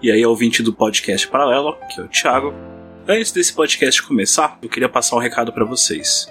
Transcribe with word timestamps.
E 0.00 0.12
aí, 0.12 0.24
ouvinte 0.24 0.62
do 0.62 0.72
podcast 0.72 1.26
Paralelo, 1.26 1.76
que 1.92 2.00
é 2.00 2.04
o 2.04 2.08
Thiago. 2.08 2.54
Antes 3.08 3.32
desse 3.32 3.52
podcast 3.52 4.00
começar, 4.00 4.56
eu 4.62 4.68
queria 4.68 4.88
passar 4.88 5.16
um 5.16 5.18
recado 5.18 5.52
para 5.52 5.64
vocês. 5.64 6.30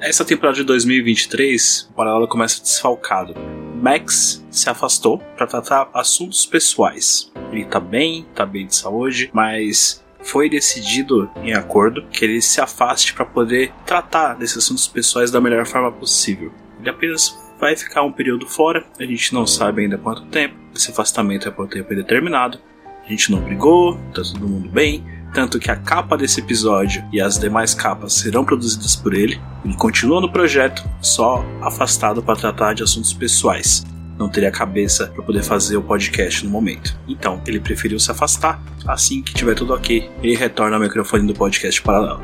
Essa 0.00 0.24
temporada 0.24 0.58
de 0.58 0.62
2023, 0.62 1.88
o 1.90 1.94
Paralelo 1.94 2.28
começa 2.28 2.62
desfalcado. 2.62 3.34
Max 3.82 4.46
se 4.52 4.70
afastou 4.70 5.18
para 5.36 5.48
tratar 5.48 5.90
assuntos 5.92 6.46
pessoais. 6.46 7.32
Ele 7.50 7.64
tá 7.64 7.80
bem, 7.80 8.24
tá 8.36 8.46
bem 8.46 8.68
de 8.68 8.76
saúde, 8.76 9.30
mas 9.32 10.00
foi 10.20 10.48
decidido 10.48 11.28
em 11.42 11.54
acordo 11.54 12.06
que 12.06 12.24
ele 12.24 12.40
se 12.40 12.60
afaste 12.60 13.14
para 13.14 13.24
poder 13.24 13.72
tratar 13.84 14.34
desses 14.34 14.58
assuntos 14.58 14.86
pessoais 14.86 15.32
da 15.32 15.40
melhor 15.40 15.66
forma 15.66 15.90
possível. 15.90 16.52
Ele 16.78 16.88
apenas 16.88 17.36
vai 17.58 17.74
ficar 17.76 18.02
um 18.04 18.12
período 18.12 18.46
fora, 18.46 18.86
a 18.96 19.04
gente 19.04 19.34
não 19.34 19.44
sabe 19.44 19.82
ainda 19.82 19.98
quanto 19.98 20.24
tempo. 20.26 20.54
Esse 20.72 20.92
afastamento 20.92 21.48
é 21.48 21.50
por 21.50 21.66
tempo 21.66 21.92
indeterminado. 21.92 22.60
A 23.04 23.08
gente 23.08 23.32
não 23.32 23.40
brigou, 23.40 23.96
tá 24.14 24.22
todo 24.22 24.48
mundo 24.48 24.68
bem. 24.68 25.04
Tanto 25.34 25.58
que 25.58 25.70
a 25.70 25.76
capa 25.76 26.16
desse 26.16 26.40
episódio 26.40 27.02
e 27.12 27.20
as 27.20 27.38
demais 27.38 27.74
capas 27.74 28.12
serão 28.12 28.44
produzidas 28.44 28.94
por 28.94 29.14
ele. 29.14 29.40
Ele 29.64 29.74
continua 29.74 30.20
no 30.20 30.30
projeto, 30.30 30.84
só 31.00 31.44
afastado 31.62 32.22
para 32.22 32.38
tratar 32.38 32.74
de 32.74 32.82
assuntos 32.82 33.12
pessoais. 33.12 33.84
Não 34.18 34.28
teria 34.28 34.52
cabeça 34.52 35.06
para 35.08 35.22
poder 35.22 35.42
fazer 35.42 35.76
o 35.76 35.82
podcast 35.82 36.44
no 36.44 36.50
momento. 36.50 36.96
Então, 37.08 37.42
ele 37.46 37.58
preferiu 37.58 37.98
se 37.98 38.10
afastar. 38.10 38.62
Assim 38.86 39.22
que 39.22 39.34
tiver 39.34 39.54
tudo 39.54 39.72
ok, 39.72 40.08
ele 40.22 40.36
retorna 40.36 40.76
ao 40.76 40.82
microfone 40.82 41.26
do 41.26 41.34
podcast 41.34 41.80
paralelo. 41.82 42.20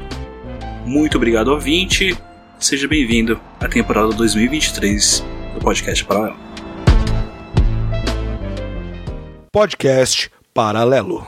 Muito 0.84 1.16
obrigado, 1.16 1.48
ouvinte. 1.48 2.16
Seja 2.60 2.86
bem-vindo 2.86 3.40
à 3.58 3.68
temporada 3.68 4.10
2023 4.10 5.24
do 5.54 5.60
podcast 5.60 6.04
paralelo. 6.04 6.36
Podcast 9.50 10.30
Paralelo. 10.58 11.24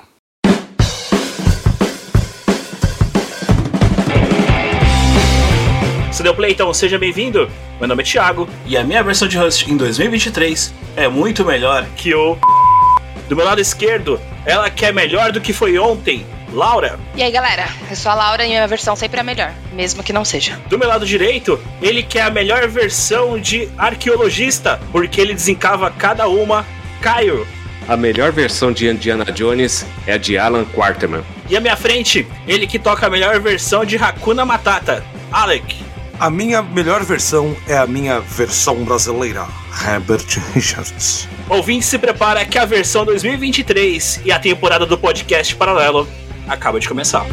Se 6.10 6.21
deu 6.21 6.35
play, 6.35 6.51
então 6.51 6.74
seja 6.74 6.99
bem-vindo. 6.99 7.49
Meu 7.79 7.87
nome 7.87 8.02
é 8.02 8.07
Thiago 8.07 8.49
e 8.66 8.77
a 8.77 8.82
minha 8.82 9.04
versão 9.04 9.29
de 9.29 9.38
host 9.38 9.71
em 9.71 9.77
2023 9.77 10.74
é 10.96 11.07
muito 11.07 11.45
melhor 11.45 11.87
que 11.96 12.13
o. 12.13 12.37
Do 13.30 13.37
meu 13.37 13.45
lado 13.45 13.60
esquerdo, 13.60 14.21
ela 14.45 14.69
que 14.69 14.85
é 14.85 14.91
melhor 14.91 15.30
do 15.30 15.41
que 15.41 15.52
foi 15.52 15.79
ontem, 15.79 16.26
Laura. 16.52 16.99
E 17.15 17.23
aí, 17.23 17.30
galera? 17.30 17.69
Eu 17.88 17.95
sou 17.95 18.10
a 18.10 18.16
Laura 18.16 18.45
e 18.45 18.49
minha 18.49 18.66
versão 18.66 18.97
sempre 18.97 19.21
é 19.21 19.23
melhor, 19.23 19.52
mesmo 19.73 20.02
que 20.02 20.13
não 20.13 20.24
seja. 20.24 20.59
Do 20.69 20.76
meu 20.76 20.88
lado 20.88 21.07
direito, 21.07 21.60
ele 21.80 22.02
que 22.02 22.19
é 22.19 22.23
a 22.23 22.30
melhor 22.30 22.66
versão 22.66 23.38
de 23.38 23.69
arqueologista, 23.79 24.80
porque 24.91 25.21
ele 25.21 25.35
desencava 25.35 25.88
cada 25.88 26.26
uma, 26.26 26.66
Caio. 27.01 27.47
A 27.88 27.96
melhor 27.96 28.30
versão 28.32 28.73
de 28.73 28.88
Indiana 28.88 29.24
Jones 29.24 29.84
é 30.06 30.12
a 30.14 30.16
de 30.18 30.38
Alan 30.38 30.64
Quarterman. 30.64 31.23
E 31.48 31.56
à 31.56 31.60
minha 31.60 31.76
frente, 31.76 32.26
ele 32.46 32.66
que 32.66 32.78
toca 32.78 33.06
a 33.06 33.10
melhor 33.10 33.40
versão 33.40 33.84
de 33.84 33.96
Hakuna 33.96 34.45
Matata, 34.45 35.04
Alec. 35.32 35.76
A 36.18 36.28
minha 36.28 36.62
melhor 36.62 37.02
versão 37.02 37.56
é 37.66 37.76
a 37.76 37.86
minha 37.86 38.20
versão 38.20 38.84
brasileira, 38.84 39.46
Herbert 39.84 40.26
Richards. 40.54 41.26
Ouvinte 41.48 41.86
se 41.86 41.98
prepara 41.98 42.45
que 42.45 42.58
a 42.58 42.64
versão 42.64 43.04
2023 43.04 44.20
e 44.24 44.30
a 44.30 44.38
temporada 44.38 44.84
do 44.84 44.98
podcast 44.98 45.56
paralelo 45.56 46.06
acaba 46.46 46.78
de 46.78 46.86
começar. 46.86 47.24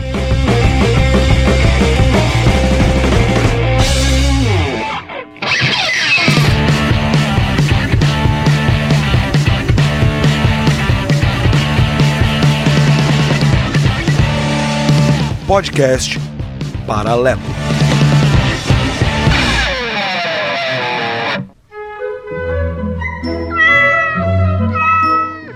Podcast 15.47 16.19
Paralelo. 16.85 17.39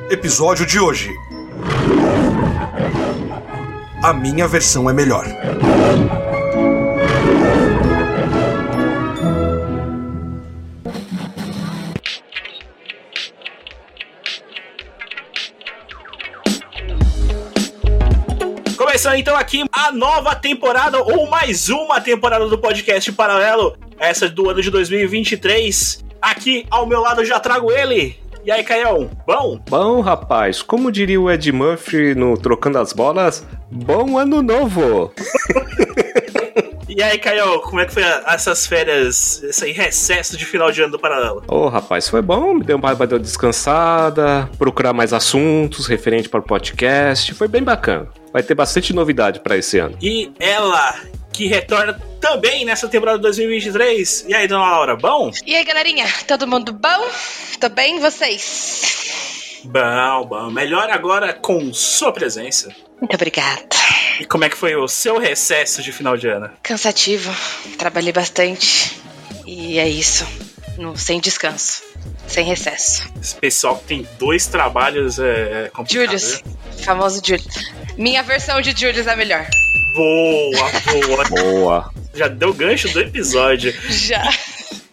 Episódio 0.10 0.66
de 0.66 0.80
hoje. 0.80 1.14
A 4.02 4.14
minha 4.14 4.48
versão 4.48 4.90
é 4.90 4.94
melhor. 4.94 5.26
Começando 19.12 19.20
então 19.20 19.36
aqui 19.36 19.66
a 19.74 19.92
nova 19.92 20.34
temporada, 20.36 20.98
ou 21.00 21.30
mais 21.30 21.68
uma 21.68 22.00
temporada 22.00 22.48
do 22.48 22.58
podcast 22.58 23.12
Paralelo, 23.12 23.76
essa 24.00 24.30
do 24.30 24.50
ano 24.50 24.62
de 24.62 24.72
2023. 24.72 26.06
Aqui 26.22 26.66
ao 26.72 26.88
meu 26.88 27.02
lado 27.02 27.20
eu 27.20 27.26
já 27.26 27.38
trago 27.38 27.74
ele. 27.74 28.18
E 28.46 28.50
aí, 28.50 28.64
Caião, 28.64 29.10
bom? 29.28 29.60
Bom, 29.70 30.00
rapaz, 30.00 30.62
como 30.62 30.90
diria 30.90 31.20
o 31.20 31.30
Ed 31.30 31.52
Murphy 31.52 32.16
no 32.16 32.38
Trocando 32.38 32.80
as 32.80 32.94
Bolas, 32.94 33.46
bom 33.70 34.18
ano 34.18 34.42
novo! 34.42 35.14
E 36.94 37.02
aí, 37.02 37.18
Caio, 37.18 37.62
como 37.62 37.80
é 37.80 37.86
que 37.86 37.94
foi 37.94 38.04
essas 38.04 38.68
férias, 38.68 39.42
esse 39.44 39.72
recesso 39.72 40.36
de 40.36 40.46
final 40.46 40.74
de 40.74 40.82
ano 40.82 40.92
do 40.92 41.00
Paralelo? 41.00 41.42
Ô, 41.48 41.70
rapaz, 41.70 42.10
foi 42.10 42.22
bom, 42.22 42.54
me 42.54 42.66
deu 42.66 42.76
uma 42.76 42.94
deu 42.94 43.18
uma 43.18 43.24
descansada, 43.24 44.50
procurar 44.58 44.92
mais 44.92 45.14
assuntos 45.14 45.88
referente 45.88 46.28
para 46.28 46.42
o 46.42 46.44
podcast, 46.44 47.34
foi 47.34 47.48
bem 47.48 47.64
bacana. 47.64 48.10
Vai 48.32 48.44
ter 48.44 48.56
bastante 48.56 48.94
novidade 48.94 49.40
para 49.40 49.58
esse 49.58 49.78
ano. 49.78 49.98
E 50.02 50.32
ela, 50.40 50.96
que 51.34 51.48
retorna 51.48 52.00
também 52.20 52.64
nessa 52.66 52.88
temporada 52.88 53.18
de 53.18 53.24
2023. 53.24 54.26
E 54.28 54.34
aí, 54.34 54.48
dona 54.48 54.70
Laura, 54.72 54.96
bom? 54.96 55.32
E 55.46 55.56
aí, 55.56 55.64
galerinha? 55.64 56.06
Todo 56.28 56.48
mundo 56.48 56.72
bom? 56.72 57.10
Tô 57.60 57.70
bem, 57.70 58.00
vocês? 58.00 59.62
Bom, 59.64 60.26
bom. 60.28 60.50
Melhor 60.50 60.90
agora 60.90 61.34
com 61.34 61.74
sua 61.74 62.12
presença. 62.12 62.74
Muito 63.00 63.16
obrigada. 63.16 63.68
E 64.20 64.26
como 64.26 64.46
é 64.46 64.50
que 64.50 64.58
foi 64.58 64.76
o 64.76 64.88
seu 64.88 65.18
recesso 65.18 65.82
de 65.82 65.92
final 65.92 66.16
de 66.16 66.28
ano? 66.28 66.50
Cansativo, 66.62 67.34
trabalhei 67.78 68.14
bastante. 68.14 69.00
E 69.46 69.80
é 69.80 69.88
isso. 69.90 70.26
No, 70.82 70.98
sem 70.98 71.20
descanso. 71.20 71.84
Sem 72.28 72.44
recesso. 72.44 73.08
Esse 73.22 73.36
pessoal 73.36 73.78
que 73.78 73.84
tem 73.86 74.08
dois 74.18 74.48
trabalhos 74.48 75.20
é, 75.20 75.66
é 75.66 75.70
complicado. 75.70 76.06
Julius. 76.06 76.42
né? 76.44 76.54
Famoso 76.84 77.22
Julius. 77.24 77.72
Minha 77.98 78.24
versão 78.24 78.60
de 78.62 78.72
Julius 78.72 79.06
é 79.06 79.12
a 79.12 79.16
melhor. 79.16 79.48
Boa, 79.94 80.72
boa. 81.06 81.24
Boa! 81.30 81.94
Já 82.16 82.28
deu 82.28 82.54
gancho 82.54 82.90
do 82.90 83.00
episódio. 83.00 83.74
Já. 83.90 84.24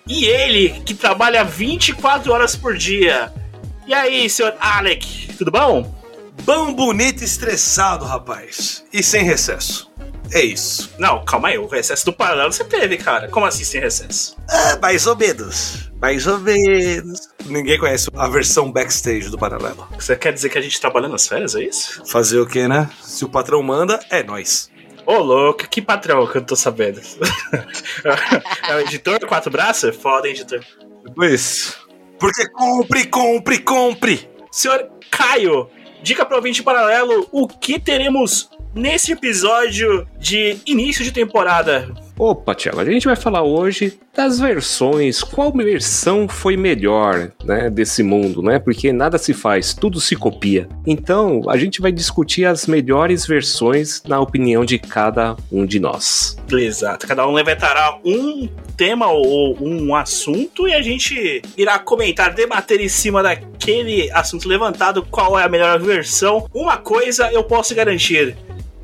E 0.06 0.26
ele, 0.26 0.70
que 0.84 0.92
trabalha 0.94 1.42
24 1.42 2.32
horas 2.32 2.54
por 2.54 2.76
dia. 2.76 3.32
E 3.86 3.94
aí, 3.94 4.28
senhor 4.28 4.54
Alec, 4.60 5.32
tudo 5.38 5.50
bom? 5.50 5.94
Bom, 6.44 6.72
bonito 6.74 7.22
e 7.22 7.24
estressado, 7.24 8.04
rapaz. 8.04 8.84
E 8.92 9.02
sem 9.02 9.24
recesso. 9.24 9.87
É 10.32 10.42
isso. 10.42 10.90
Não, 10.98 11.24
calma 11.24 11.48
aí, 11.48 11.58
o 11.58 11.66
recesso 11.66 12.04
do 12.04 12.12
paralelo 12.12 12.52
você 12.52 12.64
teve, 12.64 12.96
cara. 12.96 13.28
Como 13.28 13.46
assim 13.46 13.64
sem 13.64 13.80
recesso? 13.80 14.36
Ah, 14.48 14.78
mais 14.80 15.06
ou 15.06 15.16
menos. 15.16 15.90
Mais 16.00 16.26
ou 16.26 16.38
menos. 16.38 17.28
Ninguém 17.46 17.78
conhece 17.78 18.08
a 18.14 18.28
versão 18.28 18.70
backstage 18.70 19.30
do 19.30 19.38
Paralelo. 19.38 19.88
Você 19.98 20.14
quer 20.14 20.32
dizer 20.32 20.48
que 20.50 20.58
a 20.58 20.60
gente 20.60 20.80
trabalha 20.80 21.08
nas 21.08 21.26
férias, 21.26 21.54
é 21.54 21.62
isso? 21.62 22.02
Fazer 22.06 22.38
o 22.38 22.46
quê, 22.46 22.68
né? 22.68 22.88
Se 23.02 23.24
o 23.24 23.28
patrão 23.28 23.62
manda, 23.62 23.98
é 24.10 24.22
nós. 24.22 24.70
Ô, 25.06 25.18
louco, 25.18 25.68
que 25.68 25.80
patrão 25.80 26.26
que 26.26 26.36
eu 26.36 26.40
não 26.40 26.46
tô 26.46 26.54
sabendo. 26.54 27.00
é 28.68 28.76
o 28.76 28.80
editor, 28.80 29.18
quatro 29.26 29.50
braços? 29.50 29.96
Foda, 29.96 30.28
hein, 30.28 30.34
editor. 30.34 30.60
Isso. 31.22 31.88
Porque 32.18 32.48
compre, 32.50 33.06
compre, 33.06 33.58
compre. 33.58 34.30
Senhor 34.50 34.90
Caio, 35.10 35.70
dica 36.02 36.26
pro 36.26 36.36
ouvinte 36.36 36.62
paralelo 36.62 37.26
o 37.32 37.48
que 37.48 37.80
teremos 37.80 38.50
nesse 38.78 39.12
episódio 39.12 40.06
de 40.18 40.56
início 40.64 41.04
de 41.04 41.12
temporada. 41.12 41.92
Opa, 42.18 42.52
Thiago, 42.52 42.80
a 42.80 42.84
gente 42.84 43.06
vai 43.06 43.14
falar 43.14 43.42
hoje 43.42 43.98
das 44.16 44.40
versões. 44.40 45.22
Qual 45.22 45.52
versão 45.52 46.28
foi 46.28 46.56
melhor, 46.56 47.30
né, 47.44 47.70
desse 47.70 48.02
mundo, 48.02 48.42
né? 48.42 48.58
Porque 48.58 48.92
nada 48.92 49.18
se 49.18 49.32
faz, 49.32 49.72
tudo 49.72 50.00
se 50.00 50.16
copia. 50.16 50.68
Então, 50.84 51.42
a 51.48 51.56
gente 51.56 51.80
vai 51.80 51.92
discutir 51.92 52.44
as 52.44 52.66
melhores 52.66 53.24
versões 53.24 54.02
na 54.04 54.18
opinião 54.18 54.64
de 54.64 54.78
cada 54.78 55.36
um 55.50 55.64
de 55.64 55.78
nós. 55.78 56.36
Exato, 56.50 57.06
cada 57.06 57.26
um 57.26 57.32
levantará 57.32 57.98
um 58.04 58.48
tema 58.76 59.06
ou 59.08 59.56
um 59.60 59.94
assunto 59.94 60.66
e 60.66 60.74
a 60.74 60.82
gente 60.82 61.42
irá 61.56 61.78
comentar, 61.78 62.34
debater 62.34 62.80
em 62.80 62.88
cima 62.88 63.22
daquele 63.22 64.10
assunto 64.10 64.48
levantado 64.48 65.04
qual 65.04 65.38
é 65.38 65.44
a 65.44 65.48
melhor 65.48 65.78
versão. 65.78 66.48
Uma 66.52 66.76
coisa 66.76 67.30
eu 67.32 67.44
posso 67.44 67.74
garantir: 67.76 68.36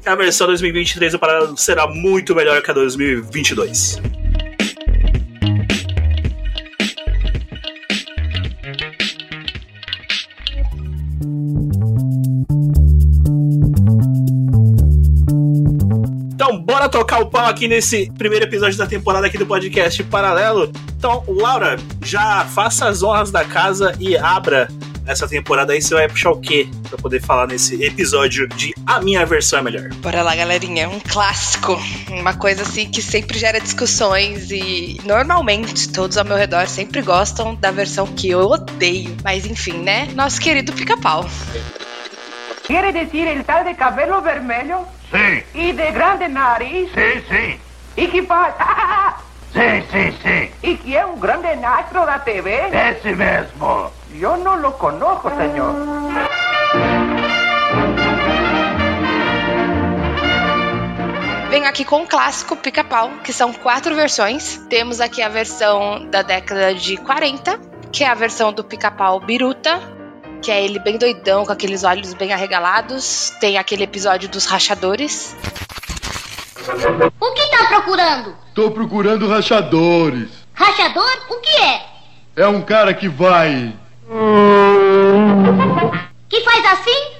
a 0.06 0.14
versão 0.14 0.46
2023 0.46 1.12
do 1.12 1.18
Paralelo 1.18 1.56
será 1.56 1.86
muito 1.86 2.34
melhor 2.34 2.60
que 2.62 2.70
a 2.70 2.74
2022. 2.74 4.00
Então, 16.34 16.60
bora 16.60 16.88
tocar 16.88 17.20
o 17.20 17.30
pau 17.30 17.46
aqui 17.46 17.66
nesse 17.66 18.10
primeiro 18.18 18.44
episódio 18.44 18.76
da 18.76 18.86
temporada 18.86 19.26
aqui 19.26 19.38
do 19.38 19.46
podcast 19.46 20.02
paralelo. 20.04 20.70
Então, 20.98 21.24
Laura, 21.26 21.78
já 22.04 22.44
faça 22.44 22.88
as 22.88 23.02
honras 23.02 23.30
da 23.30 23.44
casa 23.44 23.94
e 23.98 24.16
abra 24.16 24.68
essa 25.06 25.26
temporada 25.28 25.72
aí. 25.72 25.80
Você 25.82 25.94
vai 25.94 26.08
puxar 26.08 26.30
o 26.30 26.40
quê 26.40 26.68
pra 26.88 26.98
poder 26.98 27.20
falar 27.20 27.46
nesse 27.46 27.82
episódio 27.84 28.46
de 28.48 28.74
A 28.86 29.00
Minha 29.00 29.24
Versão 29.26 29.58
é 29.58 29.62
Melhor? 29.62 29.88
Bora 29.96 30.22
lá, 30.22 30.34
galerinha. 30.34 30.88
Um 30.88 31.00
clássico. 31.00 31.78
Uma 32.10 32.34
coisa 32.34 32.62
assim 32.62 32.90
que 32.90 33.02
sempre 33.02 33.38
gera 33.38 33.60
discussões 33.60 34.50
e 34.50 35.00
normalmente 35.04 35.90
todos 35.92 36.16
ao 36.16 36.24
meu 36.24 36.36
redor 36.36 36.66
sempre 36.68 37.02
gostam 37.02 37.54
da 37.54 37.70
versão 37.70 38.06
que 38.06 38.30
eu 38.30 38.40
odeio. 38.40 39.16
Mas 39.22 39.46
enfim, 39.46 39.78
né? 39.78 40.08
Nosso 40.14 40.40
querido 40.40 40.72
pica-pau. 40.72 41.26
¿Quiere 42.66 42.92
decir 42.92 43.26
el 43.28 43.44
tal 43.44 43.64
de 43.64 43.74
cabello 43.74 44.22
vermelho? 44.22 44.86
Sí, 45.10 45.44
¿Y 45.54 45.72
de 45.72 45.92
grande 45.92 46.28
nariz? 46.28 46.88
sí, 46.94 47.22
sí. 47.28 47.60
¿Y 47.96 48.08
que 48.08 48.22
faz? 48.22 48.54
Sí, 49.52 49.84
sí, 49.92 50.16
sí. 50.22 50.50
¿Y 50.62 50.76
que 50.78 50.96
é 50.96 51.06
um 51.06 51.16
grande 51.20 51.46
astro 51.46 52.04
da 52.04 52.18
TV? 52.18 52.50
Esse 52.72 53.14
mesmo. 53.14 53.92
Yo 54.14 54.36
no 54.36 54.54
lo 54.54 54.78
conozco, 54.78 55.28
señor. 55.30 55.74
Venho 61.50 61.66
aqui 61.66 61.84
com 61.84 62.02
o 62.02 62.06
clássico 62.06 62.54
Pica-Pau, 62.54 63.10
que 63.24 63.32
são 63.32 63.52
quatro 63.52 63.92
versões. 63.96 64.60
Temos 64.70 65.00
aqui 65.00 65.20
a 65.20 65.28
versão 65.28 66.08
da 66.10 66.22
década 66.22 66.72
de 66.72 66.96
40, 66.96 67.58
que 67.90 68.04
é 68.04 68.08
a 68.08 68.14
versão 68.14 68.52
do 68.52 68.62
Pica-Pau 68.62 69.18
Biruta, 69.18 69.80
que 70.40 70.52
é 70.52 70.64
ele 70.64 70.78
bem 70.78 70.96
doidão, 70.96 71.44
com 71.44 71.50
aqueles 71.50 71.82
olhos 71.82 72.14
bem 72.14 72.32
arregalados. 72.32 73.30
Tem 73.40 73.58
aquele 73.58 73.82
episódio 73.82 74.28
dos 74.28 74.46
rachadores. 74.46 75.36
O 77.20 77.32
que 77.32 77.50
tá 77.50 77.66
procurando? 77.66 78.36
Tô 78.54 78.70
procurando 78.70 79.28
rachadores. 79.28 80.30
Rachador? 80.54 81.10
O 81.30 81.40
que 81.40 81.62
é? 81.62 81.82
É 82.36 82.46
um 82.46 82.62
cara 82.62 82.94
que 82.94 83.08
vai. 83.08 83.74
Que 86.28 86.40
faz 86.42 86.64
assim? 86.66 87.14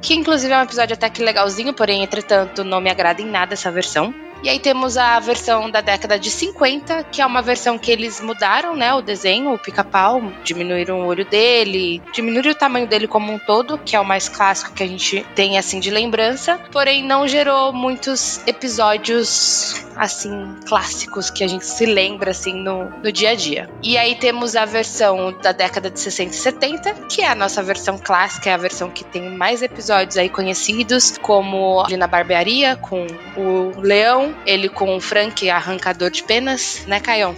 Que 0.00 0.14
inclusive 0.14 0.54
é 0.54 0.58
um 0.58 0.62
episódio 0.62 0.94
até 0.94 1.10
que 1.10 1.22
legalzinho, 1.22 1.74
porém, 1.74 2.02
entretanto, 2.02 2.64
não 2.64 2.80
me 2.80 2.90
agrada 2.90 3.20
em 3.20 3.26
nada 3.26 3.52
essa 3.52 3.70
versão. 3.70 4.14
E 4.42 4.48
aí 4.48 4.58
temos 4.58 4.96
a 4.96 5.20
versão 5.20 5.70
da 5.70 5.80
década 5.80 6.18
de 6.18 6.30
50, 6.30 7.04
que 7.04 7.20
é 7.20 7.26
uma 7.26 7.42
versão 7.42 7.78
que 7.78 7.90
eles 7.90 8.20
mudaram, 8.20 8.74
né, 8.74 8.92
o 8.94 9.02
desenho, 9.02 9.52
o 9.52 9.58
pica-pau, 9.58 10.22
diminuíram 10.42 11.02
o 11.02 11.06
olho 11.06 11.24
dele, 11.24 12.02
diminuíram 12.12 12.52
o 12.52 12.54
tamanho 12.54 12.86
dele 12.86 13.06
como 13.06 13.32
um 13.32 13.38
todo, 13.38 13.76
que 13.78 13.94
é 13.94 14.00
o 14.00 14.04
mais 14.04 14.28
clássico 14.28 14.72
que 14.72 14.82
a 14.82 14.86
gente 14.86 15.24
tem 15.34 15.58
assim 15.58 15.78
de 15.78 15.90
lembrança, 15.90 16.58
porém 16.72 17.04
não 17.04 17.28
gerou 17.28 17.72
muitos 17.72 18.40
episódios 18.46 19.84
assim 19.96 20.56
clássicos 20.66 21.28
que 21.28 21.44
a 21.44 21.48
gente 21.48 21.66
se 21.66 21.84
lembra 21.84 22.30
assim 22.30 22.54
no, 22.54 22.84
no 23.02 23.12
dia 23.12 23.30
a 23.30 23.34
dia. 23.34 23.68
E 23.82 23.98
aí 23.98 24.14
temos 24.14 24.56
a 24.56 24.64
versão 24.64 25.32
da 25.42 25.52
década 25.52 25.90
de 25.90 26.00
60 26.00 26.30
e 26.30 26.38
70, 26.38 26.94
que 27.08 27.20
é 27.20 27.28
a 27.28 27.34
nossa 27.34 27.62
versão 27.62 27.98
clássica, 27.98 28.48
é 28.48 28.54
a 28.54 28.56
versão 28.56 28.88
que 28.88 29.04
tem 29.04 29.28
mais 29.36 29.60
episódios 29.60 30.16
aí 30.16 30.30
conhecidos, 30.30 31.18
como 31.18 31.80
ali 31.80 31.98
na 31.98 32.06
barbearia 32.06 32.76
com 32.76 33.06
o 33.36 33.78
leão, 33.78 34.29
ele 34.46 34.68
com 34.68 34.96
o 34.96 35.00
Frank 35.00 35.48
arrancador 35.48 36.10
de 36.10 36.22
penas, 36.22 36.84
né, 36.86 37.00
Caião? 37.00 37.34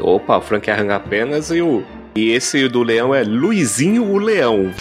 Opa, 0.00 0.38
o 0.38 0.40
Frank 0.40 0.70
arranca 0.70 0.96
apenas 0.96 1.50
e 1.50 1.60
o. 1.60 1.84
E 2.16 2.30
esse 2.30 2.68
do 2.68 2.82
leão 2.82 3.14
é 3.14 3.22
Luizinho 3.24 4.04
o 4.04 4.18
Leão. 4.18 4.72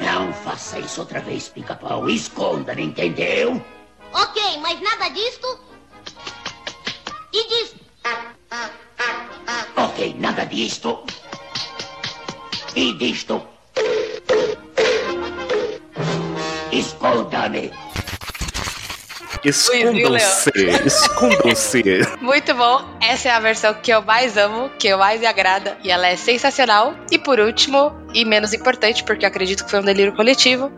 Não 0.00 0.32
faça 0.32 0.78
isso 0.78 1.00
outra 1.00 1.20
vez, 1.20 1.48
pica-pau. 1.48 2.08
Esconda, 2.08 2.78
entendeu? 2.80 3.60
Ok, 4.12 4.42
mas 4.60 4.80
nada 4.80 5.08
disto. 5.08 5.58
E 7.32 7.48
disto. 7.48 7.80
Ok, 9.76 10.16
nada 10.18 10.44
disto. 10.44 11.04
E 12.76 12.92
disto. 12.92 13.42
Esconda-me. 16.70 17.72
Escondam-se, 19.44 20.50
escondam-se. 20.86 21.82
Muito 22.20 22.54
bom. 22.54 22.84
Essa 23.00 23.28
é 23.28 23.32
a 23.32 23.40
versão 23.40 23.74
que 23.74 23.90
eu 23.90 24.02
mais 24.02 24.36
amo, 24.36 24.70
que 24.78 24.88
eu 24.88 24.98
mais 24.98 25.20
me 25.20 25.26
agrada, 25.26 25.76
e 25.82 25.90
ela 25.90 26.06
é 26.06 26.16
sensacional. 26.16 26.94
E 27.10 27.18
por 27.18 27.40
último, 27.40 27.92
e 28.14 28.24
menos 28.24 28.52
importante, 28.52 29.02
porque 29.04 29.24
eu 29.24 29.28
acredito 29.28 29.64
que 29.64 29.70
foi 29.70 29.80
um 29.80 29.84
delírio 29.84 30.14
coletivo, 30.14 30.72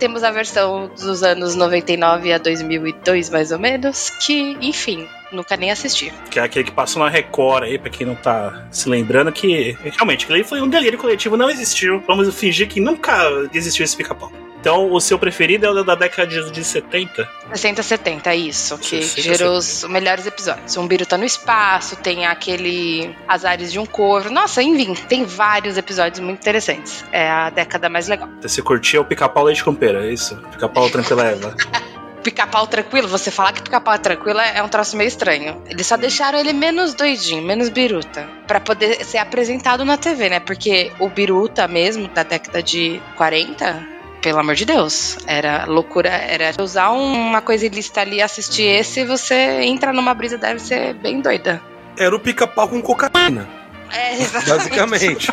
temos 0.00 0.24
a 0.24 0.30
versão 0.30 0.90
dos 0.98 1.22
anos 1.22 1.54
99 1.54 2.32
a 2.32 2.38
2002, 2.38 3.28
mais 3.28 3.52
ou 3.52 3.58
menos, 3.58 4.08
que, 4.08 4.56
enfim, 4.60 5.06
nunca 5.30 5.56
nem 5.56 5.70
assisti. 5.70 6.12
Que 6.30 6.40
é 6.40 6.42
aquele 6.42 6.64
que 6.64 6.72
passou 6.72 7.02
na 7.02 7.08
Record 7.08 7.64
aí, 7.64 7.78
pra 7.78 7.90
quem 7.90 8.06
não 8.06 8.14
tá 8.14 8.66
se 8.70 8.88
lembrando, 8.88 9.30
que 9.30 9.76
realmente 9.82 10.24
aquele 10.24 10.42
foi 10.42 10.60
um 10.62 10.68
delírio 10.68 10.98
coletivo, 10.98 11.36
não 11.36 11.50
existiu. 11.50 12.02
Vamos 12.06 12.34
fingir 12.34 12.66
que 12.66 12.80
nunca 12.80 13.14
existiu 13.52 13.84
esse 13.84 13.94
pica-pau. 13.94 14.32
Então, 14.60 14.92
o 14.92 15.00
seu 15.00 15.18
preferido 15.18 15.64
é 15.66 15.70
o 15.70 15.82
da 15.82 15.94
década 15.94 16.28
de 16.28 16.50
de 16.50 16.62
70? 16.64 17.28
60, 17.52 17.82
70, 17.82 18.34
isso, 18.34 18.78
que 18.78 19.02
60, 19.02 19.22
gerou 19.22 19.56
os 19.56 19.84
melhores 19.84 20.26
episódios. 20.26 20.76
Um 20.76 20.86
Biruta 20.86 21.16
no 21.16 21.24
espaço, 21.24 21.96
tem 21.96 22.26
aquele 22.26 23.14
Azares 23.26 23.72
de 23.72 23.78
um 23.78 23.86
Corvo. 23.86 24.30
Nossa, 24.30 24.62
enfim, 24.62 24.94
tem 25.08 25.24
vários 25.24 25.76
episódios 25.76 26.20
muito 26.20 26.40
interessantes. 26.40 27.04
É 27.10 27.28
a 27.28 27.50
década 27.50 27.88
mais 27.88 28.08
legal. 28.08 28.28
Você 28.40 28.60
curtia 28.60 29.00
o 29.00 29.04
pica-pau 29.04 29.44
leite 29.44 29.64
com 29.64 29.74
pera, 29.74 30.06
é 30.06 30.12
isso? 30.12 30.36
Pica-pau 30.52 30.90
tranquila 30.90 31.24
Eva. 31.24 31.54
Pica-pau 32.22 32.66
tranquilo, 32.66 33.08
você 33.08 33.30
falar 33.30 33.52
que 33.52 33.62
pica-pau 33.62 33.94
é 33.94 33.98
tranquilo 33.98 34.40
é 34.40 34.62
um 34.62 34.68
troço 34.68 34.94
meio 34.94 35.08
estranho. 35.08 35.62
Eles 35.70 35.86
só 35.86 35.96
deixaram 35.96 36.38
ele 36.38 36.52
menos 36.52 36.92
doidinho, 36.92 37.42
menos 37.42 37.70
biruta, 37.70 38.28
Pra 38.46 38.60
poder 38.60 39.02
ser 39.06 39.18
apresentado 39.18 39.86
na 39.86 39.96
TV, 39.96 40.28
né? 40.28 40.38
Porque 40.38 40.92
o 40.98 41.08
biruta 41.08 41.66
mesmo, 41.66 42.08
da 42.08 42.22
década 42.22 42.62
de 42.62 43.00
40, 43.16 43.99
pelo 44.22 44.38
amor 44.38 44.54
de 44.54 44.64
Deus, 44.64 45.18
era 45.26 45.64
loucura, 45.66 46.08
era 46.10 46.62
usar 46.62 46.90
uma 46.90 47.40
coisa 47.40 47.66
ilícita 47.66 48.00
ali, 48.02 48.20
assistir 48.20 48.64
esse, 48.64 49.04
você 49.04 49.34
entra 49.62 49.92
numa 49.92 50.12
brisa, 50.14 50.36
deve 50.38 50.60
ser 50.60 50.94
bem 50.94 51.20
doida. 51.20 51.60
Era 51.98 52.14
o 52.14 52.20
pica-pau 52.20 52.68
com 52.68 52.80
cocaína, 52.80 53.48
É, 53.92 54.14
exatamente. 54.20 54.48
basicamente. 54.76 55.32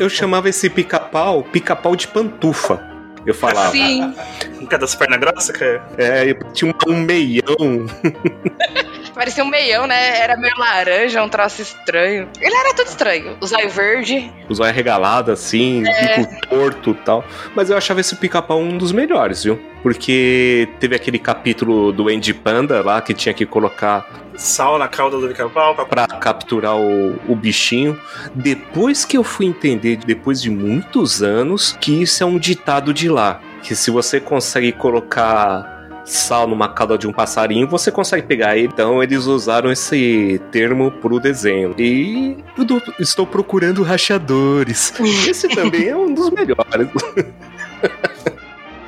Eu 0.00 0.08
chamava 0.10 0.48
esse 0.48 0.68
pica-pau 0.68 1.42
pica-pau 1.44 1.94
de 1.94 2.08
pantufa. 2.08 2.88
Eu 3.24 3.34
falava. 3.34 3.70
Sim, 3.70 4.14
Nunca 4.60 4.78
das 4.78 4.94
pernas 4.94 5.20
grossas, 5.20 5.54
cara? 5.56 5.82
É, 5.98 6.32
tinha 6.54 6.72
um, 6.86 6.92
um 6.92 6.96
meião. 7.02 7.86
parecia 9.14 9.42
um 9.44 9.48
meião, 9.48 9.86
né? 9.86 10.18
Era 10.20 10.36
meio 10.36 10.54
laranja, 10.58 11.22
um 11.22 11.28
troço 11.28 11.62
estranho. 11.62 12.28
Ele 12.40 12.54
era 12.54 12.74
tudo 12.74 12.86
estranho. 12.88 13.36
O 13.40 13.46
zóio 13.46 13.68
verde. 13.70 14.30
Os 14.48 14.60
olhos 14.60 14.74
regalados 14.74 15.32
assim, 15.32 15.82
bico 16.16 16.48
torto 16.48 16.90
e 16.90 16.94
tal. 16.94 17.24
Mas 17.54 17.70
eu 17.70 17.76
achava 17.76 18.00
esse 18.00 18.16
pica-pau 18.16 18.60
um 18.60 18.76
dos 18.78 18.92
melhores, 18.92 19.44
viu? 19.44 19.60
Porque 19.82 20.68
teve 20.78 20.94
aquele 20.94 21.18
capítulo 21.18 21.90
do 21.92 22.08
Andy 22.08 22.34
Panda 22.34 22.82
lá 22.82 23.00
que 23.00 23.14
tinha 23.14 23.32
que 23.34 23.46
colocar 23.46 24.06
Sal 24.36 24.78
na 24.78 24.88
cauda 24.88 25.18
do 25.18 25.28
pica-pau. 25.28 25.74
pra- 25.74 25.84
pra 25.84 26.06
capturar 26.06 26.76
o, 26.76 27.18
o 27.28 27.34
bichinho. 27.36 27.98
Depois 28.34 29.04
que 29.04 29.16
eu 29.16 29.24
fui 29.24 29.46
entender, 29.46 29.96
depois 29.98 30.40
de 30.40 30.50
muitos 30.50 31.22
anos, 31.22 31.76
que 31.80 32.02
isso 32.02 32.22
é 32.22 32.26
um 32.26 32.38
ditado 32.38 32.92
de 32.94 33.08
lá. 33.08 33.40
Que 33.62 33.74
se 33.74 33.90
você 33.90 34.18
consegue 34.20 34.72
colocar 34.72 35.79
sal 36.10 36.46
numa 36.46 36.68
cauda 36.68 36.98
de 36.98 37.06
um 37.06 37.12
passarinho, 37.12 37.66
você 37.66 37.90
consegue 37.90 38.26
pegar. 38.26 38.58
Então 38.58 39.02
eles 39.02 39.26
usaram 39.26 39.70
esse 39.70 40.40
termo 40.50 40.90
pro 40.90 41.20
desenho. 41.20 41.74
E 41.78 42.36
eu 42.56 42.82
estou 42.98 43.26
procurando 43.26 43.82
rachadores. 43.82 44.92
Esse 45.28 45.48
também 45.48 45.88
é 45.88 45.96
um 45.96 46.12
dos 46.12 46.30
melhores. 46.30 46.88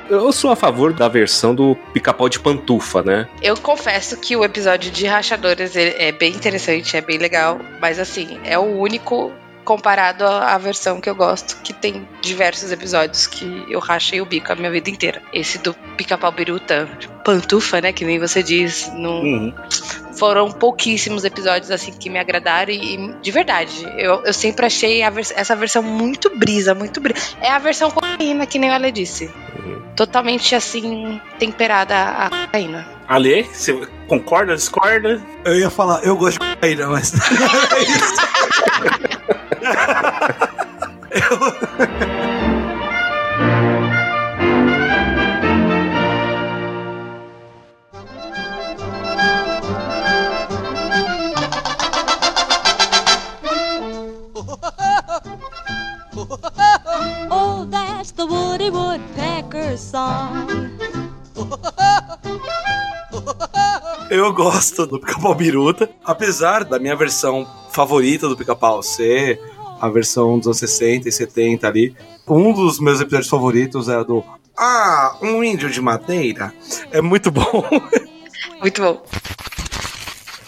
Eu 0.09 0.31
sou 0.31 0.51
a 0.51 0.55
favor 0.55 0.93
da 0.93 1.07
versão 1.07 1.55
do 1.55 1.75
pica-pau 1.91 2.29
de 2.29 2.39
pantufa, 2.39 3.01
né? 3.01 3.27
Eu 3.41 3.57
confesso 3.57 4.15
que 4.17 4.35
o 4.35 4.43
episódio 4.43 4.91
de 4.91 5.07
Rachadores 5.07 5.75
é 5.75 6.11
bem 6.11 6.33
interessante, 6.33 6.95
é 6.95 7.01
bem 7.01 7.17
legal, 7.17 7.59
mas 7.81 7.97
assim, 7.97 8.37
é 8.43 8.59
o 8.59 8.79
único 8.79 9.31
comparado 9.63 10.25
à 10.25 10.57
versão 10.57 10.99
que 11.01 11.09
eu 11.09 11.15
gosto, 11.15 11.57
que 11.63 11.73
tem 11.73 12.07
diversos 12.21 12.71
episódios 12.71 13.25
que 13.27 13.65
eu 13.69 13.79
rachei 13.79 14.21
o 14.21 14.25
bico 14.25 14.51
a 14.51 14.55
minha 14.55 14.69
vida 14.71 14.89
inteira. 14.89 15.21
Esse 15.33 15.57
do 15.57 15.73
pica-pau 15.97 16.31
biruta, 16.31 16.87
pantufa, 17.23 17.79
né, 17.81 17.91
que 17.93 18.03
nem 18.05 18.19
você 18.19 18.43
diz, 18.43 18.91
não, 18.95 19.21
Uhum. 19.23 19.53
foram 20.17 20.51
pouquíssimos 20.51 21.23
episódios 21.23 21.71
assim 21.71 21.91
que 21.93 22.09
me 22.09 22.19
agradaram 22.19 22.71
e, 22.71 22.95
e, 22.95 23.13
de 23.21 23.31
verdade, 23.31 23.85
eu, 23.97 24.21
eu 24.25 24.33
sempre 24.33 24.65
achei 24.65 25.01
a 25.03 25.09
vers- 25.09 25.33
essa 25.35 25.55
versão 25.55 25.81
muito 25.81 26.29
brisa, 26.37 26.73
muito 26.75 26.99
brisa. 26.99 27.19
É 27.41 27.49
a 27.49 27.59
versão 27.59 27.89
cocaína, 27.89 28.45
que 28.45 28.59
nem 28.59 28.69
a 28.69 28.75
Ale 28.75 28.91
disse. 28.91 29.31
Totalmente 29.95 30.55
assim, 30.55 31.21
temperada 31.39 31.95
a 31.95 32.29
cocaína. 32.29 32.87
Ale, 33.07 33.43
você 33.43 33.73
concorda, 34.07 34.55
discorda? 34.55 35.21
Eu 35.45 35.55
ia 35.59 35.69
falar, 35.69 36.03
eu 36.03 36.15
gosto 36.17 36.39
de 36.39 36.55
cocaína, 36.55 36.87
mas. 36.87 37.13
Eu... 39.63 41.37
Oh, 57.29 57.65
that's 57.69 58.11
the 58.11 58.25
Woody 58.25 58.69
Woodpecker 58.69 59.77
song. 59.77 60.47
Eu 64.09 64.31
gosto 64.33 64.85
do 64.85 64.99
Pica-Pau 64.99 65.33
Biruta, 65.33 65.89
apesar 66.05 66.63
da 66.63 66.77
minha 66.77 66.95
versão 66.95 67.47
favorita 67.71 68.27
do 68.27 68.37
Pica-Pau 68.37 68.83
ser 68.83 69.41
a 69.83 69.89
versão 69.89 70.37
dos 70.37 70.47
anos 70.47 70.59
60 70.59 71.09
e 71.09 71.11
70 71.11 71.67
ali. 71.67 71.93
Um 72.25 72.53
dos 72.53 72.79
meus 72.79 73.01
episódios 73.01 73.27
favoritos 73.29 73.89
é 73.89 73.97
o 73.97 74.03
do 74.05 74.23
Ah, 74.57 75.17
um 75.21 75.43
índio 75.43 75.69
de 75.69 75.81
madeira. 75.81 76.53
É 76.89 77.01
muito 77.01 77.29
bom. 77.29 77.43
Muito 78.61 78.81
bom. 78.81 79.03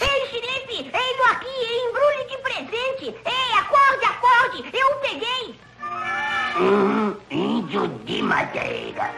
Ei, 0.00 0.26
xerife, 0.30 0.90
ei, 0.90 1.14
aqui, 1.30 1.46
embrulhe 1.84 2.26
de 2.30 2.38
presente. 2.38 3.14
Ei, 3.26 3.58
acorde, 3.58 4.04
acorde, 4.06 4.64
eu 4.72 4.94
peguei. 5.02 5.54
Um 6.58 7.14
índio 7.30 7.88
de 8.06 8.22
madeira. 8.22 9.10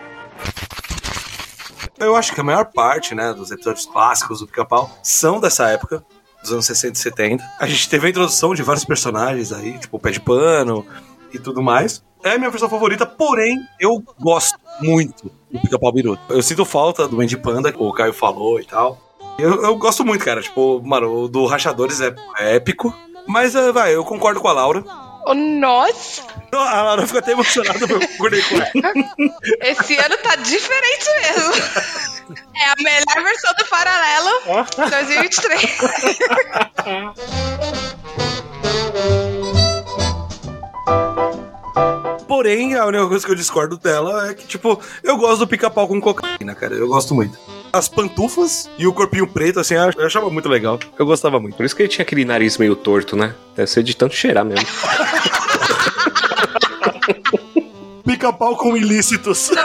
Eu 1.96 2.16
acho 2.16 2.34
que 2.34 2.40
a 2.40 2.44
maior 2.44 2.64
parte, 2.64 3.14
né, 3.14 3.32
dos 3.32 3.52
episódios 3.52 3.86
clássicos 3.86 4.40
do 4.40 4.48
Pica-Pau 4.48 4.90
são 5.00 5.38
dessa 5.38 5.68
época, 5.68 6.04
dos 6.42 6.52
anos 6.52 6.66
60 6.66 6.94
e 6.94 6.98
70. 6.98 7.44
A 7.58 7.66
gente 7.66 7.88
teve 7.88 8.06
a 8.06 8.10
introdução 8.10 8.54
de 8.54 8.62
vários 8.62 8.84
personagens 8.84 9.52
aí, 9.52 9.78
tipo 9.78 9.96
o 9.96 10.00
Pé 10.00 10.10
de 10.10 10.20
Pano 10.20 10.86
e 11.32 11.38
tudo 11.38 11.62
mais. 11.62 12.02
É 12.22 12.32
a 12.32 12.38
minha 12.38 12.50
versão 12.50 12.68
favorita, 12.68 13.06
porém, 13.06 13.56
eu 13.78 14.02
gosto 14.18 14.58
muito 14.80 15.30
do 15.50 15.60
Pica-Pau 15.60 15.92
Biruta. 15.92 16.22
Eu 16.28 16.42
sinto 16.42 16.64
falta 16.64 17.06
do 17.06 17.20
Andy 17.20 17.36
Panda, 17.36 17.72
que 17.72 17.80
o 17.80 17.92
Caio 17.92 18.12
falou 18.12 18.60
e 18.60 18.64
tal. 18.64 18.98
Eu, 19.38 19.62
eu 19.62 19.76
gosto 19.76 20.04
muito, 20.04 20.24
cara. 20.24 20.42
Tipo, 20.42 20.82
mano, 20.84 21.24
o 21.24 21.28
do 21.28 21.46
Rachadores 21.46 22.00
é 22.00 22.12
épico. 22.40 22.92
Mas, 23.26 23.54
é, 23.54 23.70
vai, 23.70 23.94
eu 23.94 24.04
concordo 24.04 24.40
com 24.40 24.48
a 24.48 24.52
Laura. 24.52 24.82
Oh, 25.30 25.34
nossa! 25.34 26.22
A 26.52 26.82
Laura 26.82 27.06
ficou 27.06 27.18
até 27.18 27.32
emocionada 27.32 27.80
ela. 27.84 28.00
Esse 29.60 29.94
ano 29.96 30.16
tá 30.22 30.36
diferente 30.36 31.06
mesmo. 31.20 31.52
É 32.56 32.64
a 32.64 32.74
melhor 32.82 33.22
versão 33.22 33.52
do 33.58 33.66
Paralelo 33.66 34.30
2023. 34.88 35.78
Porém, 42.26 42.74
a 42.74 42.86
única 42.86 43.06
coisa 43.06 43.26
que 43.26 43.32
eu 43.32 43.36
discordo 43.36 43.76
dela 43.76 44.30
é 44.30 44.34
que, 44.34 44.46
tipo, 44.46 44.80
eu 45.02 45.18
gosto 45.18 45.40
do 45.40 45.46
pica-pau 45.46 45.86
com 45.86 46.00
cocaína, 46.00 46.54
cara. 46.54 46.74
Eu 46.74 46.88
gosto 46.88 47.14
muito. 47.14 47.38
As 47.72 47.88
pantufas 47.88 48.68
e 48.78 48.86
o 48.86 48.92
corpinho 48.92 49.26
preto, 49.26 49.60
assim, 49.60 49.74
eu 49.74 50.06
achava 50.06 50.30
muito 50.30 50.48
legal. 50.48 50.78
Eu 50.98 51.06
gostava 51.06 51.38
muito. 51.38 51.56
Por 51.56 51.64
isso 51.64 51.76
que 51.76 51.82
ele 51.82 51.88
tinha 51.88 52.02
aquele 52.02 52.24
nariz 52.24 52.58
meio 52.58 52.74
torto, 52.74 53.16
né? 53.16 53.34
Deve 53.54 53.70
ser 53.70 53.82
de 53.82 53.96
tanto 53.96 54.14
cheirar 54.14 54.44
mesmo. 54.44 54.66
Pica-pau 58.04 58.56
com 58.56 58.76
ilícitos. 58.76 59.50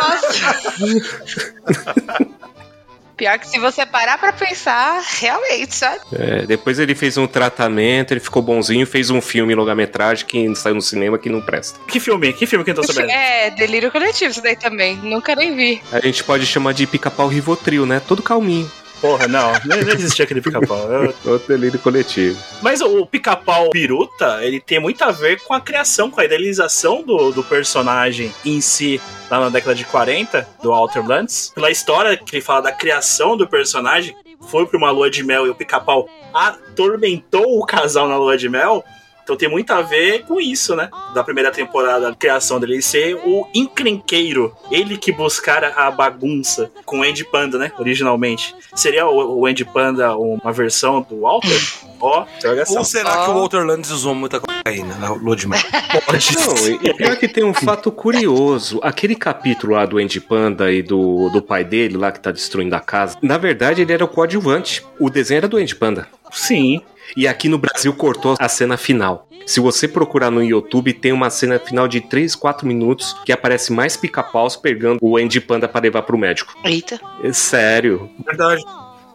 Pior 3.15 3.37
que 3.37 3.47
se 3.47 3.59
você 3.59 3.85
parar 3.85 4.17
pra 4.17 4.33
pensar, 4.33 5.01
realmente, 5.19 5.75
sabe? 5.75 5.99
É, 6.13 6.45
depois 6.45 6.79
ele 6.79 6.95
fez 6.95 7.17
um 7.17 7.27
tratamento, 7.27 8.11
ele 8.11 8.19
ficou 8.19 8.41
bonzinho, 8.41 8.85
fez 8.87 9.09
um 9.09 9.21
filme 9.21 9.53
longa-metragem 9.53 10.25
que 10.25 10.55
saiu 10.55 10.75
no 10.75 10.81
cinema 10.81 11.17
que 11.19 11.29
não 11.29 11.41
presta. 11.41 11.79
Que 11.87 11.99
filme? 11.99 12.33
Que 12.33 12.47
filme 12.47 12.65
que 12.65 12.71
eu 12.71 12.75
tô 12.75 12.83
sabendo? 12.83 13.11
É, 13.11 13.51
delírio 13.51 13.91
coletivo 13.91 14.31
isso 14.31 14.41
daí 14.41 14.55
também. 14.55 14.95
Nunca 14.97 15.35
nem 15.35 15.55
vi. 15.55 15.81
A 15.91 15.99
gente 15.99 16.23
pode 16.23 16.45
chamar 16.45 16.73
de 16.73 16.87
pica-pau 16.87 17.27
Rivotril, 17.27 17.85
né? 17.85 17.99
Todo 17.99 18.23
calminho. 18.23 18.69
Porra, 19.03 19.27
não. 19.27 19.51
Não 19.65 19.81
não 19.81 19.93
existia 19.93 20.23
aquele 20.23 20.39
pica-pau. 20.39 20.77
Eu- 20.89 21.13
Outro 21.33 21.45
delírio 21.49 21.77
coletivo. 21.77 22.39
Mas 22.61 22.79
o 22.79 23.05
pica-pau 23.05 23.69
Piruta, 23.69 24.39
ele 24.41 24.61
tem 24.61 24.79
muito 24.79 25.03
a 25.03 25.11
ver 25.11 25.41
com 25.41 25.53
a 25.53 25.59
criação, 25.59 26.09
com 26.09 26.21
a 26.21 26.25
idealização 26.25 27.03
do, 27.03 27.31
do 27.33 27.43
personagem 27.43 28.33
em 28.45 28.61
si, 28.61 29.01
lá 29.29 29.41
na 29.41 29.49
década 29.49 29.75
de 29.75 29.83
40, 29.83 30.47
do 30.63 30.69
Walter 30.69 31.05
Lantz. 31.05 31.51
Pela 31.53 31.69
história 31.69 32.15
que 32.15 32.33
ele 32.37 32.41
fala 32.41 32.61
da 32.61 32.71
criação 32.71 33.35
do 33.35 33.45
personagem, 33.45 34.15
foi 34.49 34.65
pra 34.65 34.77
uma 34.77 34.89
lua 34.89 35.09
de 35.11 35.21
mel 35.21 35.45
e 35.45 35.49
o 35.49 35.55
pica-pau 35.55 36.07
atormentou 36.33 37.59
o 37.59 37.65
casal 37.65 38.07
na 38.07 38.17
lua 38.17 38.37
de 38.37 38.47
mel. 38.47 38.83
Então 39.23 39.35
tem 39.35 39.49
muito 39.49 39.71
a 39.71 39.81
ver 39.81 40.23
com 40.25 40.39
isso, 40.39 40.75
né? 40.75 40.89
Da 41.13 41.23
primeira 41.23 41.51
temporada, 41.51 42.09
a 42.09 42.15
criação 42.15 42.59
dele 42.59 42.81
ser 42.81 43.15
o 43.15 43.47
encrenqueiro. 43.53 44.55
Ele 44.69 44.97
que 44.97 45.11
buscara 45.11 45.73
a 45.75 45.89
bagunça 45.89 46.69
com 46.85 46.99
o 46.99 47.03
Andy 47.03 47.23
Panda, 47.23 47.57
né? 47.57 47.71
Originalmente. 47.79 48.55
Seria 48.75 49.07
o, 49.07 49.45
Andy 49.45 49.65
Panda 49.65 50.15
uma 50.17 50.51
versão 50.51 51.01
do 51.01 51.21
Walter? 51.21 51.59
Ó, 51.99 52.25
interrogação. 52.37 52.77
Ou 52.77 52.83
será 52.83 53.23
que 53.23 53.29
o 53.29 53.33
Walter 53.33 53.65
Landis 53.65 53.91
usou 53.91 54.13
muita 54.13 54.39
cocaína 54.39 54.95
na 54.95 55.13
lua 55.13 55.35
de 55.35 55.47
mel? 55.47 55.59
Pode 56.05 56.35
Não, 56.35 56.67
e 56.67 56.83
e 56.83 56.93
pior 56.93 57.15
que 57.15 57.27
tem 57.27 57.43
um 57.43 57.53
fato 57.53 57.91
curioso. 57.91 58.79
Aquele 58.83 59.15
capítulo 59.15 59.73
lá 59.73 59.85
do 59.85 59.97
Andy 59.97 60.19
Panda 60.19 60.71
e 60.71 60.81
do, 60.81 61.29
do 61.29 61.41
pai 61.41 61.63
dele, 61.63 61.97
lá 61.97 62.11
que 62.11 62.19
tá 62.19 62.31
destruindo 62.31 62.75
a 62.75 62.79
casa, 62.79 63.17
na 63.21 63.37
verdade 63.37 63.81
ele 63.81 63.93
era 63.93 64.03
o 64.03 64.07
coadjuvante. 64.07 64.83
O 64.99 65.09
desenho 65.09 65.37
era 65.37 65.47
do 65.47 65.57
Andy 65.57 65.75
Panda. 65.75 66.07
Sim. 66.31 66.81
E 67.15 67.27
aqui 67.27 67.47
no 67.49 67.57
Brasil 67.57 67.93
cortou 67.93 68.35
a 68.39 68.47
cena 68.49 68.77
final. 68.77 69.27
Se 69.45 69.59
você 69.59 69.87
procurar 69.87 70.31
no 70.31 70.41
YouTube, 70.41 70.93
tem 70.93 71.11
uma 71.11 71.29
cena 71.29 71.59
final 71.59 71.87
de 71.87 71.99
3, 71.99 72.33
4 72.35 72.65
minutos 72.65 73.13
que 73.25 73.31
aparece 73.31 73.73
mais 73.73 73.97
pica-paus 73.97 74.55
pegando 74.55 74.99
o 75.01 75.17
Andy 75.17 75.41
Panda 75.41 75.67
para 75.67 75.81
levar 75.81 76.03
pro 76.03 76.17
médico. 76.17 76.55
Eita. 76.63 76.99
É 77.21 77.33
sério. 77.33 78.09
Verdade. 78.25 78.63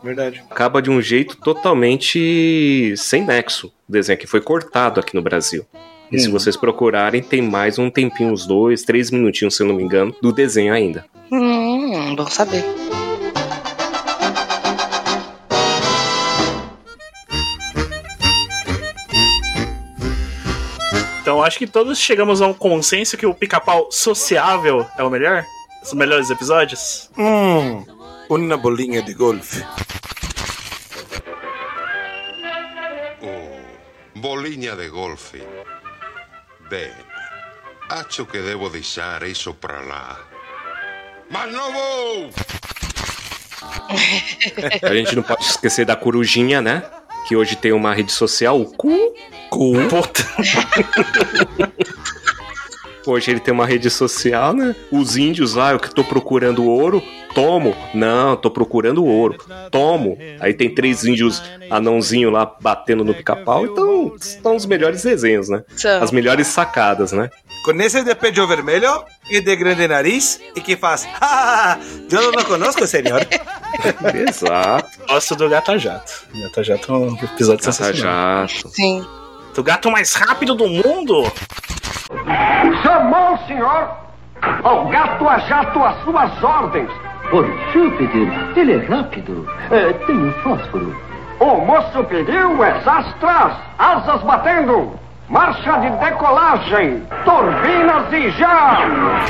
Verdade. 0.02 0.42
Acaba 0.50 0.80
de 0.82 0.90
um 0.90 1.00
jeito 1.00 1.36
totalmente 1.38 2.94
sem 2.96 3.24
nexo. 3.24 3.68
O 3.88 3.92
desenho 3.92 4.18
que 4.18 4.26
foi 4.26 4.40
cortado 4.40 5.00
aqui 5.00 5.14
no 5.14 5.22
Brasil. 5.22 5.64
E 6.12 6.18
se 6.18 6.28
Hum. 6.28 6.32
vocês 6.32 6.56
procurarem, 6.56 7.22
tem 7.22 7.42
mais 7.42 7.78
um 7.78 7.90
tempinho, 7.90 8.32
uns 8.32 8.46
dois, 8.46 8.82
três 8.82 9.10
minutinhos, 9.10 9.56
se 9.56 9.62
eu 9.62 9.66
não 9.66 9.74
me 9.74 9.82
engano, 9.82 10.14
do 10.22 10.32
desenho 10.32 10.72
ainda. 10.72 11.04
Hum, 11.32 12.14
bom 12.14 12.26
saber. 12.26 12.64
Então 21.38 21.46
acho 21.46 21.58
que 21.58 21.68
todos 21.68 22.00
chegamos 22.00 22.42
a 22.42 22.48
um 22.48 22.52
consenso 22.52 23.16
que 23.16 23.24
o 23.24 23.32
pica-pau 23.32 23.92
sociável 23.92 24.84
é 24.98 25.04
o 25.04 25.08
melhor. 25.08 25.46
Os 25.80 25.92
melhores 25.92 26.30
episódios. 26.30 27.08
Hum, 27.16 27.84
uma 28.28 28.56
bolinha 28.56 29.00
de 29.02 29.14
golfe. 29.14 29.64
Oh, 33.22 34.18
bolinha 34.18 34.74
de 34.74 34.88
golfe. 34.88 35.40
Bene. 36.68 36.92
Acho 37.88 38.26
que 38.26 38.42
devo 38.42 38.68
deixar 38.68 39.22
isso 39.22 39.54
pra 39.54 39.80
lá. 39.80 40.18
Mas 41.30 41.52
não 41.52 41.72
vou! 41.72 42.30
A 44.82 44.92
gente 44.92 45.14
não 45.14 45.22
pode 45.22 45.44
esquecer 45.44 45.86
da 45.86 45.94
corujinha, 45.94 46.60
né? 46.60 46.82
Que 47.28 47.36
hoje 47.36 47.56
tem 47.56 47.72
uma 47.72 47.92
rede 47.92 48.10
social, 48.10 48.58
o 48.58 48.64
Cu. 48.64 49.12
Cu. 49.50 49.74
Puta. 49.90 50.24
Hoje 53.06 53.30
ele 53.30 53.40
tem 53.40 53.54
uma 53.54 53.66
rede 53.66 53.88
social, 53.88 54.52
né? 54.52 54.74
Os 54.90 55.16
índios 55.16 55.54
lá, 55.54 55.72
eu 55.72 55.78
que 55.78 55.94
tô 55.94 56.04
procurando 56.04 56.64
ouro, 56.64 57.02
tomo. 57.34 57.74
Não, 57.94 58.36
tô 58.36 58.50
procurando 58.50 59.04
ouro, 59.04 59.36
tomo. 59.70 60.18
Aí 60.40 60.52
tem 60.54 60.74
três 60.74 61.04
índios 61.04 61.42
anãozinho 61.70 62.30
lá 62.30 62.50
batendo 62.60 63.04
no 63.04 63.14
pica-pau, 63.14 63.64
então 63.66 64.14
são 64.18 64.56
os 64.56 64.66
melhores 64.66 65.02
desenhos, 65.02 65.48
né? 65.48 65.62
São. 65.76 66.02
As 66.02 66.10
melhores 66.10 66.46
sacadas, 66.46 67.12
né? 67.12 67.30
Com 67.64 67.72
esse 67.80 68.02
de 68.02 68.14
pecho 68.14 68.46
vermelho 68.46 69.02
e 69.30 69.40
de 69.40 69.56
grande 69.56 69.86
nariz 69.88 70.40
e 70.56 70.60
que 70.60 70.76
faz. 70.76 71.06
"Ah, 71.20 71.76
eu 72.10 72.32
não 72.32 72.44
conozco, 72.44 72.86
senhor. 72.86 73.26
Exato. 74.28 74.88
Gosto 75.08 75.36
do 75.36 75.48
Gata 75.48 75.78
Jato. 75.78 76.12
Gata 76.34 76.62
Jato 76.64 76.92
é 76.92 76.96
um 76.96 77.14
episódio 77.14 77.64
Tá 77.64 77.72
sensacional. 77.72 78.46
jato. 78.48 78.68
Sim. 78.70 79.06
O 79.56 79.62
gato 79.62 79.90
mais 79.90 80.14
rápido 80.14 80.54
do 80.54 80.68
mundo. 80.68 81.24
Chamou, 82.82 83.38
senhor? 83.46 83.90
Ao 84.62 84.88
gato 84.88 85.28
a 85.28 85.38
jato 85.40 85.82
às 85.82 86.02
suas 86.04 86.42
ordens. 86.44 86.88
Por 87.30 87.44
Júpiter, 87.72 88.56
ele 88.56 88.72
é 88.72 88.86
rápido. 88.86 89.46
É, 89.70 89.92
tem 90.06 90.16
um 90.16 90.32
fósforo. 90.42 90.96
O 91.38 91.56
moço 91.60 92.02
pediu 92.04 92.64
exastras, 92.64 93.52
asas 93.78 94.22
batendo. 94.22 94.98
Marcha 95.28 95.78
de 95.78 95.90
decolagem, 95.90 97.06
turbinas 97.24 98.12
e 98.12 98.30
já! 98.30 99.26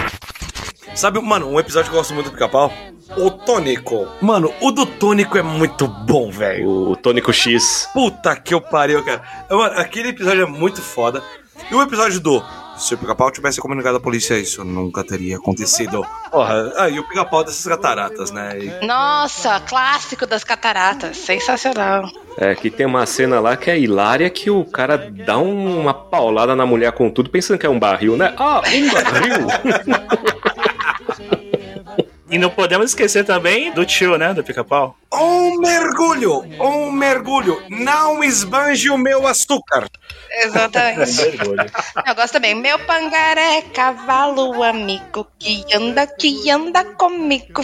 Sabe, 0.95 1.21
mano, 1.21 1.49
um 1.49 1.59
episódio 1.59 1.91
que 1.91 1.97
eu 1.97 1.99
gosto 1.99 2.15
muito 2.15 2.27
do 2.31 2.33
pica-pau? 2.33 2.73
O 3.17 3.31
Tônico. 3.31 4.07
Mano, 4.21 4.53
o 4.61 4.71
do 4.71 4.87
Tônico 4.87 5.37
é 5.37 5.43
muito 5.43 5.89
bom, 5.89 6.31
velho. 6.31 6.91
O 6.91 6.97
Tônico 6.97 7.33
X. 7.33 7.91
Puta 7.93 8.37
que 8.37 8.55
eu 8.55 8.61
pariu, 8.61 9.05
cara. 9.05 9.23
Mano, 9.51 9.81
aquele 9.81 10.11
episódio 10.11 10.43
é 10.43 10.47
muito 10.47 10.81
foda. 10.81 11.21
E 11.71 11.75
o 11.75 11.83
episódio 11.83 12.21
do. 12.21 12.43
Se 12.79 12.95
o 12.95 12.99
pica-pau 12.99 13.31
tivesse 13.31 13.61
comunicado 13.61 13.97
à 13.97 14.01
polícia, 14.01 14.39
isso 14.39 14.65
nunca 14.65 15.03
teria 15.05 15.37
acontecido. 15.37 16.07
Porra, 16.31 16.73
ah, 16.77 16.89
e 16.89 16.99
o 16.99 17.07
pica-pau 17.09 17.43
dessas 17.45 17.67
cataratas, 17.67 18.31
né? 18.31 18.57
E- 18.59 18.87
Nossa, 18.87 19.61
clássico 19.61 20.27
das 20.27 20.45
cataratas. 20.45 21.17
Sensacional. 21.17 22.09
É, 22.37 22.55
que 22.55 22.71
tem 22.71 22.87
uma 22.87 23.05
cena 23.05 23.41
lá 23.41 23.57
que 23.57 23.69
é 23.69 23.79
hilária 23.79 24.31
que 24.31 24.49
o 24.49 24.65
cara 24.65 24.97
dá 25.27 25.37
um- 25.39 25.81
uma 25.81 25.93
paulada 25.93 26.55
na 26.55 26.65
mulher 26.65 26.93
com 26.93 27.11
tudo, 27.11 27.29
pensando 27.29 27.59
que 27.59 27.67
é 27.67 27.69
um 27.69 27.79
barril, 27.81 28.17
né? 28.17 28.33
Ah, 28.39 28.63
um 28.65 28.91
barril! 28.91 29.47
E 32.31 32.39
não 32.39 32.51
podemos 32.51 32.91
esquecer 32.91 33.25
também 33.25 33.73
do 33.73 33.87
tio, 33.87 34.19
né? 34.19 34.35
Do 34.35 34.45
pica-pau. 34.45 34.97
Um 35.13 35.59
mergulho, 35.61 36.45
um 36.61 36.93
mergulho. 36.93 37.63
Não 37.71 38.23
esbanje 38.23 38.91
o 38.91 38.99
meu 38.99 39.27
açúcar. 39.27 39.89
Exatamente. 40.31 41.23
Eu 42.07 42.15
gosto 42.15 42.35
também. 42.35 42.55
Meu 42.55 42.79
pangaré, 42.81 43.63
cavalo 43.73 44.63
amigo, 44.63 45.27
que 45.39 45.65
anda, 45.73 46.07
que 46.07 46.51
anda 46.51 46.85
comigo. 46.85 47.63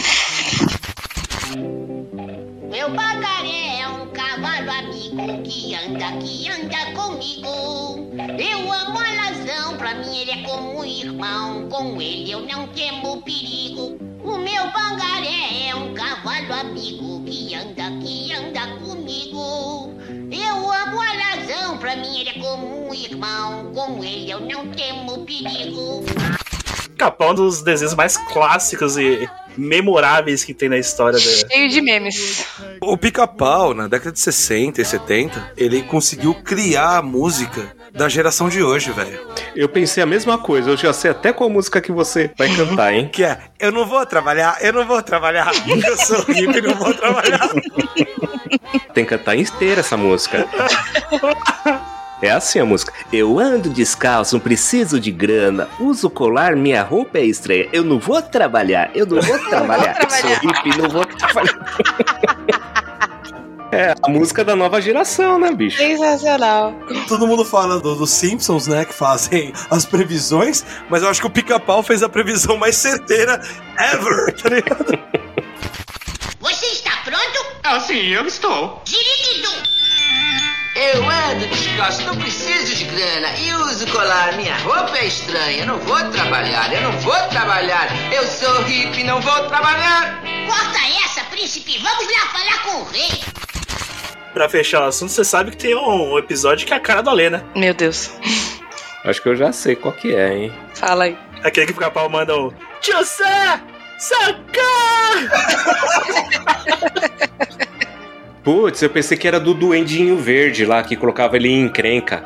Meu 2.71 2.87
pangaré 2.87 3.81
é 3.81 3.87
um 3.87 4.07
cavalo 4.11 4.71
amigo 4.71 5.43
que 5.43 5.75
anda, 5.75 6.11
que 6.17 6.49
anda 6.49 6.91
comigo. 6.93 7.84
Eu 8.27 8.71
amo 8.71 8.97
a 8.97 9.03
razão, 9.03 9.77
pra 9.77 9.93
mim 9.93 10.17
ele 10.17 10.31
é 10.31 10.41
como 10.43 10.79
um 10.79 10.83
irmão. 10.83 11.69
Com 11.69 12.01
ele 12.01 12.31
eu 12.31 12.41
não 12.41 12.67
temo 12.69 13.21
perigo. 13.21 13.97
O 14.23 14.37
meu 14.39 14.71
pangaré 14.71 15.67
é 15.69 15.75
um 15.75 15.93
cavalo 15.93 16.53
amigo 16.53 17.23
que 17.23 17.53
anda, 17.53 17.91
que 18.03 18.33
anda 18.33 18.67
comigo. 18.79 19.93
Eu 20.31 20.71
amo 20.71 20.99
a 20.99 21.05
razão, 21.05 21.77
pra 21.77 21.95
mim 21.95 22.19
ele 22.19 22.29
é 22.29 22.39
como 22.39 22.87
um 22.87 22.93
irmão. 22.93 23.71
Com 23.73 24.03
ele 24.03 24.31
eu 24.31 24.39
não 24.39 24.71
temo 24.71 25.23
perigo. 25.23 26.03
Pica-pau 26.95 27.27
é 27.27 27.31
um 27.31 27.35
dos 27.35 27.61
desenhos 27.61 27.93
mais 27.93 28.15
clássicos 28.15 28.95
e 28.95 29.29
memoráveis 29.57 30.45
que 30.45 30.53
tem 30.53 30.69
na 30.69 30.77
história 30.77 31.19
da. 31.19 31.19
Cheio 31.19 31.69
de 31.69 31.81
memes. 31.81 32.45
O 32.79 32.97
pica-pau, 32.97 33.73
na 33.73 33.85
década 33.89 34.13
de 34.13 34.19
60 34.21 34.81
e 34.81 34.85
70, 34.85 35.53
ele 35.57 35.83
conseguiu 35.83 36.33
criar 36.35 36.99
a 36.99 37.01
música 37.01 37.75
da 37.91 38.07
geração 38.07 38.47
de 38.47 38.63
hoje, 38.63 38.91
velho. 38.91 39.27
Eu 39.53 39.67
pensei 39.67 40.01
a 40.01 40.05
mesma 40.05 40.37
coisa, 40.37 40.69
eu 40.69 40.77
já 40.77 40.93
sei 40.93 41.11
até 41.11 41.33
qual 41.33 41.49
música 41.49 41.81
que 41.81 41.91
você 41.91 42.31
vai 42.37 42.47
cantar, 42.55 42.93
hein? 42.93 43.09
Que 43.11 43.25
é, 43.25 43.39
eu 43.59 43.73
não 43.73 43.85
vou 43.85 44.05
trabalhar, 44.05 44.57
eu 44.61 44.71
não 44.71 44.87
vou 44.87 45.03
trabalhar, 45.03 45.51
eu 45.67 45.97
sou 45.97 46.21
rico 46.33 46.57
e 46.57 46.61
não 46.61 46.75
vou 46.75 46.93
trabalhar. 46.93 47.49
Tem 48.93 49.03
que 49.03 49.17
cantar 49.17 49.35
inteira 49.35 49.81
essa 49.81 49.97
música. 49.97 50.47
É 52.21 52.29
assim 52.31 52.59
a 52.59 52.65
música. 52.65 52.93
Eu 53.11 53.37
ando 53.39 53.69
descalço, 53.69 54.35
não 54.35 54.39
preciso 54.39 54.99
de 54.99 55.11
grana. 55.11 55.67
Uso 55.79 56.09
colar, 56.09 56.55
minha 56.55 56.81
roupa 56.81 57.17
é 57.19 57.25
estranha. 57.25 57.67
Eu 57.73 57.83
não 57.83 57.99
vou 57.99 58.21
trabalhar, 58.21 58.89
eu 58.95 59.05
não 59.05 59.21
vou 59.21 59.37
trabalhar. 59.49 59.97
Eu 60.01 60.09
sou 60.09 60.29
hippie, 60.29 60.77
não 60.77 60.89
vou 60.89 61.05
trabalhar. 61.05 61.53
É, 63.71 63.93
a 64.01 64.09
música 64.09 64.41
da 64.45 64.55
nova 64.55 64.79
geração, 64.79 65.37
né, 65.37 65.51
bicho? 65.51 65.75
Sensacional. 65.77 66.73
Todo 67.09 67.27
mundo 67.27 67.43
fala 67.43 67.77
do- 67.77 67.95
dos 67.95 68.09
Simpsons, 68.11 68.67
né, 68.67 68.85
que 68.85 68.93
fazem 68.93 69.51
as 69.69 69.85
previsões, 69.85 70.63
mas 70.89 71.01
eu 71.03 71.09
acho 71.09 71.19
que 71.19 71.27
o 71.27 71.29
pica-pau 71.29 71.83
fez 71.83 72.01
a 72.01 72.07
previsão 72.07 72.55
mais 72.55 72.77
certeira 72.77 73.41
ever, 73.77 74.33
tá 74.41 74.47
ligado? 74.49 74.97
Você 76.39 76.65
está 76.67 76.91
pronto? 77.03 77.45
Ah, 77.63 77.79
sim, 77.81 77.99
eu 78.11 78.25
estou. 78.25 78.81
Dirigido! 78.85 79.49
Eu 80.75 81.09
ando 81.09 81.47
descalço, 81.47 82.03
não 82.05 82.17
preciso 82.17 82.75
de 82.75 82.83
grana 82.83 83.29
e 83.39 83.53
uso 83.53 83.87
colar. 83.93 84.35
Minha 84.35 84.57
roupa 84.57 84.97
é 84.97 85.05
estranha, 85.05 85.61
eu 85.61 85.67
não 85.67 85.79
vou 85.79 85.97
trabalhar, 86.11 86.73
eu 86.73 86.81
não 86.81 86.91
vou 86.99 87.15
trabalhar. 87.29 87.87
Eu 88.13 88.27
sou 88.27 88.61
hippie, 88.63 89.05
não 89.05 89.21
vou 89.21 89.47
trabalhar. 89.47 90.21
Corta 90.45 90.79
essa, 91.05 91.23
príncipe! 91.31 91.77
Vamos 91.77 92.05
lá 92.11 92.27
falar 92.27 92.63
com 92.63 92.81
o 92.81 92.83
rei! 92.91 93.23
Pra 94.33 94.49
fechar 94.49 94.81
o 94.81 94.87
assunto, 94.87 95.13
você 95.13 95.23
sabe 95.23 95.51
que 95.51 95.57
tem 95.57 95.73
um 95.73 96.19
episódio 96.19 96.67
que 96.67 96.73
é 96.73 96.75
a 96.75 96.81
cara 96.81 97.01
do 97.01 97.09
Alê, 97.09 97.29
né? 97.29 97.41
Meu 97.55 97.73
Deus. 97.73 98.11
Acho 99.05 99.21
que 99.21 99.29
eu 99.29 99.35
já 99.37 99.53
sei 99.53 99.77
qual 99.77 99.93
que 99.93 100.13
é, 100.13 100.35
hein? 100.35 100.53
Fala 100.73 101.05
aí. 101.05 101.17
Aquele 101.41 101.67
que 101.67 101.71
o 101.71 101.75
pica-pau 101.75 102.09
manda 102.09 102.35
o. 102.35 102.53
Tio 102.81 103.01
Sam! 103.05 103.61
Socorro! 103.97 104.25
Putz, 108.45 108.81
eu 108.83 108.89
pensei 108.91 109.17
que 109.17 109.27
era 109.27 109.39
do 109.39 109.55
Duendinho 109.55 110.17
Verde 110.17 110.65
lá, 110.65 110.83
que 110.83 110.95
colocava 110.95 111.35
ele 111.35 111.49
em 111.49 111.63
encrenca. 111.63 112.23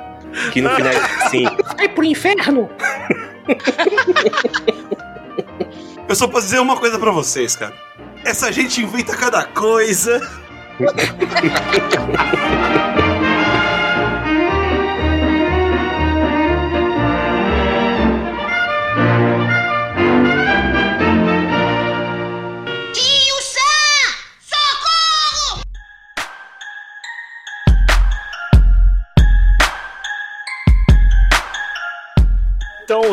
Que 0.52 0.62
no 0.62 0.70
final, 0.70 0.92
assim, 1.24 1.46
vai 1.78 1.88
pro 1.88 2.04
inferno! 2.04 2.70
Eu 6.08 6.16
só 6.16 6.28
posso 6.28 6.48
dizer 6.48 6.60
uma 6.60 6.76
coisa 6.76 7.00
pra 7.00 7.12
vocês, 7.12 7.56
cara. 7.56 7.74
Essa 8.26 8.52
gente 8.52 8.82
inventa 8.82 9.16
cada 9.16 9.46
coisa. 9.46 10.20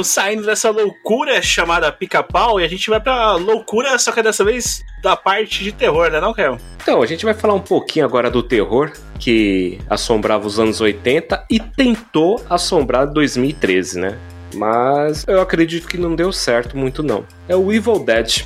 saindo 0.06 0.44
dessa 0.44 0.70
loucura 0.70 1.42
chamada 1.42 1.92
pica-pau, 1.92 2.60
e 2.60 2.64
a 2.64 2.68
gente 2.68 2.88
vai 2.88 3.00
pra 3.00 3.34
loucura, 3.34 3.98
só 3.98 4.12
que 4.12 4.22
dessa 4.22 4.44
vez 4.44 4.84
da 5.02 5.16
parte 5.16 5.62
de 5.62 5.72
terror, 5.72 6.10
né, 6.10 6.20
não, 6.20 6.32
Caio? 6.32 6.58
Então, 6.82 7.02
a 7.02 7.06
gente 7.06 7.24
vai 7.24 7.34
falar 7.34 7.54
um 7.54 7.60
pouquinho 7.60 8.04
agora 8.04 8.30
do 8.30 8.42
terror 8.42 8.92
que 9.18 9.78
assombrava 9.90 10.46
os 10.46 10.58
anos 10.58 10.80
80 10.80 11.46
e 11.50 11.58
tentou 11.58 12.42
assombrar 12.48 13.06
2013, 13.06 13.98
né? 13.98 14.18
Mas 14.54 15.24
eu 15.26 15.40
acredito 15.40 15.88
que 15.88 15.98
não 15.98 16.14
deu 16.14 16.32
certo 16.32 16.76
muito 16.76 17.02
não. 17.02 17.24
É 17.48 17.56
o 17.56 17.72
Evil 17.72 17.98
Dead. 17.98 18.44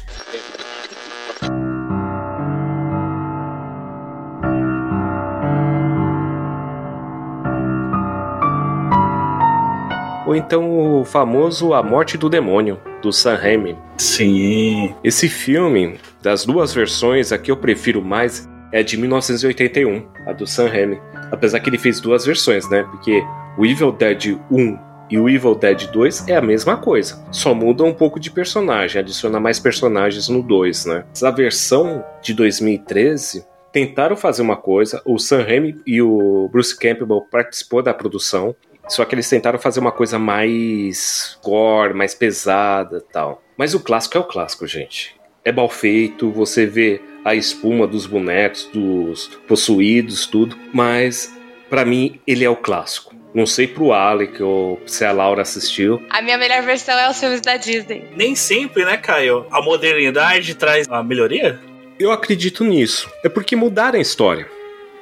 Ou 10.30 10.36
então 10.36 11.00
o 11.00 11.04
famoso 11.04 11.74
A 11.74 11.82
Morte 11.82 12.16
do 12.16 12.30
Demônio, 12.30 12.78
do 13.02 13.12
Sam 13.12 13.34
Raimi. 13.34 13.76
Sim. 13.98 14.94
Esse 15.02 15.28
filme, 15.28 15.98
das 16.22 16.44
duas 16.46 16.72
versões, 16.72 17.32
a 17.32 17.38
que 17.38 17.50
eu 17.50 17.56
prefiro 17.56 18.00
mais 18.00 18.48
é 18.70 18.78
a 18.78 18.82
de 18.84 18.96
1981, 18.96 20.06
a 20.24 20.32
do 20.32 20.46
Sam 20.46 20.68
Raimi. 20.68 21.00
Apesar 21.32 21.58
que 21.58 21.68
ele 21.68 21.78
fez 21.78 21.98
duas 21.98 22.24
versões, 22.24 22.70
né? 22.70 22.84
Porque 22.84 23.20
o 23.58 23.66
Evil 23.66 23.90
Dead 23.90 24.38
1 24.48 24.78
e 25.10 25.18
o 25.18 25.28
Evil 25.28 25.56
Dead 25.56 25.90
2 25.90 26.28
é 26.28 26.36
a 26.36 26.40
mesma 26.40 26.76
coisa. 26.76 27.26
Só 27.32 27.52
muda 27.52 27.82
um 27.82 27.92
pouco 27.92 28.20
de 28.20 28.30
personagem, 28.30 29.00
adiciona 29.00 29.40
mais 29.40 29.58
personagens 29.58 30.28
no 30.28 30.44
2, 30.44 30.86
né? 30.86 31.04
A 31.24 31.30
versão 31.32 32.04
de 32.22 32.34
2013 32.34 33.44
tentaram 33.72 34.16
fazer 34.16 34.42
uma 34.42 34.56
coisa, 34.56 35.02
o 35.04 35.18
Sam 35.18 35.42
Raimi 35.42 35.80
e 35.84 36.00
o 36.00 36.48
Bruce 36.52 36.78
Campbell 36.78 37.26
participou 37.28 37.82
da 37.82 37.92
produção, 37.92 38.54
só 38.90 39.04
que 39.04 39.14
eles 39.14 39.28
tentaram 39.28 39.58
fazer 39.58 39.80
uma 39.80 39.92
coisa 39.92 40.18
mais 40.18 41.38
gore, 41.42 41.94
mais 41.94 42.14
pesada 42.14 43.02
tal. 43.12 43.42
Mas 43.56 43.72
o 43.72 43.80
clássico 43.80 44.18
é 44.18 44.20
o 44.20 44.24
clássico, 44.24 44.66
gente. 44.66 45.14
É 45.44 45.52
mal 45.52 45.68
feito, 45.68 46.30
você 46.30 46.66
vê 46.66 47.00
a 47.24 47.34
espuma 47.34 47.86
dos 47.86 48.06
bonecos, 48.06 48.68
dos 48.72 49.28
possuídos, 49.46 50.26
tudo. 50.26 50.58
Mas, 50.72 51.32
pra 51.68 51.84
mim, 51.84 52.20
ele 52.26 52.44
é 52.44 52.50
o 52.50 52.56
clássico. 52.56 53.14
Não 53.32 53.46
sei 53.46 53.68
pro 53.68 53.92
Alec 53.92 54.42
ou 54.42 54.80
se 54.86 55.04
a 55.04 55.12
Laura 55.12 55.42
assistiu. 55.42 56.02
A 56.10 56.20
minha 56.20 56.36
melhor 56.36 56.62
versão 56.62 56.98
é 56.98 57.08
os 57.08 57.18
filmes 57.18 57.40
da 57.40 57.56
Disney. 57.56 58.08
Nem 58.16 58.34
sempre, 58.34 58.84
né, 58.84 58.96
Caio? 58.96 59.46
A 59.52 59.62
modernidade 59.62 60.56
traz 60.56 60.88
a 60.90 61.02
melhoria? 61.02 61.60
Eu 61.98 62.10
acredito 62.10 62.64
nisso. 62.64 63.08
É 63.24 63.28
porque 63.28 63.54
mudaram 63.54 63.98
a 63.98 64.02
história. 64.02 64.48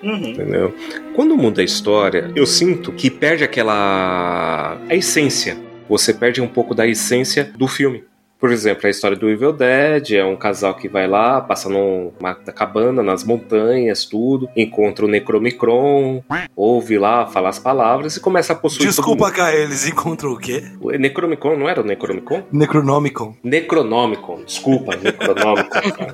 Uhum. 0.03 0.31
Entendeu? 0.31 0.75
Quando 1.15 1.37
muda 1.37 1.61
a 1.61 1.65
história, 1.65 2.31
eu 2.35 2.47
sinto 2.47 2.93
que 2.93 3.11
perde 3.11 3.45
aquela. 3.45 4.79
a 4.89 4.95
essência. 4.95 5.57
Você 5.89 6.13
perde 6.13 6.41
um 6.41 6.49
pouco 6.49 6.75
da 6.75 6.87
essência 6.87 7.45
do 7.57 7.67
filme. 7.67 8.05
Por 8.39 8.53
exemplo, 8.53 8.87
a 8.87 8.91
história 8.91 9.17
do 9.17 9.29
Evil 9.29 9.53
Dead 9.53 10.13
é 10.13 10.25
um 10.25 10.37
casal 10.37 10.75
que 10.75 10.89
vai 10.89 11.09
lá, 11.09 11.41
passa 11.41 11.69
numa 11.69 12.35
cabana 12.35 13.03
nas 13.03 13.25
montanhas, 13.25 14.05
tudo, 14.05 14.49
encontra 14.57 15.05
o 15.05 15.09
Necromicron, 15.09 16.23
ouve 16.55 16.99
lá, 16.99 17.27
fala 17.27 17.49
as 17.49 17.59
palavras 17.59 18.17
e 18.17 18.21
começa 18.21 18.53
a 18.53 18.57
possuir. 18.57 18.87
Desculpa, 18.87 19.31
cara, 19.33 19.57
eles 19.57 19.89
encontram 19.89 20.31
o 20.31 20.39
quê? 20.39 20.63
O 20.81 20.91
Necromicon 20.93 21.57
não 21.57 21.69
era 21.69 21.81
o 21.81 21.85
Necromicon? 21.85 22.45
Necronomicon. 22.53 23.35
Necronomicon, 23.43 24.45
desculpa, 24.45 24.95
Necronomicon. 24.97 25.69
cara. 25.69 26.13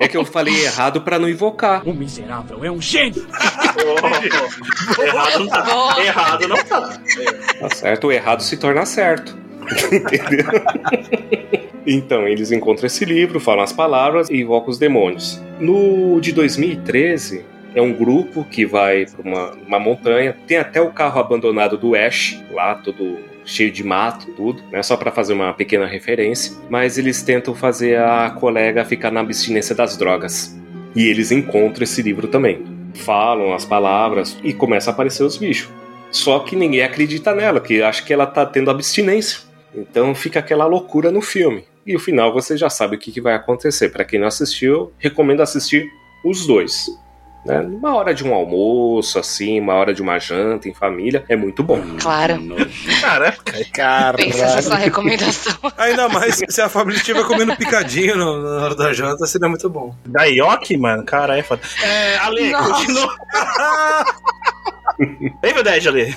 É 0.00 0.08
que 0.08 0.16
eu 0.16 0.24
falei 0.24 0.64
errado 0.64 1.02
pra 1.02 1.18
não 1.18 1.28
invocar. 1.28 1.86
O 1.86 1.92
miserável 1.92 2.64
é 2.64 2.70
um 2.70 2.80
gênio! 2.80 3.26
errado 4.98 5.38
não 5.40 5.46
tá. 5.48 5.96
Errado 6.02 6.48
não 6.48 6.64
tá. 6.64 6.98
Tá 7.60 7.68
certo? 7.74 8.06
O 8.06 8.12
errado 8.12 8.42
se 8.42 8.56
torna 8.56 8.86
certo. 8.86 9.43
Entendeu? 9.92 10.46
então, 11.86 12.26
eles 12.28 12.50
encontram 12.50 12.86
esse 12.86 13.04
livro, 13.04 13.40
falam 13.40 13.62
as 13.62 13.72
palavras 13.72 14.30
e 14.30 14.40
invocam 14.40 14.70
os 14.70 14.78
demônios. 14.78 15.42
No 15.58 16.20
de 16.20 16.32
2013, 16.32 17.44
É 17.76 17.82
um 17.82 17.92
grupo 17.92 18.44
que 18.44 18.64
vai 18.64 19.04
para 19.04 19.22
uma, 19.22 19.50
uma 19.66 19.78
montanha. 19.80 20.36
Tem 20.46 20.58
até 20.58 20.80
o 20.80 20.92
carro 20.92 21.20
abandonado 21.20 21.76
do 21.76 21.96
Ash, 21.96 22.40
lá 22.52 22.76
todo 22.76 23.18
cheio 23.44 23.70
de 23.70 23.84
mato, 23.84 24.30
tudo, 24.32 24.62
né? 24.70 24.82
Só 24.82 24.96
para 24.96 25.10
fazer 25.10 25.32
uma 25.32 25.52
pequena 25.52 25.84
referência. 25.84 26.54
Mas 26.70 26.98
eles 26.98 27.22
tentam 27.22 27.52
fazer 27.54 27.98
a 27.98 28.30
colega 28.30 28.84
ficar 28.84 29.10
na 29.10 29.20
abstinência 29.20 29.74
das 29.74 29.96
drogas. 29.96 30.56
E 30.94 31.08
eles 31.08 31.32
encontram 31.32 31.82
esse 31.82 32.00
livro 32.00 32.28
também. 32.28 32.64
Falam 32.94 33.52
as 33.52 33.64
palavras 33.64 34.38
e 34.44 34.52
começa 34.52 34.90
a 34.90 34.92
aparecer 34.92 35.24
os 35.24 35.36
bichos. 35.36 35.68
Só 36.12 36.38
que 36.38 36.54
ninguém 36.54 36.82
acredita 36.82 37.34
nela, 37.34 37.60
que 37.60 37.82
acha 37.82 38.04
que 38.04 38.12
ela 38.12 38.24
tá 38.24 38.46
tendo 38.46 38.70
abstinência. 38.70 39.40
Então 39.76 40.14
fica 40.14 40.38
aquela 40.40 40.66
loucura 40.66 41.10
no 41.10 41.20
filme. 41.20 41.64
E 41.86 41.94
o 41.94 42.00
final 42.00 42.32
você 42.32 42.56
já 42.56 42.70
sabe 42.70 42.96
o 42.96 42.98
que, 42.98 43.12
que 43.12 43.20
vai 43.20 43.34
acontecer. 43.34 43.90
Para 43.90 44.04
quem 44.04 44.18
não 44.20 44.26
assistiu, 44.28 44.92
recomendo 44.98 45.42
assistir 45.42 45.90
os 46.24 46.46
dois. 46.46 46.86
Né? 47.44 47.60
Uma 47.60 47.94
hora 47.94 48.14
de 48.14 48.24
um 48.24 48.32
almoço, 48.32 49.18
assim, 49.18 49.60
uma 49.60 49.74
hora 49.74 49.92
de 49.92 50.00
uma 50.00 50.18
janta 50.18 50.66
em 50.66 50.72
família, 50.72 51.26
é 51.28 51.36
muito 51.36 51.62
bom. 51.62 51.78
Claro. 52.00 52.40
Caraca, 53.02 53.52
cara. 53.70 54.16
Pensa 54.16 54.44
essa 54.46 54.62
sua 54.62 54.76
recomendação. 54.76 55.52
Ainda 55.76 56.08
mais 56.08 56.40
se 56.48 56.62
a 56.62 56.70
família 56.70 56.96
estiver 56.96 57.22
comendo 57.26 57.54
picadinho 57.54 58.16
no- 58.16 58.42
na 58.42 58.64
hora 58.64 58.74
da 58.74 58.94
janta, 58.94 59.26
seria 59.26 59.46
muito 59.46 59.68
bom. 59.68 59.94
Da 60.06 60.24
Yoki, 60.24 60.78
mano, 60.78 61.04
cara, 61.04 61.38
é 61.38 61.42
foda. 61.42 61.60
É, 61.82 62.16
Ale, 62.16 62.50
Nossa. 62.50 62.72
continua. 62.72 63.14
Evil 65.42 65.62
Dead, 65.62 65.86
Ale. 65.86 66.14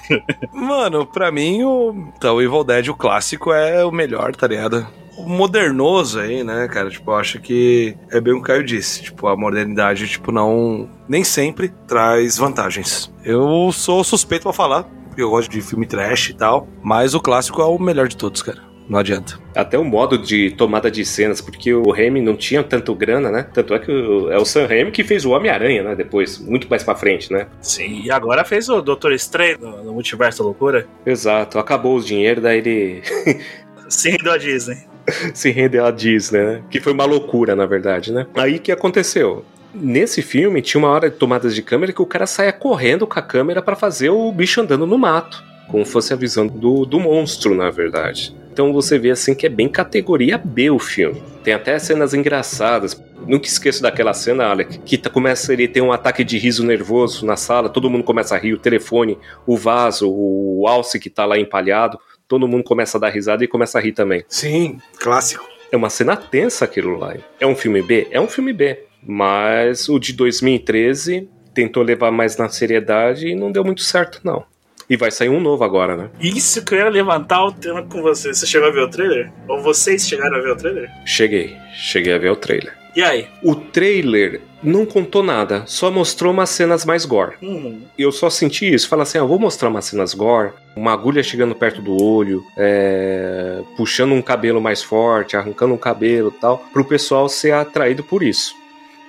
Mano, 0.52 1.06
pra 1.06 1.32
mim, 1.32 1.64
o, 1.64 2.12
então, 2.16 2.36
o 2.36 2.42
Evil 2.42 2.64
Dead, 2.64 2.88
o 2.90 2.96
clássico, 2.96 3.52
é 3.52 3.84
o 3.84 3.92
melhor, 3.92 4.36
tá 4.36 4.48
ligado? 4.48 4.88
Modernoso 5.18 6.20
aí, 6.20 6.44
né, 6.44 6.68
cara? 6.68 6.90
Tipo, 6.90 7.12
eu 7.12 7.16
acho 7.16 7.40
que 7.40 7.98
é 8.12 8.22
bem 8.22 8.34
o 8.34 8.38
que 8.38 8.42
o 8.44 8.46
Caio 8.46 8.64
disse. 8.64 9.02
Tipo, 9.02 9.28
a 9.28 9.36
modernidade, 9.36 10.08
tipo, 10.08 10.32
não. 10.32 10.88
Nem 11.08 11.24
sempre 11.24 11.70
traz 11.88 12.38
vantagens. 12.38 13.12
Eu 13.24 13.72
sou 13.72 14.04
suspeito 14.04 14.44
pra 14.44 14.54
falar, 14.54 14.84
porque 15.08 15.24
eu 15.24 15.32
gosto 15.32 15.50
de 15.50 15.60
filme 15.62 15.88
trash 15.88 16.30
e 16.30 16.34
tal. 16.36 16.68
Mas 16.84 17.16
o 17.16 17.20
clássico 17.20 17.62
é 17.62 17.66
o 17.66 17.80
melhor 17.80 18.08
de 18.08 18.16
todos, 18.16 18.44
cara. 18.44 18.67
Não 18.90 19.00
adianta. 19.00 19.38
Até 19.54 19.78
o 19.78 19.84
modo 19.84 20.18
de 20.18 20.52
tomada 20.52 20.90
de 20.90 21.04
cenas, 21.04 21.42
porque 21.42 21.74
o 21.74 21.92
Raimi 21.92 22.22
não 22.22 22.36
tinha 22.38 22.64
tanto 22.64 22.96
grana, 22.96 23.30
né? 23.30 23.46
Tanto 23.54 23.74
é 23.74 23.80
que 23.80 23.92
o- 23.92 24.32
é 24.32 24.38
o 24.38 24.46
Sam 24.46 24.66
Raimi 24.66 24.92
que 24.92 25.04
fez 25.04 25.26
o 25.26 25.32
Homem-Aranha, 25.32 25.84
né? 25.84 25.96
Depois, 25.96 26.38
muito 26.40 26.70
mais 26.70 26.84
pra 26.84 26.96
frente, 26.96 27.32
né? 27.34 27.48
Sim, 27.62 28.02
e 28.06 28.12
agora 28.12 28.46
fez 28.46 28.70
o 28.70 28.82
Doutor 28.82 29.12
Estranho 29.12 29.58
no, 29.60 29.84
no 29.84 29.94
Multiverso 29.94 30.40
da 30.40 30.46
Loucura. 30.46 30.88
Exato, 31.06 31.60
acabou 31.60 31.98
o 31.98 32.02
dinheiro, 32.02 32.40
daí 32.40 32.60
ele 32.60 33.02
Sim, 33.90 34.16
da 34.24 34.38
Disney. 34.38 34.78
se 35.34 35.52
rendeu 35.52 35.86
à 35.86 35.92
Disney, 35.92 36.42
né? 36.44 36.62
Que 36.70 36.80
foi 36.80 36.94
uma 36.94 37.06
loucura, 37.06 37.56
na 37.56 37.66
verdade, 37.66 38.12
né? 38.14 38.26
Aí 38.36 38.60
que 38.60 38.72
aconteceu? 38.72 39.44
Nesse 39.74 40.22
filme 40.22 40.62
tinha 40.62 40.80
uma 40.80 40.90
hora 40.90 41.10
de 41.10 41.18
tomadas 41.18 41.54
de 41.54 41.62
câmera 41.62 41.92
que 41.94 42.02
o 42.02 42.06
cara 42.06 42.26
saia 42.26 42.52
correndo 42.54 43.06
com 43.06 43.20
a 43.20 43.22
câmera 43.22 43.62
pra 43.62 43.76
fazer 43.76 44.10
o 44.10 44.32
bicho 44.32 44.62
andando 44.62 44.88
no 44.88 44.98
mato, 44.98 45.44
como 45.70 45.86
fosse 45.86 46.14
a 46.14 46.16
visão 46.16 46.48
do, 46.48 46.86
do 46.86 47.00
monstro, 47.00 47.54
na 47.54 47.70
verdade. 47.70 48.36
Então 48.58 48.74
você 48.74 48.98
vê 48.98 49.12
assim 49.12 49.36
que 49.36 49.46
é 49.46 49.50
bem 49.50 49.70
categoria 49.70 50.36
B 50.36 50.72
o 50.72 50.80
filme. 50.80 51.22
Tem 51.44 51.54
até 51.54 51.78
cenas 51.78 52.16
engraçadas. 52.16 53.00
Nunca 53.28 53.46
esqueço 53.46 53.84
daquela 53.84 54.16
cena, 54.16 54.48
Alec, 54.48 54.80
que 54.80 54.98
tá- 54.98 55.12
começa 55.12 55.54
ele 55.54 55.68
ter 55.68 55.80
um 55.82 55.92
ataque 55.92 56.24
de 56.24 56.40
riso 56.40 56.66
nervoso 56.66 57.24
na 57.24 57.36
sala, 57.38 57.70
todo 57.70 57.88
mundo 57.88 58.04
começa 58.04 58.34
a 58.34 58.38
rir, 58.40 58.54
o 58.54 58.58
telefone, 58.58 59.16
o 59.46 59.56
vaso, 59.56 60.10
o 60.12 60.66
alce 60.68 61.00
que 61.00 61.08
tá 61.08 61.24
lá 61.24 61.38
empalhado, 61.38 62.00
todo 62.28 62.48
mundo 62.48 62.64
começa 62.64 62.98
a 62.98 63.02
dar 63.02 63.10
risada 63.10 63.44
e 63.44 63.48
começa 63.48 63.78
a 63.78 63.82
rir 63.82 63.92
também. 63.92 64.26
Sim, 64.28 64.80
clássico. 64.98 65.48
É 65.72 65.78
uma 65.78 65.92
cena 65.92 66.18
tensa 66.18 66.66
aquilo 66.66 66.98
lá. 66.98 67.14
É 67.40 67.46
um 67.46 67.56
filme 67.56 67.84
B? 67.84 68.08
É 68.10 68.20
um 68.20 68.28
filme 68.28 68.54
B. 68.54 68.86
Mas 69.04 69.88
o 69.88 70.00
de 70.00 70.14
2013 70.14 71.30
tentou 71.54 71.84
levar 71.84 72.10
mais 72.10 72.38
na 72.38 72.50
seriedade 72.50 73.28
e 73.28 73.36
não 73.36 73.52
deu 73.52 73.64
muito 73.64 73.82
certo, 73.84 74.20
não. 74.24 74.44
E 74.90 74.96
vai 74.96 75.12
sair 75.12 75.30
um 75.30 75.40
novo 75.42 75.64
agora, 75.64 75.98
né? 75.98 76.10
Isso 76.20 76.64
que 76.64 76.74
eu 76.74 76.80
ia 76.80 76.90
levantar 76.90 77.44
o 77.46 77.52
tema 77.52 77.84
com 77.84 78.02
você. 78.02 78.34
Você 78.34 78.46
chegou 78.46 78.70
a 78.70 78.72
ver 78.72 78.82
o 78.84 78.90
trailer? 78.90 79.32
Ou 79.48 79.62
vocês 79.62 80.08
chegaram 80.08 80.38
a 80.38 80.42
ver 80.42 80.52
o 80.52 80.56
trailer? 80.56 80.90
Cheguei. 81.06 81.58
Cheguei 81.74 82.14
a 82.14 82.18
ver 82.18 82.32
o 82.32 82.36
trailer. 82.36 82.74
E 82.96 83.04
aí? 83.04 83.28
O 83.44 83.54
trailer 83.54 84.42
não 84.64 84.84
contou 84.86 85.22
nada, 85.22 85.64
só 85.68 85.92
mostrou 85.92 86.34
umas 86.34 86.50
cenas 86.50 86.84
mais 86.84 87.06
gore. 87.06 87.36
Hum, 87.44 87.82
Eu 87.96 88.12
só 88.12 88.28
senti 88.28 88.74
isso, 88.74 88.90
fala 88.90 89.04
assim, 89.04 89.20
ah, 89.20 89.24
vou 89.24 89.38
mostrar 89.38 89.70
umas 89.70 89.86
cenas 89.86 90.16
gore, 90.16 90.52
uma 90.76 90.94
agulha 90.94 91.22
chegando 91.22 91.54
perto 91.54 91.80
do 91.80 92.02
olho, 92.02 92.44
é, 92.58 93.62
puxando 93.78 94.14
um 94.14 94.22
cabelo 94.22 94.60
mais 94.60 94.82
forte, 94.82 95.38
arrancando 95.38 95.76
um 95.76 95.78
cabelo 95.78 96.34
e 96.36 96.40
tal, 96.40 96.58
pro 96.74 96.84
pessoal 96.84 97.30
ser 97.30 97.52
atraído 97.54 98.04
por 98.04 98.24
isso. 98.24 98.56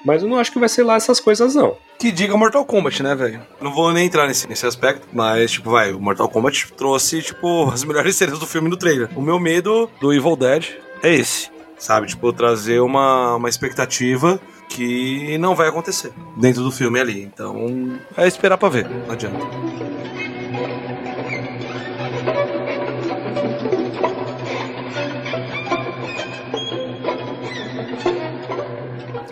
Mas 0.04 0.22
eu 0.22 0.28
não 0.28 0.38
acho 0.38 0.52
que 0.52 0.58
vai 0.58 0.68
ser 0.68 0.82
lá 0.82 0.96
essas 0.96 1.20
coisas, 1.20 1.54
não. 1.54 1.76
Que 1.98 2.12
diga 2.12 2.37
Mortal 2.37 2.64
Kombat, 2.64 3.02
né, 3.02 3.14
velho? 3.14 3.40
Não 3.61 3.72
vou 3.72 3.92
nem 3.92 4.06
entrar 4.06 4.26
nesse, 4.26 4.48
nesse 4.48 4.66
aspecto, 4.66 5.06
mas, 5.12 5.52
tipo, 5.52 5.70
vai, 5.70 5.92
o 5.92 6.00
Mortal 6.00 6.28
Kombat 6.28 6.72
trouxe, 6.74 7.22
tipo, 7.22 7.68
as 7.72 7.84
melhores 7.84 8.14
cenas 8.16 8.38
do 8.38 8.46
filme 8.46 8.68
no 8.68 8.76
trailer. 8.76 9.08
O 9.16 9.22
meu 9.22 9.38
medo 9.38 9.90
do 10.00 10.12
Evil 10.12 10.37
Dead 10.37 10.66
é 11.02 11.14
esse, 11.14 11.50
sabe? 11.78 12.06
Tipo, 12.06 12.32
trazer 12.32 12.80
uma, 12.80 13.37
uma 13.37 13.48
expectativa 13.48 14.40
que 14.68 15.37
não 15.38 15.54
vai 15.54 15.68
acontecer 15.68 16.12
dentro 16.37 16.62
do 16.62 16.70
filme 16.70 17.00
ali. 17.00 17.22
Então, 17.22 17.98
é 18.16 18.26
esperar 18.26 18.58
pra 18.58 18.68
ver, 18.68 18.88
não 18.88 19.12
adianta. 19.12 19.38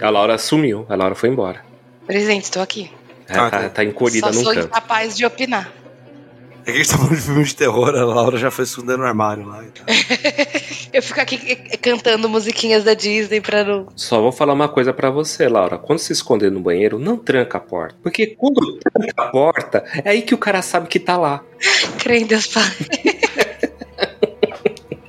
A 0.01 0.11
Laura 0.11 0.37
sumiu, 0.39 0.85
a 0.89 0.95
Laura 0.95 1.15
foi 1.15 1.29
embora. 1.29 1.65
Presente, 2.07 2.45
estou 2.45 2.63
aqui. 2.63 2.91
Ela 3.29 3.47
Ah, 3.47 3.51
tá, 3.51 3.59
tá. 3.63 3.69
tá 3.71 3.85
encolhida 3.85 4.33
Só 4.33 4.39
num 4.39 4.45
sou 4.45 4.55
canto. 4.55 4.67
incapaz 4.69 5.17
de 5.17 5.25
opinar. 5.25 5.73
É 6.65 6.73
que 6.73 6.79
a 6.79 6.83
gente 6.83 6.91
tá 6.91 6.97
falando 6.99 7.15
de 7.15 7.21
filme 7.23 7.45
de 7.45 7.55
terror, 7.55 7.89
a 7.95 8.05
Laura 8.05 8.37
já 8.39 8.51
foi 8.51 8.65
escondendo 8.65 8.99
no 8.99 9.05
armário 9.05 9.47
lá. 9.47 9.63
e 9.65 9.69
tal. 9.71 9.87
Eu 10.93 11.03
fico 11.03 11.21
aqui 11.21 11.41
eh, 11.71 11.77
cantando 11.77 12.29
musiquinhas 12.29 12.83
da 12.85 12.93
Disney 12.95 13.41
pra 13.41 13.63
não. 13.63 13.87
Só 13.95 14.21
vou 14.21 14.33
falar 14.33 14.53
uma 14.53 14.69
coisa 14.69 14.93
pra 14.93 15.09
você, 15.11 15.49
Laura. 15.49 15.79
Quando 15.79 15.99
se 16.01 16.13
esconder 16.13 16.51
no 16.51 16.59
banheiro, 16.61 16.99
não 16.99 17.17
tranca 17.17 17.59
a 17.59 17.61
porta. 17.61 17.97
Porque 18.03 18.27
quando 18.29 18.61
tranca 18.79 19.15
a 19.17 19.27
porta, 19.29 19.85
é 20.05 20.11
aí 20.11 20.23
que 20.23 20.35
o 20.35 20.39
cara 20.39 20.61
sabe 20.61 20.89
que 20.89 20.99
tá 20.99 21.17
lá. 21.17 21.43
Crê 21.99 22.19
em 22.19 22.27
Deus 22.27 22.47
Pai. 22.49 22.65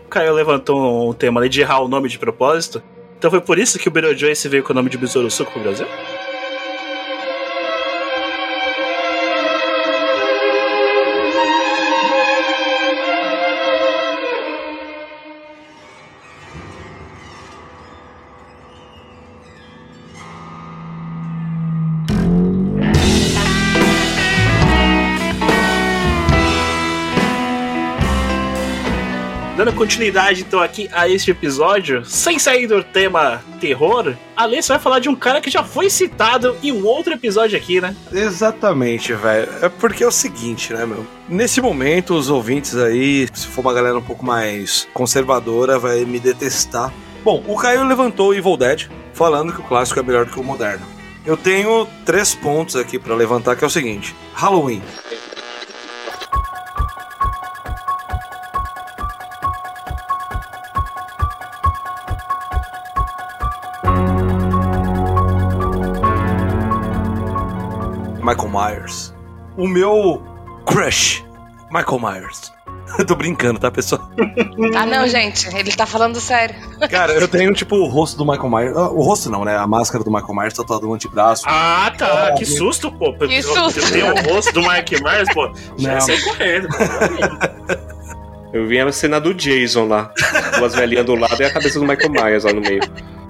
o 0.05 0.09
Caio 0.09 0.33
levantou 0.33 1.09
um 1.09 1.13
tema 1.13 1.39
ali 1.41 1.49
de 1.49 1.61
errar 1.61 1.79
o 1.81 1.87
nome 1.87 2.07
de 2.09 2.19
propósito. 2.19 2.83
Então 3.17 3.31
foi 3.31 3.41
por 3.41 3.57
isso 3.57 3.79
que 3.79 3.87
o 3.87 3.91
Beetlejuice 3.91 4.47
veio 4.47 4.63
com 4.63 4.73
o 4.73 4.75
nome 4.75 4.89
de 4.89 4.97
Besouro 4.97 5.29
Suco 5.31 5.51
pro 5.51 5.61
Brasil? 5.61 5.87
Dando 29.67 29.79
continuidade 29.79 30.43
então 30.47 30.61
aqui 30.61 30.89
a 30.93 31.09
este 31.09 31.29
episódio, 31.29 32.05
sem 32.05 32.39
sair 32.39 32.67
do 32.67 32.81
tema 32.81 33.43
terror, 33.59 34.15
a 34.33 34.43
Alê 34.43 34.61
vai 34.61 34.79
falar 34.79 34.99
de 34.99 35.09
um 35.09 35.15
cara 35.15 35.41
que 35.41 35.49
já 35.49 35.61
foi 35.61 35.89
citado 35.89 36.55
em 36.63 36.71
um 36.71 36.85
outro 36.85 37.11
episódio 37.11 37.57
aqui, 37.57 37.81
né? 37.81 37.93
Exatamente, 38.09 39.11
velho. 39.11 39.49
É 39.61 39.67
porque 39.67 40.05
é 40.05 40.07
o 40.07 40.11
seguinte, 40.11 40.71
né, 40.71 40.85
meu? 40.85 41.05
Nesse 41.27 41.59
momento, 41.59 42.15
os 42.15 42.29
ouvintes 42.29 42.77
aí, 42.77 43.27
se 43.33 43.45
for 43.47 43.59
uma 43.59 43.73
galera 43.73 43.97
um 43.97 44.01
pouco 44.01 44.25
mais 44.25 44.87
conservadora, 44.93 45.77
vai 45.77 46.05
me 46.05 46.17
detestar. 46.17 46.93
Bom, 47.21 47.43
o 47.45 47.57
Caio 47.57 47.83
levantou 47.83 48.33
Evil 48.33 48.55
Dead, 48.55 48.87
falando 49.11 49.51
que 49.51 49.59
o 49.59 49.65
clássico 49.65 49.99
é 49.99 50.03
melhor 50.03 50.23
do 50.23 50.31
que 50.31 50.39
o 50.39 50.43
moderno. 50.45 50.85
Eu 51.25 51.35
tenho 51.35 51.85
três 52.05 52.33
pontos 52.33 52.77
aqui 52.77 52.97
pra 52.97 53.13
levantar, 53.13 53.57
que 53.57 53.65
é 53.65 53.67
o 53.67 53.69
seguinte: 53.69 54.15
Halloween. 54.33 54.81
Michael 68.27 68.49
Myers. 68.49 69.13
O 69.57 69.67
meu 69.67 70.21
crush, 70.65 71.23
Michael 71.71 71.99
Myers. 71.99 72.51
Eu 72.99 73.05
tô 73.07 73.15
brincando, 73.15 73.59
tá, 73.59 73.69
pessoal? 73.71 74.09
Ah, 74.75 74.85
não, 74.85 75.07
gente, 75.07 75.47
ele 75.55 75.71
tá 75.71 75.85
falando 75.85 76.19
sério. 76.19 76.55
Cara, 76.89 77.13
eu 77.13 77.27
tenho, 77.29 77.53
tipo, 77.53 77.75
o 77.75 77.87
rosto 77.87 78.17
do 78.17 78.25
Michael 78.25 78.49
Myers. 78.49 78.77
ah, 78.77 78.89
O 78.89 79.01
rosto 79.01 79.29
não, 79.29 79.43
né? 79.45 79.57
A 79.57 79.65
máscara 79.67 80.03
do 80.03 80.11
Michael 80.11 80.33
Myers 80.35 80.53
tatuado 80.53 80.87
no 80.87 80.93
antebraço. 80.93 81.43
Ah, 81.47 81.91
tá. 81.97 82.33
Que 82.37 82.45
susto, 82.45 82.91
pô. 82.91 83.13
Que 83.13 83.41
susto. 83.41 83.91
Tem 83.91 84.03
o 84.03 84.33
rosto 84.33 84.53
do 84.53 84.61
Mark 84.61 84.89
Myers, 84.91 85.33
pô. 85.33 85.51
Já 85.77 85.93
Não. 85.95 86.01
sai 86.01 86.17
correndo. 86.21 86.67
Eu 88.53 88.65
vi 88.67 88.79
a 88.79 88.91
cena 88.91 89.19
do 89.19 89.33
Jason 89.33 89.87
lá. 89.87 90.11
Duas 90.57 90.73
velhinhas 90.75 91.05
do 91.05 91.15
lado 91.15 91.39
e 91.41 91.45
a 91.45 91.51
cabeça 91.53 91.79
do 91.79 91.85
Michael 91.85 92.09
Myers 92.11 92.43
lá 92.43 92.53
no 92.53 92.61
meio. 92.61 92.81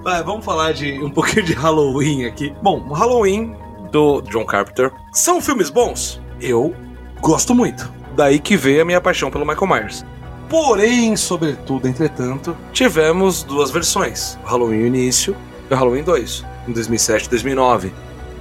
Vai, 0.02 0.22
vamos 0.22 0.44
falar 0.44 0.72
de 0.72 0.92
um 1.02 1.10
pouquinho 1.10 1.44
de 1.44 1.52
Halloween 1.54 2.24
aqui. 2.26 2.54
Bom, 2.62 2.84
o 2.88 2.92
Halloween 2.92 3.56
do 3.90 4.20
John 4.22 4.44
Carpenter. 4.44 4.92
São 5.12 5.40
filmes 5.40 5.70
bons? 5.70 6.20
Eu 6.40 6.74
gosto 7.20 7.54
muito. 7.54 7.92
Daí 8.14 8.38
que 8.38 8.56
veio 8.56 8.82
a 8.82 8.84
minha 8.84 9.00
paixão 9.00 9.30
pelo 9.30 9.46
Michael 9.46 9.66
Myers. 9.66 10.04
Porém, 10.48 11.14
sobretudo, 11.16 11.86
entretanto, 11.86 12.56
tivemos 12.72 13.42
duas 13.42 13.70
versões: 13.70 14.38
Halloween 14.44 14.86
Início 14.86 15.36
e 15.70 15.74
Halloween 15.74 16.02
2, 16.02 16.44
em 16.66 16.72
2007 16.72 17.26
e 17.26 17.30
2009, 17.30 17.92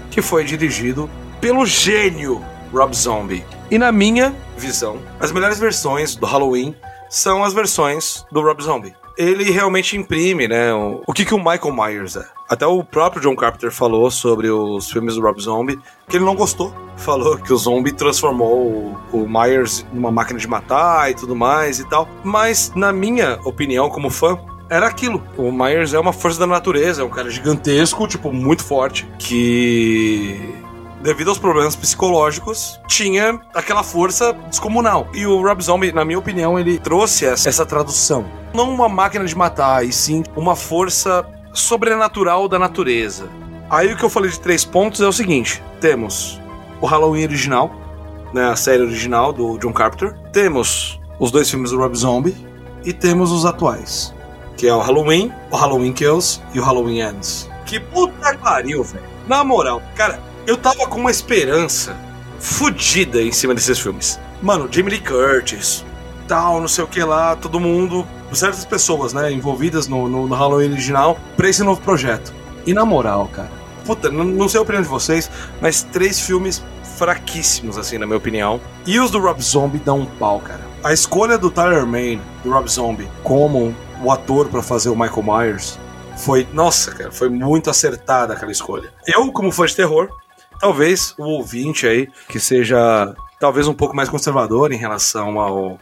que 0.09 0.21
foi 0.21 0.43
dirigido 0.43 1.09
pelo 1.41 1.65
gênio 1.65 2.41
Rob 2.73 2.95
Zombie. 2.95 3.45
E 3.69 3.77
na 3.77 3.91
minha 3.91 4.33
visão, 4.57 4.99
as 5.19 5.31
melhores 5.31 5.59
versões 5.59 6.15
do 6.15 6.25
Halloween 6.25 6.73
são 7.09 7.43
as 7.43 7.53
versões 7.53 8.25
do 8.31 8.41
Rob 8.41 8.63
Zombie. 8.63 8.95
Ele 9.17 9.45
realmente 9.51 9.97
imprime, 9.97 10.47
né, 10.47 10.73
o, 10.73 11.01
o 11.07 11.13
que, 11.13 11.25
que 11.25 11.33
o 11.33 11.37
Michael 11.37 11.73
Myers 11.73 12.15
é. 12.15 12.25
Até 12.49 12.65
o 12.65 12.83
próprio 12.83 13.21
John 13.21 13.35
Carpenter 13.35 13.71
falou 13.71 14.09
sobre 14.09 14.49
os 14.49 14.89
filmes 14.89 15.15
do 15.15 15.21
Rob 15.21 15.41
Zombie, 15.41 15.79
que 16.07 16.15
ele 16.15 16.23
não 16.23 16.35
gostou. 16.35 16.73
Falou 16.95 17.37
que 17.37 17.51
o 17.51 17.57
zombie 17.57 17.91
transformou 17.91 18.97
o, 19.11 19.23
o 19.23 19.27
Myers 19.27 19.85
numa 19.91 20.11
máquina 20.11 20.39
de 20.39 20.47
matar 20.47 21.11
e 21.11 21.13
tudo 21.13 21.35
mais 21.35 21.79
e 21.79 21.89
tal. 21.89 22.07
Mas, 22.23 22.71
na 22.73 22.93
minha 22.93 23.39
opinião, 23.43 23.89
como 23.89 24.09
fã, 24.09 24.39
era 24.69 24.87
aquilo. 24.87 25.21
O 25.37 25.51
Myers 25.51 25.93
é 25.93 25.99
uma 25.99 26.13
força 26.13 26.39
da 26.39 26.47
natureza, 26.47 27.01
é 27.01 27.05
um 27.05 27.09
cara 27.09 27.29
gigantesco, 27.29 28.07
tipo, 28.07 28.31
muito 28.31 28.63
forte, 28.63 29.07
que 29.19 30.55
devido 31.07 31.29
aos 31.29 31.37
problemas 31.37 31.73
psicológicos, 31.73 32.81
tinha 32.85 33.39
aquela 33.53 33.81
força 33.81 34.33
descomunal. 34.49 35.07
E 35.13 35.25
o 35.25 35.41
Rob 35.41 35.63
Zombie, 35.63 35.93
na 35.93 36.03
minha 36.03 36.19
opinião, 36.19 36.59
ele 36.59 36.77
trouxe 36.77 37.25
essa, 37.25 37.47
essa 37.47 37.65
tradução. 37.65 38.25
Não 38.53 38.69
uma 38.69 38.89
máquina 38.89 39.23
de 39.23 39.33
matar, 39.33 39.85
e 39.85 39.93
sim 39.93 40.21
uma 40.35 40.53
força 40.53 41.25
sobrenatural 41.53 42.49
da 42.49 42.59
natureza. 42.59 43.29
Aí 43.69 43.93
o 43.93 43.95
que 43.95 44.03
eu 44.03 44.09
falei 44.09 44.29
de 44.29 44.37
três 44.37 44.65
pontos 44.65 44.99
é 44.99 45.07
o 45.07 45.13
seguinte: 45.13 45.63
temos 45.79 46.41
o 46.81 46.85
Halloween 46.85 47.23
original, 47.23 47.71
né, 48.33 48.49
a 48.49 48.57
série 48.57 48.83
original 48.83 49.31
do 49.31 49.57
John 49.59 49.71
Carpenter, 49.71 50.13
temos 50.33 50.99
os 51.19 51.31
dois 51.31 51.49
filmes 51.49 51.71
do 51.71 51.77
Rob 51.77 51.95
Zombie 51.95 52.35
e 52.83 52.91
temos 52.91 53.31
os 53.31 53.45
atuais, 53.45 54.13
que 54.57 54.67
é 54.67 54.73
o 54.73 54.79
Halloween, 54.79 55.31
o 55.51 55.55
Halloween 55.55 55.93
Kills 55.93 56.41
e 56.53 56.59
o 56.59 56.63
Halloween 56.63 56.99
Ends. 56.99 57.49
Que 57.65 57.79
puta 57.79 58.35
que 58.35 58.37
pariu, 58.39 58.83
velho. 58.83 59.05
Na 59.25 59.43
moral, 59.43 59.81
cara, 59.95 60.26
eu 60.47 60.55
tava 60.55 60.87
com 60.87 60.97
uma 60.97 61.11
esperança 61.11 61.93
fodida 62.39 63.21
em 63.21 63.33
cima 63.33 63.53
desses 63.53 63.77
filmes. 63.77 64.17
Mano, 64.41 64.69
Jamie 64.71 64.91
Lee 64.91 65.01
Curtis, 65.01 65.83
tal, 66.25 66.61
não 66.61 66.69
sei 66.69 66.85
o 66.85 66.87
que 66.87 67.03
lá, 67.03 67.35
todo 67.35 67.59
mundo, 67.59 68.07
certas 68.31 68.63
pessoas, 68.63 69.11
né, 69.11 69.29
envolvidas 69.29 69.89
no, 69.89 70.07
no, 70.07 70.25
no 70.25 70.35
Halloween 70.35 70.71
original, 70.71 71.19
pra 71.35 71.49
esse 71.49 71.61
novo 71.63 71.81
projeto. 71.81 72.33
E 72.65 72.73
na 72.73 72.85
moral, 72.85 73.27
cara, 73.27 73.51
puta, 73.85 74.09
não, 74.09 74.23
não 74.23 74.47
sei 74.47 74.59
a 74.59 74.63
opinião 74.63 74.81
de 74.81 74.87
vocês, 74.87 75.29
mas 75.59 75.83
três 75.83 76.21
filmes 76.21 76.63
fraquíssimos, 76.97 77.77
assim, 77.77 77.97
na 77.97 78.05
minha 78.05 78.17
opinião. 78.17 78.61
E 78.85 79.01
os 79.01 79.11
do 79.11 79.19
Rob 79.19 79.41
Zombie 79.41 79.79
dão 79.79 79.99
um 79.99 80.05
pau, 80.05 80.39
cara. 80.39 80.61
A 80.81 80.93
escolha 80.93 81.37
do 81.37 81.51
Tyler 81.51 81.85
Mane, 81.85 82.21
do 82.41 82.51
Rob 82.51 82.69
Zombie, 82.69 83.09
como 83.21 83.75
o 84.01 84.11
ator 84.13 84.47
para 84.47 84.63
fazer 84.63 84.89
o 84.89 84.95
Michael 84.95 85.23
Myers, 85.23 85.77
foi, 86.15 86.47
nossa, 86.53 86.91
cara, 86.91 87.11
foi 87.11 87.27
muito 87.27 87.69
acertada 87.69 88.33
aquela 88.33 88.51
escolha. 88.51 88.93
Eu, 89.05 89.29
como 89.31 89.51
fã 89.51 89.65
de 89.65 89.75
terror, 89.75 90.09
talvez 90.59 91.13
o 91.17 91.23
ouvinte 91.23 91.87
aí, 91.87 92.07
que 92.27 92.39
seja 92.39 93.13
talvez 93.39 93.67
um 93.67 93.73
pouco 93.73 93.95
mais 93.95 94.09
conservador 94.09 94.71
em 94.71 94.77
relação 94.77 95.39
ao, 95.39 95.79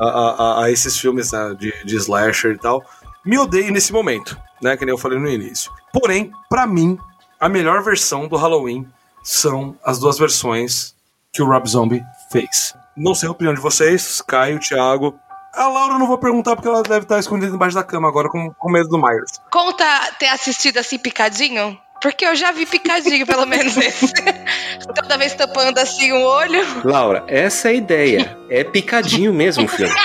a, 0.00 0.06
a, 0.06 0.64
a 0.64 0.70
esses 0.70 0.98
filmes 0.98 1.32
né, 1.32 1.54
de, 1.58 1.72
de 1.84 1.96
slasher 1.96 2.52
e 2.52 2.58
tal, 2.58 2.84
me 3.24 3.38
odeie 3.38 3.70
nesse 3.70 3.92
momento, 3.92 4.38
né? 4.62 4.76
Que 4.76 4.84
nem 4.84 4.94
eu 4.94 4.98
falei 4.98 5.18
no 5.18 5.28
início. 5.28 5.70
Porém, 5.92 6.30
para 6.48 6.66
mim, 6.66 6.98
a 7.40 7.48
melhor 7.48 7.82
versão 7.82 8.28
do 8.28 8.36
Halloween 8.36 8.86
são 9.22 9.76
as 9.84 9.98
duas 9.98 10.18
versões 10.18 10.94
que 11.32 11.42
o 11.42 11.46
Rob 11.46 11.68
Zombie 11.68 12.02
fez. 12.30 12.74
Não 12.96 13.14
sei 13.14 13.28
a 13.28 13.32
opinião 13.32 13.54
de 13.54 13.60
vocês, 13.60 14.22
Caio, 14.22 14.58
Thiago. 14.58 15.18
A 15.54 15.68
Laura 15.68 15.98
não 15.98 16.06
vou 16.06 16.18
perguntar 16.18 16.56
porque 16.56 16.68
ela 16.68 16.82
deve 16.82 17.04
estar 17.04 17.18
escondida 17.18 17.54
embaixo 17.54 17.74
da 17.74 17.82
cama 17.82 18.08
agora 18.08 18.28
com, 18.28 18.52
com 18.52 18.70
medo 18.70 18.88
do 18.88 18.98
Myers. 18.98 19.40
Conta 19.50 19.84
ter 20.18 20.28
assistido 20.28 20.78
assim 20.78 20.98
picadinho? 20.98 21.78
Porque 22.00 22.24
eu 22.24 22.34
já 22.36 22.52
vi 22.52 22.64
picadinho, 22.64 23.26
pelo 23.26 23.44
menos 23.44 23.76
esse. 23.76 24.12
Toda 24.94 25.18
vez 25.18 25.34
tampando 25.34 25.78
assim 25.78 26.12
o 26.12 26.22
olho. 26.22 26.64
Laura, 26.84 27.24
essa 27.26 27.68
é 27.68 27.70
a 27.72 27.74
ideia. 27.74 28.38
É 28.48 28.62
picadinho 28.62 29.32
mesmo, 29.32 29.66
filho. 29.66 29.88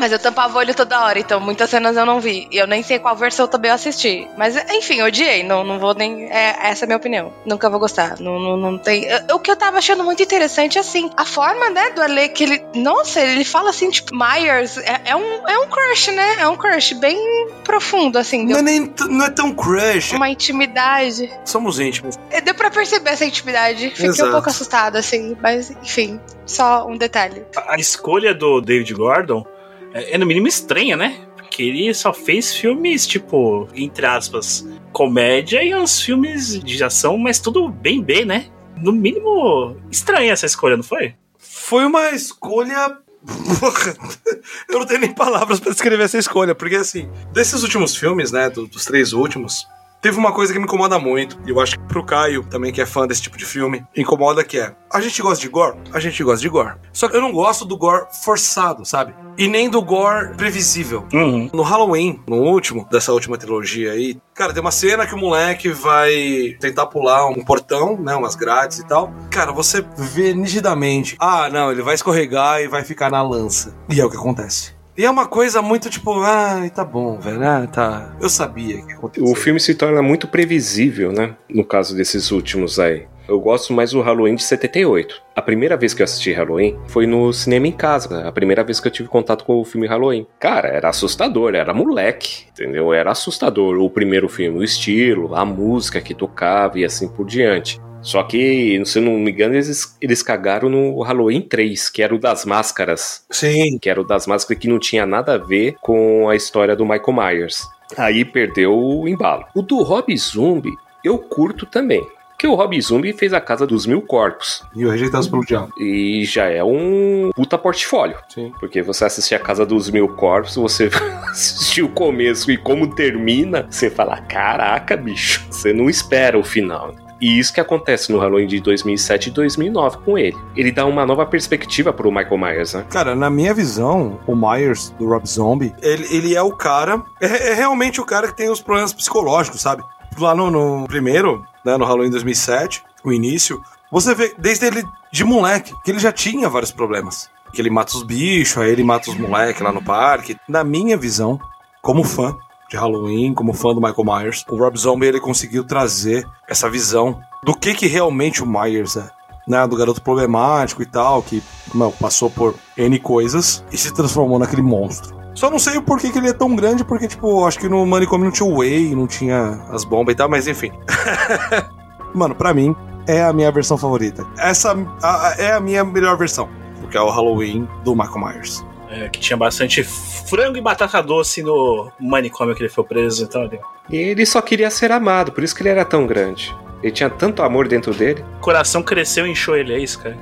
Mas 0.00 0.12
eu 0.12 0.18
tampava 0.18 0.54
o 0.54 0.58
olho 0.58 0.74
toda 0.74 1.04
hora, 1.04 1.18
então 1.18 1.38
muitas 1.38 1.68
cenas 1.68 1.94
eu 1.94 2.06
não 2.06 2.22
vi. 2.22 2.48
E 2.50 2.56
eu 2.56 2.66
nem 2.66 2.82
sei 2.82 2.98
qual 2.98 3.14
versão 3.14 3.46
também 3.46 3.68
eu 3.68 3.74
assisti. 3.74 4.26
Mas, 4.34 4.56
enfim, 4.72 4.94
eu 4.94 5.06
odiei. 5.06 5.42
Não, 5.42 5.62
não 5.62 5.78
vou 5.78 5.92
nem. 5.92 6.24
É, 6.32 6.70
essa 6.70 6.84
é 6.84 6.86
a 6.86 6.88
minha 6.88 6.96
opinião. 6.96 7.30
Nunca 7.44 7.68
vou 7.68 7.78
gostar. 7.78 8.18
Não, 8.18 8.40
não, 8.40 8.56
não 8.56 8.78
tem. 8.78 9.06
O 9.30 9.38
que 9.38 9.50
eu 9.50 9.56
tava 9.56 9.76
achando 9.76 10.02
muito 10.02 10.22
interessante, 10.22 10.78
assim, 10.78 11.10
a 11.18 11.26
forma, 11.26 11.68
né, 11.68 11.90
do 11.90 12.00
Ale, 12.00 12.30
que 12.30 12.44
ele. 12.44 12.64
Nossa, 12.74 13.20
ele 13.20 13.44
fala 13.44 13.68
assim, 13.68 13.90
tipo, 13.90 14.12
Myers. 14.16 14.78
É, 14.78 15.02
é 15.10 15.16
um, 15.16 15.46
é 15.46 15.58
um 15.58 15.68
crush, 15.68 16.10
né? 16.12 16.36
É 16.38 16.48
um 16.48 16.56
crush 16.56 16.94
bem 16.94 17.18
profundo, 17.62 18.18
assim. 18.18 18.46
Não 18.46 18.60
é, 18.60 18.62
nem, 18.62 18.94
não 19.06 19.26
é 19.26 19.30
tão 19.30 19.52
crush. 19.54 20.14
uma 20.14 20.30
intimidade. 20.30 21.30
Somos 21.44 21.78
íntimos. 21.78 22.18
É, 22.30 22.40
Deu 22.40 22.54
pra 22.54 22.70
perceber 22.70 23.10
essa 23.10 23.26
intimidade. 23.26 23.90
Fiquei 23.90 24.06
Exato. 24.06 24.30
um 24.30 24.32
pouco 24.32 24.48
assustada, 24.48 24.98
assim. 24.98 25.36
Mas, 25.42 25.70
enfim, 25.70 26.18
só 26.46 26.86
um 26.86 26.96
detalhe. 26.96 27.44
A 27.68 27.76
escolha 27.76 28.32
do 28.32 28.62
David 28.62 28.94
Gordon 28.94 29.44
é, 29.92 30.14
é 30.14 30.18
no 30.18 30.26
mínimo 30.26 30.46
estranha, 30.46 30.96
né? 30.96 31.16
Porque 31.36 31.62
ele 31.62 31.92
só 31.94 32.12
fez 32.12 32.54
filmes, 32.54 33.06
tipo, 33.06 33.68
entre 33.74 34.06
aspas, 34.06 34.66
comédia 34.92 35.62
e 35.62 35.74
uns 35.74 36.00
filmes 36.00 36.58
de 36.62 36.82
ação, 36.84 37.18
mas 37.18 37.38
tudo 37.40 37.68
bem 37.68 38.02
B, 38.02 38.24
né? 38.24 38.46
No 38.76 38.92
mínimo, 38.92 39.76
estranha 39.90 40.32
essa 40.32 40.46
escolha, 40.46 40.76
não 40.76 40.84
foi? 40.84 41.14
Foi 41.38 41.84
uma 41.84 42.10
escolha. 42.10 42.98
Eu 44.68 44.78
não 44.78 44.86
tenho 44.86 45.00
nem 45.00 45.12
palavras 45.12 45.60
pra 45.60 45.72
descrever 45.72 46.04
essa 46.04 46.16
escolha, 46.18 46.54
porque 46.54 46.76
assim, 46.76 47.10
desses 47.32 47.62
últimos 47.62 47.94
filmes, 47.94 48.32
né, 48.32 48.48
do- 48.48 48.66
dos 48.66 48.84
três 48.86 49.12
últimos, 49.12 49.66
teve 50.00 50.18
uma 50.18 50.32
coisa 50.32 50.52
que 50.52 50.58
me 50.58 50.64
incomoda 50.64 50.98
muito, 50.98 51.38
e 51.46 51.50
eu 51.50 51.60
acho 51.60 51.78
que 51.78 51.84
pro 51.84 52.04
Caio, 52.04 52.44
também 52.44 52.72
que 52.72 52.80
é 52.80 52.86
fã 52.86 53.06
desse 53.06 53.22
tipo 53.22 53.36
de 53.36 53.44
filme, 53.44 53.84
incomoda 53.96 54.44
que 54.44 54.58
é, 54.58 54.74
a 54.92 55.00
gente 55.00 55.20
gosta 55.22 55.40
de 55.40 55.48
gore? 55.48 55.78
A 55.92 56.00
gente 56.00 56.22
gosta 56.22 56.40
de 56.40 56.48
gore. 56.48 56.76
Só 56.92 57.08
que 57.08 57.16
eu 57.16 57.20
não 57.20 57.32
gosto 57.32 57.64
do 57.64 57.76
gore 57.76 58.06
forçado, 58.24 58.84
sabe? 58.84 59.14
E 59.36 59.46
nem 59.46 59.68
do 59.70 59.82
gore 59.82 60.34
previsível. 60.34 61.06
No 61.52 61.62
Halloween, 61.62 62.20
no 62.26 62.36
último, 62.36 62.86
dessa 62.90 63.12
última 63.12 63.38
trilogia 63.38 63.92
aí, 63.92 64.18
cara, 64.34 64.52
tem 64.52 64.60
uma 64.60 64.70
cena 64.70 65.06
que 65.06 65.14
o 65.14 65.18
moleque 65.18 65.70
vai 65.70 66.56
tentar 66.60 66.86
pular 66.86 67.26
um 67.28 67.44
portão, 67.44 67.98
né, 68.00 68.14
umas 68.14 68.34
grades 68.34 68.78
e 68.78 68.86
tal. 68.86 69.12
Cara, 69.30 69.52
você 69.52 69.84
vê 69.96 70.34
nitidamente, 70.34 71.16
ah, 71.18 71.48
não, 71.50 71.70
ele 71.70 71.82
vai 71.82 71.94
escorregar 71.94 72.60
e 72.60 72.68
vai 72.68 72.84
ficar 72.84 73.10
na 73.10 73.22
lança. 73.22 73.74
E 73.88 74.00
é 74.00 74.04
o 74.04 74.10
que 74.10 74.16
acontece. 74.16 74.79
E 75.00 75.04
é 75.06 75.10
uma 75.10 75.26
coisa 75.26 75.62
muito 75.62 75.88
tipo, 75.88 76.12
ah, 76.20 76.68
tá 76.74 76.84
bom, 76.84 77.18
velho, 77.18 77.42
ah, 77.42 77.66
tá. 77.66 78.14
Eu 78.20 78.28
sabia 78.28 78.82
que 78.82 78.90
ia 78.90 78.96
acontecer. 78.96 79.24
O 79.26 79.34
filme 79.34 79.58
se 79.58 79.74
torna 79.74 80.02
muito 80.02 80.28
previsível, 80.28 81.10
né? 81.10 81.34
No 81.48 81.64
caso 81.64 81.96
desses 81.96 82.30
últimos 82.30 82.78
aí. 82.78 83.06
Eu 83.26 83.40
gosto 83.40 83.72
mais 83.72 83.92
do 83.92 84.02
Halloween 84.02 84.34
de 84.34 84.42
78. 84.42 85.22
A 85.34 85.40
primeira 85.40 85.74
vez 85.74 85.94
que 85.94 86.02
eu 86.02 86.04
assisti 86.04 86.32
Halloween 86.32 86.78
foi 86.86 87.06
no 87.06 87.32
cinema 87.32 87.66
em 87.66 87.72
casa. 87.72 88.28
A 88.28 88.30
primeira 88.30 88.62
vez 88.62 88.78
que 88.78 88.88
eu 88.88 88.92
tive 88.92 89.08
contato 89.08 89.42
com 89.46 89.58
o 89.58 89.64
filme 89.64 89.86
Halloween. 89.86 90.26
Cara, 90.38 90.68
era 90.68 90.90
assustador, 90.90 91.54
era 91.54 91.72
moleque, 91.72 92.44
entendeu? 92.50 92.92
Era 92.92 93.12
assustador 93.12 93.78
o 93.78 93.88
primeiro 93.88 94.28
filme, 94.28 94.58
o 94.58 94.62
estilo, 94.62 95.34
a 95.34 95.46
música 95.46 96.02
que 96.02 96.12
tocava 96.12 96.78
e 96.78 96.84
assim 96.84 97.08
por 97.08 97.24
diante. 97.24 97.80
Só 98.02 98.22
que, 98.22 98.82
se 98.84 98.98
eu 98.98 99.02
não 99.02 99.18
me 99.18 99.30
engano, 99.30 99.54
eles, 99.54 99.96
eles 100.00 100.22
cagaram 100.22 100.68
no 100.68 101.00
Halloween 101.02 101.42
3, 101.42 101.88
que 101.90 102.02
era 102.02 102.14
o 102.14 102.18
das 102.18 102.44
máscaras. 102.44 103.24
Sim. 103.30 103.78
Que 103.78 103.90
era 103.90 104.00
o 104.00 104.04
das 104.04 104.26
máscaras 104.26 104.60
que 104.60 104.68
não 104.68 104.78
tinha 104.78 105.06
nada 105.06 105.34
a 105.34 105.38
ver 105.38 105.76
com 105.80 106.28
a 106.28 106.36
história 106.36 106.74
do 106.74 106.84
Michael 106.84 107.12
Myers. 107.12 107.62
Aí 107.96 108.24
perdeu 108.24 108.76
o 108.76 109.08
embalo. 109.08 109.44
O 109.54 109.62
do 109.62 109.82
Rob 109.82 110.16
Zombie, 110.16 110.74
eu 111.04 111.18
curto 111.18 111.66
também. 111.66 112.06
Porque 112.40 112.48
o 112.48 112.54
Rob 112.54 112.80
Zombie 112.80 113.12
fez 113.12 113.34
a 113.34 113.40
Casa 113.40 113.66
dos 113.66 113.84
Mil 113.84 114.00
Corpos. 114.00 114.64
E 114.74 114.86
o 114.86 114.90
Rejeitados 114.90 115.28
pelo 115.28 115.44
Diabo. 115.44 115.74
E 115.78 116.24
já 116.24 116.46
é 116.46 116.64
um 116.64 117.30
puta 117.36 117.58
portfólio. 117.58 118.16
Sim. 118.30 118.50
Porque 118.58 118.80
você 118.80 119.04
assistir 119.04 119.34
a 119.34 119.38
Casa 119.38 119.66
dos 119.66 119.90
Mil 119.90 120.08
Corpos, 120.08 120.56
você 120.56 120.88
assistir 121.28 121.82
o 121.82 121.90
começo 121.90 122.50
e 122.50 122.56
como 122.56 122.94
termina, 122.94 123.66
você 123.68 123.90
fala: 123.90 124.22
caraca, 124.22 124.96
bicho, 124.96 125.44
você 125.50 125.74
não 125.74 125.90
espera 125.90 126.38
o 126.38 126.42
final. 126.42 126.94
E 127.20 127.38
isso 127.38 127.52
que 127.52 127.60
acontece 127.60 128.10
no 128.10 128.18
Halloween 128.18 128.46
de 128.46 128.60
2007 128.60 129.28
e 129.28 129.30
2009 129.32 129.98
com 129.98 130.16
ele. 130.16 130.36
Ele 130.56 130.72
dá 130.72 130.86
uma 130.86 131.04
nova 131.04 131.26
perspectiva 131.26 131.92
pro 131.92 132.10
Michael 132.10 132.38
Myers, 132.38 132.74
né? 132.74 132.86
Cara, 132.88 133.14
na 133.14 133.28
minha 133.28 133.52
visão, 133.52 134.18
o 134.26 134.34
Myers, 134.34 134.90
do 134.98 135.06
Rob 135.06 135.28
Zombie, 135.28 135.74
ele, 135.82 136.06
ele 136.10 136.34
é 136.34 136.42
o 136.42 136.52
cara. 136.52 137.02
É, 137.20 137.50
é 137.50 137.54
realmente 137.54 138.00
o 138.00 138.06
cara 138.06 138.28
que 138.28 138.36
tem 138.36 138.50
os 138.50 138.62
problemas 138.62 138.92
psicológicos, 138.92 139.60
sabe? 139.60 139.82
Lá 140.18 140.34
no, 140.34 140.50
no 140.50 140.86
primeiro, 140.88 141.44
né, 141.64 141.76
no 141.76 141.84
Halloween 141.84 142.10
2007, 142.10 142.82
o 143.04 143.12
início, 143.12 143.60
você 143.90 144.14
vê 144.14 144.34
desde 144.38 144.66
ele 144.66 144.84
de 145.12 145.24
moleque, 145.24 145.74
que 145.84 145.90
ele 145.90 145.98
já 145.98 146.12
tinha 146.12 146.48
vários 146.48 146.70
problemas. 146.70 147.28
Que 147.52 147.60
ele 147.60 147.70
mata 147.70 147.96
os 147.96 148.02
bichos, 148.02 148.58
aí 148.58 148.70
ele 148.70 148.84
mata 148.84 149.10
os 149.10 149.16
moleques 149.16 149.60
lá 149.60 149.72
no 149.72 149.82
parque. 149.82 150.36
Na 150.48 150.62
minha 150.62 150.96
visão, 150.96 151.38
como 151.82 152.04
fã, 152.04 152.36
de 152.70 152.76
Halloween, 152.76 153.34
como 153.34 153.52
fã 153.52 153.74
do 153.74 153.80
Michael 153.80 154.04
Myers, 154.04 154.44
o 154.48 154.56
Rob 154.56 154.78
Zombie 154.78 155.06
ele 155.08 155.20
conseguiu 155.20 155.64
trazer 155.64 156.26
essa 156.48 156.70
visão 156.70 157.20
do 157.44 157.52
que 157.54 157.74
que 157.74 157.86
realmente 157.88 158.42
o 158.42 158.46
Myers 158.46 158.96
é. 158.96 159.10
Né, 159.48 159.66
do 159.66 159.74
garoto 159.76 160.00
problemático 160.00 160.80
e 160.80 160.86
tal, 160.86 161.22
que 161.22 161.42
não, 161.74 161.90
passou 161.90 162.30
por 162.30 162.54
N 162.76 163.00
coisas 163.00 163.64
e 163.72 163.76
se 163.76 163.92
transformou 163.92 164.38
naquele 164.38 164.62
monstro. 164.62 165.18
Só 165.34 165.50
não 165.50 165.58
sei 165.58 165.76
o 165.76 165.82
porquê 165.82 166.10
que 166.10 166.18
ele 166.18 166.28
é 166.28 166.32
tão 166.32 166.54
grande, 166.54 166.84
porque, 166.84 167.08
tipo, 167.08 167.44
acho 167.44 167.58
que 167.58 167.68
no 167.68 167.84
manicômio 167.84 168.26
não 168.26 168.30
tinha 168.32 168.48
o 168.48 168.58
Whey, 168.58 168.94
não 168.94 169.08
tinha 169.08 169.60
as 169.70 169.82
bombas 169.82 170.12
e 170.12 170.16
tal, 170.16 170.28
mas 170.28 170.46
enfim. 170.46 170.70
Mano, 172.14 172.34
pra 172.34 172.52
mim, 172.54 172.76
é 173.08 173.22
a 173.24 173.32
minha 173.32 173.50
versão 173.50 173.76
favorita. 173.78 174.24
Essa 174.38 174.72
a- 175.02 175.28
a- 175.28 175.34
é 175.38 175.52
a 175.52 175.60
minha 175.60 175.82
melhor 175.84 176.16
versão, 176.16 176.48
porque 176.80 176.96
é 176.96 177.00
o 177.00 177.10
Halloween 177.10 177.66
do 177.82 177.94
Michael 177.96 178.18
Myers. 178.20 178.64
É, 178.92 179.08
que 179.08 179.20
tinha 179.20 179.36
bastante 179.36 179.84
frango 179.84 180.56
e 180.56 180.60
batata 180.60 181.00
doce 181.00 181.44
no 181.44 181.92
manicômio 182.00 182.56
que 182.56 182.62
ele 182.62 182.68
foi 182.68 182.82
preso, 182.82 183.22
então 183.22 183.42
ali. 183.42 183.60
E 183.88 183.96
ele 183.96 184.26
só 184.26 184.42
queria 184.42 184.68
ser 184.68 184.90
amado, 184.90 185.30
por 185.30 185.44
isso 185.44 185.54
que 185.54 185.62
ele 185.62 185.68
era 185.68 185.84
tão 185.84 186.06
grande. 186.08 186.52
Ele 186.82 186.90
tinha 186.92 187.08
tanto 187.08 187.42
amor 187.42 187.68
dentro 187.68 187.94
dele. 187.94 188.24
O 188.38 188.40
coração 188.40 188.82
cresceu 188.82 189.26
e 189.26 189.30
inchou 189.30 189.56
ele, 189.56 189.74
é 189.74 189.78
isso, 189.78 190.02
cara? 190.02 190.18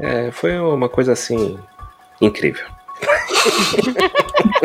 É, 0.00 0.30
foi 0.32 0.58
uma 0.58 0.88
coisa 0.88 1.12
assim. 1.12 1.58
incrível. 2.20 2.64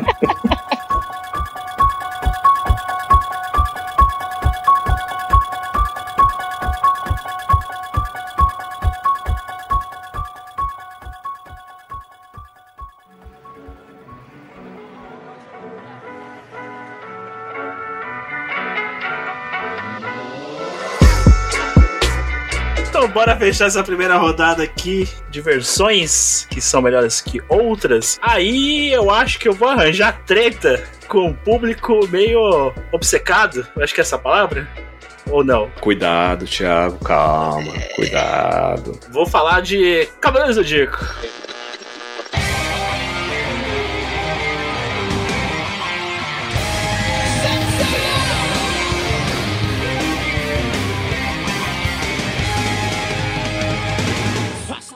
bora 23.20 23.36
fechar 23.36 23.66
essa 23.66 23.84
primeira 23.84 24.16
rodada 24.16 24.64
aqui 24.64 25.06
de 25.30 25.42
versões 25.42 26.48
que 26.50 26.62
são 26.62 26.82
melhores 26.82 27.20
que 27.20 27.42
outras. 27.50 28.18
Aí 28.22 28.94
eu 28.94 29.12
acho 29.12 29.38
que 29.38 29.50
eu 29.50 29.52
vou 29.52 29.68
arranjar 29.68 30.22
treta 30.26 30.82
com 31.06 31.32
o 31.32 31.34
público 31.34 32.00
meio 32.08 32.72
obcecado. 32.94 33.68
Acho 33.82 33.94
que 33.94 34.00
é 34.00 34.04
essa 34.04 34.18
palavra. 34.18 34.66
Ou 35.30 35.44
não? 35.44 35.70
Cuidado, 35.82 36.46
Thiago, 36.46 36.98
calma, 37.04 37.74
cuidado. 37.94 38.98
Vou 39.12 39.26
falar 39.26 39.60
de 39.62 40.08
Cavaleiros 40.22 40.56
do 40.56 40.64
Zodíaco. 40.64 41.06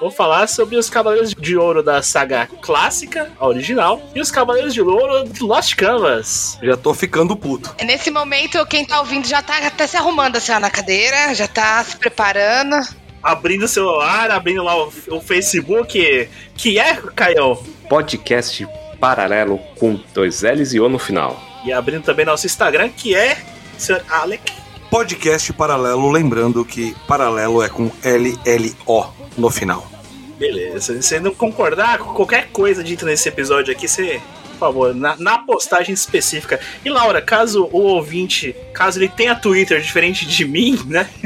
Vou 0.03 0.11
falar 0.11 0.47
sobre 0.47 0.75
os 0.75 0.89
Cavaleiros 0.89 1.33
de 1.33 1.55
Ouro 1.55 1.81
da 1.81 2.01
saga 2.01 2.45
clássica, 2.61 3.31
a 3.39 3.47
original, 3.47 4.01
e 4.13 4.19
os 4.19 4.29
Cavaleiros 4.29 4.73
de 4.73 4.81
Ouro 4.81 5.23
de 5.23 5.41
Lost 5.41 5.75
Canvas. 5.75 6.59
Já 6.61 6.75
tô 6.75 6.93
ficando 6.93 7.37
puto. 7.37 7.73
Nesse 7.81 8.11
momento, 8.11 8.65
quem 8.65 8.83
tá 8.83 8.99
ouvindo 8.99 9.25
já 9.25 9.41
tá 9.41 9.65
até 9.65 9.87
se 9.87 9.95
arrumando 9.95 10.35
assim 10.35 10.51
ó, 10.51 10.59
na 10.59 10.69
cadeira, 10.69 11.33
já 11.33 11.47
tá 11.47 11.81
se 11.85 11.95
preparando. 11.95 12.85
Abrindo 13.23 13.63
o 13.63 13.67
celular, 13.69 14.29
abrindo 14.29 14.61
lá 14.61 14.75
o, 14.75 14.91
o 15.07 15.21
Facebook, 15.21 16.29
que 16.57 16.77
é, 16.77 16.95
Caio? 17.15 17.55
Podcast 17.87 18.67
paralelo 18.99 19.57
com 19.79 19.97
dois 20.13 20.41
L's 20.41 20.73
e 20.73 20.81
O 20.81 20.89
no 20.89 20.99
final. 20.99 21.41
E 21.63 21.71
abrindo 21.71 22.03
também 22.03 22.25
nosso 22.25 22.45
Instagram, 22.45 22.89
que 22.89 23.15
é 23.15 23.37
Sr. 23.77 24.03
Alec. 24.09 24.51
Podcast 24.89 25.53
paralelo, 25.53 26.11
lembrando 26.11 26.65
que 26.65 26.93
paralelo 27.07 27.63
é 27.63 27.69
com 27.69 27.89
L-L-O 28.03 29.05
no 29.37 29.49
final. 29.49 29.92
Beleza. 30.37 30.79
Se 30.79 31.01
você 31.01 31.19
não 31.19 31.33
concordar 31.33 31.97
com 31.99 32.13
qualquer 32.13 32.49
coisa 32.49 32.83
dita 32.83 33.05
nesse 33.05 33.29
episódio 33.29 33.71
aqui, 33.71 33.87
você, 33.87 34.19
por 34.51 34.57
favor, 34.57 34.93
na, 34.95 35.15
na 35.17 35.37
postagem 35.37 35.93
específica. 35.93 36.59
E 36.83 36.89
Laura, 36.89 37.21
caso 37.21 37.69
o 37.71 37.81
ouvinte, 37.81 38.55
caso 38.73 38.99
ele 38.99 39.09
tenha 39.09 39.35
Twitter 39.35 39.79
diferente 39.81 40.25
de 40.25 40.45
mim, 40.45 40.79
né? 40.87 41.07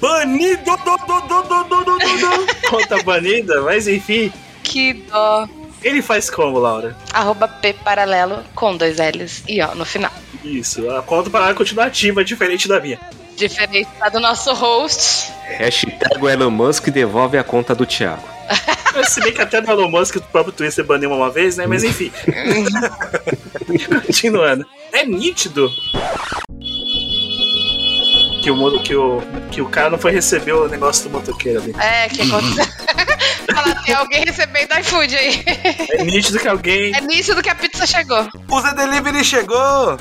Banido! 0.00 0.62
Do, 0.64 0.76
do, 0.76 0.96
do, 1.20 1.42
do, 1.42 1.64
do, 1.64 1.84
do, 1.84 1.98
do. 1.98 2.68
Conta 2.70 3.02
banida, 3.02 3.60
mas 3.60 3.86
enfim. 3.86 4.32
Que 4.62 4.94
dó. 4.94 5.46
Ele 5.82 6.00
faz 6.00 6.30
como, 6.30 6.58
Laura? 6.58 6.96
Arroba 7.12 7.46
P 7.46 7.72
paralelo 7.72 8.42
com 8.54 8.76
dois 8.76 8.98
L's 8.98 9.42
e 9.46 9.62
ó 9.62 9.74
no 9.74 9.84
final. 9.84 10.12
Isso, 10.42 10.90
a 10.90 11.02
conta 11.02 11.28
para 11.28 11.54
continua 11.54 11.84
ativa, 11.86 12.24
diferente 12.24 12.66
da 12.66 12.80
minha. 12.80 12.98
Diferente 13.40 13.88
da 13.98 14.10
do 14.10 14.20
nosso 14.20 14.52
host. 14.52 15.32
Hashtag 15.56 15.96
o 16.20 16.28
Elon 16.28 16.50
Musk 16.50 16.88
devolve 16.88 17.38
a 17.38 17.42
conta 17.42 17.74
do 17.74 17.86
Thiago. 17.86 18.22
Se 19.08 19.18
bem 19.22 19.32
que 19.32 19.40
até 19.40 19.62
no 19.62 19.70
Elon 19.70 19.88
Musk, 19.88 20.16
o 20.16 20.20
próprio 20.20 20.52
Twitter 20.52 20.84
baniu 20.84 21.10
uma 21.10 21.30
vez, 21.30 21.56
né? 21.56 21.66
Mas 21.66 21.82
enfim. 21.82 22.12
Continuando. 24.06 24.66
É 24.92 25.06
nítido 25.06 25.70
que 28.42 28.50
o, 28.50 28.82
que, 28.82 28.94
o, 28.94 29.22
que 29.50 29.62
o 29.62 29.68
cara 29.70 29.88
não 29.88 29.98
foi 29.98 30.12
receber 30.12 30.52
o 30.52 30.68
negócio 30.68 31.04
do 31.04 31.10
motoqueiro 31.10 31.62
ali. 31.62 31.74
É, 31.78 32.10
que 32.10 32.20
aconteceu. 32.28 32.66
Fala, 33.54 33.74
tem 33.86 33.94
alguém 33.94 34.22
recebendo 34.22 34.78
iFood 34.80 35.16
aí. 35.16 35.42
É 35.92 36.04
nítido 36.04 36.38
que 36.38 36.46
alguém. 36.46 36.94
É 36.94 37.00
nítido 37.00 37.42
que 37.42 37.48
a 37.48 37.54
pizza 37.54 37.86
chegou. 37.86 38.28
O 38.48 38.60
Zé 38.60 38.74
Delivery 38.74 39.24
chegou! 39.24 39.98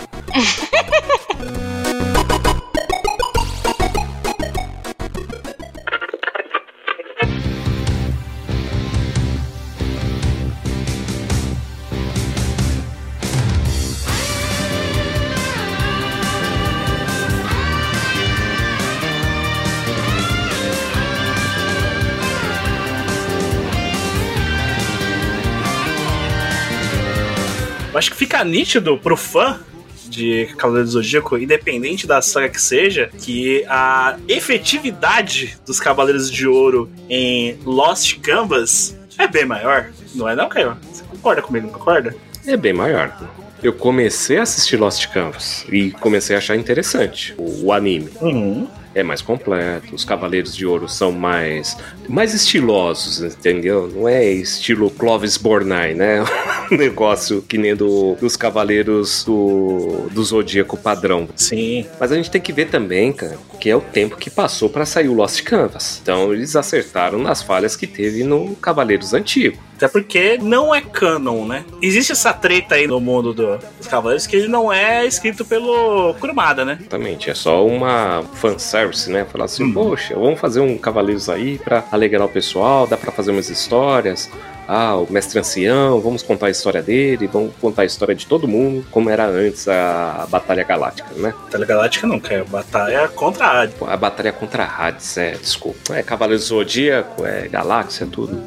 Acho 27.99 28.11
que 28.11 28.17
fica 28.17 28.43
nítido 28.43 28.97
pro 28.97 29.15
fã 29.15 29.59
de 30.07 30.47
Cavaleiro 30.57 30.87
do 30.87 30.91
Zodíaco, 30.91 31.37
independente 31.37 32.07
da 32.07 32.21
saga 32.21 32.49
que 32.49 32.59
seja, 32.59 33.11
que 33.19 33.63
a 33.67 34.17
efetividade 34.27 35.59
dos 35.65 35.79
Cavaleiros 35.79 36.31
de 36.31 36.47
Ouro 36.47 36.89
em 37.07 37.59
Lost 37.63 38.19
Canvas 38.21 38.97
é 39.17 39.27
bem 39.27 39.45
maior. 39.45 39.91
Não 40.15 40.27
é 40.27 40.35
não, 40.35 40.49
Caio? 40.49 40.75
Você 40.91 41.03
concorda 41.03 41.41
comigo, 41.41 41.67
não 41.67 41.73
concorda? 41.73 42.15
É 42.47 42.57
bem 42.57 42.73
maior. 42.73 43.15
Eu 43.61 43.73
comecei 43.73 44.37
a 44.37 44.43
assistir 44.43 44.77
Lost 44.77 45.07
Canvas 45.07 45.65
e 45.69 45.91
comecei 45.91 46.35
a 46.35 46.39
achar 46.39 46.55
interessante 46.55 47.35
o, 47.37 47.65
o 47.65 47.73
anime. 47.73 48.09
Uhum. 48.21 48.67
É 48.95 49.03
mais 49.03 49.21
completo, 49.21 49.93
os 49.93 50.03
Cavaleiros 50.03 50.55
de 50.55 50.65
Ouro 50.65 50.89
são 50.89 51.11
mais 51.11 51.77
mais 52.07 52.33
estilosos, 52.33 53.21
entendeu? 53.21 53.87
Não 53.87 54.07
é 54.07 54.23
estilo 54.25 54.89
Clovis 54.89 55.37
Bornai, 55.37 55.93
né? 55.93 56.23
Um 56.71 56.77
negócio 56.77 57.41
que 57.41 57.57
nem 57.57 57.75
do, 57.75 58.15
dos 58.21 58.35
Cavaleiros 58.35 59.23
do, 59.23 60.07
do 60.11 60.23
Zodíaco 60.23 60.77
padrão. 60.77 61.27
Sim. 61.35 61.87
Mas 61.99 62.11
a 62.11 62.15
gente 62.15 62.29
tem 62.29 62.39
que 62.39 62.53
ver 62.53 62.69
também, 62.69 63.11
cara, 63.11 63.39
que 63.59 63.71
é 63.71 63.75
o 63.75 63.81
tempo 63.81 64.17
que 64.17 64.29
passou 64.29 64.69
para 64.69 64.85
sair 64.85 65.09
o 65.09 65.15
Lost 65.15 65.41
Canvas. 65.41 65.99
Então 66.01 66.31
eles 66.31 66.55
acertaram 66.55 67.17
nas 67.17 67.41
falhas 67.41 67.75
que 67.75 67.87
teve 67.87 68.23
no 68.23 68.55
Cavaleiros 68.55 69.15
Antigo. 69.15 69.57
Até 69.79 69.87
porque 69.87 70.37
não 70.41 70.75
é 70.75 70.81
canon, 70.81 71.45
né? 71.45 71.63
Existe 71.81 72.11
essa 72.11 72.33
treta 72.33 72.75
aí 72.75 72.85
no 72.85 72.99
mundo 72.99 73.33
do- 73.33 73.57
dos 73.77 73.87
Cavaleiros 73.87 74.27
que 74.27 74.35
ele 74.35 74.49
não 74.49 74.71
é 74.73 75.05
escrito 75.05 75.45
pelo 75.45 76.13
Kurumada, 76.15 76.65
né? 76.65 76.75
Exatamente, 76.81 77.29
é 77.29 77.33
só 77.33 77.65
uma 77.65 78.21
fanservice, 78.33 79.09
né? 79.09 79.25
Falar 79.31 79.45
assim, 79.45 79.71
poxa, 79.71 80.15
vamos 80.15 80.37
fazer 80.37 80.59
um 80.59 80.77
Cavaleiros 80.77 81.29
aí 81.29 81.57
pra 81.59 81.85
alegrar 81.93 82.25
o 82.25 82.29
pessoal, 82.29 82.85
dá 82.87 82.97
pra 82.97 83.09
fazer 83.09 83.31
umas 83.31 83.49
histórias. 83.49 84.29
Ah, 84.67 84.95
o 84.97 85.07
mestre 85.09 85.39
ancião, 85.39 85.99
vamos 85.99 86.21
contar 86.21 86.45
a 86.47 86.49
história 86.51 86.83
dele, 86.83 87.25
vamos 87.25 87.53
contar 87.59 87.81
a 87.83 87.85
história 87.85 88.13
de 88.13 88.27
todo 88.27 88.47
mundo, 88.47 88.85
como 88.91 89.09
era 89.09 89.25
antes 89.25 89.67
a 89.67 90.27
Batalha 90.29 90.63
Galáctica, 90.63 91.09
né? 91.15 91.33
Batalha 91.45 91.65
Galáctica 91.65 92.05
não, 92.05 92.19
Caio. 92.19 92.45
Batalha 92.45 93.07
contra 93.07 93.45
a 93.45 93.61
Hades. 93.61 93.75
A 93.81 93.97
batalha 93.97 94.31
contra 94.31 94.63
a 94.65 94.67
Hades, 94.87 95.17
é, 95.17 95.31
desculpa. 95.31 95.95
É 95.95 96.03
Cavaleiros 96.03 96.45
Zodíaco, 96.47 97.25
é 97.25 97.47
Galáxia, 97.47 98.05
tudo. 98.05 98.39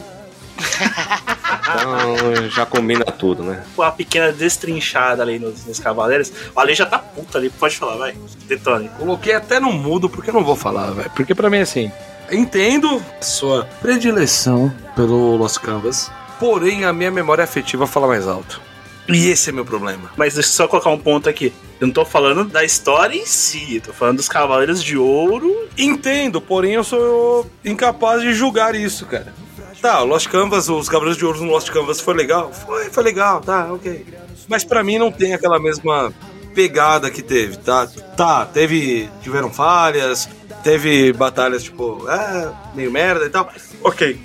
Então 1.62 2.48
já 2.50 2.66
combina 2.66 3.04
tudo, 3.04 3.42
né? 3.42 3.64
Uma 3.76 3.92
pequena 3.92 4.32
destrinchada 4.32 5.22
ali 5.22 5.38
nos, 5.38 5.64
nos 5.66 5.78
Cavaleiros. 5.78 6.32
O 6.54 6.60
Ale 6.60 6.74
já 6.74 6.86
tá 6.86 6.98
puto 6.98 7.38
ali, 7.38 7.50
pode 7.50 7.76
falar, 7.76 7.96
vai. 7.96 8.16
Detone. 8.46 8.88
Coloquei 8.98 9.34
até 9.34 9.60
no 9.60 9.72
mudo 9.72 10.08
porque 10.08 10.30
eu 10.30 10.34
não 10.34 10.44
vou 10.44 10.56
falar, 10.56 10.90
velho. 10.90 11.10
Porque 11.14 11.34
pra 11.34 11.48
mim 11.48 11.58
é 11.58 11.62
assim. 11.62 11.90
Entendo 12.30 13.02
sua 13.20 13.64
predileção 13.80 14.72
pelo 14.96 15.36
Lost 15.36 15.58
Canvas, 15.58 16.10
porém 16.40 16.84
a 16.84 16.92
minha 16.92 17.10
memória 17.10 17.44
afetiva 17.44 17.86
fala 17.86 18.06
mais 18.06 18.26
alto. 18.26 18.60
E 19.08 19.28
esse 19.28 19.50
é 19.50 19.52
meu 19.52 19.64
problema. 19.64 20.10
Mas 20.16 20.34
deixa 20.34 20.48
eu 20.48 20.52
só 20.52 20.68
colocar 20.68 20.90
um 20.90 20.98
ponto 20.98 21.28
aqui. 21.28 21.52
Eu 21.80 21.88
não 21.88 21.92
tô 21.92 22.04
falando 22.04 22.44
da 22.44 22.64
história 22.64 23.16
em 23.16 23.26
si, 23.26 23.82
tô 23.84 23.92
falando 23.92 24.18
dos 24.18 24.28
Cavaleiros 24.28 24.82
de 24.82 24.96
Ouro. 24.96 25.68
Entendo, 25.76 26.40
porém 26.40 26.74
eu 26.74 26.84
sou 26.84 27.50
incapaz 27.64 28.22
de 28.22 28.32
julgar 28.32 28.74
isso, 28.74 29.04
cara. 29.06 29.34
Tá, 29.82 30.00
o 30.00 30.06
Lost 30.06 30.28
Canvas, 30.28 30.68
os 30.68 30.88
Cavaleiros 30.88 31.18
de 31.18 31.26
Ouro 31.26 31.40
no 31.40 31.50
Lost 31.50 31.68
Canvas 31.70 32.00
foi 32.00 32.14
legal? 32.14 32.52
Foi, 32.52 32.84
foi 32.84 33.02
legal, 33.02 33.40
tá, 33.40 33.72
ok. 33.72 34.06
Mas 34.46 34.62
pra 34.62 34.84
mim 34.84 34.96
não 34.96 35.10
tem 35.10 35.34
aquela 35.34 35.58
mesma 35.58 36.14
pegada 36.54 37.10
que 37.10 37.20
teve, 37.20 37.56
tá? 37.56 37.88
Tá, 38.16 38.46
teve. 38.46 39.10
tiveram 39.22 39.52
falhas, 39.52 40.28
teve 40.62 41.12
batalhas 41.12 41.64
tipo, 41.64 42.08
é, 42.08 42.52
meio 42.76 42.92
merda 42.92 43.26
e 43.26 43.28
tal. 43.28 43.50
Ok. 43.82 44.20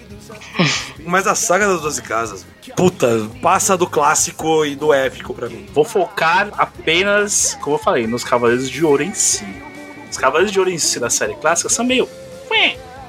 Mas 1.04 1.26
a 1.26 1.34
saga 1.34 1.68
das 1.68 1.82
12 1.82 2.02
casas, 2.04 2.46
puta, 2.76 3.28
passa 3.42 3.76
do 3.76 3.88
clássico 3.88 4.64
e 4.64 4.76
do 4.76 4.94
épico 4.94 5.34
pra 5.34 5.50
mim. 5.50 5.68
Vou 5.74 5.84
focar 5.84 6.50
apenas, 6.56 7.58
como 7.62 7.78
eu 7.78 7.80
falei, 7.80 8.06
nos 8.06 8.24
Cavaleiros 8.24 8.70
de 8.70 8.86
Ouro 8.86 9.02
em 9.02 9.14
si. 9.16 9.44
Os 10.12 10.18
Cavaleiros 10.18 10.52
de 10.52 10.60
Ouro 10.60 10.70
em 10.70 10.78
si 10.78 11.00
da 11.00 11.10
série 11.10 11.34
clássica 11.34 11.68
são 11.68 11.84
meio. 11.84 12.08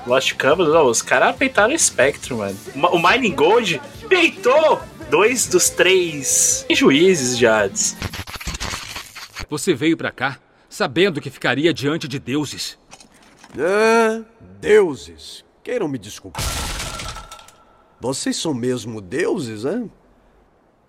Lost 0.08 0.34
Canvas, 0.36 0.68
ó, 0.68 0.84
os 0.86 1.02
caras 1.02 1.36
peitaram 1.36 1.74
o 1.74 1.78
Spectre, 1.78 2.32
mano. 2.32 2.58
O 2.92 2.98
Mining 2.98 3.34
Gold 3.34 3.78
peitou 4.08 4.80
dois 5.10 5.46
dos 5.46 5.68
três 5.68 6.64
juízes 6.70 7.36
de 7.36 7.46
Hades. 7.46 7.94
Você 9.50 9.74
veio 9.74 9.98
pra 9.98 10.10
cá 10.10 10.38
sabendo 10.68 11.20
que 11.20 11.28
ficaria 11.28 11.74
diante 11.74 12.08
de 12.08 12.18
deuses. 12.18 12.78
Ah, 13.58 14.24
deuses. 14.58 15.44
Queiram 15.62 15.88
me 15.88 15.98
desculpar. 15.98 16.42
Vocês 18.00 18.36
são 18.36 18.54
mesmo 18.54 19.02
deuses, 19.02 19.66
hein? 19.66 19.90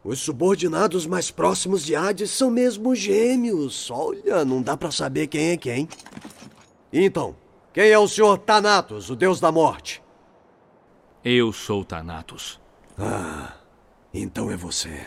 Os 0.02 0.20
subordinados 0.20 1.06
mais 1.06 1.30
próximos 1.30 1.84
de 1.84 1.94
Hades 1.94 2.32
são 2.32 2.50
mesmo 2.50 2.96
gêmeos. 2.96 3.92
Olha, 3.92 4.46
não 4.46 4.62
dá 4.62 4.78
pra 4.78 4.92
saber 4.92 5.28
quem 5.28 5.50
é 5.50 5.58
quem. 5.58 5.90
Então, 6.94 7.36
quem 7.74 7.90
é 7.90 8.00
o 8.00 8.08
senhor 8.08 8.38
Thanatos, 8.40 9.10
o 9.10 9.16
deus 9.16 9.40
da 9.40 9.52
morte? 9.52 10.02
Eu 11.24 11.54
sou 11.54 11.84
Thanatos. 11.84 12.60
Ah, 12.98 13.54
então 14.14 14.52
é 14.52 14.56
você. 14.56 15.06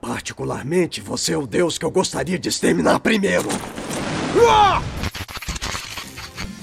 Particularmente, 0.00 1.00
você 1.00 1.32
é 1.32 1.36
o 1.36 1.46
deus 1.46 1.78
que 1.78 1.84
eu 1.84 1.90
gostaria 1.90 2.38
de 2.38 2.48
exterminar 2.48 3.00
primeiro. 3.00 3.48
Ah! 4.48 4.80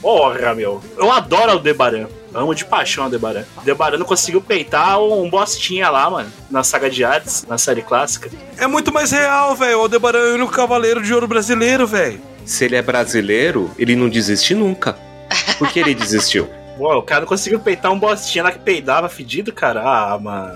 Porra, 0.02 0.54
meu. 0.54 0.82
Eu 0.98 1.12
adoro 1.12 1.48
o 1.48 1.52
Aldebaran. 1.52 2.08
Amo 2.34 2.56
de 2.56 2.66
paixão 2.66 3.04
o 3.04 3.06
Aldebaran. 3.06 3.46
O 3.56 3.60
Aldebaran 3.60 3.98
não 3.98 4.06
conseguiu 4.06 4.42
peitar 4.42 5.02
um 5.02 5.30
bostinha 5.30 5.90
lá, 5.90 6.10
mano. 6.10 6.32
Na 6.50 6.64
saga 6.64 6.90
de 6.90 7.04
Hades, 7.04 7.46
na 7.48 7.58
série 7.58 7.82
clássica. 7.82 8.30
É 8.58 8.68
muito 8.68 8.94
mais 8.94 9.12
real, 9.12 9.56
velho. 9.56 9.78
O 9.78 9.82
Aldebaran 9.82 10.20
é 10.20 10.32
o 10.32 10.36
único 10.36 10.52
cavaleiro 10.52 11.02
de 11.02 11.14
ouro 11.14 11.28
brasileiro, 11.28 11.86
velho. 11.86 12.22
Se 12.46 12.66
ele 12.66 12.76
é 12.76 12.82
brasileiro, 12.82 13.72
ele 13.78 13.96
não 13.96 14.10
desiste 14.10 14.54
nunca. 14.54 14.98
Por 15.58 15.70
que 15.72 15.80
ele 15.80 15.94
desistiu? 15.96 16.50
Pô, 16.78 16.98
o 16.98 17.04
cara 17.04 17.22
não 17.22 17.28
conseguiu 17.28 17.60
peitar 17.60 17.92
um 17.92 18.00
bostinha 18.00 18.44
lá 18.44 18.52
que 18.52 18.60
peidava 18.60 19.08
fedido, 19.10 19.52
cara. 19.54 19.82
Ah, 19.84 20.18
mano. 20.18 20.54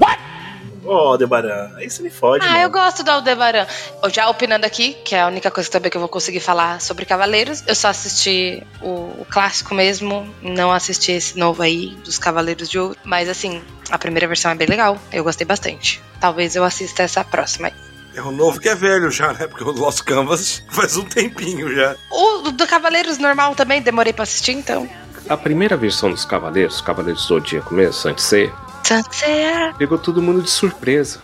Ô, 0.83 0.91
Aldebaran, 0.93 1.71
aí 1.75 1.89
você 1.89 2.01
me 2.01 2.09
fode, 2.09 2.45
Ah, 2.45 2.49
mano. 2.51 2.63
eu 2.63 2.69
gosto 2.71 3.03
do 3.03 3.11
Aldebaran. 3.11 3.67
Já 4.09 4.29
opinando 4.29 4.65
aqui, 4.65 4.93
que 5.03 5.13
é 5.15 5.21
a 5.21 5.27
única 5.27 5.51
coisa 5.51 5.69
também 5.69 5.91
que 5.91 5.97
eu 5.97 5.99
vou 5.99 6.07
conseguir 6.07 6.39
falar 6.39 6.79
sobre 6.79 7.03
Cavaleiros, 7.05 7.61
eu 7.67 7.75
só 7.75 7.89
assisti 7.89 8.63
o, 8.81 8.89
o 9.21 9.27
clássico 9.29 9.75
mesmo, 9.75 10.25
não 10.41 10.71
assisti 10.71 11.11
esse 11.11 11.37
novo 11.37 11.61
aí 11.61 11.87
dos 12.05 12.17
Cavaleiros 12.17 12.69
de 12.69 12.79
Ouro. 12.79 12.95
Mas 13.03 13.27
assim, 13.27 13.61
a 13.91 13.97
primeira 13.97 14.27
versão 14.27 14.49
é 14.51 14.55
bem 14.55 14.67
legal, 14.67 14.97
eu 15.11 15.25
gostei 15.25 15.45
bastante. 15.45 16.01
Talvez 16.21 16.55
eu 16.55 16.63
assista 16.63 17.03
essa 17.03 17.21
próxima 17.23 17.67
aí. 17.67 17.73
É 18.17 18.21
o 18.21 18.31
novo 18.31 18.59
que 18.59 18.67
é 18.67 18.73
velho 18.73 19.11
já, 19.11 19.31
né? 19.31 19.45
Porque 19.47 19.63
o 19.63 19.71
Lost 19.71 20.01
Canvas 20.03 20.63
faz 20.71 20.97
um 20.97 21.03
tempinho 21.03 21.73
já. 21.73 21.95
O 22.11 22.49
do- 22.51 22.65
Cavaleiros 22.67 23.17
normal 23.19 23.53
também, 23.55 23.79
demorei 23.81 24.11
pra 24.11 24.23
assistir, 24.23 24.53
então. 24.53 24.89
A 25.29 25.37
primeira 25.37 25.77
versão 25.77 26.09
dos 26.09 26.25
Cavaleiros, 26.25 26.81
Cavaleiros 26.81 27.21
do 27.21 27.27
Zodíaco 27.27 27.73
mesmo, 27.75 27.93
Saint 27.93 28.17
Seiya, 28.19 28.51
Sanseia. 28.83 29.73
pegou 29.77 29.97
todo 29.99 30.21
mundo 30.21 30.41
de 30.41 30.49
surpresa. 30.49 31.19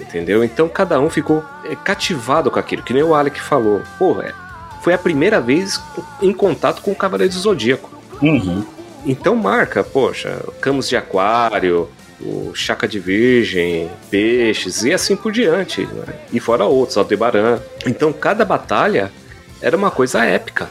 Entendeu? 0.00 0.42
Então 0.44 0.68
cada 0.68 0.98
um 1.00 1.10
ficou 1.10 1.44
é, 1.64 1.74
cativado 1.76 2.50
com 2.50 2.58
aquilo, 2.58 2.82
que 2.82 2.94
nem 2.94 3.02
o 3.02 3.14
Alec 3.14 3.40
falou. 3.40 3.82
Porra, 3.98 4.24
é, 4.28 4.34
foi 4.80 4.94
a 4.94 4.98
primeira 4.98 5.40
vez 5.40 5.78
em 6.22 6.32
contato 6.32 6.80
com 6.82 6.92
o 6.92 6.96
Cavaleiro 6.96 7.32
do 7.34 7.38
Zodíaco. 7.38 7.90
Uhum. 8.22 8.64
Então 9.04 9.34
marca, 9.36 9.82
poxa, 9.84 10.40
Camus 10.60 10.88
de 10.88 10.96
Aquário, 10.96 11.88
o 12.20 12.52
Chaca 12.54 12.86
de 12.88 12.98
Virgem, 12.98 13.88
Peixes 14.10 14.82
e 14.84 14.92
assim 14.92 15.14
por 15.16 15.30
diante. 15.32 15.86
né? 15.86 16.14
E 16.32 16.40
fora 16.40 16.64
outros, 16.64 16.96
Aldebaran. 16.96 17.60
Então 17.86 18.12
cada 18.12 18.44
batalha 18.44 19.12
era 19.60 19.76
uma 19.76 19.90
coisa 19.90 20.24
épica 20.24 20.68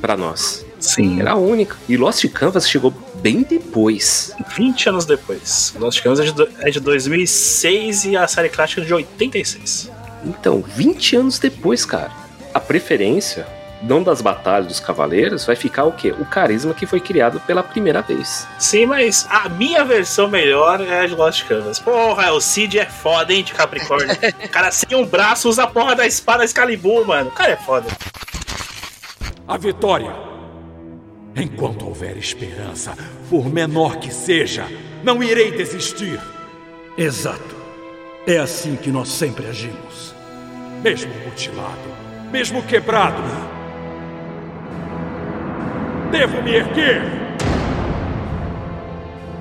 pra 0.00 0.16
nós. 0.16 0.64
Sim. 0.78 1.18
Era 1.20 1.34
única. 1.34 1.76
E 1.88 1.96
Lost 1.96 2.26
Canvas 2.28 2.68
chegou 2.68 2.92
bem 3.14 3.42
depois. 3.42 4.32
20 4.56 4.88
anos 4.90 5.06
depois. 5.06 5.74
Lost 5.78 6.02
Canvas 6.02 6.20
é 6.20 6.24
de, 6.24 6.32
do- 6.32 6.48
é 6.60 6.70
de 6.70 6.78
2006 6.80 8.04
e 8.04 8.16
a 8.16 8.28
série 8.28 8.48
clássica 8.50 8.82
é 8.82 8.84
de 8.84 8.92
86. 8.92 9.90
Então, 10.24 10.62
20 10.62 11.16
anos 11.16 11.38
depois, 11.38 11.84
cara, 11.86 12.10
a 12.52 12.60
preferência, 12.60 13.46
não 13.86 14.02
das 14.02 14.22
batalhas 14.22 14.66
dos 14.66 14.80
cavaleiros, 14.80 15.44
vai 15.44 15.54
ficar 15.54 15.84
o 15.84 15.92
quê? 15.92 16.12
O 16.18 16.24
carisma 16.24 16.72
que 16.72 16.86
foi 16.86 17.00
criado 17.00 17.38
pela 17.40 17.62
primeira 17.62 18.00
vez. 18.00 18.48
Sim, 18.58 18.86
mas 18.86 19.26
a 19.30 19.48
minha 19.48 19.84
versão 19.84 20.28
melhor 20.28 20.80
é 20.80 21.00
a 21.00 21.06
de 21.06 21.14
Lost 21.14 21.44
Canvas. 21.44 21.78
Porra, 21.78 22.32
o 22.32 22.40
Cid 22.40 22.78
é 22.78 22.86
foda, 22.86 23.32
hein, 23.32 23.44
de 23.44 23.52
Capricórnio. 23.52 24.16
o 24.42 24.48
cara 24.48 24.70
sem 24.70 24.96
um 24.96 25.04
braço 25.04 25.48
usa 25.48 25.64
a 25.64 25.66
porra 25.66 25.94
da 25.94 26.06
espada 26.06 26.44
Excalibur, 26.44 27.06
mano. 27.06 27.28
O 27.28 27.32
cara 27.32 27.52
é 27.52 27.56
foda. 27.56 27.86
A 29.46 29.58
vitória. 29.58 30.14
Enquanto 31.36 31.86
houver 31.86 32.16
esperança, 32.16 32.96
por 33.28 33.52
menor 33.52 33.96
que 33.96 34.12
seja, 34.12 34.66
não 35.02 35.22
irei 35.22 35.50
desistir. 35.50 36.18
Exato. 36.96 37.54
É 38.26 38.38
assim 38.38 38.76
que 38.76 38.90
nós 38.90 39.08
sempre 39.08 39.46
agimos. 39.46 40.14
Mesmo 40.82 41.12
mutilado, 41.26 41.90
mesmo 42.30 42.62
quebrado. 42.62 43.22
Devo 46.10 46.42
me 46.42 46.54
erguer. 46.54 47.02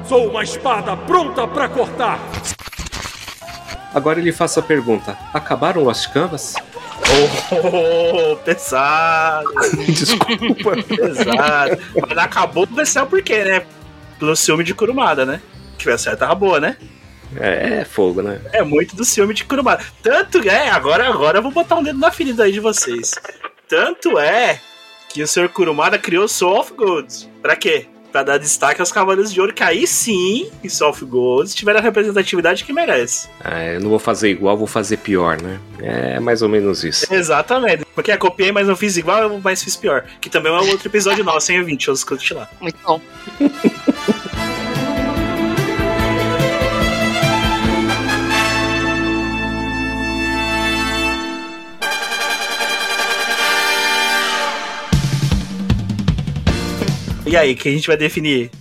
Sou 0.06 0.30
uma 0.30 0.44
espada 0.44 0.98
pronta 0.98 1.48
para 1.48 1.70
cortar. 1.70 2.20
Agora 3.94 4.20
ele 4.20 4.32
faz 4.32 4.58
a 4.58 4.62
pergunta: 4.62 5.18
acabaram 5.34 5.84
Lost 5.84 6.12
Canvas? 6.12 6.56
Oh, 7.52 8.36
pesado. 8.44 9.48
Desculpa. 9.88 10.76
pesado. 10.84 11.78
Mas 12.08 12.18
acabou 12.18 12.66
do 12.66 12.86
céu 12.86 13.06
por 13.06 13.22
quê, 13.22 13.44
né? 13.44 13.66
Pelo 14.20 14.36
ciúme 14.36 14.64
de 14.64 14.74
Kurumada, 14.74 15.26
né? 15.26 15.42
Que 15.78 15.90
a 15.90 15.98
série 15.98 16.18
tava 16.18 16.36
boa, 16.36 16.60
né? 16.60 16.78
É, 17.36 17.80
é 17.82 17.86
fogo, 17.86 18.22
né? 18.22 18.42
É 18.52 18.64
muito 18.64 18.96
do 18.96 19.06
ciúme 19.06 19.34
de 19.34 19.46
Kurumada. 19.46 19.84
Tanto 20.02 20.48
é, 20.48 20.70
agora, 20.70 21.08
agora 21.08 21.38
eu 21.38 21.44
vou 21.44 21.52
botar 21.52 21.76
um 21.76 21.84
dedo 21.84 22.00
na 22.00 22.12
ferida 22.12 22.44
aí 22.44 22.52
de 22.52 22.60
vocês. 22.60 23.12
Tanto 23.68 24.20
é 24.20 24.60
que 25.14 25.22
o 25.22 25.28
Sr. 25.28 25.48
Kurumada 25.50 25.98
criou 26.00 26.28
Soul 26.28 26.60
of 26.60 26.74
Gold. 26.74 27.30
Pra 27.42 27.56
quê? 27.56 27.86
Pra 28.12 28.24
dar 28.24 28.38
destaque 28.38 28.80
aos 28.80 28.92
Cavaleiros 28.92 29.34
de 29.34 29.40
Ouro, 29.40 29.54
que 29.54 29.64
aí 29.64 29.88
sim, 29.88 30.52
em 30.64 30.70
Soul 30.70 30.92
of 30.92 31.06
Gold, 31.06 31.54
tiveram 31.54 31.80
a 31.80 31.82
representatividade 31.82 32.64
que 32.64 32.74
merece. 32.74 33.28
Ah, 33.40 33.64
eu 33.64 33.80
não 33.80 33.90
vou 33.90 34.00
fazer 34.00 34.30
igual, 34.30 34.58
vou 34.58 34.68
fazer 34.68 34.98
pior, 34.98 35.42
né? 35.42 35.60
É 35.80 36.20
mais 36.20 36.42
ou 36.42 36.50
menos 36.50 36.84
isso. 36.84 37.12
Exatamente. 37.12 37.86
Porque 37.96 38.12
eu 38.12 38.18
copiei, 38.18 38.52
mas 38.52 38.68
não 38.68 38.76
fiz 38.76 38.98
igual, 38.98 39.40
mas 39.44 39.64
fiz 39.64 39.76
pior. 39.76 40.06
Que 40.20 40.30
também 40.30 40.52
é 40.52 40.56
um 40.56 40.70
outro 40.70 40.88
episódio 40.88 41.24
nosso, 41.26 41.48
120, 41.48 41.88
eu 41.88 41.94
escute 41.94 42.34
lá. 42.34 42.50
Muito 42.60 42.78
bom. 42.84 43.00
E 57.34 57.36
aí, 57.36 57.56
que 57.56 57.68
a 57.68 57.72
gente 57.72 57.88
vai 57.88 57.98
definir? 57.98 58.52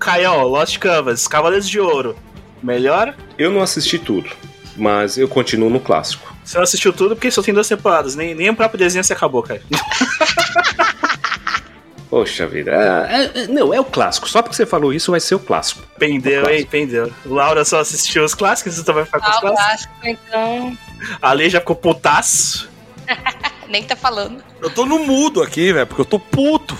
Caião, 0.00 0.44
Lost 0.44 0.78
Canvas, 0.78 1.28
Cavaleiros 1.28 1.68
de 1.68 1.78
Ouro. 1.78 2.16
Melhor? 2.62 3.14
Eu 3.36 3.50
não 3.50 3.60
assisti 3.60 3.98
tudo, 3.98 4.30
mas 4.78 5.18
eu 5.18 5.28
continuo 5.28 5.68
no 5.68 5.78
clássico. 5.78 6.34
Você 6.42 6.56
não 6.56 6.64
assistiu 6.64 6.90
tudo 6.90 7.14
porque 7.14 7.30
só 7.30 7.42
tem 7.42 7.52
duas 7.52 7.68
temporadas. 7.68 8.16
Nem, 8.16 8.34
nem 8.34 8.48
o 8.48 8.56
próprio 8.56 8.78
desenho 8.78 9.04
se 9.04 9.12
acabou, 9.12 9.42
cara. 9.42 9.60
Poxa 12.08 12.46
vida. 12.46 12.70
É, 13.10 13.42
é, 13.42 13.46
não, 13.48 13.74
é 13.74 13.78
o 13.78 13.84
clássico. 13.84 14.26
Só 14.26 14.40
porque 14.40 14.56
você 14.56 14.64
falou 14.64 14.90
isso, 14.90 15.10
vai 15.10 15.20
ser 15.20 15.34
o 15.34 15.38
clássico. 15.38 15.82
Pendeu, 15.98 16.48
hein? 16.48 16.64
Pendeu. 16.64 17.12
O 17.26 17.34
Laura 17.34 17.62
só 17.62 17.80
assistiu 17.80 18.24
os 18.24 18.34
clássicos, 18.34 18.78
então 18.78 18.94
vai 18.94 19.04
ficar 19.04 19.20
com 19.20 19.28
os 19.28 19.34
Ah, 19.34 19.36
o 19.36 19.40
clássicos. 19.42 19.86
clássico, 20.00 20.06
então. 20.06 20.78
A 21.20 21.30
Lei 21.34 21.50
já 21.50 21.60
ficou 21.60 21.76
putaço. 21.76 22.70
Nem 23.68 23.82
tá 23.82 23.94
falando. 23.94 24.42
Eu 24.62 24.70
tô 24.70 24.86
no 24.86 25.00
mudo 25.00 25.42
aqui, 25.42 25.74
velho, 25.74 25.86
porque 25.86 26.00
eu 26.00 26.06
tô 26.06 26.18
puto. 26.18 26.74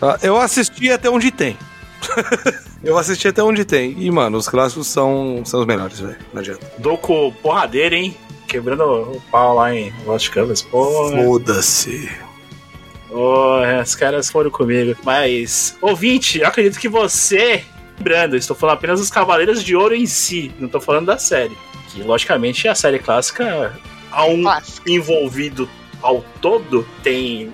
Tá? 0.00 0.18
Eu 0.22 0.36
assisti 0.36 0.90
até 0.90 1.08
onde 1.08 1.30
tem. 1.30 1.56
Eu 2.82 2.98
assisti 2.98 3.28
até 3.28 3.42
onde 3.42 3.64
tem. 3.64 3.94
E, 3.98 4.10
mano, 4.10 4.38
os 4.38 4.48
clássicos 4.48 4.88
são, 4.88 5.42
são 5.44 5.60
os 5.60 5.66
melhores, 5.66 6.00
velho. 6.00 6.16
Não 6.32 6.40
adianta. 6.40 6.72
Doco 6.78 7.32
porradeiro, 7.42 7.94
hein? 7.94 8.16
Quebrando 8.48 8.82
o 8.82 9.22
pau 9.30 9.54
lá 9.54 9.74
em 9.74 9.92
Lost 10.04 10.30
Canvas. 10.30 10.62
Foda-se. 10.62 12.10
Porra, 13.08 13.82
os 13.82 13.94
caras 13.94 14.30
foram 14.30 14.50
comigo. 14.50 14.96
Mas, 15.04 15.76
ouvinte, 15.80 16.40
eu 16.40 16.48
acredito 16.48 16.80
que 16.80 16.88
você. 16.88 17.62
Lembrando, 17.98 18.36
estou 18.36 18.56
falando 18.56 18.76
apenas 18.76 18.98
dos 18.98 19.10
Cavaleiros 19.10 19.62
de 19.62 19.76
Ouro 19.76 19.94
em 19.94 20.06
si, 20.06 20.50
não 20.58 20.66
estou 20.66 20.80
falando 20.80 21.06
da 21.06 21.18
série. 21.18 21.56
Que, 21.88 22.02
logicamente, 22.02 22.66
a 22.66 22.74
série 22.74 22.98
clássica, 22.98 23.78
há 24.10 24.24
um 24.24 24.42
envolvido 24.86 25.68
ao 26.00 26.24
todo, 26.40 26.86
tem. 27.02 27.52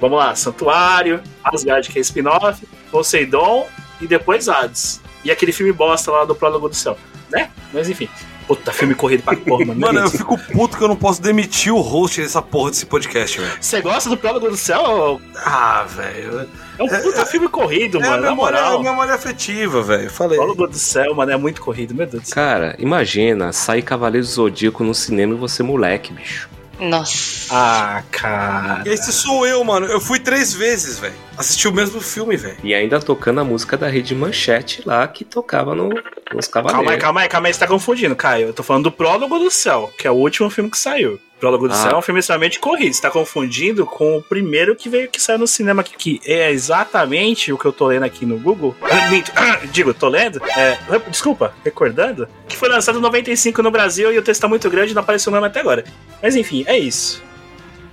Vamos 0.00 0.18
lá, 0.18 0.34
Santuário, 0.34 1.20
Asgard, 1.44 1.88
que 1.90 1.98
é 1.98 2.02
spin-off, 2.02 2.66
Poseidon 2.90 3.66
e 4.00 4.06
depois 4.06 4.48
Hades. 4.48 5.00
E 5.24 5.30
aquele 5.30 5.52
filme 5.52 5.72
bosta 5.72 6.10
lá 6.10 6.24
do 6.24 6.34
Prólogo 6.34 6.68
do 6.68 6.74
Céu, 6.74 6.96
né? 7.30 7.50
Mas 7.72 7.88
enfim. 7.88 8.08
Puta, 8.46 8.72
filme 8.72 8.96
corrido 8.96 9.22
pra 9.22 9.36
porra, 9.36 9.64
mano. 9.66 9.80
Mano, 9.80 10.00
eu 10.00 10.10
fico 10.10 10.36
puto 10.52 10.76
que 10.76 10.82
eu 10.82 10.88
não 10.88 10.96
posso 10.96 11.22
demitir 11.22 11.72
o 11.72 11.80
host 11.80 12.20
dessa 12.20 12.42
porra 12.42 12.70
desse 12.70 12.84
podcast, 12.84 13.38
velho. 13.38 13.52
Você 13.60 13.80
gosta 13.80 14.10
do 14.10 14.16
Prólogo 14.16 14.48
do 14.50 14.56
Céu? 14.56 15.20
Ah, 15.36 15.84
velho. 15.88 16.48
É 16.76 16.82
um 16.82 16.88
puta 16.88 17.24
filme 17.26 17.48
corrido, 17.48 17.98
É 17.98 18.00
mano, 18.00 18.14
a 18.14 18.16
na 18.22 18.30
memória, 18.30 18.58
moral. 18.60 18.80
a 18.80 18.82
memória 18.82 19.14
afetiva, 19.14 19.82
velho. 19.82 20.10
Falei. 20.10 20.36
Prólogo 20.36 20.66
do 20.66 20.76
Céu, 20.76 21.14
mano, 21.14 21.30
é 21.30 21.36
muito 21.36 21.60
corrido, 21.60 21.94
meu 21.94 22.06
Deus 22.08 22.24
do 22.24 22.26
céu. 22.26 22.34
Cara, 22.34 22.74
imagina 22.78 23.52
sair 23.52 23.82
Cavaleiro 23.82 24.26
do 24.26 24.32
Zodíaco 24.32 24.82
no 24.82 24.94
cinema 24.96 25.32
e 25.34 25.36
você 25.38 25.62
moleque, 25.62 26.12
bicho. 26.12 26.48
Nossa. 26.80 27.46
Ah, 27.50 28.02
cara. 28.10 28.82
Esse 28.86 29.12
sou 29.12 29.46
eu, 29.46 29.62
mano. 29.64 29.86
Eu 29.86 30.00
fui 30.00 30.18
três 30.18 30.52
vezes, 30.52 30.98
velho. 30.98 31.14
Assisti 31.40 31.66
o 31.66 31.72
mesmo 31.72 32.00
filme, 32.02 32.36
velho. 32.36 32.58
E 32.62 32.74
ainda 32.74 33.00
tocando 33.00 33.40
a 33.40 33.44
música 33.44 33.76
da 33.76 33.88
Rede 33.88 34.14
Manchete 34.14 34.82
lá 34.84 35.08
que 35.08 35.24
tocava 35.24 35.74
no, 35.74 35.88
nos 36.34 36.46
Cavaleiros. 36.46 36.72
Calma 36.72 36.90
aí, 36.92 36.98
calma 36.98 37.20
aí, 37.22 37.28
calma 37.28 37.48
aí, 37.48 37.54
você 37.54 37.60
tá 37.60 37.66
confundindo, 37.66 38.14
Caio. 38.14 38.48
Eu 38.48 38.52
tô 38.52 38.62
falando 38.62 38.84
do 38.84 38.92
Prólogo 38.92 39.38
do 39.38 39.50
Céu, 39.50 39.90
que 39.96 40.06
é 40.06 40.10
o 40.10 40.14
último 40.14 40.50
filme 40.50 40.70
que 40.70 40.76
saiu. 40.78 41.18
Prólogo 41.40 41.66
do 41.66 41.72
Ah. 41.72 41.76
Céu 41.76 41.92
é 41.92 41.96
um 41.96 42.02
filme 42.02 42.20
extremamente 42.20 42.58
corrido. 42.58 42.92
Você 42.92 43.00
tá 43.00 43.10
confundindo 43.10 43.86
com 43.86 44.18
o 44.18 44.22
primeiro 44.22 44.76
que 44.76 44.90
veio 44.90 45.08
que 45.08 45.20
saiu 45.20 45.38
no 45.38 45.46
cinema 45.46 45.80
aqui, 45.80 45.96
que 45.96 46.20
é 46.30 46.50
exatamente 46.50 47.50
o 47.50 47.56
que 47.56 47.64
eu 47.64 47.72
tô 47.72 47.86
lendo 47.86 48.02
aqui 48.04 48.26
no 48.26 48.38
Google. 48.38 48.76
Ah, 48.82 49.08
ah, 49.36 49.60
Digo, 49.72 49.94
tô 49.94 50.08
lendo. 50.10 50.42
É, 50.44 50.76
desculpa, 51.08 51.54
recordando. 51.64 52.28
Que 52.46 52.56
foi 52.58 52.68
lançado 52.68 52.98
em 52.98 53.02
95 53.02 53.62
no 53.62 53.70
Brasil 53.70 54.12
e 54.12 54.18
o 54.18 54.22
texto 54.22 54.42
tá 54.42 54.48
muito 54.48 54.68
grande 54.68 54.92
e 54.92 54.94
não 54.94 55.00
apareceu 55.00 55.32
o 55.32 55.34
nome 55.34 55.46
até 55.46 55.60
agora. 55.60 55.84
Mas 56.22 56.36
enfim, 56.36 56.64
é 56.66 56.78
isso. 56.78 57.22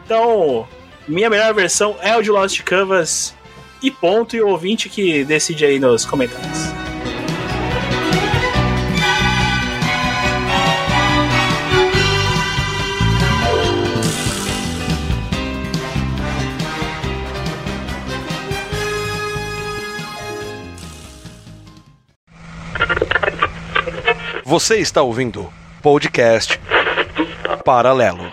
Então, 0.06 0.68
minha 1.08 1.30
melhor 1.30 1.54
versão 1.54 1.96
é 2.02 2.18
o 2.18 2.22
de 2.22 2.30
Lost 2.30 2.62
Canvas. 2.64 3.34
E 3.82 3.92
ponto, 3.92 4.36
e 4.36 4.42
o 4.42 4.48
ouvinte 4.48 4.90
que 4.90 5.24
decide 5.24 5.66
aí 5.66 5.80
nos 5.80 6.06
comentários. 6.06 6.78
Você 24.44 24.78
está 24.78 25.02
ouvindo 25.02 25.52
podcast 25.84 26.60
Paralelo. 27.66 28.32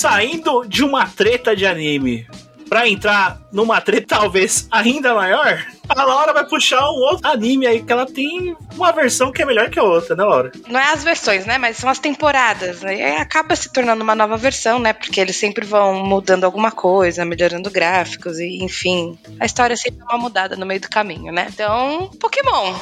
Saindo 0.00 0.64
de 0.66 0.82
uma 0.82 1.06
treta 1.06 1.54
de 1.54 1.66
anime 1.66 2.26
pra 2.70 2.88
entrar 2.88 3.38
numa 3.52 3.80
treta 3.80 4.16
talvez 4.18 4.66
ainda 4.70 5.12
maior, 5.12 5.62
a 5.88 6.04
Laura 6.04 6.32
vai 6.32 6.46
puxar 6.46 6.88
um 6.88 7.00
outro 7.00 7.28
anime 7.28 7.66
aí 7.66 7.82
que 7.82 7.92
ela 7.92 8.06
tem 8.06 8.56
uma 8.76 8.92
versão 8.92 9.30
que 9.32 9.42
é 9.42 9.44
melhor 9.44 9.68
que 9.68 9.78
a 9.78 9.82
outra, 9.82 10.14
né, 10.16 10.24
Laura? 10.24 10.52
Não 10.68 10.78
é 10.80 10.92
as 10.92 11.02
versões, 11.04 11.44
né? 11.44 11.58
Mas 11.58 11.76
são 11.76 11.90
as 11.90 11.98
temporadas. 11.98 12.80
né? 12.80 12.94
E 12.96 13.16
acaba 13.16 13.54
se 13.56 13.70
tornando 13.72 14.02
uma 14.02 14.14
nova 14.14 14.36
versão, 14.36 14.78
né? 14.78 14.92
Porque 14.92 15.20
eles 15.20 15.36
sempre 15.36 15.66
vão 15.66 16.02
mudando 16.04 16.44
alguma 16.44 16.70
coisa, 16.70 17.24
melhorando 17.24 17.70
gráficos 17.70 18.38
e, 18.38 18.62
enfim. 18.62 19.18
A 19.38 19.44
história 19.44 19.76
sempre 19.76 19.98
dá 19.98 20.14
uma 20.14 20.18
mudada 20.22 20.56
no 20.56 20.64
meio 20.64 20.80
do 20.80 20.88
caminho, 20.88 21.32
né? 21.32 21.48
Então, 21.52 22.08
Pokémon. 22.20 22.74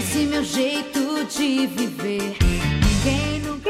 Esse 0.00 0.20
meu 0.20 0.42
jeito 0.42 1.26
de 1.26 1.66
viver. 1.66 2.34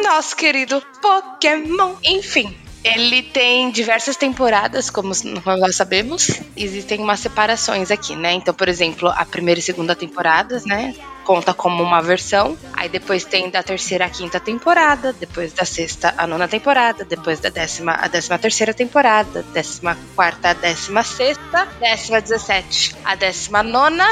Nosso 0.00 0.36
querido 0.36 0.80
Pokémon. 1.02 1.96
Enfim. 2.04 2.56
Ele 2.84 3.20
tem 3.20 3.68
diversas 3.72 4.16
temporadas, 4.16 4.90
como 4.90 5.12
nós 5.44 5.74
sabemos. 5.74 6.40
Existem 6.56 7.00
umas 7.00 7.18
separações 7.18 7.90
aqui, 7.90 8.14
né? 8.14 8.32
Então, 8.32 8.54
por 8.54 8.68
exemplo, 8.68 9.08
a 9.08 9.24
primeira 9.24 9.58
e 9.58 9.62
segunda 9.62 9.96
temporadas, 9.96 10.64
né? 10.64 10.94
Conta 11.24 11.52
como 11.52 11.82
uma 11.82 12.00
versão. 12.00 12.56
Aí 12.74 12.88
depois 12.88 13.24
tem 13.24 13.50
da 13.50 13.64
terceira 13.64 14.04
à 14.04 14.08
quinta 14.08 14.38
temporada. 14.38 15.12
Depois 15.12 15.52
da 15.52 15.64
sexta 15.64 16.14
à 16.16 16.28
nona 16.28 16.46
temporada. 16.46 17.04
Depois 17.04 17.40
da 17.40 17.48
décima 17.48 17.94
à 18.00 18.06
décima 18.06 18.38
terceira 18.38 18.72
temporada. 18.72 19.42
Décima 19.52 19.98
quarta 20.14 20.50
à 20.50 20.52
décima 20.52 21.02
sexta. 21.02 21.66
Décima 21.80 22.20
dezessete 22.20 22.94
à 23.04 23.16
décima 23.16 23.64
nona. 23.64 24.06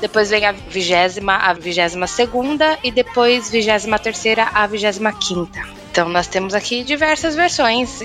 Depois 0.00 0.30
vem 0.30 0.46
a 0.46 0.52
vigésima, 0.52 1.36
a 1.36 1.52
vigésima 1.52 2.06
segunda 2.06 2.78
e 2.82 2.90
depois 2.90 3.50
vigésima 3.50 3.98
terceira 3.98 4.48
a 4.54 4.66
vigésima 4.66 5.12
quinta. 5.12 5.60
Então 5.90 6.08
nós 6.08 6.26
temos 6.26 6.54
aqui 6.54 6.84
diversas 6.84 7.34
versões. 7.34 8.00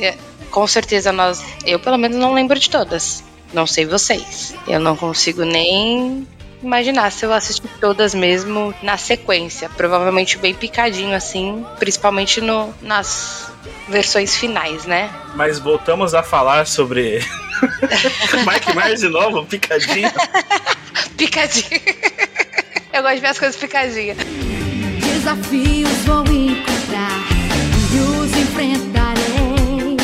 Com 0.49 0.65
certeza 0.67 1.11
nós, 1.11 1.43
eu 1.65 1.79
pelo 1.79 1.97
menos 1.97 2.17
não 2.17 2.33
lembro 2.33 2.59
de 2.59 2.69
todas. 2.69 3.23
Não 3.53 3.67
sei 3.67 3.85
vocês. 3.85 4.55
Eu 4.67 4.79
não 4.79 4.95
consigo 4.95 5.43
nem 5.43 6.27
imaginar 6.63 7.11
se 7.11 7.25
eu 7.25 7.33
assistir 7.33 7.67
todas 7.79 8.15
mesmo 8.15 8.73
na 8.81 8.97
sequência. 8.97 9.69
Provavelmente 9.69 10.37
bem 10.37 10.55
picadinho 10.55 11.15
assim, 11.15 11.63
principalmente 11.77 12.41
no, 12.41 12.73
nas 12.81 13.51
versões 13.87 14.35
finais, 14.35 14.85
né? 14.85 15.11
Mas 15.35 15.59
voltamos 15.59 16.15
a 16.15 16.23
falar 16.23 16.65
sobre 16.65 17.19
Mike 18.47 18.75
Myers 18.75 19.01
de 19.01 19.09
novo, 19.09 19.45
picadinho. 19.45 20.11
Picadinho. 21.17 21.81
Eu 22.93 23.01
gosto 23.01 23.15
de 23.15 23.21
ver 23.21 23.27
as 23.27 23.39
coisas 23.39 23.55
picadinhas. 23.59 24.17
Desafios 24.99 25.89
vou 26.05 26.23
encontrar 26.23 27.27
e 27.93 27.99
os 27.99 28.37
enfrentarei. 28.37 29.97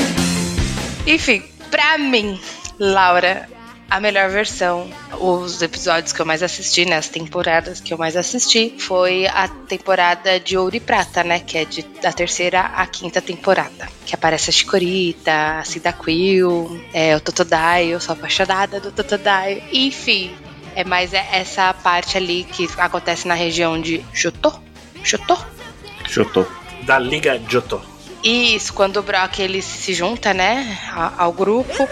Enfim, 1.06 1.44
pra 1.70 1.98
mim, 1.98 2.40
Laura, 2.80 3.48
a 3.90 4.00
melhor 4.00 4.30
versão, 4.30 4.90
os 5.20 5.62
episódios 5.62 6.14
que 6.14 6.20
eu 6.20 6.26
mais 6.26 6.44
assisti, 6.44 6.86
né, 6.86 6.98
as 6.98 7.10
temporadas 7.10 7.82
que 7.82 7.94
eu 7.94 7.98
mais 7.98 8.16
assisti, 8.16 8.76
foi 8.78 9.26
a 9.28 9.48
temporada 9.48 10.40
de 10.40 10.56
Ouro 10.58 10.76
e 10.76 10.80
Prata, 10.80 11.24
né, 11.24 11.40
que 11.40 11.58
é 11.58 11.66
de, 11.66 11.82
da 12.02 12.12
terceira 12.12 12.62
à 12.62 12.86
quinta 12.86 13.20
temporada. 13.22 13.88
Que 14.06 14.14
aparece 14.14 14.50
a 14.50 14.54
Chikorita, 14.54 15.60
a 15.60 15.64
Cyndaquil, 15.64 16.80
é, 16.94 17.16
o 17.16 17.20
Totodile, 17.20 17.92
eu 17.92 18.00
sou 18.00 18.14
apaixonada 18.14 18.80
do 18.80 18.92
Totodile. 18.92 19.64
Enfim, 19.74 20.36
é 20.82 20.84
mais 20.84 21.14
é 21.14 21.26
essa 21.32 21.74
parte 21.74 22.18
ali 22.18 22.44
que 22.44 22.68
acontece 22.78 23.28
na 23.28 23.34
região 23.34 23.80
de 23.80 24.04
Jotô. 24.14 24.54
Jotô? 25.04 25.38
Chutou. 26.08 26.48
Da 26.84 26.98
Liga 26.98 27.38
Johto. 27.40 27.82
Isso, 28.24 28.74
quando 28.74 28.98
o 28.98 29.04
Brock 29.04 29.40
ele 29.40 29.62
se 29.62 29.94
junta, 29.94 30.34
né, 30.34 30.78
a- 30.94 31.14
ao 31.24 31.32
grupo. 31.34 31.88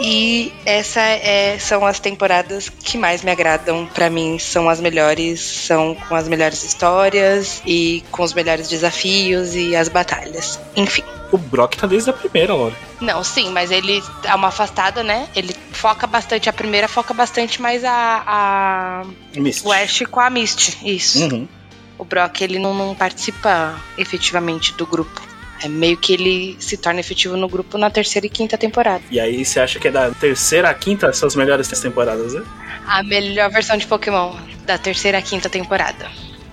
E 0.00 0.52
essa 0.64 1.00
é, 1.00 1.58
são 1.58 1.86
as 1.86 1.98
temporadas 1.98 2.68
que 2.68 2.98
mais 2.98 3.22
me 3.22 3.30
agradam 3.30 3.86
pra 3.86 4.10
mim, 4.10 4.38
são 4.38 4.68
as 4.68 4.80
melhores, 4.80 5.40
são 5.40 5.94
com 5.94 6.14
as 6.14 6.28
melhores 6.28 6.62
histórias 6.62 7.62
e 7.64 8.04
com 8.10 8.22
os 8.22 8.34
melhores 8.34 8.68
desafios 8.68 9.54
e 9.54 9.74
as 9.74 9.88
batalhas. 9.88 10.60
Enfim. 10.76 11.02
O 11.32 11.38
Brock 11.38 11.76
tá 11.76 11.86
desde 11.86 12.10
a 12.10 12.12
primeira, 12.12 12.54
Laura. 12.54 12.74
Não, 13.00 13.24
sim, 13.24 13.50
mas 13.50 13.70
ele 13.70 14.02
dá 14.22 14.36
uma 14.36 14.48
afastada, 14.48 15.02
né? 15.02 15.28
Ele 15.34 15.54
foca 15.72 16.06
bastante, 16.06 16.48
a 16.48 16.52
primeira 16.52 16.86
foca 16.88 17.12
bastante 17.12 17.60
mais 17.60 17.84
a, 17.84 18.22
a 18.26 19.02
Misty. 19.34 19.66
o 19.66 19.72
Ash 19.72 20.02
com 20.10 20.20
a 20.20 20.30
Misty, 20.30 20.78
isso. 20.84 21.24
Uhum. 21.24 21.48
O 21.98 22.04
Brock, 22.04 22.42
ele 22.42 22.58
não, 22.58 22.74
não 22.74 22.94
participa 22.94 23.74
efetivamente 23.96 24.72
do 24.74 24.86
grupo. 24.86 25.35
É 25.62 25.68
meio 25.68 25.96
que 25.96 26.12
ele 26.12 26.56
se 26.58 26.76
torna 26.76 27.00
efetivo 27.00 27.36
no 27.36 27.48
grupo 27.48 27.78
na 27.78 27.90
terceira 27.90 28.26
e 28.26 28.30
quinta 28.30 28.58
temporada. 28.58 29.02
E 29.10 29.18
aí 29.18 29.44
você 29.44 29.60
acha 29.60 29.78
que 29.78 29.88
é 29.88 29.90
da 29.90 30.10
terceira 30.10 30.70
à 30.70 30.74
quinta 30.74 31.12
são 31.12 31.26
as 31.26 31.34
melhores 31.34 31.68
temporadas, 31.68 32.34
né? 32.34 32.42
A 32.86 33.02
melhor 33.02 33.50
versão 33.50 33.76
de 33.76 33.86
Pokémon 33.86 34.36
da 34.64 34.78
terceira 34.78 35.18
à 35.18 35.22
quinta 35.22 35.48
temporada. 35.48 36.08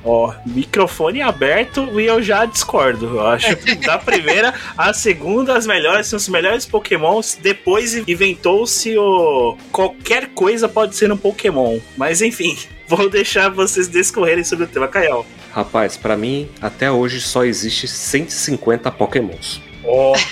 Ó, 0.05 0.33
microfone 0.45 1.21
aberto 1.21 1.99
e 1.99 2.05
eu 2.05 2.21
já 2.21 2.45
discordo. 2.45 3.05
Eu 3.05 3.27
acho 3.27 3.55
que 3.55 3.75
da 3.75 3.97
primeira 3.99 4.53
à 4.77 4.93
segunda, 4.93 5.57
as 5.57 5.65
melhores 5.65 6.07
são 6.07 6.17
os 6.17 6.27
melhores 6.27 6.65
Pokémons. 6.65 7.37
Depois 7.41 7.95
inventou-se 7.95 8.97
o. 8.97 9.57
Qualquer 9.71 10.29
coisa 10.29 10.67
pode 10.67 10.95
ser 10.95 11.11
um 11.11 11.17
Pokémon. 11.17 11.79
Mas 11.95 12.21
enfim, 12.21 12.57
vou 12.87 13.09
deixar 13.09 13.49
vocês 13.49 13.87
discorrerem 13.87 14.43
sobre 14.43 14.65
o 14.65 14.67
tema, 14.67 14.87
Kael. 14.87 15.25
Rapaz, 15.53 15.95
pra 15.97 16.17
mim, 16.17 16.49
até 16.61 16.91
hoje 16.91 17.21
só 17.21 17.43
existe 17.45 17.87
150 17.87 18.91
Pokémons. 18.91 19.61
Ó. 19.85 20.13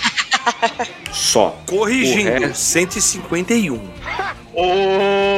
Só. 1.12 1.56
Corrigindo, 1.68 2.30
O 2.30 2.40
resto- 2.40 2.56
151. 2.58 3.78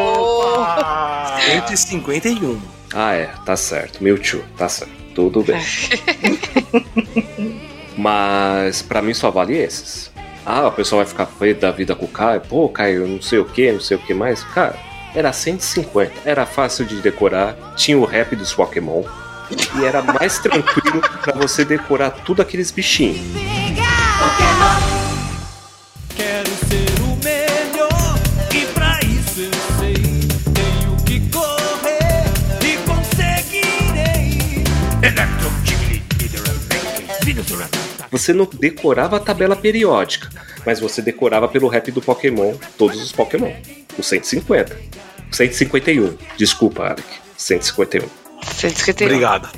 Opa! 0.07 1.37
151. 1.51 2.61
Ah, 2.95 3.15
é, 3.15 3.27
tá 3.45 3.57
certo. 3.57 4.03
Mewtwo, 4.03 4.43
tá 4.57 4.69
certo. 4.69 4.93
Tudo 5.15 5.43
bem. 5.43 5.61
Mas 7.99 8.83
pra 8.83 9.03
mim 9.03 9.15
só 9.15 9.31
vale 9.31 9.57
esses. 9.57 10.11
Ah, 10.47 10.67
o 10.69 10.73
pessoal 10.73 10.99
vai 11.01 11.07
ficar 11.07 11.27
feio 11.27 11.55
da 11.57 11.71
vida 11.71 11.95
com 11.95 12.05
o 12.07 12.09
Caio. 12.09 12.41
Pô, 12.43 12.69
Caio, 12.69 13.07
não 13.07 13.21
sei 13.21 13.39
o 13.39 13.45
que, 13.45 13.71
não 13.73 13.81
sei 13.81 13.97
o 13.97 14.01
que 14.01 14.15
mais. 14.15 14.43
Cara, 14.45 14.77
era 15.15 15.33
150. 15.33 16.13
Era 16.25 16.47
fácil 16.47 16.85
de 16.85 16.97
decorar. 17.01 17.57
Tinha 17.77 17.99
o 17.99 18.05
rap 18.05 18.35
dos 18.37 18.53
Pokémon. 18.53 19.03
E 19.51 19.85
era 19.85 20.03
mais 20.03 20.39
tranquilo 20.39 21.01
pra 21.23 21.35
você 21.35 21.65
decorar 21.65 22.11
tudo 22.11 22.41
aqueles 22.43 22.71
bichinhos. 22.71 23.19
Quero 26.17 26.51
ser 26.69 26.89
o 27.03 27.17
melhor 27.25 28.19
e 28.55 28.67
pra 28.73 28.99
isso 29.01 29.41
eu 29.41 29.51
sei 29.79 29.95
tenho 30.55 30.97
que 31.05 31.21
correr 31.31 32.25
e 32.65 32.77
conseguirei. 32.89 34.65
Você 38.11 38.33
não 38.33 38.47
decorava 38.47 39.17
a 39.17 39.21
tabela 39.21 39.57
periódica, 39.57 40.29
mas 40.65 40.79
você 40.81 41.03
decorava 41.03 41.49
pelo 41.49 41.69
rap 41.69 41.91
do 41.91 42.01
Pokémon 42.01 42.55
todos 42.79 43.03
os 43.03 43.13
Pokémon. 43.13 43.53
O 43.99 44.03
150. 44.03 44.77
O 45.31 45.35
151. 45.35 46.17
Desculpa, 46.37 46.85
Alec. 46.85 47.05
151. 47.37 48.24
151. 48.45 49.07
Obrigado. 49.07 49.49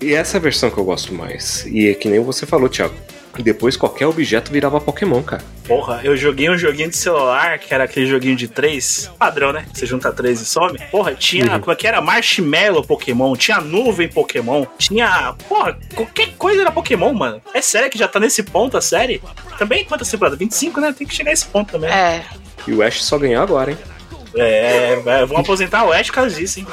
E 0.00 0.14
essa 0.14 0.36
é 0.36 0.38
a 0.38 0.42
versão 0.42 0.70
que 0.70 0.78
eu 0.78 0.84
gosto 0.84 1.12
mais. 1.14 1.64
E 1.66 1.88
é 1.88 1.94
que 1.94 2.08
nem 2.08 2.20
você 2.20 2.46
falou, 2.46 2.68
Thiago. 2.68 2.94
Depois 3.38 3.76
qualquer 3.76 4.06
objeto 4.06 4.50
virava 4.50 4.80
Pokémon, 4.80 5.22
cara. 5.22 5.42
Porra, 5.66 6.00
eu 6.02 6.16
joguei 6.16 6.50
um 6.50 6.58
joguinho 6.58 6.90
de 6.90 6.96
celular, 6.96 7.58
que 7.60 7.72
era 7.72 7.84
aquele 7.84 8.04
joguinho 8.06 8.34
de 8.34 8.48
três, 8.48 9.08
padrão, 9.18 9.52
né? 9.52 9.64
Você 9.72 9.86
junta 9.86 10.12
três 10.12 10.40
e 10.40 10.44
some. 10.44 10.76
Porra, 10.90 11.14
tinha, 11.14 11.52
Uhum. 11.54 11.60
como 11.60 11.72
é 11.72 11.76
que 11.76 11.86
era? 11.86 12.00
Marshmallow 12.02 12.82
Pokémon, 12.84 13.34
tinha 13.36 13.60
nuvem 13.60 14.08
Pokémon, 14.08 14.66
tinha. 14.76 15.34
Porra, 15.48 15.78
qualquer 15.94 16.30
coisa 16.36 16.62
era 16.62 16.72
Pokémon, 16.72 17.14
mano. 17.14 17.40
É 17.54 17.62
sério 17.62 17.88
que 17.88 17.96
já 17.98 18.08
tá 18.08 18.18
nesse 18.18 18.42
ponto 18.42 18.76
a 18.76 18.80
série? 18.80 19.22
Também 19.58 19.84
quantas 19.84 20.10
temporadas? 20.10 20.38
25, 20.38 20.80
né? 20.80 20.92
Tem 20.96 21.06
que 21.06 21.14
chegar 21.14 21.30
a 21.30 21.34
esse 21.34 21.46
ponto 21.46 21.70
também. 21.72 21.88
É. 21.88 22.24
E 22.66 22.72
o 22.72 22.82
Ash 22.82 23.02
só 23.04 23.16
ganhou 23.16 23.42
agora, 23.42 23.70
hein? 23.70 23.78
É, 24.34 25.00
é, 25.04 25.26
vão 25.26 25.38
aposentar 25.38 25.84
o 25.84 25.92
Ash 25.92 26.06
por 26.08 26.14
causa 26.14 26.36
disso, 26.36 26.60
hein? 26.60 26.66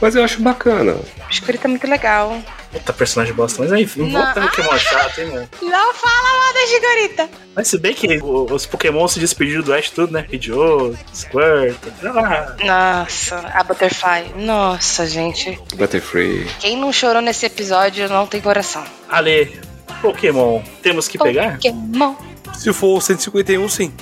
Mas 0.00 0.14
eu 0.14 0.24
acho 0.24 0.40
bacana. 0.42 0.92
O 0.92 1.30
Escurita 1.30 1.66
é 1.66 1.70
muito 1.70 1.86
legal. 1.86 2.38
Puta 2.72 2.92
personagem 2.92 3.34
bosta, 3.34 3.62
mas 3.62 3.72
enfim, 3.72 4.10
Não. 4.10 4.22
voltando 4.22 4.48
Pokémon 4.48 4.78
chato, 4.78 5.18
hein, 5.20 5.26
mano. 5.26 5.48
Não 5.62 5.94
fala 5.94 6.38
mal 6.38 6.54
da 6.54 6.62
Escurita. 6.62 7.28
Mas 7.54 7.68
se 7.68 7.78
bem 7.78 7.94
que 7.94 8.20
os 8.22 8.66
Pokémon 8.66 9.08
se 9.08 9.18
despediram 9.18 9.62
do 9.62 9.74
Ash 9.74 9.90
tudo, 9.90 10.12
né? 10.12 10.22
Pidgeot, 10.22 10.96
Squirt, 11.12 11.76
ah, 12.04 12.54
Nossa, 12.64 13.38
a 13.52 13.64
Butterfly. 13.64 14.32
Nossa, 14.36 15.06
gente. 15.06 15.58
Butterfree. 15.74 16.46
Quem 16.60 16.76
não 16.76 16.92
chorou 16.92 17.20
nesse 17.20 17.46
episódio 17.46 18.08
não 18.08 18.26
tem 18.26 18.40
coração. 18.40 18.84
Ale, 19.08 19.60
Pokémon, 20.00 20.62
temos 20.82 21.08
que 21.08 21.18
pegar? 21.18 21.54
Pokémon. 21.54 22.14
Se 22.54 22.72
for 22.72 22.98
o 22.98 23.00
151, 23.00 23.68
sim. 23.68 23.92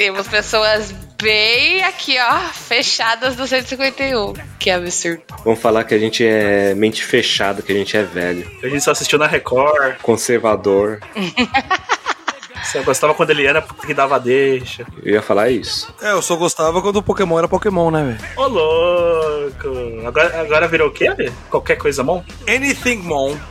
Temos 0.00 0.26
pessoas 0.28 0.94
bem 1.20 1.84
aqui, 1.84 2.16
ó, 2.18 2.38
fechadas 2.54 3.36
do 3.36 3.46
151. 3.46 4.32
Que 4.58 4.70
absurdo. 4.70 5.20
Vamos 5.44 5.60
falar 5.60 5.84
que 5.84 5.94
a 5.94 5.98
gente 5.98 6.24
é 6.24 6.74
mente 6.74 7.04
fechada, 7.04 7.60
que 7.60 7.70
a 7.70 7.74
gente 7.74 7.94
é 7.94 8.02
velho. 8.02 8.50
A 8.62 8.68
gente 8.68 8.82
só 8.82 8.92
assistiu 8.92 9.18
na 9.18 9.26
Record. 9.26 9.98
Conservador. 10.00 11.00
Você 12.64 12.80
gostava 12.80 13.12
quando 13.12 13.28
ele 13.28 13.44
era 13.44 13.60
porque 13.60 13.92
dava 13.92 14.18
deixa. 14.18 14.86
Eu 15.02 15.12
ia 15.12 15.22
falar 15.22 15.50
isso. 15.50 15.94
É, 16.00 16.12
eu 16.12 16.22
só 16.22 16.34
gostava 16.34 16.80
quando 16.80 16.96
o 16.96 17.02
Pokémon 17.02 17.36
era 17.36 17.46
Pokémon, 17.46 17.90
né, 17.90 18.02
velho? 18.02 18.30
Ô, 18.38 18.46
louco. 18.46 20.06
Agora, 20.06 20.40
agora 20.40 20.66
virou 20.66 20.88
o 20.88 20.92
quê? 20.92 21.08
Qualquer 21.50 21.76
coisa, 21.76 22.02
mão? 22.02 22.24
Anything 22.48 23.00
Mon. 23.02 23.36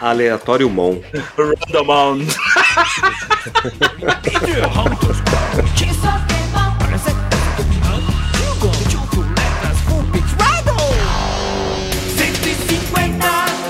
Aleatório 0.00 0.68
Mon. 0.68 1.00
Randomon. 1.36 2.18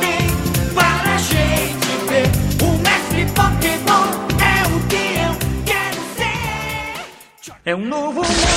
tem 0.01 0.29
para 0.75 1.15
a 1.15 1.19
gente 1.19 1.87
ver. 2.09 2.29
O 2.63 2.79
mestre 2.79 3.27
Pokémon 3.35 4.07
é 4.41 4.67
o 4.67 4.81
que 4.89 5.03
eu 5.21 5.33
quero 5.65 6.01
ser. 6.17 7.53
É 7.65 7.75
um 7.75 7.87
novo 7.87 8.23
mundo 8.23 8.54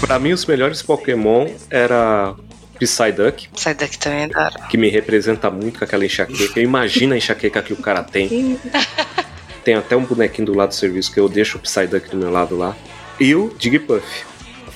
Pra 0.00 0.18
mim, 0.18 0.32
os 0.32 0.44
melhores 0.46 0.82
Pokémon 0.82 1.48
era 1.68 2.34
Psyduck, 2.78 3.48
Psyduck 3.54 3.98
também 3.98 4.22
é 4.22 4.28
da 4.28 4.44
hora. 4.46 4.60
que 4.68 4.76
me 4.78 4.88
representa 4.88 5.50
muito 5.50 5.78
com 5.78 5.84
aquela 5.84 6.04
enxaqueca. 6.04 6.58
Eu 6.58 6.64
imagino 6.64 7.12
a 7.14 7.16
enxaqueca 7.16 7.62
que 7.62 7.72
o 7.72 7.76
cara 7.76 8.02
tem. 8.02 8.58
Tem 9.62 9.74
até 9.74 9.94
um 9.94 10.02
bonequinho 10.04 10.46
do 10.46 10.56
lado 10.56 10.70
do 10.70 10.74
serviço 10.74 11.12
que 11.12 11.20
eu 11.20 11.28
deixo 11.28 11.58
o 11.58 11.60
Psyduck 11.60 12.08
do 12.08 12.16
meu 12.16 12.30
lado 12.30 12.56
lá. 12.56 12.74
E 13.20 13.34
o 13.34 13.54
Jigglypuff. 13.58 14.24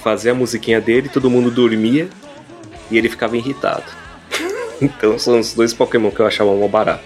Fazia 0.02 0.32
a 0.32 0.34
musiquinha 0.34 0.78
dele, 0.78 1.08
todo 1.08 1.30
mundo 1.30 1.50
dormia 1.50 2.06
e 2.90 2.98
ele 2.98 3.08
ficava 3.08 3.36
irritado. 3.36 3.84
Então 4.82 5.18
são 5.18 5.38
os 5.38 5.54
dois 5.54 5.72
Pokémon 5.72 6.10
que 6.10 6.20
eu 6.20 6.26
achava 6.26 6.52
mó 6.54 6.68
barato. 6.68 7.04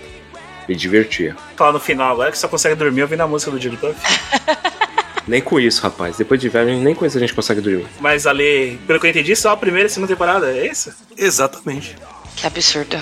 Me 0.69 0.75
divertia. 0.75 1.37
Falar 1.55 1.73
no 1.73 1.79
final 1.79 2.11
agora 2.13 2.33
que 2.33 2.39
só 2.39 2.49
consegue 2.49 2.75
dormir 2.75 3.03
ouvindo 3.03 3.21
a 3.21 3.29
música 3.29 3.51
do 3.53 3.61
Jigglypuff. 3.61 3.95
Nem 5.29 5.43
com 5.43 5.61
isso, 5.61 5.83
rapaz. 5.83 6.17
Depois 6.17 6.41
de 6.41 6.49
velho, 6.49 6.77
nem 6.79 6.95
com 6.95 7.05
isso 7.05 7.17
a 7.17 7.21
gente 7.21 7.35
consegue 7.35 7.61
dormir. 7.61 7.87
Mas 8.01 8.27
ali, 8.27 8.81
pelo 8.87 8.99
que 8.99 9.07
eu 9.07 9.11
entendi, 9.11 9.37
só 9.37 9.51
a 9.53 9.57
primeira 9.57 9.87
e 9.87 9.91
segunda 9.91 10.13
temporada, 10.13 10.51
é 10.51 10.67
isso? 10.67 10.93
Exatamente. 11.17 11.97
Que 12.35 12.47
absurdo. 12.47 12.99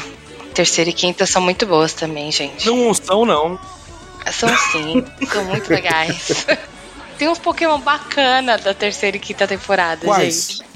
Terceira 0.52 0.90
e 0.90 0.92
quinta 0.92 1.24
são 1.24 1.40
muito 1.40 1.66
boas 1.66 1.92
também, 1.92 2.32
gente. 2.32 2.66
Não 2.66 2.92
são, 2.92 3.24
não. 3.24 3.58
São 4.32 4.48
sim, 4.72 5.04
são 5.30 5.44
muito 5.44 5.70
legais. 5.70 6.46
Tem 7.16 7.28
uns 7.28 7.38
Pokémon 7.38 7.78
bacana 7.80 8.58
da 8.58 8.74
terceira 8.74 9.16
e 9.16 9.20
quinta 9.20 9.46
temporada, 9.46 10.04
Quais? 10.04 10.48
gente. 10.58 10.66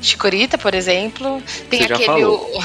Chikorita, 0.00 0.56
por 0.56 0.74
exemplo. 0.74 1.42
Tem 1.68 1.82
Você 1.82 1.88
já 1.88 1.94
aquele. 1.96 2.06
falou. 2.06 2.50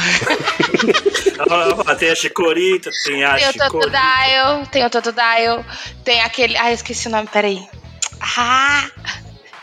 Ah, 1.88 1.96
tem 1.96 2.10
a 2.10 2.16
Chikorita, 2.16 2.90
tem 3.04 3.24
a 3.24 3.36
Tem 3.36 3.50
o. 3.50 3.54
Totodile, 3.54 4.68
tem 4.72 4.86
o 4.86 4.90
Totodile, 4.90 5.66
tem 6.04 6.22
aquele. 6.22 6.56
Ah, 6.58 6.72
eu 6.72 6.76
esqueci 6.76 7.08
o 7.08 7.12
nome, 7.12 7.28
peraí. 7.28 7.68
Ah! 8.20 8.90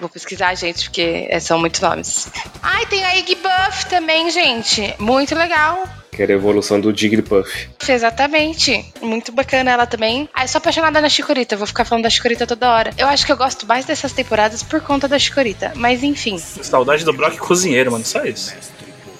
Vou 0.01 0.09
pesquisar, 0.09 0.53
gente, 0.57 0.85
porque 0.85 1.29
é, 1.31 1.39
são 1.39 1.61
muitos 1.61 1.81
nomes. 1.81 2.29
Ai, 2.61 2.85
tem 2.87 3.05
a 3.05 3.17
Iggy 3.19 3.37
Buff 3.37 3.87
também, 3.87 4.31
gente. 4.31 4.95
Muito 4.99 5.33
legal. 5.35 5.87
Que 6.11 6.23
era 6.23 6.33
a 6.33 6.35
evolução 6.35 6.81
do 6.81 6.95
Jigglypuff. 6.95 7.71
Exatamente. 7.89 8.85
Muito 9.01 9.31
bacana 9.31 9.71
ela 9.71 9.87
também. 9.87 10.29
Ai, 10.35 10.49
sou 10.49 10.59
apaixonada 10.59 11.01
na 11.01 11.09
Chikorita. 11.09 11.55
Eu 11.55 11.59
vou 11.59 11.69
ficar 11.69 11.85
falando 11.85 12.03
da 12.03 12.11
Chikorita 12.11 12.47
toda 12.47 12.69
hora. 12.69 12.93
Eu 12.99 13.07
acho 13.07 13.25
que 13.25 13.31
eu 13.31 13.37
gosto 13.37 13.65
mais 13.65 13.85
dessas 13.85 14.13
temporadas 14.13 14.63
por 14.63 14.81
conta 14.81 15.07
da 15.07 15.19
Chikorita. 15.19 15.73
Mas 15.77 16.03
enfim. 16.03 16.37
Saudade 16.37 17.05
do 17.05 17.13
Brock 17.13 17.39
cozinheiro, 17.39 17.93
mano, 17.93 18.05
só 18.05 18.25
isso. 18.25 18.53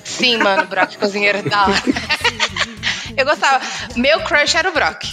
Sim, 0.05 0.39
mano, 0.39 0.67
Brock 0.67 0.97
cozinheiro 0.97 1.49
da 1.49 1.63
hora. 1.63 1.83
eu 3.17 3.25
gostava. 3.25 3.65
Meu 3.95 4.21
crush 4.23 4.57
era 4.57 4.69
o 4.69 4.73
Brock. 4.73 5.05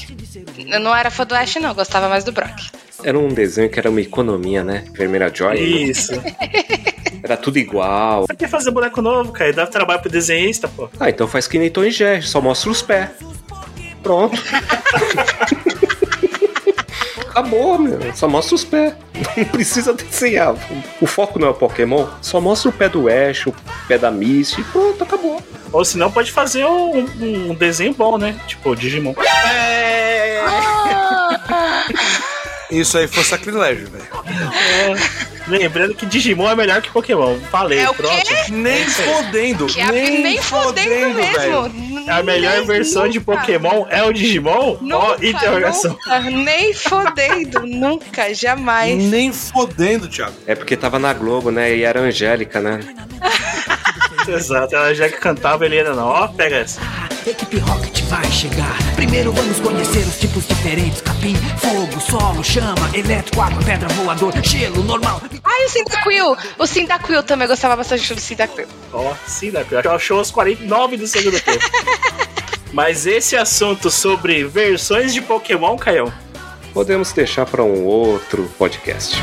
Eu 0.57 0.79
não 0.79 0.95
era 0.95 1.11
fã 1.11 1.25
do 1.25 1.35
Ash, 1.35 1.55
não. 1.55 1.69
Eu 1.69 1.75
gostava 1.75 2.09
mais 2.09 2.23
do 2.23 2.31
Brock. 2.31 2.59
Era 3.03 3.17
um 3.17 3.29
desenho 3.29 3.69
que 3.69 3.79
era 3.79 3.89
uma 3.89 4.01
economia, 4.01 4.63
né? 4.63 4.85
Vermelha 4.93 5.31
Joy. 5.33 5.59
Isso. 5.59 6.13
Era 7.23 7.35
tudo 7.37 7.57
igual. 7.59 8.25
Pra 8.25 8.35
que 8.35 8.47
fazer 8.47 8.71
boneco 8.71 9.01
novo, 9.01 9.31
cara? 9.31 9.51
Dá 9.53 9.67
trabalho 9.67 10.01
pro 10.01 10.09
desenhista, 10.09 10.67
pô. 10.67 10.89
Ah, 10.99 11.09
então 11.09 11.27
faz 11.27 11.47
que 11.47 11.59
nem 11.59 11.69
Tom 11.69 11.83
e 11.83 11.91
Jerry, 11.91 12.23
só 12.23 12.41
mostra 12.41 12.71
os 12.71 12.81
pés. 12.81 13.09
Pronto. 14.01 14.41
Acabou, 17.29 17.77
meu. 17.77 17.99
Só 18.15 18.27
mostra 18.27 18.55
os 18.55 18.63
pés. 18.63 18.93
Não 19.37 19.45
precisa 19.45 19.93
desenhar. 19.93 20.55
O 20.99 21.05
foco 21.05 21.37
não 21.37 21.47
é 21.49 21.51
o 21.51 21.53
Pokémon. 21.53 22.07
Só 22.21 22.41
mostra 22.41 22.69
o 22.69 22.73
pé 22.73 22.89
do 22.89 23.07
Ash, 23.07 23.47
o 23.47 23.55
pé 23.87 23.97
da 23.97 24.09
Misty. 24.09 24.63
Pronto, 24.63 25.03
acabou. 25.03 25.41
Ou 25.71 25.85
senão 25.85 26.11
pode 26.11 26.31
fazer 26.31 26.65
um, 26.65 27.05
um 27.21 27.53
desenho 27.53 27.93
bom, 27.93 28.17
né? 28.17 28.39
Tipo, 28.47 28.75
Digimon. 28.75 29.13
É. 29.21 30.41
Isso 32.71 32.97
aí 32.97 33.07
foi 33.07 33.23
sacrilégio, 33.23 33.89
velho. 33.89 34.03
É. 34.53 35.29
Lembrando 35.47 35.95
que 35.95 36.05
Digimon 36.05 36.47
é 36.49 36.55
melhor 36.55 36.79
que 36.81 36.91
Pokémon. 36.91 37.37
Falei, 37.51 37.79
É 37.79 37.89
o 37.89 37.93
pronto. 37.95 38.23
quê? 38.23 38.51
Nem 38.51 38.85
fodendo. 38.85 39.65
Que 39.65 39.81
a- 39.81 39.91
nem, 39.91 40.39
fodendo 40.39 41.15
mesmo. 41.15 42.09
A 42.11 42.21
melhor 42.21 42.63
versão 42.65 43.07
de 43.09 43.19
Pokémon 43.19 43.85
é 43.89 44.03
o 44.03 44.13
Digimon? 44.13 44.77
Ó, 44.77 44.77
Nunca, 44.81 45.25
interrogação. 45.25 45.91
nunca, 45.91 46.19
nem 46.19 46.73
fodendo, 46.73 47.65
nunca, 47.65 48.33
jamais. 48.35 49.03
Nem 49.03 49.33
fodendo, 49.33 50.07
Thiago. 50.07 50.33
É 50.45 50.53
porque 50.53 50.77
tava 50.77 50.99
na 50.99 51.11
Globo, 51.13 51.49
né? 51.49 51.75
E 51.75 51.83
era 51.83 51.99
Angélica, 51.99 52.59
né? 52.59 52.79
Exato, 54.27 54.75
ela 54.75 54.93
já 54.93 55.09
que 55.09 55.17
cantava, 55.17 55.65
ele 55.65 55.77
era 55.77 55.95
não. 55.95 56.05
Ó, 56.07 56.27
pega 56.27 56.57
essa. 56.57 56.79
Equipe 57.25 57.57
Rocket 57.57 58.01
vai 58.03 58.25
chegar. 58.31 58.75
Primeiro 58.95 59.31
vamos 59.31 59.59
conhecer 59.59 59.99
os 59.99 60.19
tipos 60.19 60.47
diferentes: 60.47 61.01
capim, 61.19 61.35
fogo, 61.57 61.99
solo, 61.99 62.43
chama, 62.43 62.89
elétrico, 62.93 63.41
água, 63.41 63.61
pedra, 63.63 63.87
voador, 63.89 64.33
gelo, 64.41 64.83
normal. 64.83 65.21
Ai, 65.43 65.65
o 65.65 65.69
Cyndaquil. 65.69 66.37
O 66.57 66.65
Cyndaquil 66.65 67.23
também 67.23 67.47
gostava 67.47 67.75
bastante 67.75 68.13
do 68.13 68.21
Cyndaquil. 68.21 68.67
Ó, 68.93 69.11
né? 69.11 69.65
Ela 69.83 69.95
achou 69.95 70.21
os 70.21 70.31
49 70.31 70.97
do 70.97 71.07
segundo 71.07 71.39
tempo. 71.39 71.65
Mas 72.71 73.05
esse 73.05 73.35
assunto 73.35 73.89
sobre 73.89 74.43
versões 74.45 75.13
de 75.13 75.21
Pokémon, 75.21 75.75
Caião, 75.77 76.11
Podemos 76.71 77.11
deixar 77.11 77.47
para 77.47 77.63
um 77.63 77.83
outro 77.83 78.43
podcast. 78.57 79.17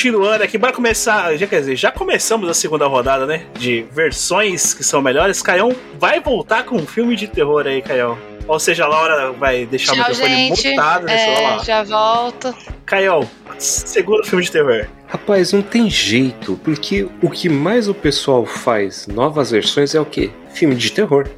Continuando 0.00 0.42
aqui, 0.42 0.56
bora 0.56 0.72
começar. 0.72 1.36
Já 1.36 1.46
quer 1.46 1.60
dizer, 1.60 1.76
já 1.76 1.92
começamos 1.92 2.48
a 2.48 2.54
segunda 2.54 2.86
rodada, 2.86 3.26
né? 3.26 3.44
De 3.58 3.84
versões 3.92 4.72
que 4.72 4.82
são 4.82 5.02
melhores. 5.02 5.42
Caião 5.42 5.76
vai 5.98 6.18
voltar 6.20 6.64
com 6.64 6.76
um 6.76 6.86
filme 6.86 7.14
de 7.14 7.26
terror 7.26 7.66
aí, 7.66 7.82
Caião. 7.82 8.16
Ou 8.48 8.58
seja, 8.58 8.84
a 8.84 8.88
Laura 8.88 9.30
vai 9.32 9.66
deixar 9.66 9.92
o 9.92 9.96
Tchau, 9.96 10.08
microfone 10.08 10.36
gente. 10.36 10.70
mutado, 10.70 11.04
né? 11.04 11.42
É, 11.42 11.50
lá. 11.50 11.58
já 11.58 11.82
volto. 11.82 12.54
Caião, 12.86 13.28
segundo 13.58 14.24
filme 14.24 14.42
de 14.42 14.50
terror. 14.50 14.86
Rapaz, 15.06 15.52
não 15.52 15.60
tem 15.60 15.90
jeito, 15.90 16.58
porque 16.64 17.06
o 17.20 17.28
que 17.28 17.50
mais 17.50 17.86
o 17.86 17.92
pessoal 17.92 18.46
faz 18.46 19.06
novas 19.06 19.50
versões 19.50 19.94
é 19.94 20.00
o 20.00 20.06
quê? 20.06 20.30
Filme 20.54 20.74
de 20.76 20.92
terror. 20.92 21.28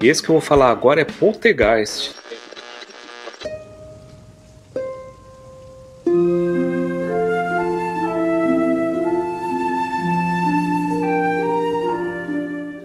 E 0.00 0.06
esse 0.06 0.22
que 0.22 0.28
eu 0.28 0.34
vou 0.34 0.40
falar 0.40 0.70
agora 0.70 1.00
é 1.00 1.04
Poltergeist. 1.04 2.22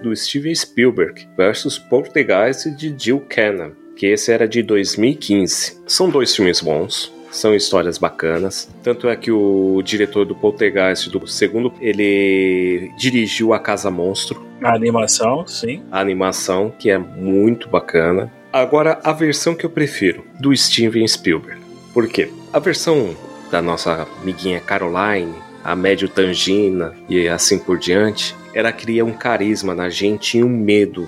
Do 0.01 0.15
Steven 0.15 0.53
Spielberg 0.55 1.27
versus 1.35 1.77
Poltergeist 1.77 2.69
de 2.75 2.95
Jill 2.97 3.25
Cannon, 3.29 3.71
que 3.95 4.05
esse 4.07 4.31
era 4.31 4.47
de 4.47 4.61
2015. 4.61 5.81
São 5.87 6.09
dois 6.09 6.35
filmes 6.35 6.61
bons, 6.61 7.11
são 7.31 7.53
histórias 7.55 7.97
bacanas. 7.97 8.69
Tanto 8.83 9.09
é 9.09 9.15
que 9.15 9.31
o 9.31 9.81
diretor 9.83 10.25
do 10.25 10.35
Poltergeist, 10.35 11.09
do 11.09 11.27
segundo, 11.27 11.73
ele 11.81 12.91
dirigiu 12.97 13.53
A 13.53 13.59
Casa 13.59 13.91
Monstro, 13.91 14.45
A 14.61 14.73
animação, 14.73 15.45
sim. 15.45 15.83
a 15.91 15.99
animação, 15.99 16.71
que 16.77 16.89
é 16.89 16.97
muito 16.97 17.69
bacana. 17.69 18.31
Agora, 18.51 18.99
a 19.03 19.11
versão 19.11 19.53
que 19.53 19.65
eu 19.65 19.69
prefiro, 19.69 20.25
do 20.39 20.55
Steven 20.55 21.07
Spielberg. 21.07 21.61
Por 21.93 22.07
quê? 22.07 22.29
A 22.53 22.59
versão 22.59 23.15
da 23.51 23.61
nossa 23.61 24.07
amiguinha 24.21 24.59
Caroline, 24.59 25.33
a 25.63 25.75
Médio 25.75 26.07
Tangina 26.07 26.95
e 27.09 27.27
assim 27.27 27.59
por 27.59 27.77
diante, 27.77 28.35
ela 28.57 28.71
cria 28.71 29.05
um 29.05 29.13
carisma 29.13 29.75
na 29.75 29.87
gente 29.87 30.39
e 30.39 30.43
um 30.43 30.49
medo. 30.49 31.07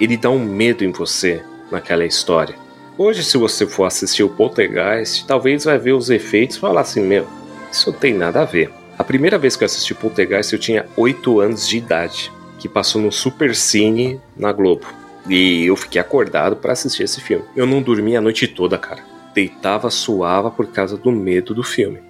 Ele 0.00 0.16
dá 0.16 0.30
um 0.30 0.44
medo 0.44 0.84
em 0.84 0.90
você 0.90 1.40
naquela 1.70 2.04
história. 2.04 2.56
Hoje, 2.98 3.22
se 3.22 3.38
você 3.38 3.64
for 3.68 3.84
assistir 3.84 4.24
o 4.24 4.28
Poltergeist, 4.28 5.24
talvez 5.24 5.62
vai 5.62 5.78
ver 5.78 5.92
os 5.92 6.10
efeitos 6.10 6.56
e 6.56 6.58
falar 6.58 6.80
assim: 6.80 7.00
meu, 7.00 7.24
isso 7.70 7.92
não 7.92 7.96
tem 8.00 8.12
nada 8.12 8.42
a 8.42 8.44
ver. 8.44 8.72
A 8.98 9.04
primeira 9.04 9.38
vez 9.38 9.54
que 9.54 9.62
eu 9.62 9.66
assisti 9.66 9.94
Poltergeist 9.94 10.52
eu 10.52 10.58
tinha 10.58 10.86
8 10.96 11.38
anos 11.38 11.68
de 11.68 11.78
idade, 11.78 12.32
que 12.58 12.68
passou 12.68 13.00
no 13.00 13.12
Super 13.12 13.54
Cine 13.54 14.20
na 14.36 14.50
Globo. 14.50 14.88
E 15.28 15.66
eu 15.66 15.76
fiquei 15.76 16.00
acordado 16.00 16.56
para 16.56 16.72
assistir 16.72 17.04
esse 17.04 17.20
filme. 17.20 17.44
Eu 17.54 17.64
não 17.64 17.80
dormi 17.80 18.16
a 18.16 18.20
noite 18.20 18.48
toda, 18.48 18.76
cara. 18.76 19.04
Deitava, 19.32 19.88
suava 19.88 20.50
por 20.50 20.66
causa 20.66 20.96
do 20.96 21.12
medo 21.12 21.54
do 21.54 21.62
filme. 21.62 22.00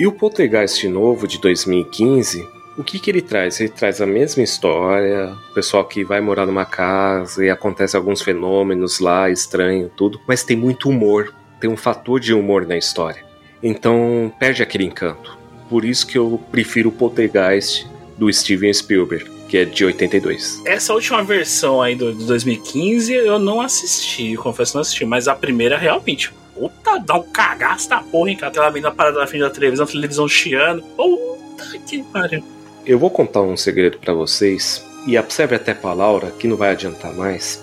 E 0.00 0.06
o 0.06 0.12
Poltergeist 0.12 0.88
novo 0.88 1.28
de 1.28 1.38
2015, 1.38 2.53
o 2.76 2.84
que 2.84 2.98
que 2.98 3.10
ele 3.10 3.22
traz? 3.22 3.60
Ele 3.60 3.68
traz 3.68 4.00
a 4.00 4.06
mesma 4.06 4.42
história, 4.42 5.32
o 5.50 5.54
pessoal 5.54 5.84
que 5.84 6.04
vai 6.04 6.20
morar 6.20 6.46
numa 6.46 6.64
casa 6.64 7.44
e 7.44 7.50
acontece 7.50 7.96
alguns 7.96 8.20
fenômenos 8.20 8.98
lá, 9.00 9.30
estranho, 9.30 9.90
tudo, 9.96 10.20
mas 10.26 10.42
tem 10.42 10.56
muito 10.56 10.88
humor, 10.88 11.32
tem 11.60 11.70
um 11.70 11.76
fator 11.76 12.18
de 12.18 12.34
humor 12.34 12.66
na 12.66 12.76
história. 12.76 13.24
Então 13.62 14.32
perde 14.38 14.62
aquele 14.62 14.84
encanto. 14.84 15.38
Por 15.68 15.84
isso 15.84 16.06
que 16.06 16.18
eu 16.18 16.40
prefiro 16.50 16.90
o 16.90 16.92
Poltergeist 16.92 17.86
do 18.18 18.32
Steven 18.32 18.72
Spielberg, 18.72 19.30
que 19.48 19.56
é 19.56 19.64
de 19.64 19.84
82. 19.84 20.62
Essa 20.66 20.92
última 20.92 21.22
versão 21.22 21.80
aí 21.80 21.94
do, 21.94 22.12
de 22.12 22.26
2015 22.26 23.12
eu 23.12 23.38
não 23.38 23.60
assisti, 23.60 24.36
confesso 24.36 24.76
não 24.76 24.82
assisti, 24.82 25.04
mas 25.04 25.28
a 25.28 25.34
primeira 25.34 25.78
realmente. 25.78 26.32
Puta, 26.54 26.98
dá 26.98 27.16
um 27.16 27.22
cagaço 27.22 27.88
da 27.88 27.98
porra, 27.98 28.30
hein, 28.30 28.36
cara. 28.36 28.52
Aquela 28.52 28.70
menina 28.70 28.92
parada 28.92 29.18
na 29.18 29.26
frente 29.26 29.42
da 29.42 29.50
televisão, 29.50 29.86
televisão 29.86 30.28
chiando. 30.28 30.82
Puta 30.82 31.78
que 31.84 32.02
pariu. 32.04 32.44
Eu 32.86 32.98
vou 32.98 33.08
contar 33.08 33.40
um 33.40 33.56
segredo 33.56 33.98
pra 33.98 34.12
vocês, 34.12 34.84
e 35.06 35.16
serve 35.30 35.56
até 35.56 35.72
pra 35.72 35.94
Laura, 35.94 36.30
que 36.38 36.46
não 36.46 36.56
vai 36.56 36.70
adiantar 36.70 37.14
mais. 37.14 37.62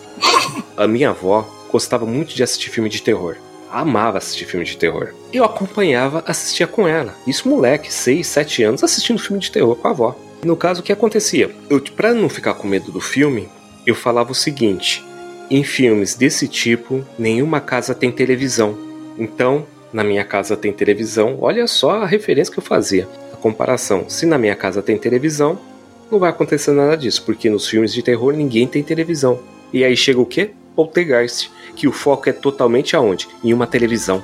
A 0.76 0.88
minha 0.88 1.12
avó 1.12 1.48
gostava 1.72 2.08
muito 2.08 2.34
de 2.34 2.42
assistir 2.42 2.72
filme 2.72 2.90
de 2.90 3.04
terror. 3.04 3.38
Amava 3.72 4.18
assistir 4.18 4.46
filme 4.46 4.66
de 4.66 4.76
terror. 4.78 5.14
Eu 5.32 5.44
acompanhava, 5.44 6.24
assistia 6.26 6.66
com 6.66 6.88
ela. 6.88 7.16
Isso 7.28 7.48
moleque, 7.48 7.94
6, 7.94 8.26
7 8.26 8.64
anos, 8.64 8.84
assistindo 8.84 9.22
filme 9.22 9.40
de 9.40 9.52
terror 9.52 9.76
com 9.76 9.88
a 9.88 9.92
avó. 9.92 10.16
No 10.44 10.58
caso, 10.58 10.82
o 10.82 10.84
que 10.84 10.92
acontecia? 10.92 11.52
Eu, 11.70 11.80
pra 11.80 12.16
não 12.16 12.28
ficar 12.28 12.56
com 12.56 12.68
medo 12.68 12.92
do 12.92 13.00
filme, 13.00 13.48
eu 13.86 13.94
falava 13.94 14.32
o 14.32 14.36
seguinte: 14.36 15.04
em 15.52 15.64
filmes 15.64 16.16
desse 16.16 16.48
tipo, 16.48 17.06
nenhuma 17.18 17.62
casa 17.62 17.94
tem 17.94 18.12
televisão. 18.12 18.76
Então, 19.18 19.68
na 19.94 20.04
minha 20.04 20.24
casa 20.24 20.58
tem 20.58 20.74
televisão, 20.74 21.38
olha 21.40 21.68
só 21.68 22.02
a 22.02 22.08
referência 22.08 22.52
que 22.52 22.60
eu 22.60 22.64
fazia. 22.64 23.08
Comparação. 23.42 24.06
Se 24.08 24.26
na 24.26 24.38
minha 24.38 24.56
casa 24.56 24.82
tem 24.82 24.98
televisão, 24.98 25.60
não 26.12 26.20
vai 26.20 26.30
acontecer 26.30 26.72
nada 26.72 26.96
disso, 26.96 27.24
porque 27.26 27.50
nos 27.50 27.68
filmes 27.68 27.94
de 27.94 28.04
terror 28.04 28.34
ninguém 28.34 28.68
tem 28.68 28.84
televisão. 28.84 29.40
E 29.74 29.84
aí 29.84 29.96
chega 29.96 30.20
o 30.20 30.26
quê? 30.26 30.52
Poltergeist, 30.76 31.50
que 31.76 31.88
o 31.88 31.92
foco 31.92 32.30
é 32.30 32.34
totalmente 32.34 32.96
aonde? 32.96 33.28
Em 33.44 33.54
uma 33.54 33.66
televisão. 33.66 34.24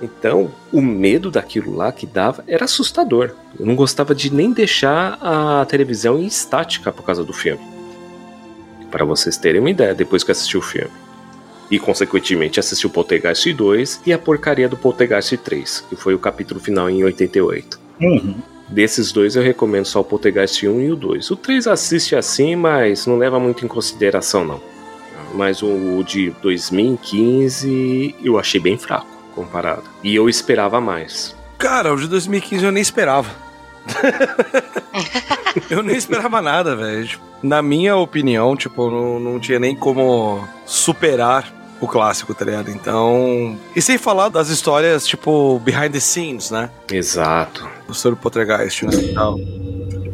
Então, 0.00 0.50
o 0.72 0.80
medo 0.80 1.30
daquilo 1.30 1.74
lá 1.74 1.90
que 1.90 2.06
dava 2.06 2.44
era 2.46 2.64
assustador. 2.64 3.34
Eu 3.58 3.66
não 3.66 3.74
gostava 3.74 4.14
de 4.14 4.32
nem 4.32 4.52
deixar 4.52 5.18
a 5.20 5.64
televisão 5.66 6.18
em 6.18 6.26
estática 6.26 6.92
por 6.92 7.04
causa 7.04 7.24
do 7.24 7.32
filme. 7.32 7.62
Para 8.90 9.04
vocês 9.04 9.36
terem 9.36 9.60
uma 9.60 9.70
ideia, 9.70 9.94
depois 9.94 10.22
que 10.22 10.30
assisti 10.30 10.56
o 10.56 10.62
filme. 10.62 10.92
E, 11.70 11.78
consequentemente, 11.78 12.58
assisti 12.58 12.86
o 12.86 12.90
Poltergeist 12.90 13.52
2 13.52 14.02
e 14.06 14.12
a 14.12 14.18
porcaria 14.18 14.68
do 14.68 14.76
Poltergeist 14.76 15.36
3, 15.36 15.84
que 15.90 15.96
foi 15.96 16.14
o 16.14 16.18
capítulo 16.18 16.60
final 16.60 16.88
em 16.88 17.04
88. 17.04 17.78
Uhum. 18.00 18.36
Desses 18.68 19.12
dois 19.12 19.34
eu 19.34 19.42
recomendo 19.42 19.86
só 19.86 20.00
o 20.00 20.04
Poltergeist 20.04 20.66
1 20.66 20.80
e 20.82 20.92
o 20.92 20.96
2. 20.96 21.30
O 21.30 21.36
3 21.36 21.66
assiste 21.66 22.14
assim, 22.14 22.54
mas 22.54 23.06
não 23.06 23.16
leva 23.16 23.40
muito 23.40 23.64
em 23.64 23.68
consideração 23.68 24.44
não. 24.44 24.60
Mas 25.34 25.62
o 25.62 26.02
de 26.04 26.30
2015 26.42 28.14
eu 28.22 28.38
achei 28.38 28.60
bem 28.60 28.78
fraco 28.78 29.06
comparado. 29.34 29.84
E 30.02 30.14
eu 30.14 30.28
esperava 30.28 30.80
mais. 30.80 31.36
Cara, 31.56 31.92
o 31.92 31.96
de 31.96 32.06
2015 32.08 32.64
eu 32.64 32.72
nem 32.72 32.82
esperava. 32.82 33.30
eu 35.70 35.82
nem 35.82 35.96
esperava 35.96 36.42
nada, 36.42 36.76
velho. 36.76 37.18
Na 37.42 37.62
minha 37.62 37.96
opinião, 37.96 38.56
tipo, 38.56 38.90
não, 38.90 39.20
não 39.20 39.40
tinha 39.40 39.58
nem 39.58 39.74
como 39.74 40.46
superar 40.66 41.57
o 41.80 41.86
clássico, 41.86 42.34
tá 42.34 42.44
ligado? 42.44 42.70
Então. 42.70 43.58
E 43.74 43.80
sem 43.82 43.96
falar 43.98 44.28
das 44.28 44.48
histórias, 44.48 45.06
tipo, 45.06 45.58
behind 45.60 45.92
the 45.92 46.00
scenes, 46.00 46.50
né? 46.50 46.70
Exato. 46.90 47.68
O 47.88 48.16
Poltergeist, 48.16 48.84
né? 48.84 48.94
e 48.94 49.14
tal. 49.14 49.36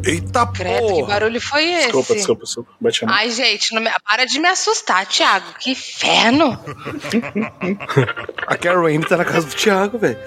Eita 0.05 0.45
Credo, 0.45 0.85
que 0.85 0.93
porra! 0.93 1.07
barulho 1.07 1.41
foi 1.41 1.63
esse? 1.65 1.83
Desculpa, 1.85 2.13
desculpa, 2.13 2.43
desculpa. 2.43 2.69
Bate 2.79 3.03
a 3.03 3.07
mão. 3.07 3.15
Ai, 3.15 3.31
gente, 3.31 3.73
não 3.73 3.81
me- 3.81 3.89
para 4.07 4.25
de 4.25 4.39
me 4.39 4.47
assustar, 4.47 5.05
Thiago. 5.07 5.45
Que 5.59 5.71
inferno. 5.71 6.59
A 8.47 8.55
Karen 8.55 9.01
tá 9.01 9.17
na 9.17 9.25
casa 9.25 9.47
do 9.47 9.55
Thiago, 9.55 9.97
velho. 9.97 10.17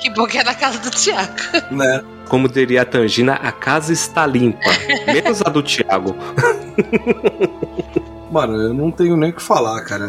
Que 0.00 0.10
bom 0.10 0.26
que 0.26 0.38
é 0.38 0.44
na 0.44 0.54
casa 0.54 0.78
do 0.78 0.90
Thiago. 0.90 1.32
né? 1.70 2.02
Como 2.28 2.48
diria 2.48 2.82
a 2.82 2.84
Tangina, 2.84 3.34
a 3.34 3.50
casa 3.52 3.92
está 3.92 4.26
limpa. 4.26 4.58
Menos 5.06 5.40
a 5.42 5.48
do 5.48 5.62
Thiago. 5.62 6.14
Mano, 8.30 8.54
eu 8.60 8.74
não 8.74 8.90
tenho 8.90 9.16
nem 9.16 9.30
o 9.30 9.32
que 9.32 9.42
falar, 9.42 9.80
cara. 9.84 10.06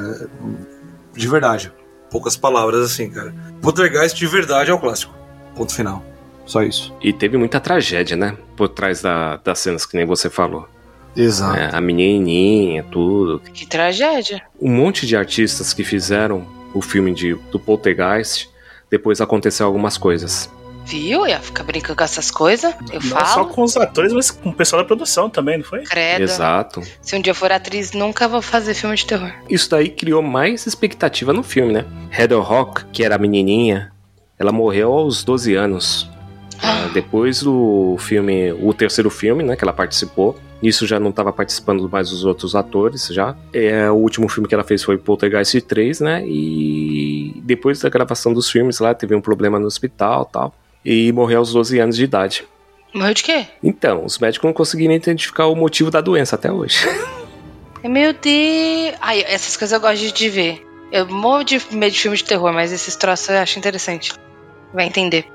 De 1.13 1.27
verdade. 1.27 1.71
Poucas 2.11 2.35
palavras 2.35 2.83
assim, 2.91 3.09
cara. 3.09 3.33
Poltergeist 3.61 4.17
de 4.17 4.27
verdade 4.27 4.71
é 4.71 4.73
o 4.73 4.79
clássico. 4.79 5.13
Ponto 5.55 5.73
final. 5.73 6.03
Só 6.45 6.63
isso. 6.63 6.93
E 7.01 7.13
teve 7.13 7.37
muita 7.37 7.59
tragédia, 7.59 8.17
né? 8.17 8.35
Por 8.57 8.69
trás 8.69 9.01
da- 9.01 9.37
das 9.37 9.59
cenas 9.59 9.85
que 9.85 9.95
nem 9.95 10.05
você 10.05 10.29
falou. 10.29 10.67
Exato. 11.15 11.57
É, 11.57 11.69
a 11.73 11.79
menininha, 11.79 12.83
tudo. 12.91 13.39
Que 13.53 13.65
tragédia. 13.67 14.41
Um 14.59 14.71
monte 14.71 15.05
de 15.05 15.15
artistas 15.15 15.73
que 15.73 15.83
fizeram 15.83 16.45
o 16.73 16.81
filme 16.81 17.13
de, 17.13 17.33
do 17.51 17.59
Poltergeist, 17.59 18.49
depois 18.89 19.21
aconteceu 19.21 19.65
algumas 19.65 19.97
coisas. 19.97 20.49
Viu? 20.85 21.27
Ia 21.27 21.39
ficar 21.39 21.63
brincando 21.63 21.95
com 21.95 22.03
essas 22.03 22.31
coisas. 22.31 22.73
Eu 22.91 22.99
Não 22.99 23.09
só 23.09 23.25
falo. 23.25 23.49
com 23.49 23.61
os 23.61 23.77
atores, 23.77 24.11
mas 24.11 24.31
com 24.31 24.49
o 24.49 24.53
pessoal 24.53 24.81
da 24.81 24.87
produção 24.87 25.29
também, 25.29 25.57
não 25.59 25.63
foi? 25.63 25.83
Credo. 25.83 26.23
Exato. 26.23 26.81
Se 27.01 27.15
um 27.15 27.21
dia 27.21 27.29
eu 27.31 27.35
for 27.35 27.51
atriz, 27.51 27.91
nunca 27.91 28.27
vou 28.27 28.41
fazer 28.41 28.73
filme 28.73 28.95
de 28.95 29.05
terror. 29.05 29.31
Isso 29.47 29.69
daí 29.69 29.89
criou 29.89 30.23
mais 30.23 30.65
expectativa 30.65 31.31
no 31.31 31.43
filme, 31.43 31.73
né? 31.73 31.85
Heather 32.11 32.41
Rock, 32.41 32.85
que 32.85 33.03
era 33.03 33.15
a 33.15 33.19
menininha, 33.19 33.91
ela 34.37 34.51
morreu 34.51 34.91
aos 34.91 35.23
12 35.23 35.53
anos. 35.53 36.09
Ah, 36.61 36.89
depois 36.91 37.43
do 37.43 37.95
filme, 37.99 38.51
o 38.53 38.73
terceiro 38.73 39.09
filme, 39.11 39.43
né, 39.43 39.55
que 39.55 39.63
ela 39.63 39.71
participou, 39.71 40.39
isso 40.61 40.85
já 40.85 40.99
não 40.99 41.09
estava 41.09 41.31
participando 41.31 41.89
mais 41.89 42.09
dos 42.09 42.25
outros 42.25 42.55
atores 42.55 43.07
já. 43.07 43.35
É, 43.53 43.89
o 43.89 43.95
último 43.95 44.27
filme 44.27 44.47
que 44.47 44.53
ela 44.53 44.63
fez 44.63 44.83
foi 44.83 44.97
Poltergeist 44.97 45.61
3, 45.61 46.01
né? 46.01 46.23
E 46.27 47.33
depois 47.43 47.79
da 47.79 47.89
gravação 47.89 48.33
dos 48.33 48.49
filmes 48.49 48.79
lá, 48.79 48.93
teve 48.93 49.15
um 49.15 49.21
problema 49.21 49.59
no 49.59 49.67
hospital 49.67 50.25
tal. 50.25 50.53
E 50.83 51.11
morreu 51.11 51.39
aos 51.39 51.53
12 51.53 51.79
anos 51.79 51.95
de 51.95 52.03
idade. 52.03 52.45
Morreu 52.93 53.13
de 53.13 53.23
quê? 53.23 53.47
Então, 53.63 54.03
os 54.03 54.17
médicos 54.19 54.45
não 54.45 54.53
conseguiram 54.53 54.93
identificar 54.93 55.47
o 55.47 55.55
motivo 55.55 55.91
da 55.91 56.01
doença 56.01 56.35
até 56.35 56.51
hoje. 56.51 56.79
Meu 57.83 58.11
Deus. 58.11 58.95
Ai, 58.99 59.23
essas 59.27 59.55
coisas 59.55 59.73
eu 59.73 59.79
gosto 59.79 60.13
de 60.13 60.29
ver. 60.29 60.65
Eu 60.91 61.07
morro 61.07 61.43
de 61.43 61.61
medo 61.71 61.93
de 61.93 61.99
filme 61.99 62.17
de 62.17 62.23
terror, 62.23 62.51
mas 62.51 62.71
esses 62.71 62.95
troços 62.95 63.29
eu 63.29 63.37
acho 63.37 63.59
interessante. 63.59 64.13
Vai 64.73 64.85
entender. 64.87 65.25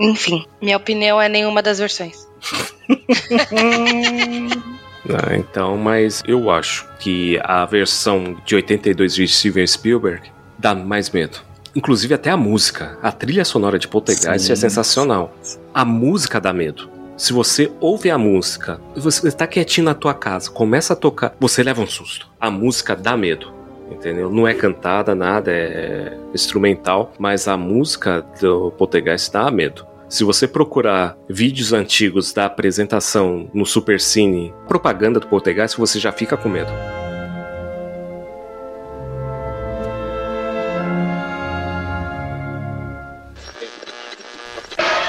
Enfim, 0.00 0.46
minha 0.60 0.76
opinião 0.76 1.20
é 1.20 1.28
nenhuma 1.28 1.62
das 1.62 1.78
versões. 1.78 2.26
Ah, 5.08 5.34
então, 5.36 5.76
mas 5.76 6.22
eu 6.26 6.48
acho 6.50 6.88
que 7.00 7.38
a 7.42 7.66
versão 7.66 8.36
de 8.44 8.54
82 8.54 9.14
de 9.14 9.26
Steven 9.26 9.66
Spielberg 9.66 10.30
dá 10.58 10.74
mais 10.74 11.10
medo. 11.10 11.38
Inclusive 11.74 12.14
até 12.14 12.30
a 12.30 12.36
música, 12.36 12.98
a 13.02 13.10
trilha 13.10 13.44
sonora 13.44 13.78
de 13.78 13.88
Poltergeist 13.88 14.46
Sim. 14.46 14.52
é 14.52 14.56
sensacional. 14.56 15.34
A 15.74 15.84
música 15.84 16.40
dá 16.40 16.52
medo. 16.52 16.88
Se 17.16 17.32
você 17.32 17.70
ouve 17.80 18.10
a 18.10 18.18
música, 18.18 18.80
você 18.94 19.28
está 19.28 19.46
quietinho 19.46 19.86
na 19.86 19.94
tua 19.94 20.14
casa, 20.14 20.50
começa 20.50 20.92
a 20.92 20.96
tocar, 20.96 21.34
você 21.38 21.62
leva 21.62 21.80
um 21.80 21.86
susto. 21.86 22.28
A 22.40 22.50
música 22.50 22.94
dá 22.94 23.16
medo. 23.16 23.52
Entendeu? 23.90 24.30
Não 24.30 24.48
é 24.48 24.54
cantada, 24.54 25.14
nada, 25.14 25.50
é 25.52 26.16
instrumental, 26.32 27.12
mas 27.18 27.46
a 27.46 27.56
música 27.56 28.24
do 28.40 28.70
Poltergeist 28.72 29.30
dá 29.30 29.50
medo. 29.50 29.86
Se 30.12 30.24
você 30.24 30.46
procurar 30.46 31.16
vídeos 31.26 31.72
antigos 31.72 32.34
da 32.34 32.44
apresentação 32.44 33.50
no 33.54 33.64
Supercine, 33.64 34.52
propaganda 34.68 35.18
do 35.18 35.26
Poltergeist, 35.26 35.78
você 35.78 35.98
já 35.98 36.12
fica 36.12 36.36
com 36.36 36.50
medo. 36.50 36.70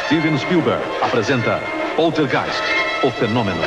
Steven 0.06 0.38
Spielberg 0.38 0.82
apresenta 1.02 1.60
Poltergeist, 1.98 2.64
o 3.04 3.12
fenômeno. 3.12 3.60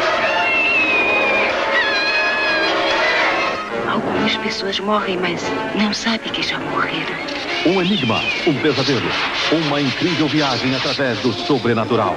Algumas 3.90 4.34
pessoas 4.38 4.80
morrem, 4.80 5.18
mas 5.18 5.42
não 5.78 5.92
sabem 5.92 6.32
que 6.32 6.42
já 6.42 6.58
morreram. 6.58 7.35
Um 7.66 7.82
enigma, 7.82 8.20
um 8.46 8.54
pesadelo, 8.62 9.10
uma 9.50 9.80
incrível 9.80 10.28
viagem 10.28 10.72
através 10.76 11.18
do 11.18 11.32
sobrenatural. 11.32 12.14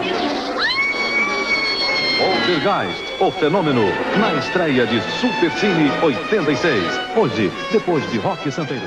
Poltergeist, 2.20 3.04
o 3.20 3.32
fenômeno, 3.32 3.82
na 4.20 4.36
estreia 4.36 4.86
de 4.86 5.02
Supercine 5.02 5.90
86. 6.04 6.84
Hoje, 7.18 7.52
depois 7.72 8.08
de 8.12 8.20
Rock 8.20 8.52
Santeiro. 8.52 8.86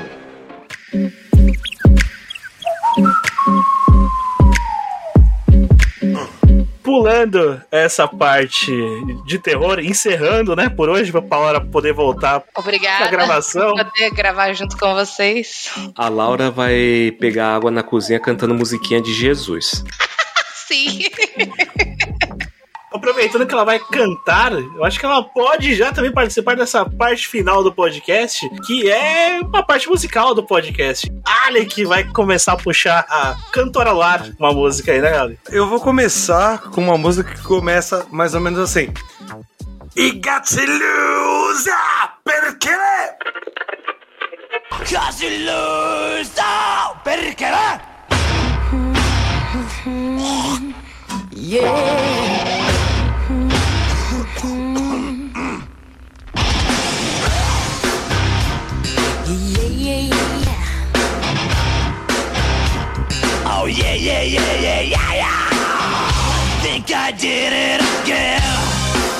Pulando 7.03 7.61
essa 7.69 8.07
parte 8.07 8.71
de 9.25 9.37
terror, 9.37 9.77
encerrando, 9.79 10.55
né, 10.55 10.69
por 10.69 10.87
hoje, 10.87 11.11
pra 11.11 11.21
Paula 11.21 11.59
poder 11.59 11.91
voltar 11.91 12.41
Obrigada 12.55 12.99
pra 12.99 13.07
gravação. 13.11 13.75
poder 13.75 14.09
gravar 14.11 14.53
junto 14.53 14.77
com 14.77 14.93
vocês. 14.93 15.69
A 15.97 16.07
Laura 16.07 16.49
vai 16.49 17.13
pegar 17.19 17.55
água 17.55 17.69
na 17.69 17.83
cozinha 17.83 18.21
cantando 18.21 18.53
musiquinha 18.53 19.01
de 19.01 19.13
Jesus. 19.13 19.83
Sim. 20.65 21.09
Aproveitando 22.93 23.45
que 23.45 23.53
ela 23.53 23.63
vai 23.63 23.79
cantar, 23.79 24.51
eu 24.53 24.85
acho 24.85 24.99
que 24.99 25.05
ela 25.05 25.23
pode 25.23 25.73
já 25.75 25.91
também 25.91 26.11
participar 26.11 26.55
dessa 26.55 26.85
parte 26.85 27.27
final 27.27 27.63
do 27.63 27.73
podcast, 27.73 28.47
que 28.65 28.89
é 28.89 29.39
uma 29.41 29.63
parte 29.65 29.89
musical 29.89 30.35
do 30.35 30.43
podcast. 30.43 31.11
Ali 31.45 31.65
que 31.65 31.85
vai 31.85 32.03
começar 32.03 32.53
a 32.53 32.57
puxar 32.57 33.05
a 33.09 33.35
cantoralar 33.51 34.31
uma 34.39 34.53
música 34.53 34.91
aí, 34.91 35.01
né, 35.01 35.17
Ali? 35.17 35.39
Eu 35.49 35.67
vou 35.67 35.79
começar 35.79 36.61
com 36.69 36.81
uma 36.81 36.97
música 36.97 37.33
que 37.33 37.41
começa 37.41 38.05
mais 38.11 38.35
ou 38.35 38.41
menos 38.41 38.59
assim. 38.59 38.93
E 39.95 40.11
got 40.11 40.43
to 40.45 40.61
lose? 40.61 41.69
Cause 44.85 45.21
you 45.21 45.29
lose, 45.45 46.31
oh, 46.39 46.93
Oh 63.45 63.67
yeah, 63.67 63.93
yeah, 63.93 64.21
yeah, 64.23 64.61
yeah, 64.61 64.81
yeah, 64.81 65.13
yeah. 65.13 65.49
Think 66.61 66.91
I 66.91 67.11
did 67.11 67.53
it 67.53 67.81
again. 68.01 68.41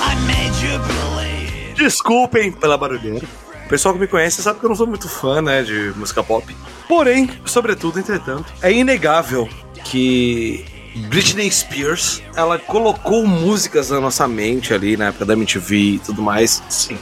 I 0.02 0.14
made 0.26 0.54
you 0.62 0.78
believe. 0.80 1.74
Desculpem 1.76 2.52
pela 2.52 2.76
barulheira. 2.76 3.26
O 3.64 3.68
pessoal 3.68 3.94
que 3.94 4.00
me 4.00 4.06
conhece 4.06 4.42
sabe 4.42 4.60
que 4.60 4.66
eu 4.66 4.68
não 4.68 4.76
sou 4.76 4.86
muito 4.86 5.08
fã, 5.08 5.40
né, 5.40 5.62
de 5.62 5.92
música 5.96 6.22
pop. 6.22 6.54
Porém, 6.86 7.30
sobretudo, 7.46 7.98
entretanto, 7.98 8.52
é 8.60 8.70
inegável 8.70 9.48
que 9.84 10.64
Britney 11.08 11.50
Spears, 11.50 12.22
ela 12.36 12.58
colocou 12.58 13.26
músicas 13.26 13.90
na 13.90 14.00
nossa 14.00 14.28
mente 14.28 14.72
ali 14.72 14.96
na 14.96 15.06
época 15.06 15.24
da 15.24 15.32
MTV 15.32 15.76
e 15.76 15.98
tudo 15.98 16.22
mais. 16.22 16.62
Sim. 16.68 16.98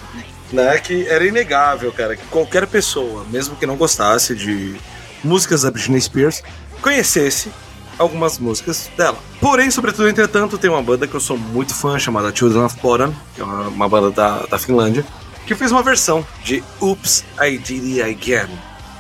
Né, 0.52 0.76
que 0.78 1.06
era 1.08 1.26
inegável, 1.26 1.90
cara, 1.92 2.14
que 2.14 2.26
qualquer 2.26 2.66
pessoa, 2.66 3.24
mesmo 3.30 3.56
que 3.56 3.64
não 3.64 3.74
gostasse 3.74 4.34
de 4.34 4.76
músicas 5.24 5.62
da 5.62 5.70
Britney 5.70 5.98
Spears, 5.98 6.42
conhecesse 6.82 7.50
algumas 7.98 8.38
músicas 8.38 8.90
dela. 8.96 9.16
Porém, 9.40 9.70
sobretudo, 9.70 10.08
entretanto, 10.08 10.58
tem 10.58 10.68
uma 10.70 10.82
banda 10.82 11.06
que 11.06 11.14
eu 11.14 11.20
sou 11.20 11.38
muito 11.38 11.74
fã 11.74 11.98
chamada 11.98 12.34
Children 12.34 12.64
of 12.64 12.76
Bodom, 12.80 13.14
que 13.34 13.40
é 13.40 13.44
uma, 13.44 13.68
uma 13.68 13.88
banda 13.88 14.10
da, 14.10 14.46
da 14.46 14.58
Finlândia, 14.58 15.04
que 15.46 15.54
fez 15.54 15.72
uma 15.72 15.82
versão 15.82 16.24
de 16.44 16.62
Oops, 16.80 17.24
I 17.40 17.58
Did 17.58 17.98
It 17.98 18.02
Again. 18.02 18.50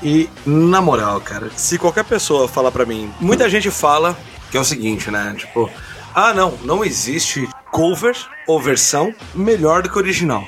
E, 0.02 0.28
na 0.44 0.80
moral, 0.80 1.20
cara, 1.20 1.50
se 1.56 1.78
qualquer 1.78 2.04
pessoa 2.04 2.48
falar 2.48 2.72
pra 2.72 2.84
mim, 2.84 3.12
muita 3.20 3.48
gente 3.48 3.70
fala 3.70 4.16
que 4.50 4.56
é 4.56 4.60
o 4.60 4.64
seguinte, 4.64 5.10
né? 5.10 5.34
Tipo, 5.36 5.70
ah, 6.14 6.34
não, 6.34 6.58
não 6.64 6.84
existe 6.84 7.48
cover 7.70 8.14
ou 8.46 8.60
versão 8.60 9.14
melhor 9.34 9.82
do 9.82 9.90
que 9.90 9.96
original. 9.96 10.44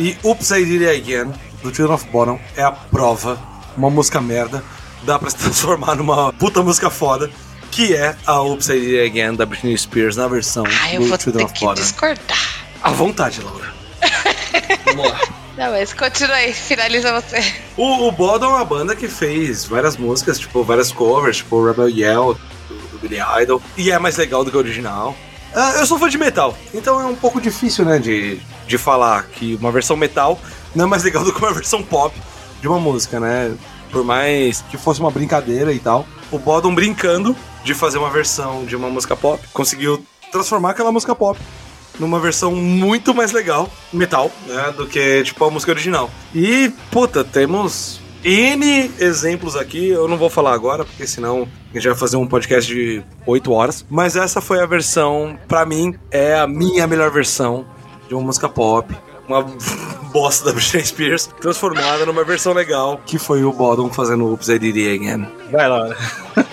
E 0.00 0.16
Oops, 0.24 0.50
I 0.52 0.64
Did 0.64 0.82
It 0.82 0.96
Again, 1.02 1.32
do 1.62 1.74
Children 1.74 1.92
of 1.94 2.06
Bodom, 2.08 2.40
é 2.56 2.62
a 2.62 2.72
prova, 2.72 3.38
uma 3.76 3.90
música 3.90 4.18
merda, 4.18 4.64
dá 5.02 5.18
pra 5.18 5.28
se 5.28 5.36
transformar 5.38 5.94
numa 5.94 6.32
puta 6.32 6.62
música 6.62 6.88
foda, 6.88 7.30
que 7.70 7.94
é 7.94 8.16
a 8.26 8.40
Oops, 8.40 8.66
I 8.70 8.80
Did 8.80 8.94
It 9.00 9.06
Again, 9.10 9.34
da 9.36 9.44
Britney 9.44 9.76
Spears, 9.76 10.16
na 10.16 10.26
versão 10.26 10.64
Ah, 10.66 10.94
eu 10.94 11.02
do 11.02 11.08
vou 11.08 11.18
Children 11.20 11.44
ter 11.44 11.52
of 11.52 11.52
que 11.52 11.60
Bodom. 11.66 11.82
discordar. 11.82 12.38
À 12.82 12.90
vontade, 12.92 13.42
Laura. 13.42 13.74
Vamos 14.86 15.06
lá. 15.10 15.20
Não, 15.58 15.70
mas 15.72 15.92
continua 15.92 16.36
aí, 16.36 16.54
finaliza 16.54 17.12
você. 17.20 17.44
O, 17.76 18.08
o 18.08 18.12
Bodo 18.12 18.46
é 18.46 18.48
uma 18.48 18.64
banda 18.64 18.96
que 18.96 19.06
fez 19.06 19.66
várias 19.66 19.98
músicas, 19.98 20.38
tipo, 20.38 20.64
várias 20.64 20.90
covers, 20.90 21.36
tipo 21.38 21.62
Rebel 21.62 21.90
Yell, 21.90 22.38
do, 22.68 22.98
Billy 23.00 23.20
Idol, 23.42 23.60
e 23.76 23.90
é 23.90 23.98
mais 23.98 24.16
legal 24.16 24.42
do 24.42 24.50
que 24.50 24.56
o 24.56 24.60
original. 24.60 25.14
Ah, 25.54 25.74
eu 25.78 25.84
sou 25.86 25.98
fã 25.98 26.08
de 26.08 26.16
metal, 26.16 26.56
então 26.72 26.98
é 26.98 27.04
um 27.04 27.14
pouco 27.14 27.38
difícil, 27.38 27.84
né, 27.84 27.98
de, 27.98 28.40
de 28.70 28.78
falar 28.78 29.24
que 29.26 29.56
uma 29.56 29.72
versão 29.72 29.96
metal 29.96 30.38
não 30.74 30.84
é 30.84 30.88
mais 30.88 31.02
legal 31.02 31.24
do 31.24 31.32
que 31.32 31.38
uma 31.40 31.52
versão 31.52 31.82
pop 31.82 32.16
de 32.60 32.68
uma 32.68 32.78
música, 32.78 33.18
né? 33.18 33.54
Por 33.90 34.04
mais 34.04 34.62
que 34.70 34.78
fosse 34.78 35.00
uma 35.00 35.10
brincadeira 35.10 35.72
e 35.72 35.80
tal. 35.80 36.06
O 36.30 36.38
Bodom 36.38 36.72
brincando 36.72 37.36
de 37.64 37.74
fazer 37.74 37.98
uma 37.98 38.08
versão 38.08 38.64
de 38.64 38.76
uma 38.76 38.88
música 38.88 39.16
pop, 39.16 39.42
conseguiu 39.52 40.02
transformar 40.30 40.70
aquela 40.70 40.92
música 40.92 41.14
pop 41.14 41.38
numa 41.98 42.20
versão 42.20 42.54
muito 42.54 43.12
mais 43.12 43.32
legal, 43.32 43.68
metal, 43.92 44.30
né, 44.46 44.72
do 44.74 44.86
que 44.86 45.22
tipo 45.24 45.44
a 45.44 45.50
música 45.50 45.72
original. 45.72 46.08
E, 46.34 46.72
puta, 46.90 47.22
temos 47.24 48.00
N 48.24 48.90
exemplos 48.98 49.56
aqui, 49.56 49.88
eu 49.88 50.06
não 50.06 50.16
vou 50.16 50.30
falar 50.30 50.54
agora, 50.54 50.84
porque 50.84 51.06
senão 51.06 51.48
a 51.70 51.74
gente 51.74 51.88
vai 51.88 51.96
fazer 51.96 52.16
um 52.16 52.26
podcast 52.26 52.72
de 52.72 53.02
8 53.26 53.52
horas. 53.52 53.84
Mas 53.90 54.16
essa 54.16 54.40
foi 54.40 54.62
a 54.62 54.66
versão, 54.66 55.38
pra 55.48 55.66
mim, 55.66 55.94
é 56.10 56.38
a 56.38 56.46
minha 56.46 56.86
melhor 56.86 57.10
versão 57.10 57.66
de 58.10 58.14
uma 58.16 58.24
música 58.24 58.48
pop. 58.48 58.92
Uma 59.28 59.42
bosta 60.12 60.46
da 60.46 60.52
Britney 60.52 60.84
Spears, 60.84 61.28
transformada 61.40 62.04
numa 62.04 62.24
versão 62.24 62.52
legal, 62.52 63.00
que 63.06 63.16
foi 63.16 63.44
o 63.44 63.52
Bodom 63.52 63.88
fazendo 63.88 64.26
Oops, 64.26 64.48
I 64.48 64.58
Did 64.58 64.76
It 64.76 64.94
Again. 64.94 65.28
Vai 65.52 65.68
lá. 65.68 65.96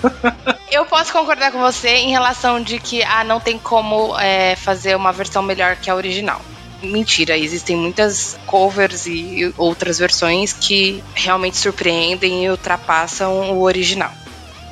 Eu 0.72 0.86
posso 0.86 1.12
concordar 1.12 1.52
com 1.52 1.60
você 1.60 1.90
em 1.90 2.12
relação 2.12 2.62
de 2.62 2.78
que 2.78 3.02
ah, 3.02 3.24
não 3.24 3.40
tem 3.40 3.58
como 3.58 4.16
é, 4.20 4.56
fazer 4.56 4.96
uma 4.96 5.12
versão 5.12 5.42
melhor 5.42 5.78
que 5.78 5.90
a 5.90 5.96
original. 5.96 6.40
Mentira, 6.84 7.36
existem 7.36 7.76
muitas 7.76 8.38
covers 8.46 9.08
e 9.08 9.52
outras 9.58 9.98
versões 9.98 10.54
que 10.54 11.04
realmente 11.16 11.58
surpreendem 11.58 12.46
e 12.46 12.50
ultrapassam 12.52 13.54
o 13.54 13.64
original. 13.64 14.12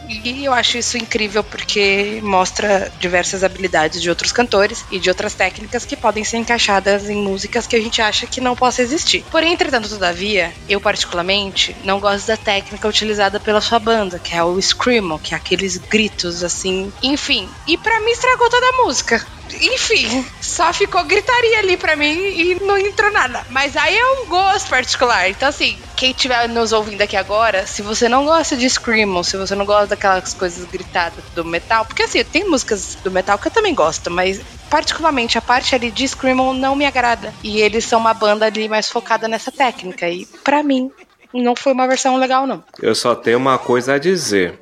E 0.08 0.46
eu 0.46 0.54
acho 0.54 0.78
isso 0.78 0.98
incrível 0.98 1.44
porque 1.44 2.20
mostra 2.24 2.92
diversas 3.00 3.44
habilidades 3.44 4.02
de 4.02 4.10
outros 4.10 4.32
cantores 4.32 4.86
e 4.92 5.00
de 5.00 5.10
outras 5.10 5.34
técnicas 5.34 5.86
que 5.86 5.96
podem 5.96 6.24
ser 6.24 6.38
encaixadas 6.38 7.10
em 7.10 7.16
músicas 7.16 7.68
que 7.68 7.76
a 7.76 7.80
gente 7.80 8.02
acha 8.02 8.28
que 8.28 8.42
não 8.42 8.56
possa 8.56 8.82
existir. 8.82 9.26
Porém, 9.32 9.54
entretanto, 9.54 9.90
todavia, 9.90 10.54
eu 10.70 10.80
particularmente 10.80 11.76
não 11.84 12.00
gosto 12.00 12.28
da 12.28 12.38
técnica 12.38 12.88
utilizada 12.88 13.40
pela 13.40 13.62
sua 13.62 13.80
banda, 13.80 14.20
que 14.20 14.36
é 14.36 14.44
o 14.44 14.62
screamo, 14.62 15.20
que 15.20 15.34
é 15.34 15.38
aqueles 15.38 15.78
gritos 15.78 16.44
assim. 16.44 16.92
Enfim, 17.02 17.50
e 17.68 17.78
para 17.78 18.00
mim 18.02 18.12
estragou 18.12 18.50
toda 18.50 18.66
a 18.66 18.86
música. 18.86 19.26
Enfim, 19.62 20.26
só 20.42 20.74
ficou 20.74 21.04
gritaria 21.04 21.60
ali 21.60 21.78
pra 21.78 21.96
mim 21.96 22.14
e 22.14 22.58
não 22.62 22.78
entrou 22.78 23.12
nada. 23.12 23.46
Mas 23.50 23.76
aí 23.78 23.98
é 23.98 24.06
um 24.06 24.26
gosto 24.28 24.70
particular. 24.70 25.30
Então, 25.30 25.48
assim, 25.48 25.78
quem 25.96 26.12
estiver 26.12 26.48
nos 26.50 26.74
ouvindo 26.74 27.02
aqui 27.02 27.16
agora, 27.16 27.66
se 27.66 27.82
você 27.82 28.10
não 28.10 28.26
gosta 28.26 28.58
de 28.58 28.70
Screamo, 28.70 29.24
se 29.24 29.38
você 29.38 29.56
não 29.56 29.66
gosta 29.66 29.88
daquelas 29.88 30.34
coisas 30.34 30.66
gritadas 30.66 31.24
do 31.34 31.46
metal, 31.46 31.86
porque 31.86 32.04
assim, 32.04 32.24
tem 32.24 32.48
músicas 32.50 32.98
do 33.04 33.12
metal 33.12 33.38
que 33.38 33.48
eu 33.48 33.52
também 33.52 33.74
gosto, 33.74 34.10
mas 34.12 34.42
particularmente 34.70 35.38
a 35.38 35.42
parte 35.42 35.76
ali 35.76 35.92
de 35.92 36.08
Screamo 36.08 36.54
não 36.54 36.76
me 36.76 36.86
agrada. 36.86 37.34
E 37.44 37.60
eles 37.62 37.86
são 37.86 38.00
uma 38.00 38.14
banda 38.14 38.46
ali 38.46 38.68
mais 38.68 38.90
focada 38.90 39.28
nessa 39.28 39.52
técnica. 39.52 40.10
E 40.10 40.26
pra 40.44 40.64
mim, 40.64 40.92
não 41.34 41.56
foi 41.56 41.74
uma 41.74 41.88
versão 41.88 42.18
legal, 42.18 42.46
não. 42.48 42.64
Eu 42.82 42.96
só 42.96 43.16
tenho 43.16 43.38
uma 43.38 43.58
coisa 43.58 43.94
a 43.94 43.98
dizer. 43.98 44.60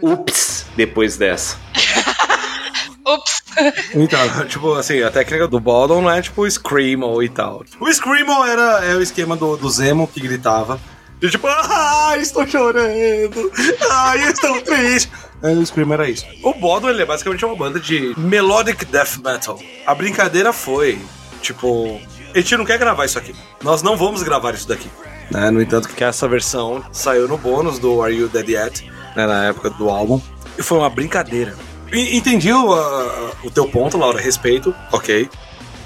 Ups, 0.00 0.66
depois 0.76 1.16
dessa. 1.16 1.56
Ups. 3.14 3.42
Então, 3.94 4.46
tipo 4.46 4.74
assim, 4.74 5.02
a 5.02 5.10
técnica 5.10 5.48
do 5.48 5.58
Bodom 5.58 6.02
não 6.02 6.10
é 6.10 6.22
tipo 6.22 6.48
Screamo 6.48 7.22
e 7.22 7.28
tal. 7.28 7.64
O 7.80 7.92
Screamo 7.92 8.44
era 8.44 8.84
é 8.84 8.94
o 8.94 9.02
esquema 9.02 9.36
do, 9.36 9.56
do 9.56 9.68
Zemo 9.68 10.06
que 10.06 10.20
gritava. 10.20 10.78
De 11.18 11.28
tipo, 11.28 11.48
ah, 11.48 12.14
estou 12.18 12.46
chorando, 12.46 13.50
ai, 13.90 14.28
estou 14.28 14.60
triste. 14.62 15.10
É, 15.42 15.50
o 15.52 15.66
Screamo 15.66 15.94
era 15.94 16.08
isso. 16.08 16.24
O 16.44 16.54
Bodom, 16.54 16.88
ele 16.88 17.02
é 17.02 17.06
basicamente 17.06 17.44
uma 17.44 17.56
banda 17.56 17.80
de 17.80 18.14
melodic 18.16 18.84
death 18.84 19.16
metal. 19.24 19.58
A 19.84 19.94
brincadeira 19.94 20.52
foi, 20.52 21.00
tipo, 21.42 22.00
a 22.32 22.38
gente 22.38 22.56
não 22.56 22.64
quer 22.64 22.78
gravar 22.78 23.04
isso 23.04 23.18
aqui. 23.18 23.34
Nós 23.62 23.82
não 23.82 23.96
vamos 23.96 24.22
gravar 24.22 24.54
isso 24.54 24.68
daqui. 24.68 24.88
Né? 25.30 25.50
No 25.50 25.60
entanto, 25.60 25.88
que 25.88 26.04
essa 26.04 26.28
versão 26.28 26.84
saiu 26.92 27.26
no 27.28 27.36
bônus 27.36 27.78
do 27.78 28.02
Are 28.02 28.14
You 28.14 28.28
Dead 28.28 28.48
Yet, 28.48 28.90
né, 29.16 29.26
na 29.26 29.46
época 29.46 29.70
do 29.70 29.88
álbum. 29.88 30.20
E 30.58 30.62
foi 30.62 30.78
uma 30.78 30.90
brincadeira. 30.90 31.54
Entendi 31.92 32.52
o, 32.52 32.72
a- 32.74 33.32
o 33.44 33.50
teu 33.50 33.66
ponto, 33.68 33.96
Laura, 33.96 34.20
respeito, 34.20 34.74
ok. 34.92 35.28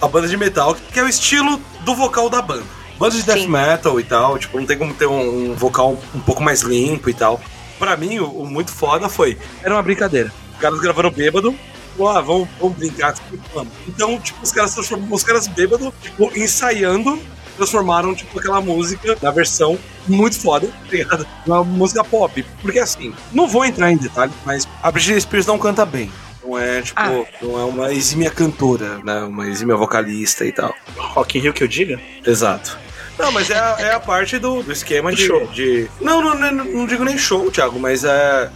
A 0.01 0.09
banda 0.09 0.27
de 0.29 0.37
metal, 0.37 0.75
que 0.93 0.99
é 0.99 1.03
o 1.03 1.09
estilo 1.09 1.61
do 1.81 1.95
vocal 1.95 2.29
da 2.29 2.43
banda. 2.43 2.65
Banda 2.99 3.15
de 3.15 3.23
death 3.23 3.47
metal 3.49 3.99
e 4.01 4.05
tal, 4.05 4.39
tipo, 4.39 4.59
não 4.59 4.67
tem 4.67 4.77
como 4.79 4.93
ter 4.95 5.07
um, 5.07 5.53
um 5.53 5.55
vocal 5.55 5.97
um 6.15 6.21
pouco 6.21 6.43
mais 6.43 6.63
limpo 6.63 7.09
e 7.09 7.15
tal. 7.15 7.41
Pra 7.79 7.97
mim, 7.97 8.19
o, 8.19 8.27
o 8.43 8.47
muito 8.47 8.71
foda 8.73 9.09
foi, 9.09 9.39
era 9.63 9.75
uma 9.75 9.83
brincadeira. 9.83 10.33
Os 10.55 10.59
caras 10.61 10.81
gravaram 10.81 11.11
bêbado, 11.11 11.55
ah, 12.01 12.21
vamos, 12.21 12.49
vamos 12.61 12.77
brincar. 12.77 13.15
vamos. 13.55 13.73
Então, 13.89 14.19
tipo, 14.21 14.43
os 14.43 14.51
caras 14.53 14.77
os 14.77 15.23
caras 15.25 15.47
bêbado, 15.47 15.93
tipo, 16.03 16.31
ensaiando, 16.37 17.19
transformaram, 17.57 18.15
tipo, 18.15 18.39
aquela 18.39 18.61
música 18.61 19.17
na 19.23 19.31
versão 19.31 19.79
muito 20.07 20.39
foda, 20.41 20.67
tá 20.67 20.73
ligado? 20.97 21.27
Uma 21.47 21.63
música 21.65 22.03
pop. 22.05 22.45
Porque 22.61 22.79
assim, 22.79 23.15
não 23.33 23.47
vou 23.49 23.65
entrar 23.65 23.91
em 23.93 23.97
detalhes, 23.97 24.35
mas 24.45 24.67
a 24.83 24.91
Britney 24.91 25.21
Spears 25.21 25.47
não 25.47 25.59
canta 25.59 25.85
bem. 25.87 26.11
Não 26.45 26.59
é, 26.59 26.83
tipo, 26.83 27.01
não 27.41 27.61
é 27.61 27.65
uma 27.65 27.93
exímia 27.95 28.31
cantora, 28.31 28.99
né? 29.05 29.21
Uma 29.21 29.47
exímia 29.47 29.77
vocalista 29.77 30.45
e 30.45 30.51
tal. 30.53 30.75
Rock 30.97 31.39
in 31.39 31.43
Rio 31.43 31.53
que 31.53 31.63
eu 31.63 31.69
diga? 31.69 32.01
Exato. 32.27 32.77
Não, 33.19 33.31
mas 33.31 33.49
é 33.51 33.59
a, 33.59 33.77
é 33.79 33.93
a 33.95 34.01
parte 34.01 34.39
do, 34.39 34.63
do 34.63 34.73
esquema 34.73 35.11
Do 35.11 35.17
de, 35.17 35.27
show. 35.27 35.47
de- 35.49 35.89
Não, 36.01 36.21
não, 36.21 36.35
não, 36.35 36.65
não 36.65 36.87
digo 36.87 37.05
nem 37.05 37.17
show, 37.17 37.49
Thiago, 37.51 37.79
mas 37.79 38.03
é 38.03 38.51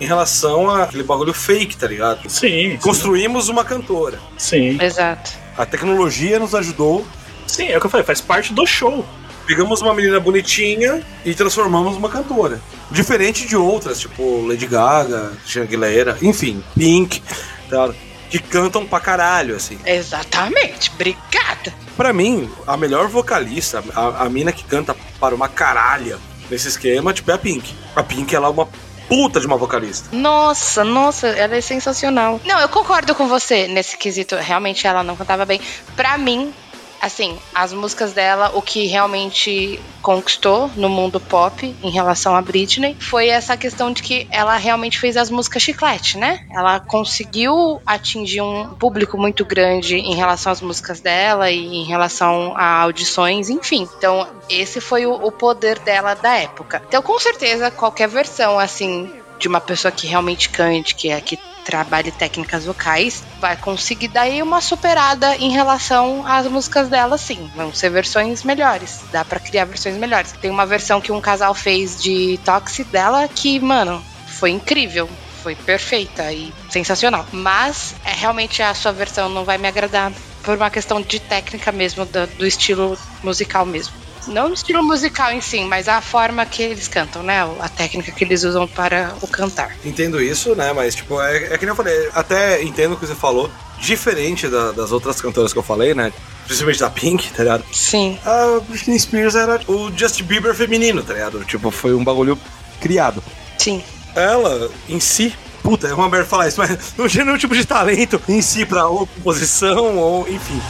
em 0.00 0.06
relação 0.06 0.68
àquele 0.70 1.02
bagulho 1.04 1.32
fake, 1.34 1.76
tá 1.76 1.86
ligado? 1.86 2.28
Sim. 2.28 2.76
Construímos 2.82 3.48
uma 3.48 3.64
cantora. 3.64 4.18
Sim. 4.36 4.76
Exato. 4.82 5.32
A 5.56 5.64
tecnologia 5.66 6.38
nos 6.40 6.54
ajudou. 6.54 7.06
Sim, 7.48 7.68
é 7.68 7.76
o 7.76 7.80
que 7.80 7.86
eu 7.86 7.90
falei, 7.90 8.06
faz 8.06 8.20
parte 8.20 8.52
do 8.52 8.64
show. 8.66 9.04
Pegamos 9.46 9.80
uma 9.80 9.94
menina 9.94 10.20
bonitinha 10.20 11.02
e 11.24 11.34
transformamos 11.34 11.94
numa 11.94 12.08
cantora. 12.08 12.60
Diferente 12.90 13.46
de 13.46 13.56
outras, 13.56 13.98
tipo 13.98 14.46
Lady 14.46 14.66
Gaga, 14.66 15.32
Aguilera, 15.56 16.18
enfim, 16.20 16.62
Pink, 16.76 17.22
tá? 17.70 17.90
que 18.28 18.38
cantam 18.38 18.86
pra 18.86 19.00
caralho, 19.00 19.56
assim. 19.56 19.78
Exatamente. 19.84 20.90
Obrigada. 20.94 21.72
Pra 21.96 22.12
mim, 22.12 22.50
a 22.66 22.76
melhor 22.76 23.08
vocalista, 23.08 23.82
a, 23.94 24.24
a 24.24 24.28
mina 24.28 24.52
que 24.52 24.64
canta 24.64 24.94
para 25.18 25.34
uma 25.34 25.48
caralha 25.48 26.18
nesse 26.50 26.68
esquema, 26.68 27.12
tipo, 27.12 27.30
é 27.30 27.34
a 27.34 27.38
Pink. 27.38 27.74
A 27.96 28.02
Pink, 28.02 28.34
ela 28.34 28.48
é 28.48 28.50
uma 28.50 28.68
puta 29.08 29.40
de 29.40 29.46
uma 29.46 29.56
vocalista. 29.56 30.14
Nossa, 30.14 30.84
nossa, 30.84 31.28
ela 31.28 31.56
é 31.56 31.60
sensacional. 31.60 32.40
Não, 32.44 32.60
eu 32.60 32.68
concordo 32.68 33.14
com 33.14 33.26
você 33.26 33.66
nesse 33.66 33.96
quesito. 33.96 34.36
Realmente 34.36 34.86
ela 34.86 35.02
não 35.02 35.16
cantava 35.16 35.44
bem. 35.46 35.60
Pra 35.96 36.18
mim, 36.18 36.52
assim, 37.00 37.38
as 37.54 37.72
músicas 37.72 38.12
dela, 38.12 38.52
o 38.54 38.62
que 38.62 38.86
realmente 38.86 39.80
conquistou 40.02 40.70
no 40.76 40.88
mundo 40.88 41.20
pop 41.20 41.76
em 41.82 41.90
relação 41.90 42.34
a 42.34 42.42
Britney 42.42 42.96
foi 42.98 43.28
essa 43.28 43.56
questão 43.56 43.92
de 43.92 44.02
que 44.02 44.26
ela 44.30 44.56
realmente 44.56 44.98
fez 44.98 45.16
as 45.16 45.30
músicas 45.30 45.62
chiclete, 45.62 46.16
né? 46.16 46.40
Ela 46.50 46.80
conseguiu 46.80 47.80
atingir 47.84 48.40
um 48.40 48.74
público 48.74 49.18
muito 49.18 49.44
grande 49.44 49.96
em 49.96 50.14
relação 50.14 50.52
às 50.52 50.60
músicas 50.60 51.00
dela 51.00 51.50
e 51.50 51.58
em 51.58 51.84
relação 51.84 52.54
a 52.56 52.80
audições, 52.82 53.50
enfim. 53.50 53.88
Então, 53.98 54.26
esse 54.48 54.80
foi 54.80 55.06
o, 55.06 55.12
o 55.12 55.30
poder 55.30 55.78
dela 55.80 56.14
da 56.14 56.36
época. 56.36 56.82
Então, 56.88 57.02
com 57.02 57.18
certeza, 57.18 57.70
qualquer 57.70 58.08
versão 58.08 58.58
assim 58.58 59.10
de 59.38 59.46
uma 59.46 59.60
pessoa 59.60 59.92
que 59.92 60.06
realmente 60.06 60.48
cante, 60.50 60.94
que 60.94 61.10
é 61.10 61.20
que 61.20 61.38
trabalhe 61.68 62.10
técnicas 62.10 62.64
vocais, 62.64 63.22
vai 63.38 63.54
conseguir 63.54 64.08
daí 64.08 64.42
uma 64.42 64.58
superada 64.58 65.36
em 65.36 65.50
relação 65.50 66.26
às 66.26 66.46
músicas 66.46 66.88
dela, 66.88 67.18
sim. 67.18 67.50
Vão 67.54 67.74
ser 67.74 67.90
versões 67.90 68.42
melhores. 68.42 69.00
Dá 69.12 69.22
pra 69.22 69.38
criar 69.38 69.66
versões 69.66 69.98
melhores. 69.98 70.32
Tem 70.32 70.50
uma 70.50 70.64
versão 70.64 70.98
que 70.98 71.12
um 71.12 71.20
casal 71.20 71.52
fez 71.52 72.02
de 72.02 72.40
Toxic 72.42 72.90
dela 72.90 73.28
que, 73.28 73.60
mano, 73.60 74.02
foi 74.26 74.48
incrível. 74.50 75.10
Foi 75.42 75.54
perfeita 75.54 76.32
e 76.32 76.54
sensacional. 76.70 77.26
Mas 77.32 77.94
é 78.02 78.12
realmente 78.12 78.62
a 78.62 78.72
sua 78.72 78.92
versão 78.92 79.28
não 79.28 79.44
vai 79.44 79.58
me 79.58 79.68
agradar 79.68 80.10
por 80.42 80.56
uma 80.56 80.70
questão 80.70 81.02
de 81.02 81.20
técnica 81.20 81.70
mesmo, 81.70 82.06
do, 82.06 82.26
do 82.28 82.46
estilo 82.46 82.98
musical 83.22 83.66
mesmo. 83.66 83.92
Não 84.28 84.50
o 84.50 84.52
estilo 84.54 84.82
musical 84.84 85.32
em 85.32 85.40
si, 85.40 85.64
mas 85.64 85.88
a 85.88 86.00
forma 86.00 86.44
que 86.46 86.62
eles 86.62 86.86
cantam, 86.88 87.22
né? 87.22 87.40
A 87.60 87.68
técnica 87.68 88.12
que 88.12 88.22
eles 88.24 88.44
usam 88.44 88.66
para 88.68 89.14
o 89.22 89.26
cantar. 89.26 89.76
Entendo 89.84 90.20
isso, 90.22 90.54
né? 90.54 90.72
Mas, 90.72 90.94
tipo, 90.94 91.20
é, 91.20 91.54
é 91.54 91.58
que 91.58 91.64
nem 91.64 91.70
eu 91.70 91.76
falei, 91.76 92.08
até 92.14 92.62
entendo 92.62 92.92
o 92.94 92.96
que 92.96 93.06
você 93.06 93.14
falou. 93.14 93.50
Diferente 93.80 94.48
da- 94.48 94.72
das 94.72 94.90
outras 94.92 95.20
cantoras 95.20 95.52
que 95.52 95.58
eu 95.58 95.62
falei, 95.62 95.94
né? 95.94 96.12
Principalmente 96.46 96.80
da 96.80 96.90
Pink, 96.90 97.30
tá 97.32 97.42
ligado? 97.44 97.64
Sim. 97.72 98.18
A 98.24 98.60
Britney 98.68 98.98
Spears 98.98 99.34
era 99.34 99.60
o 99.68 99.90
Justin 99.96 100.24
Bieber 100.24 100.54
feminino, 100.54 101.02
tá 101.02 101.12
ligado? 101.14 101.44
Tipo, 101.44 101.70
foi 101.70 101.94
um 101.94 102.02
bagulho 102.02 102.36
criado. 102.80 103.22
Sim. 103.56 103.82
Ela, 104.16 104.68
em 104.88 104.98
si, 104.98 105.32
puta, 105.62 105.86
é 105.86 105.94
uma 105.94 106.08
merda 106.08 106.26
falar 106.26 106.48
isso, 106.48 106.58
mas 106.58 106.76
não 106.98 107.06
tinha 107.08 107.24
nenhum 107.24 107.38
tipo 107.38 107.54
de 107.54 107.64
talento 107.64 108.20
em 108.28 108.42
si 108.42 108.66
pra 108.66 108.88
ou 108.88 109.06
composição 109.06 109.96
ou, 109.96 110.28
enfim. 110.28 110.60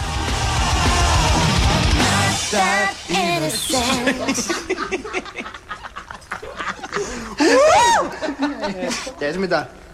That 2.50 2.94
innocence. 3.08 4.48
Dez 9.18 9.36
me 9.36 9.46
dá. 9.46 9.68
think 9.68 9.87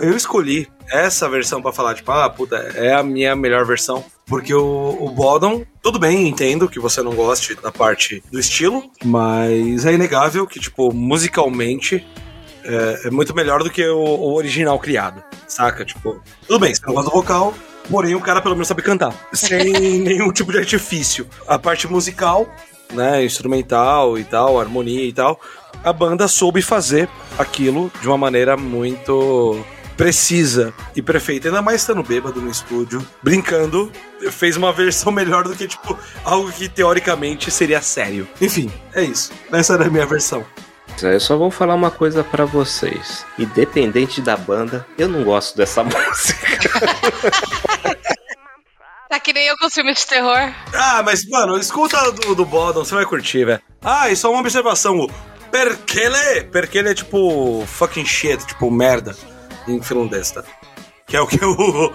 Eu 0.00 0.16
escolhi 0.16 0.68
essa 0.90 1.28
versão 1.28 1.60
pra 1.60 1.72
falar, 1.72 1.94
tipo, 1.94 2.10
ah, 2.10 2.28
puta, 2.28 2.56
é 2.74 2.94
a 2.94 3.02
minha 3.02 3.36
melhor 3.36 3.64
versão. 3.64 4.04
Porque 4.26 4.54
o, 4.54 4.96
o 5.00 5.10
Bodom, 5.10 5.64
tudo 5.82 5.98
bem, 5.98 6.28
entendo 6.28 6.68
que 6.68 6.78
você 6.78 7.02
não 7.02 7.14
goste 7.14 7.54
da 7.54 7.72
parte 7.72 8.22
do 8.30 8.38
estilo, 8.38 8.90
mas 9.04 9.86
é 9.86 9.92
inegável 9.92 10.46
que, 10.46 10.60
tipo, 10.60 10.92
musicalmente 10.92 12.06
é, 12.64 13.06
é 13.06 13.10
muito 13.10 13.34
melhor 13.34 13.62
do 13.62 13.70
que 13.70 13.86
o, 13.86 13.98
o 13.98 14.34
original 14.34 14.78
criado, 14.78 15.22
saca? 15.46 15.84
Tipo, 15.84 16.20
tudo 16.46 16.60
bem, 16.60 16.74
você 16.74 16.82
não 16.86 16.94
gosta 16.94 17.10
do 17.10 17.16
vocal, 17.16 17.54
porém 17.88 18.14
o 18.14 18.20
cara 18.20 18.42
pelo 18.42 18.54
menos 18.54 18.68
sabe 18.68 18.82
cantar, 18.82 19.14
sem 19.32 19.72
nenhum 20.00 20.30
tipo 20.30 20.52
de 20.52 20.58
artifício. 20.58 21.26
A 21.46 21.58
parte 21.58 21.88
musical, 21.88 22.46
né, 22.92 23.24
instrumental 23.24 24.18
e 24.18 24.24
tal, 24.24 24.60
harmonia 24.60 25.04
e 25.04 25.12
tal, 25.12 25.40
a 25.82 25.92
banda 25.92 26.28
soube 26.28 26.60
fazer 26.60 27.08
aquilo 27.38 27.90
de 28.02 28.08
uma 28.08 28.18
maneira 28.18 28.56
muito 28.56 29.64
precisa 29.98 30.72
e 30.94 31.02
perfeita. 31.02 31.48
Ainda 31.48 31.60
mais 31.60 31.80
estando 31.80 32.04
bêbado 32.04 32.40
no 32.40 32.48
estúdio, 32.48 33.04
brincando, 33.20 33.92
fez 34.30 34.56
uma 34.56 34.72
versão 34.72 35.10
melhor 35.12 35.42
do 35.42 35.54
que, 35.54 35.66
tipo, 35.66 35.98
algo 36.24 36.50
que 36.52 36.68
teoricamente 36.68 37.50
seria 37.50 37.82
sério. 37.82 38.26
Enfim, 38.40 38.72
é 38.94 39.02
isso. 39.02 39.32
Essa 39.52 39.74
era 39.74 39.86
a 39.86 39.90
minha 39.90 40.06
versão. 40.06 40.46
Eu 41.02 41.20
só 41.20 41.36
vou 41.36 41.50
falar 41.50 41.74
uma 41.74 41.90
coisa 41.90 42.24
pra 42.24 42.44
vocês. 42.44 43.26
Independente 43.38 44.20
da 44.20 44.36
banda, 44.36 44.86
eu 44.96 45.08
não 45.08 45.22
gosto 45.22 45.56
dessa 45.56 45.82
música. 45.84 46.70
Tá 49.08 49.20
que 49.20 49.32
nem 49.32 49.46
eu 49.46 49.56
com 49.58 49.66
os 49.66 49.74
filmes 49.74 49.98
de 49.98 50.06
terror. 50.06 50.52
Ah, 50.74 51.02
mas, 51.04 51.24
mano, 51.28 51.58
escuta 51.58 52.10
do, 52.12 52.34
do 52.34 52.44
Bodom, 52.44 52.84
você 52.84 52.94
vai 52.94 53.04
curtir, 53.04 53.44
velho. 53.44 53.60
Ah, 53.82 54.10
e 54.10 54.16
só 54.16 54.30
uma 54.30 54.40
observação. 54.40 54.98
O 54.98 55.10
perkele, 55.50 56.44
perkele 56.50 56.90
é 56.90 56.94
tipo 56.94 57.64
fucking 57.66 58.04
shit, 58.04 58.44
tipo 58.46 58.70
merda, 58.70 59.16
em 59.68 59.82
finlandês, 59.82 60.30
tá? 60.30 60.42
Que 61.06 61.16
é 61.16 61.20
o 61.20 61.26
que 61.26 61.42
o, 61.44 61.92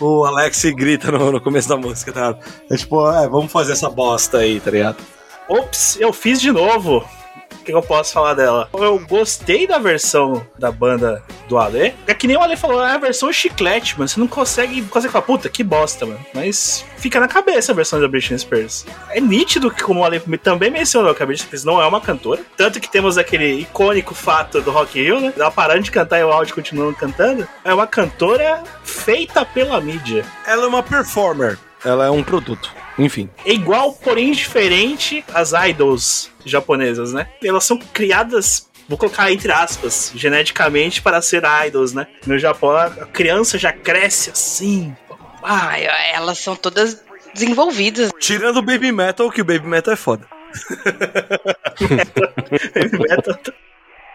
o 0.00 0.24
Alex 0.24 0.62
grita 0.74 1.10
no, 1.10 1.32
no 1.32 1.40
começo 1.40 1.68
da 1.68 1.76
música, 1.76 2.12
tá? 2.12 2.38
É 2.70 2.76
tipo, 2.76 3.10
é, 3.10 3.28
vamos 3.28 3.50
fazer 3.50 3.72
essa 3.72 3.88
bosta 3.88 4.38
aí, 4.38 4.60
tá 4.60 4.70
ligado? 4.70 4.98
Ops, 5.48 5.98
eu 6.00 6.12
fiz 6.12 6.40
de 6.40 6.52
novo. 6.52 7.04
O 7.62 7.64
que 7.64 7.72
eu 7.72 7.80
posso 7.80 8.12
falar 8.12 8.34
dela? 8.34 8.68
Eu 8.74 8.98
gostei 8.98 9.68
da 9.68 9.78
versão 9.78 10.44
da 10.58 10.72
banda 10.72 11.22
do 11.48 11.56
Ale. 11.56 11.94
É 12.08 12.12
que 12.12 12.26
nem 12.26 12.36
o 12.36 12.40
Ale 12.40 12.56
falou, 12.56 12.84
é 12.84 12.90
a 12.90 12.98
versão 12.98 13.32
chiclete, 13.32 13.96
mano. 13.96 14.08
Você 14.08 14.18
não 14.18 14.26
consegue, 14.26 14.80
não 14.80 14.88
consegue 14.88 15.12
falar, 15.12 15.24
puta, 15.24 15.48
que 15.48 15.62
bosta, 15.62 16.04
mano. 16.04 16.18
Mas 16.34 16.84
fica 16.96 17.20
na 17.20 17.28
cabeça 17.28 17.70
a 17.70 17.74
versão 17.74 18.00
da 18.00 18.08
Britney 18.08 18.36
Spears. 18.36 18.84
É 19.10 19.20
nítido 19.20 19.70
que, 19.70 19.80
como 19.80 20.00
o 20.00 20.04
Ale 20.04 20.18
também 20.38 20.72
mencionou, 20.72 21.14
que 21.14 21.22
a 21.22 21.26
Britney 21.26 21.46
Spears 21.46 21.64
não 21.64 21.80
é 21.80 21.86
uma 21.86 22.00
cantora. 22.00 22.40
Tanto 22.56 22.80
que 22.80 22.90
temos 22.90 23.16
aquele 23.16 23.60
icônico 23.60 24.12
fato 24.12 24.60
do 24.60 24.72
Rock 24.72 25.00
Rio, 25.00 25.20
né? 25.20 25.32
Ela 25.36 25.52
parando 25.52 25.84
de 25.84 25.92
cantar 25.92 26.18
e 26.18 26.24
o 26.24 26.32
áudio 26.32 26.56
continuando 26.56 26.96
cantando. 26.96 27.46
É 27.64 27.72
uma 27.72 27.86
cantora 27.86 28.64
feita 28.82 29.44
pela 29.44 29.80
mídia. 29.80 30.24
Ela 30.44 30.64
é 30.64 30.66
uma 30.66 30.82
performer. 30.82 31.56
Ela 31.84 32.06
é 32.06 32.10
um 32.10 32.24
produto. 32.24 32.81
Enfim. 32.98 33.28
É 33.44 33.52
igual, 33.52 33.92
porém 33.92 34.32
diferente 34.32 35.24
às 35.32 35.52
idols 35.52 36.30
japonesas, 36.44 37.12
né? 37.12 37.28
Elas 37.42 37.64
são 37.64 37.78
criadas, 37.78 38.68
vou 38.88 38.98
colocar 38.98 39.32
entre 39.32 39.52
aspas, 39.52 40.12
geneticamente 40.14 41.00
para 41.00 41.22
ser 41.22 41.42
idols, 41.66 41.92
né? 41.92 42.06
No 42.26 42.38
Japão, 42.38 42.70
a 42.70 42.90
criança 43.06 43.58
já 43.58 43.72
cresce 43.72 44.30
assim. 44.30 44.94
Ah, 45.42 45.78
elas 45.78 46.38
são 46.38 46.54
todas 46.54 47.02
desenvolvidas. 47.34 48.10
Tirando 48.20 48.58
o 48.58 48.62
Baby 48.62 48.92
Metal, 48.92 49.30
que 49.30 49.40
o 49.40 49.44
Baby 49.44 49.66
Metal 49.66 49.94
é 49.94 49.96
foda. 49.96 50.26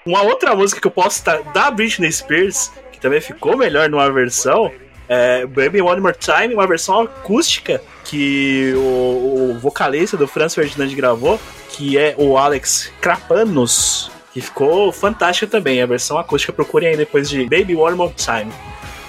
Uma 0.06 0.22
outra 0.22 0.56
música 0.56 0.80
que 0.80 0.88
eu 0.88 0.92
posso 0.92 1.18
citar 1.18 1.44
da 1.52 1.70
Britney 1.70 2.12
Spears, 2.12 2.72
que 2.92 3.00
também 3.00 3.20
ficou 3.20 3.58
melhor 3.58 3.90
numa 3.90 4.10
versão, 4.12 4.72
é 5.08 5.46
Baby 5.46 5.82
One 5.82 6.02
More 6.02 6.16
Time, 6.18 6.54
uma 6.54 6.68
versão 6.68 7.02
acústica 7.02 7.82
que 8.04 8.74
o, 8.76 9.52
o 9.52 9.60
vocalista 9.60 10.18
do 10.18 10.28
Franz 10.28 10.54
Ferdinand 10.54 10.94
gravou, 10.96 11.40
que 11.70 11.98
é 11.98 12.16
o 12.18 12.38
Alex 12.38 12.92
Krapanos, 13.02 14.12
que 14.34 14.42
ficou 14.42 14.92
fantástica 14.92 15.48
também. 15.48 15.82
A 15.82 15.86
versão 15.86 16.18
acústica, 16.18 16.54
procurem 16.54 16.90
aí 16.90 16.98
depois 16.98 17.30
de 17.30 17.44
Baby 17.44 17.76
One 17.76 17.96
More 17.96 18.14
Time. 18.14 18.52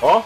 Ó, 0.00 0.22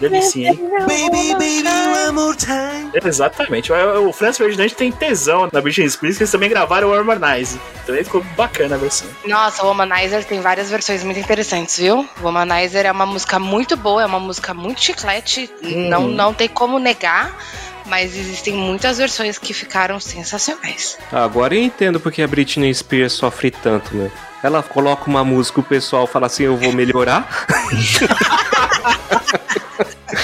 delicinha, 0.00 0.50
hein? 0.50 0.60
Baby, 0.86 1.32
baby, 1.34 1.68
one 1.68 2.12
more 2.12 2.36
time. 2.36 2.90
Exatamente. 3.04 3.72
O, 3.72 4.12
Franz 4.12 4.36
Ferdinand 4.36 4.68
tem 4.70 4.90
tesão 4.92 5.48
na 5.52 5.60
Britney 5.60 5.88
Spears, 5.88 6.16
que 6.16 6.22
eles 6.22 6.30
também 6.30 6.48
gravaram 6.48 6.88
o 6.88 6.90
Womanizer. 6.92 7.58
Também 7.86 8.04
ficou 8.04 8.22
bacana 8.36 8.74
a 8.74 8.78
versão. 8.78 9.08
Nossa, 9.26 9.62
o 9.62 9.66
Womanizer 9.66 10.24
tem 10.24 10.40
várias 10.40 10.70
versões 10.70 11.02
muito 11.02 11.18
interessantes, 11.20 11.78
viu? 11.78 12.08
O 12.20 12.24
Womanizer 12.24 12.86
é 12.86 12.92
uma 12.92 13.06
música 13.06 13.38
muito 13.38 13.76
boa, 13.76 14.02
é 14.02 14.06
uma 14.06 14.20
música 14.20 14.52
muito 14.54 14.82
chiclete, 14.82 15.50
Hum. 15.62 15.88
não, 15.88 16.08
não 16.08 16.34
tem 16.34 16.48
como 16.48 16.78
negar, 16.78 17.36
mas 17.86 18.16
existem 18.16 18.54
muitas 18.54 18.98
versões 18.98 19.38
que 19.38 19.52
ficaram 19.54 19.98
sensacionais. 20.00 20.98
Agora 21.12 21.54
eu 21.54 21.62
entendo 21.62 21.98
porque 22.00 22.22
a 22.22 22.26
Britney 22.28 22.72
Spears 22.74 23.12
sofre 23.14 23.50
tanto, 23.50 23.94
né? 23.96 24.10
Ela 24.42 24.62
coloca 24.62 25.08
uma 25.08 25.24
música, 25.24 25.60
o 25.60 25.62
pessoal 25.62 26.06
fala 26.06 26.26
assim, 26.26 26.42
eu 26.44 26.56
vou 26.56 26.72
melhorar. 26.72 27.26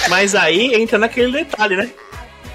Mas 0.09 0.35
aí 0.35 0.75
entra 0.75 0.99
naquele 0.99 1.33
detalhe, 1.33 1.77
né? 1.77 1.91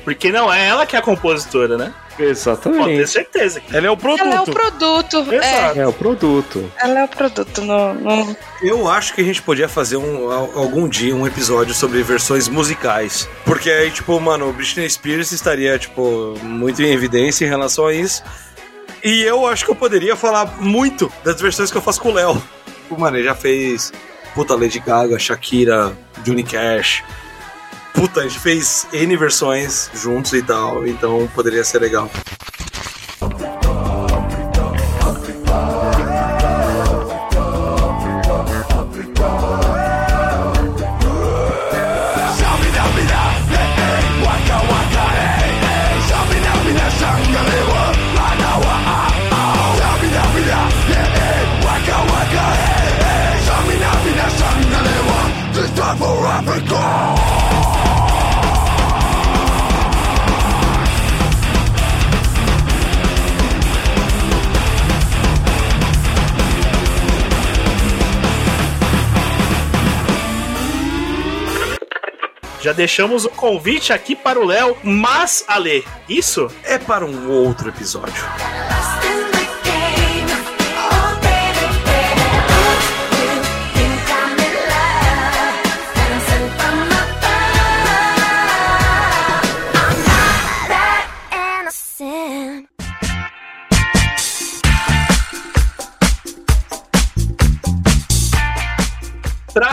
Porque 0.03 0.31
não 0.31 0.53
é 0.53 0.67
ela 0.67 0.85
que 0.85 0.95
é 0.95 0.99
a 0.99 1.01
compositora, 1.01 1.77
né? 1.77 1.93
Exatamente. 2.17 2.79
Pode 2.81 2.95
ter 2.95 3.07
certeza. 3.07 3.61
Ela 3.73 3.87
é 3.87 3.89
o 3.91 3.97
produto. 3.97 4.23
Ela 4.25 4.35
é 4.35 4.39
o 4.39 4.45
produto. 4.45 5.33
Exato. 5.33 5.79
É, 5.79 5.81
É 5.81 5.87
o 5.87 5.91
produto. 5.93 6.71
ela 6.77 6.99
é 6.99 7.03
o 7.03 7.07
produto. 7.07 7.61
No, 7.61 7.93
no- 7.95 8.37
Eu 8.61 8.87
acho 8.89 9.13
que 9.13 9.21
a 9.21 9.23
gente 9.23 9.41
podia 9.41 9.67
fazer 9.67 9.97
um, 9.97 10.31
al- 10.31 10.51
algum 10.55 10.87
dia 10.87 11.13
um 11.15 11.27
episódio 11.27 11.73
sobre 11.73 12.01
versões 12.03 12.47
musicais. 12.47 13.27
Porque 13.43 13.69
aí, 13.69 13.91
tipo, 13.91 14.17
mano, 14.21 14.47
o 14.49 14.53
Britney 14.53 14.89
Spears 14.89 15.31
estaria, 15.33 15.77
tipo, 15.77 16.35
muito 16.43 16.81
em 16.81 16.91
evidência 16.93 17.43
em 17.43 17.49
relação 17.49 17.87
a 17.87 17.93
isso. 17.93 18.23
E 19.03 19.21
eu 19.23 19.45
acho 19.47 19.65
que 19.65 19.71
eu 19.71 19.75
poderia 19.75 20.15
falar 20.15 20.61
muito 20.61 21.11
das 21.23 21.41
versões 21.41 21.69
que 21.69 21.77
eu 21.77 21.81
faço 21.81 21.99
com 21.99 22.09
o 22.09 22.13
Léo. 22.13 22.41
Tipo, 22.83 22.99
mano, 22.99 23.17
ele 23.17 23.25
já 23.25 23.35
fez 23.35 23.91
puta 24.33 24.53
Lady 24.55 24.79
Gaga, 24.79 25.17
Shakira, 25.19 25.97
Johnny 26.23 26.43
Cash. 26.43 27.03
Puta, 27.95 28.19
a 28.19 28.23
gente 28.23 28.39
fez 28.39 28.85
N 28.91 29.15
versões 29.15 29.89
juntos 29.93 30.33
e 30.33 30.41
tal, 30.41 30.85
então 30.85 31.29
poderia 31.33 31.63
ser 31.63 31.79
legal. 31.79 32.09
Já 72.65 72.73
deixamos 72.73 73.25
o 73.25 73.29
convite 73.29 73.93
aqui 73.93 74.15
para 74.15 74.39
o 74.39 74.43
Léo, 74.43 74.75
mas, 74.83 75.45
Ale, 75.47 75.85
isso 76.09 76.51
é 76.63 76.79
para 76.79 77.05
um 77.05 77.29
outro 77.29 77.69
episódio. 77.69 78.25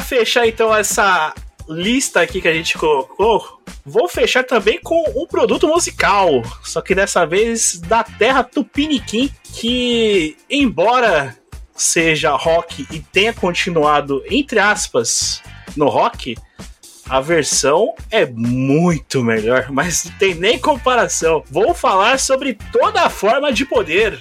fechar 0.02 0.46
então 0.46 0.74
essa 0.74 1.34
lista 1.72 2.20
aqui 2.20 2.40
que 2.40 2.48
a 2.48 2.54
gente 2.54 2.78
colocou, 2.78 3.60
vou 3.84 4.08
fechar 4.08 4.44
também 4.44 4.80
com 4.80 5.02
um 5.16 5.26
produto 5.26 5.66
musical, 5.66 6.42
só 6.62 6.80
que 6.80 6.94
dessa 6.94 7.26
vez 7.26 7.80
da 7.80 8.04
terra 8.04 8.44
Tupiniquim, 8.44 9.30
que 9.42 10.36
embora 10.48 11.36
seja 11.74 12.36
rock 12.36 12.86
e 12.90 13.00
tenha 13.00 13.32
continuado 13.32 14.22
entre 14.30 14.58
aspas 14.58 15.42
no 15.76 15.88
rock, 15.88 16.36
a 17.08 17.20
versão 17.20 17.94
é 18.10 18.24
muito 18.24 19.22
melhor, 19.22 19.70
mas 19.70 20.04
não 20.04 20.12
tem 20.12 20.34
nem 20.34 20.58
comparação. 20.58 21.42
Vou 21.50 21.74
falar 21.74 22.18
sobre 22.18 22.56
toda 22.72 23.02
a 23.02 23.10
forma 23.10 23.52
de 23.52 23.66
poder. 23.66 24.18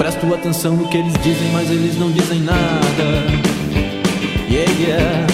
Presto 0.00 0.32
atenção 0.32 0.74
no 0.76 0.88
que 0.88 0.96
eles 0.96 1.12
dizem, 1.22 1.50
mas 1.52 1.70
eles 1.70 1.98
não 1.98 2.10
dizem 2.10 2.40
nada. 2.40 2.56
Yeah, 4.50 4.72
yeah. 4.80 5.26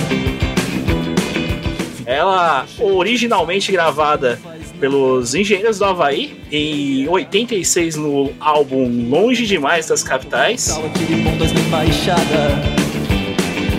Ela 2.04 2.66
originalmente 2.80 3.70
gravada 3.70 4.40
pelos 4.80 5.36
Engenheiros 5.36 5.78
do 5.78 5.84
Havaí 5.84 6.40
em 6.50 7.08
86 7.08 7.94
no 7.94 8.32
álbum 8.40 9.08
Longe 9.08 9.46
Demais 9.46 9.86
das 9.86 10.02
Capitais. 10.02 10.76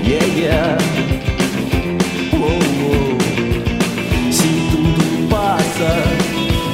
Yeah, 0.07 0.26
yeah. 0.38 0.77
Oh, 2.31 2.47
oh. 2.88 4.31
Se 4.31 4.47
tudo 4.72 5.27
passa, 5.30 5.89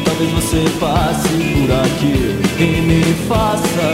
talvez 0.06 0.30
você 0.34 0.64
passe 0.80 1.30
por 1.30 1.72
aqui 1.72 2.33
e 2.64 2.82
me 2.82 3.04
faça 3.28 3.94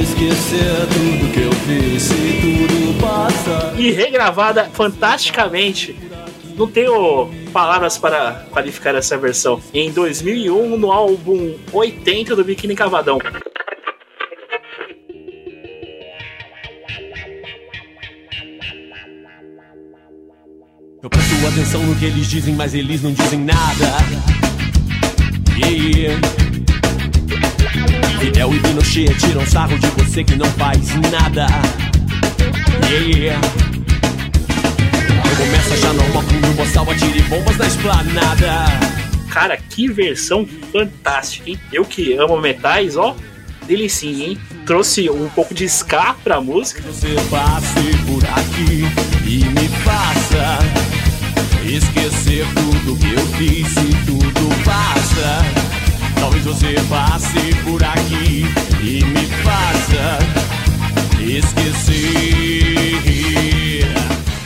esquecer 0.00 0.86
tudo 0.86 1.32
que 1.32 1.40
eu 1.40 1.52
fiz. 1.52 2.02
Se 2.02 2.14
tudo 2.14 3.00
passa. 3.00 3.74
E 3.76 3.90
regravada 3.90 4.70
fantasticamente. 4.72 5.96
Não 6.56 6.68
tenho 6.68 7.28
palavras 7.52 7.98
para 7.98 8.46
qualificar 8.50 8.94
essa 8.94 9.18
versão. 9.18 9.60
Em 9.74 9.90
2001, 9.90 10.78
no 10.78 10.92
álbum 10.92 11.56
80 11.72 12.36
do 12.36 12.44
Biquíni 12.44 12.76
Cavadão. 12.76 13.18
Eu 21.02 21.10
presto 21.10 21.46
atenção 21.48 21.82
no 21.82 21.96
que 21.96 22.04
eles 22.04 22.28
dizem, 22.28 22.54
mas 22.54 22.74
eles 22.74 23.02
não 23.02 23.12
dizem 23.12 23.40
nada. 23.40 23.96
Yeah. 25.56 26.49
Fidel 28.18 28.54
e 28.54 28.58
Pinochet 28.60 29.14
tiram 29.18 29.46
sarro 29.46 29.78
de 29.78 29.86
você 29.88 30.24
que 30.24 30.34
não 30.36 30.46
faz 30.46 30.94
nada. 31.10 31.46
Yeah. 32.90 33.40
Eu 35.30 35.36
começo 35.36 35.70
a 35.70 35.74
achar 35.74 35.94
normal 35.94 36.22
que 36.24 36.34
o 36.34 36.54
boçal 36.54 36.90
atire 36.90 37.22
bombas 37.22 37.56
na 37.56 37.66
esplanada. 37.66 38.64
Cara, 39.30 39.56
que 39.56 39.88
versão 39.88 40.46
fantástica, 40.72 41.50
hein? 41.50 41.60
Eu 41.72 41.84
que 41.84 42.14
amo 42.14 42.40
metais, 42.40 42.96
ó, 42.96 43.14
delicinha, 43.66 44.26
hein? 44.28 44.38
Trouxe 44.66 45.08
um 45.08 45.28
pouco 45.28 45.54
de 45.54 45.66
ska 45.66 46.14
pra 46.24 46.40
música. 46.40 46.82
Você 46.82 47.14
passe 47.30 47.96
por 48.06 48.24
aqui 48.24 48.84
e 49.24 49.44
me 49.44 49.68
faça 49.84 50.58
esquecer 51.64 52.44
tudo 52.54 52.96
que 52.98 53.12
eu 53.12 53.26
fiz 53.36 53.76
e 53.76 54.06
tudo 54.06 54.64
passa. 54.64 55.69
Talvez 56.20 56.44
você 56.44 56.74
passe 56.88 57.54
por 57.64 57.82
aqui 57.82 58.44
e 58.82 59.04
me 59.04 59.26
faça 59.42 60.18
esquecer. 61.20 62.00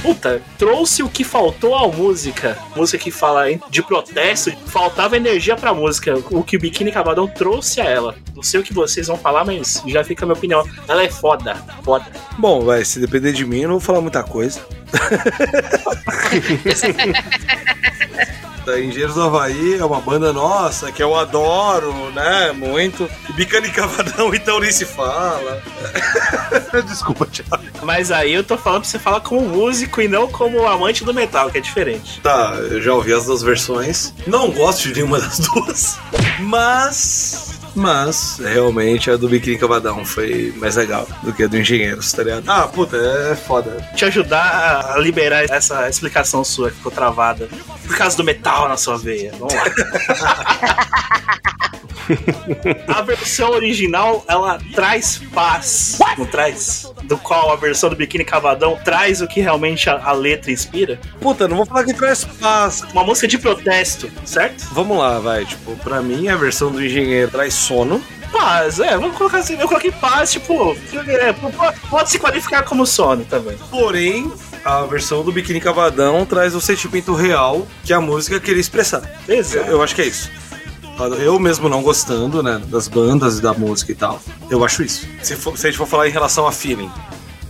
Puta, 0.02 0.42
trouxe 0.58 1.02
o 1.02 1.08
que 1.08 1.24
faltou 1.24 1.74
à 1.74 1.88
música. 1.88 2.58
Música 2.76 3.02
que 3.02 3.10
fala 3.10 3.50
hein, 3.50 3.60
de 3.70 3.82
protesto, 3.82 4.52
faltava 4.66 5.16
energia 5.16 5.56
pra 5.56 5.74
música. 5.74 6.14
O 6.30 6.44
que 6.44 6.56
o 6.56 6.60
Biquíni 6.60 6.92
Cavadão 6.92 7.26
trouxe 7.26 7.80
a 7.80 7.84
ela. 7.84 8.14
Não 8.36 8.42
sei 8.42 8.60
o 8.60 8.62
que 8.62 8.72
vocês 8.72 9.06
vão 9.06 9.16
falar, 9.16 9.44
mas 9.44 9.82
já 9.86 10.04
fica 10.04 10.24
a 10.24 10.26
minha 10.26 10.36
opinião. 10.36 10.64
Ela 10.86 11.04
é 11.04 11.10
foda, 11.10 11.56
foda. 11.82 12.06
Bom, 12.38 12.64
vai, 12.64 12.84
se 12.84 13.00
depender 13.00 13.32
de 13.32 13.44
mim, 13.44 13.60
eu 13.60 13.68
não 13.68 13.78
vou 13.78 13.80
falar 13.80 14.00
muita 14.00 14.22
coisa. 14.22 14.60
da 18.64 18.80
Engenheiros 18.80 19.14
do 19.14 19.22
Havaí 19.22 19.78
é 19.78 19.84
uma 19.84 20.00
banda 20.00 20.32
nossa 20.32 20.90
que 20.90 21.02
eu 21.02 21.14
adoro, 21.14 21.92
né? 22.12 22.52
Muito. 22.52 23.08
E 23.28 23.32
Bicane 23.32 23.70
Cavadão, 23.70 24.34
então 24.34 24.60
nem 24.60 24.72
se 24.72 24.84
fala. 24.84 25.62
Desculpa, 26.86 27.26
Thiago. 27.26 27.64
Mas 27.82 28.10
aí 28.10 28.32
eu 28.32 28.42
tô 28.42 28.56
falando 28.56 28.82
pra 28.82 28.90
você 28.90 28.98
falar 28.98 29.20
como 29.20 29.42
músico 29.42 30.00
e 30.00 30.08
não 30.08 30.26
como 30.28 30.66
amante 30.66 31.04
do 31.04 31.12
metal, 31.14 31.50
que 31.50 31.58
é 31.58 31.60
diferente. 31.60 32.20
Tá, 32.20 32.54
eu 32.70 32.80
já 32.80 32.94
ouvi 32.94 33.12
as 33.12 33.26
duas 33.26 33.42
versões. 33.42 34.12
Não 34.26 34.50
gosto 34.50 34.88
de 34.88 34.94
nenhuma 34.94 35.20
das 35.20 35.38
duas. 35.38 35.98
Mas. 36.40 37.53
Mas, 37.74 38.38
realmente, 38.38 39.10
a 39.10 39.16
do 39.16 39.28
Biquíni 39.28 39.58
Cavadão 39.58 40.04
foi 40.04 40.54
mais 40.56 40.76
legal 40.76 41.06
do 41.22 41.32
que 41.32 41.42
a 41.42 41.48
do 41.48 41.58
Engenheiros, 41.58 42.12
tá 42.12 42.22
ligado? 42.22 42.48
Ah, 42.48 42.68
puta, 42.68 42.96
é 42.96 43.34
foda. 43.34 43.76
Te 43.96 44.04
ajudar 44.04 44.92
a 44.94 44.98
liberar 44.98 45.44
essa 45.50 45.88
explicação 45.88 46.44
sua 46.44 46.70
que 46.70 46.76
ficou 46.76 46.92
travada. 46.92 47.48
Por 47.86 47.96
causa 47.96 48.16
do 48.16 48.24
metal 48.24 48.68
na 48.68 48.76
sua 48.76 48.96
veia. 48.96 49.32
Vamos 49.38 49.54
lá. 49.54 49.64
a 52.88 53.02
versão 53.02 53.50
original, 53.50 54.24
ela 54.28 54.58
traz 54.74 55.20
paz. 55.32 55.98
Não 56.18 56.26
traz? 56.26 56.90
Do 57.04 57.18
qual 57.18 57.52
a 57.52 57.56
versão 57.56 57.90
do 57.90 57.96
Biquíni 57.96 58.24
Cavadão 58.24 58.78
traz 58.84 59.20
o 59.20 59.26
que 59.26 59.40
realmente 59.40 59.88
a, 59.88 60.00
a 60.02 60.12
letra 60.12 60.50
inspira. 60.50 60.98
Puta, 61.20 61.48
não 61.48 61.56
vou 61.56 61.66
falar 61.66 61.84
que 61.84 61.94
traz 61.94 62.24
paz. 62.24 62.82
Uma 62.92 63.04
música 63.04 63.28
de 63.28 63.38
protesto, 63.38 64.10
certo? 64.24 64.66
Vamos 64.72 64.98
lá, 64.98 65.18
vai. 65.18 65.44
Tipo, 65.44 65.76
pra 65.76 66.00
mim, 66.00 66.28
a 66.28 66.36
versão 66.36 66.70
do 66.70 66.84
Engenheiro 66.84 67.30
traz 67.30 67.54
sono. 67.54 68.02
Paz, 68.32 68.80
é, 68.80 68.96
vamos 68.96 69.16
colocar 69.16 69.38
assim. 69.38 69.58
Eu 69.58 69.68
coloquei 69.68 69.92
paz, 69.92 70.32
tipo, 70.32 70.76
é, 71.06 71.32
pode, 71.32 71.80
pode 71.88 72.10
se 72.10 72.18
qualificar 72.18 72.64
como 72.64 72.84
sono 72.84 73.24
também. 73.24 73.56
Porém, 73.70 74.30
a 74.64 74.82
versão 74.82 75.22
do 75.22 75.30
Biquíni 75.30 75.60
Cavadão 75.60 76.24
traz 76.24 76.54
o 76.54 76.60
sentimento 76.60 77.14
real 77.14 77.66
que 77.84 77.92
a 77.92 78.00
música 78.00 78.40
queria 78.40 78.60
expressar. 78.60 79.02
Exato. 79.28 79.66
Eu, 79.66 79.74
eu 79.74 79.82
acho 79.82 79.94
que 79.94 80.02
é 80.02 80.06
isso. 80.06 80.30
Eu 81.20 81.38
mesmo 81.38 81.68
não 81.68 81.82
gostando, 81.82 82.42
né, 82.42 82.60
das 82.68 82.86
bandas 82.88 83.38
e 83.38 83.42
da 83.42 83.52
música 83.52 83.90
e 83.92 83.94
tal. 83.94 84.20
Eu 84.50 84.64
acho 84.64 84.82
isso. 84.82 85.06
Se, 85.22 85.34
for- 85.34 85.58
se 85.58 85.66
a 85.66 85.70
gente 85.70 85.78
for 85.78 85.86
falar 85.86 86.08
em 86.08 86.12
relação 86.12 86.46
a 86.46 86.52
feeling 86.52 86.90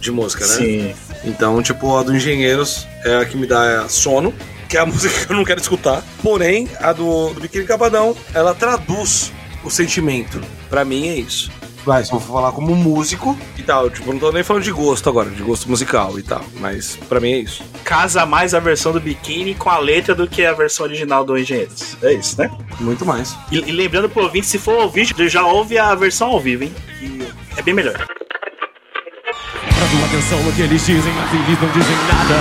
de 0.00 0.10
música, 0.10 0.46
né? 0.46 0.54
Sim. 0.54 0.94
Então, 1.24 1.62
tipo, 1.62 1.96
a 1.96 2.02
do 2.02 2.14
Engenheiros 2.14 2.86
é 3.04 3.16
a 3.16 3.24
que 3.24 3.36
me 3.36 3.46
dá 3.46 3.86
sono, 3.88 4.32
que 4.68 4.76
é 4.76 4.80
a 4.80 4.86
música 4.86 5.26
que 5.26 5.32
eu 5.32 5.36
não 5.36 5.44
quero 5.44 5.60
escutar. 5.60 6.02
Porém, 6.22 6.68
a 6.80 6.92
do, 6.92 7.30
do 7.34 7.40
Biquíni 7.40 7.64
Cavadão, 7.64 8.16
ela 8.32 8.54
traduz 8.54 9.30
o 9.62 9.70
sentimento. 9.70 10.40
Pra 10.70 10.84
mim 10.84 11.08
é 11.08 11.16
isso. 11.16 11.50
Vai, 11.84 12.04
se 12.04 12.12
eu 12.12 12.20
for 12.20 12.34
falar 12.34 12.52
como 12.52 12.74
músico 12.74 13.38
e 13.58 13.62
tal, 13.62 13.90
tipo, 13.90 14.12
não 14.12 14.18
tô 14.18 14.32
nem 14.32 14.42
falando 14.42 14.62
de 14.62 14.72
gosto 14.72 15.08
agora, 15.08 15.28
de 15.28 15.42
gosto 15.42 15.68
musical 15.68 16.18
e 16.18 16.22
tal, 16.22 16.42
mas 16.58 16.96
pra 17.08 17.20
mim 17.20 17.32
é 17.32 17.38
isso. 17.38 17.62
Casa 17.84 18.24
mais 18.24 18.54
a 18.54 18.60
versão 18.60 18.92
do 18.92 19.00
Biquíni 19.00 19.54
com 19.54 19.68
a 19.68 19.78
letra 19.78 20.14
do 20.14 20.26
que 20.26 20.44
a 20.44 20.52
versão 20.54 20.86
original 20.86 21.24
do 21.24 21.36
Engenheiros. 21.36 21.96
É 22.02 22.12
isso, 22.14 22.40
né? 22.40 22.50
Muito 22.80 23.04
mais. 23.04 23.36
E, 23.52 23.58
e 23.58 23.72
lembrando 23.72 24.08
pro 24.08 24.22
ouvinte, 24.22 24.46
se 24.46 24.58
for 24.58 24.76
ouvir, 24.82 25.06
já 25.28 25.44
ouve 25.46 25.78
a 25.78 25.94
versão 25.94 26.28
ao 26.28 26.40
vivo, 26.40 26.64
hein? 26.64 26.74
Que 26.98 27.28
é 27.58 27.62
bem 27.62 27.74
melhor. 27.74 28.06
Presto 29.94 30.04
atenção 30.06 30.42
no 30.42 30.52
que 30.52 30.62
eles 30.62 30.84
dizem, 30.84 31.12
mas 31.12 31.32
eles 31.32 31.60
não 31.60 31.68
dizem 31.68 31.96
nada. 32.08 32.34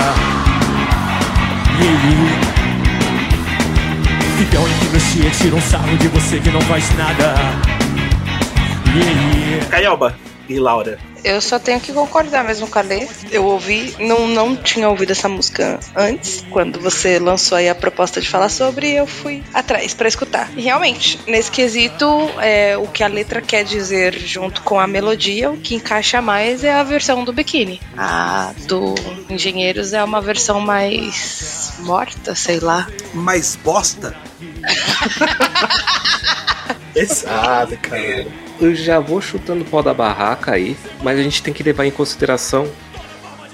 Yeah. 1.79 2.63
Fidel 4.37 4.67
e 4.67 4.73
Pinochet 4.85 5.37
tiram 5.37 5.61
sarro 5.61 5.97
de 5.97 6.07
você 6.07 6.39
que 6.39 6.49
não 6.49 6.61
faz 6.61 6.95
nada. 6.95 7.72
Yeah. 8.95 9.65
Caioba 9.69 10.15
e 10.47 10.59
Laura. 10.59 10.99
Eu 11.23 11.41
só 11.41 11.57
tenho 11.57 11.79
que 11.79 11.93
concordar 11.93 12.43
mesmo 12.43 12.67
com 12.67 12.77
a 12.77 12.81
Lê. 12.81 13.07
Eu 13.31 13.45
ouvi, 13.45 13.95
não, 13.97 14.27
não 14.27 14.57
tinha 14.57 14.89
ouvido 14.89 15.11
essa 15.11 15.29
música 15.29 15.79
antes, 15.95 16.45
quando 16.49 16.81
você 16.81 17.17
lançou 17.17 17.57
aí 17.57 17.69
a 17.69 17.75
proposta 17.75 18.19
de 18.19 18.29
falar 18.29 18.49
sobre, 18.49 18.91
eu 18.91 19.07
fui 19.07 19.41
atrás 19.53 19.93
pra 19.93 20.07
escutar. 20.07 20.51
E 20.55 20.61
realmente, 20.61 21.19
nesse 21.25 21.49
quesito, 21.49 22.05
é, 22.41 22.77
o 22.77 22.87
que 22.87 23.03
a 23.03 23.07
letra 23.07 23.41
quer 23.41 23.63
dizer 23.63 24.19
junto 24.19 24.61
com 24.63 24.79
a 24.79 24.85
melodia, 24.85 25.49
o 25.49 25.57
que 25.57 25.75
encaixa 25.75 26.21
mais 26.21 26.63
é 26.63 26.73
a 26.73 26.83
versão 26.83 27.23
do 27.23 27.31
biquíni. 27.31 27.79
A 27.97 28.53
do 28.67 28.93
Engenheiros 29.29 29.93
é 29.93 30.03
uma 30.03 30.21
versão 30.21 30.59
mais 30.59 31.73
morta, 31.79 32.35
sei 32.35 32.59
lá. 32.59 32.85
Mais 33.13 33.55
bosta? 33.55 34.13
Exato, 36.95 37.77
cara. 37.77 38.42
Eu 38.59 38.73
já 38.75 38.99
vou 38.99 39.19
chutando 39.19 39.63
o 39.63 39.65
pau 39.65 39.83
da 39.83 39.93
barraca 39.93 40.51
aí, 40.53 40.77
mas 41.01 41.19
a 41.19 41.23
gente 41.23 41.41
tem 41.43 41.53
que 41.53 41.63
levar 41.63 41.85
em 41.85 41.91
consideração 41.91 42.67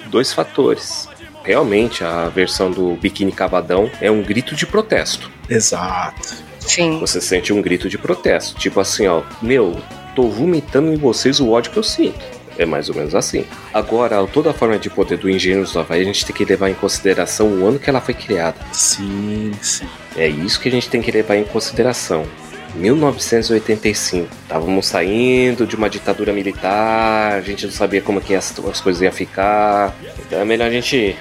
dois 0.09 0.33
fatores. 0.33 1.07
realmente 1.43 2.03
a 2.03 2.27
versão 2.29 2.69
do 2.69 2.95
Biquíni 2.95 3.31
Cavadão 3.31 3.89
é 4.01 4.11
um 4.11 4.21
grito 4.21 4.55
de 4.55 4.67
protesto. 4.67 5.31
Exato. 5.49 6.35
Sim. 6.59 6.99
Você 6.99 7.19
sente 7.19 7.51
um 7.51 7.61
grito 7.61 7.89
de 7.89 7.97
protesto. 7.97 8.59
Tipo 8.59 8.79
assim, 8.79 9.07
ó, 9.07 9.23
meu, 9.41 9.75
tô 10.15 10.27
vomitando 10.27 10.93
em 10.93 10.97
vocês 10.97 11.39
o 11.39 11.49
ódio 11.49 11.71
que 11.71 11.77
eu 11.77 11.83
sinto. 11.83 12.19
É 12.57 12.65
mais 12.65 12.89
ou 12.89 12.95
menos 12.95 13.15
assim. 13.15 13.45
Agora, 13.73 14.27
toda 14.27 14.51
a 14.51 14.53
forma 14.53 14.77
de 14.77 14.89
poder 14.89 15.17
do 15.17 15.29
Engenheiros 15.29 15.71
do 15.71 15.79
Havaí, 15.79 16.01
a 16.01 16.03
gente 16.03 16.25
tem 16.25 16.35
que 16.35 16.43
levar 16.43 16.69
em 16.69 16.73
consideração 16.73 17.47
o 17.47 17.65
ano 17.65 17.79
que 17.79 17.89
ela 17.89 18.01
foi 18.01 18.13
criada. 18.13 18.57
Sim, 18.73 19.53
sim. 19.61 19.87
É 20.17 20.27
isso 20.27 20.59
que 20.59 20.67
a 20.67 20.71
gente 20.71 20.89
tem 20.89 21.01
que 21.01 21.09
levar 21.09 21.37
em 21.37 21.45
consideração. 21.45 22.25
1985. 22.75 24.27
Estávamos 24.43 24.87
saindo 24.87 25.65
de 25.65 25.75
uma 25.75 25.89
ditadura 25.89 26.31
militar, 26.33 27.33
a 27.33 27.41
gente 27.41 27.65
não 27.65 27.73
sabia 27.73 28.01
como 28.01 28.21
que 28.21 28.35
as, 28.35 28.53
as 28.69 28.81
coisas 28.81 29.01
iam 29.01 29.11
ficar. 29.11 29.95
Então 30.25 30.39
é 30.39 30.45
melhor 30.45 30.67
a 30.67 30.71
gente 30.71 31.15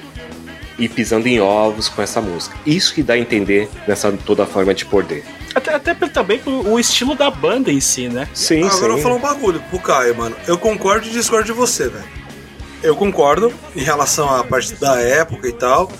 ir 0.78 0.88
pisando 0.90 1.26
em 1.26 1.40
ovos 1.40 1.88
com 1.88 2.00
essa 2.02 2.20
música. 2.20 2.56
Isso 2.64 2.94
que 2.94 3.02
dá 3.02 3.14
a 3.14 3.18
entender 3.18 3.68
nessa 3.86 4.12
toda 4.12 4.46
forma 4.46 4.72
de 4.74 4.84
poder. 4.84 5.24
Até, 5.54 5.74
até 5.74 5.94
também 5.94 6.38
pro- 6.38 6.68
o 6.70 6.78
estilo 6.78 7.14
da 7.16 7.30
banda 7.30 7.72
em 7.72 7.80
si, 7.80 8.08
né? 8.08 8.28
Sim, 8.34 8.62
Agora 8.64 8.76
eu 8.84 8.88
vou 8.88 8.96
sim. 8.98 9.02
falar 9.02 9.14
um 9.16 9.20
bagulho 9.20 9.60
pro 9.70 9.78
Caio, 9.80 10.16
mano. 10.16 10.36
Eu 10.46 10.56
concordo 10.58 11.06
e 11.06 11.10
discordo 11.10 11.46
de 11.46 11.52
você, 11.52 11.88
velho. 11.88 12.04
Eu 12.82 12.94
concordo 12.94 13.52
em 13.74 13.82
relação 13.82 14.32
à 14.32 14.44
parte 14.44 14.74
da 14.74 15.00
época 15.00 15.48
e 15.48 15.52
tal. 15.52 15.90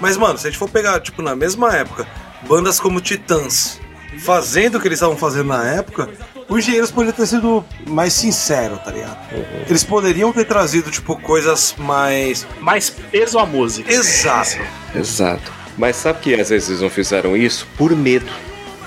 Mas, 0.00 0.16
mano, 0.16 0.36
se 0.36 0.48
a 0.48 0.50
gente 0.50 0.58
for 0.58 0.68
pegar, 0.68 0.98
tipo, 1.00 1.22
na 1.22 1.36
mesma 1.36 1.72
época, 1.76 2.04
bandas 2.48 2.80
como 2.80 3.00
Titãs 3.00 3.78
fazendo 4.18 4.76
o 4.76 4.80
que 4.80 4.88
eles 4.88 4.98
estavam 4.98 5.16
fazendo 5.16 5.46
na 5.48 5.64
época, 5.66 6.08
os 6.48 6.58
engenheiros 6.58 6.90
poderiam 6.90 7.14
ter 7.16 7.26
sido 7.26 7.64
mais 7.88 8.12
sinceros, 8.12 8.78
tá 8.82 8.90
ligado? 8.90 9.16
Eles 9.68 9.82
poderiam 9.84 10.32
ter 10.32 10.44
trazido, 10.44 10.90
tipo, 10.90 11.16
coisas 11.20 11.74
mais. 11.78 12.46
Mais 12.60 12.90
peso 12.90 13.38
à 13.38 13.46
música. 13.46 13.90
Exato. 13.92 14.58
Exato. 14.94 15.52
Mas 15.76 15.96
sabe 15.96 16.20
que 16.20 16.34
às 16.40 16.50
vezes 16.50 16.68
eles 16.68 16.80
não 16.80 16.90
fizeram 16.90 17.36
isso 17.36 17.66
por 17.76 17.90
medo. 17.96 18.30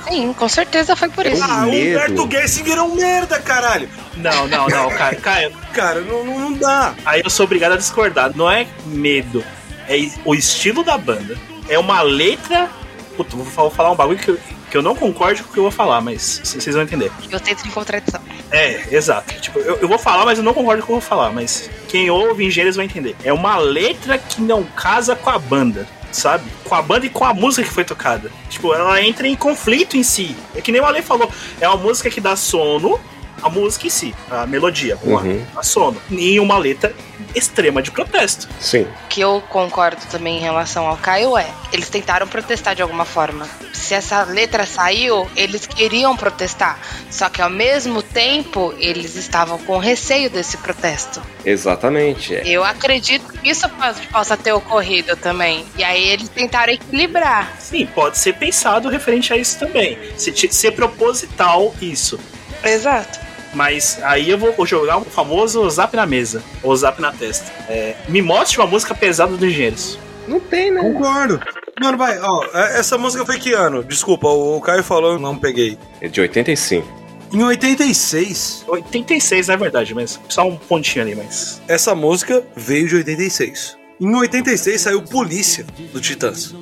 Sim, 0.07 0.31
com 0.31 0.47
certeza 0.47 0.95
foi 0.95 1.09
por 1.09 1.25
isso. 1.25 1.43
Ah, 1.43 1.65
o. 1.65 1.69
Humberto 1.69 2.29
Gessinger 2.31 2.77
é 2.77 2.81
um 2.81 2.95
merda, 2.95 3.39
caralho! 3.41 3.89
Não, 4.15 4.47
não, 4.47 4.67
não, 4.69 4.89
Caio. 4.89 5.19
Caio, 5.19 5.51
Cara, 5.73 5.99
não, 5.99 6.23
não, 6.23 6.53
dá. 6.53 6.93
Aí 7.05 7.21
eu 7.23 7.29
sou 7.29 7.43
obrigado 7.45 7.73
a 7.73 7.77
discordar. 7.77 8.31
Não 8.33 8.49
é 8.49 8.65
medo. 8.85 9.43
É 9.89 9.97
o 10.23 10.33
estilo 10.33 10.81
da 10.81 10.97
banda. 10.97 11.37
É 11.67 11.77
uma 11.77 12.01
letra. 12.01 12.69
Puta, 13.17 13.35
vou 13.35 13.45
fa- 13.45 13.61
vou 13.63 13.71
falar 13.71 13.91
um 13.91 13.95
bagulho 13.95 14.17
que 14.17 14.29
eu, 14.29 14.39
que 14.69 14.77
eu 14.77 14.81
não 14.81 14.95
concordo 14.95 15.43
com 15.43 15.49
o 15.49 15.53
que 15.53 15.59
eu 15.59 15.63
vou 15.63 15.71
falar, 15.71 16.01
mas 16.01 16.41
vocês 16.43 16.75
vão 16.75 16.83
entender. 16.83 17.11
Eu 17.31 17.39
tento 17.39 17.65
em 17.67 17.71
contradição. 17.71 18.21
É, 18.51 18.93
exato. 18.95 19.33
Tipo, 19.39 19.59
eu, 19.59 19.77
eu 19.77 19.87
vou 19.87 19.97
falar, 19.99 20.25
mas 20.25 20.37
eu 20.37 20.43
não 20.43 20.53
concordo 20.53 20.81
com 20.81 20.85
o 20.85 20.87
que 20.87 20.91
eu 20.93 20.99
vou 20.99 21.09
falar. 21.09 21.31
Mas 21.31 21.69
quem 21.87 22.09
ouve 22.09 22.45
engenheiros 22.45 22.75
vai 22.75 22.85
entender. 22.85 23.15
É 23.23 23.31
uma 23.31 23.57
letra 23.57 24.17
que 24.17 24.41
não 24.41 24.63
casa 24.63 25.15
com 25.15 25.29
a 25.29 25.37
banda. 25.39 25.87
Sabe? 26.11 26.45
Com 26.63 26.73
a 26.73 26.81
banda 26.81 27.05
e 27.05 27.09
com 27.09 27.23
a 27.25 27.33
música 27.33 27.67
que 27.67 27.73
foi 27.73 27.83
tocada. 27.83 28.31
Tipo, 28.49 28.73
ela 28.73 29.01
entra 29.01 29.27
em 29.27 29.35
conflito 29.35 29.95
em 29.97 30.03
si. 30.03 30.35
É 30.55 30.61
que 30.61 30.71
nem 30.71 30.81
o 30.81 30.85
Ale 30.85 31.01
falou. 31.01 31.29
É 31.59 31.67
uma 31.67 31.77
música 31.77 32.09
que 32.09 32.19
dá 32.21 32.35
sono, 32.35 32.99
a 33.43 33.49
música 33.49 33.85
em 33.87 33.89
si, 33.89 34.15
a 34.31 34.47
melodia, 34.47 34.97
vamos 35.03 35.21
Uhum. 35.23 35.45
dá 35.53 35.61
sono. 35.61 36.01
Em 36.09 36.39
uma 36.39 36.57
letra 36.57 36.95
extrema 37.37 37.81
de 37.81 37.91
protesto. 37.91 38.47
Sim. 38.59 38.83
O 38.83 39.07
que 39.09 39.21
eu 39.21 39.41
concordo 39.49 40.01
também 40.09 40.37
em 40.37 40.41
relação 40.41 40.87
ao 40.87 40.97
Caio 40.97 41.37
é, 41.37 41.47
eles 41.71 41.89
tentaram 41.89 42.27
protestar 42.27 42.75
de 42.75 42.81
alguma 42.81 43.05
forma. 43.05 43.47
Se 43.73 43.93
essa 43.93 44.23
letra 44.23 44.65
saiu, 44.65 45.29
eles 45.35 45.65
queriam 45.65 46.15
protestar. 46.15 46.79
Só 47.09 47.29
que 47.29 47.41
ao 47.41 47.49
mesmo 47.49 48.01
tempo, 48.01 48.73
eles 48.79 49.15
estavam 49.15 49.57
com 49.59 49.77
receio 49.77 50.29
desse 50.29 50.57
protesto. 50.57 51.21
Exatamente. 51.45 52.35
É. 52.35 52.47
Eu 52.47 52.63
acredito 52.63 53.31
que 53.33 53.49
isso 53.49 53.67
possa 54.11 54.35
ter 54.35 54.51
ocorrido 54.51 55.15
também. 55.15 55.65
E 55.77 55.83
aí 55.83 56.09
eles 56.09 56.29
tentaram 56.29 56.73
equilibrar. 56.73 57.53
Sim, 57.59 57.85
pode 57.85 58.17
ser 58.17 58.33
pensado 58.33 58.89
referente 58.89 59.33
a 59.33 59.37
isso 59.37 59.59
também. 59.59 59.97
Se 60.17 60.33
ser 60.51 60.71
proposital 60.71 61.73
isso. 61.81 62.19
Exato. 62.63 63.26
Mas 63.53 63.99
aí 64.03 64.29
eu 64.29 64.37
vou 64.37 64.65
jogar 64.65 64.97
o 64.97 65.05
famoso 65.05 65.67
zap 65.69 65.95
na 65.95 66.05
mesa, 66.05 66.43
ou 66.61 66.75
zap 66.75 67.01
na 67.01 67.11
testa. 67.11 67.51
É, 67.69 67.95
me 68.09 68.21
mostre 68.21 68.57
uma 68.59 68.67
música 68.67 68.93
pesada 68.93 69.35
do 69.35 69.45
Engenheiros. 69.45 69.97
Não 70.27 70.39
tem, 70.39 70.71
né? 70.71 70.81
Concordo. 70.81 71.39
Mano, 71.79 71.97
vai, 71.97 72.19
ó, 72.19 72.43
é- 72.53 72.79
essa 72.79 72.97
música 72.97 73.25
foi 73.25 73.37
que 73.39 73.53
ano? 73.53 73.83
Desculpa, 73.83 74.27
o 74.27 74.59
Caio 74.61 74.83
falou, 74.83 75.13
eu 75.13 75.19
não 75.19 75.37
peguei. 75.37 75.77
É 76.01 76.07
de 76.07 76.19
85. 76.19 76.85
Em 77.33 77.43
86, 77.43 78.63
86 78.67 79.49
é 79.49 79.57
verdade, 79.57 79.93
mas 79.93 80.19
só 80.29 80.47
um 80.47 80.55
pontinho 80.55 81.03
ali, 81.03 81.15
mas. 81.15 81.61
essa 81.67 81.93
música 81.93 82.43
veio 82.55 82.87
de 82.87 82.95
86. 82.95 83.77
Em 83.99 84.15
86 84.15 84.79
saiu 84.81 85.01
Polícia 85.01 85.65
do 85.91 85.99
Titãs, 85.99 86.53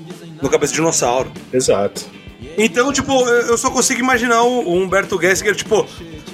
no 0.41 0.49
Cabeça 0.49 0.71
de 0.71 0.77
Dinossauro. 0.77 1.31
Exato. 1.53 2.05
Então, 2.57 2.91
tipo, 2.91 3.11
eu 3.27 3.57
só 3.57 3.69
consigo 3.69 3.99
imaginar 3.99 4.43
o, 4.43 4.73
Humberto 4.73 5.19
Gessinger, 5.19 5.55
tipo, 5.55 5.85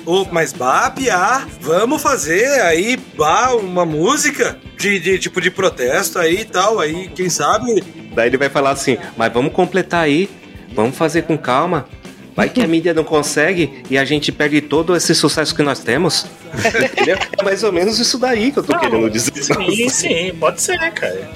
ô, 0.05 0.25
mas 0.31 0.53
bah, 0.53 0.89
piá, 0.91 1.47
vamos 1.59 2.01
fazer 2.01 2.61
aí, 2.61 2.97
bah, 3.17 3.55
uma 3.55 3.85
música 3.85 4.57
de, 4.77 4.99
de 4.99 5.19
tipo 5.19 5.41
de 5.41 5.49
protesto 5.49 6.19
aí 6.19 6.41
e 6.41 6.45
tal, 6.45 6.79
aí, 6.79 7.09
quem 7.09 7.29
sabe. 7.29 7.83
Daí 8.13 8.27
ele 8.27 8.37
vai 8.37 8.49
falar 8.49 8.71
assim, 8.71 8.97
mas 9.17 9.31
vamos 9.31 9.53
completar 9.53 10.03
aí, 10.03 10.29
vamos 10.73 10.95
fazer 10.95 11.23
com 11.23 11.37
calma. 11.37 11.87
Vai 12.33 12.49
que 12.49 12.61
a 12.61 12.67
mídia 12.67 12.93
não 12.93 13.03
consegue 13.03 13.83
e 13.89 13.97
a 13.97 14.05
gente 14.05 14.31
perde 14.31 14.61
todo 14.61 14.95
esse 14.95 15.13
sucesso 15.13 15.53
que 15.53 15.61
nós 15.61 15.79
temos. 15.79 16.25
Entendeu? 16.93 17.17
É 17.37 17.43
mais 17.43 17.61
ou 17.61 17.73
menos 17.73 17.99
isso 17.99 18.17
daí 18.17 18.53
que 18.53 18.59
eu 18.59 18.63
tô 18.63 18.77
querendo 18.79 19.09
dizer. 19.09 19.43
Sim, 19.43 19.89
sim, 19.89 20.33
pode 20.39 20.61
ser, 20.61 20.77
cara. 20.91 21.29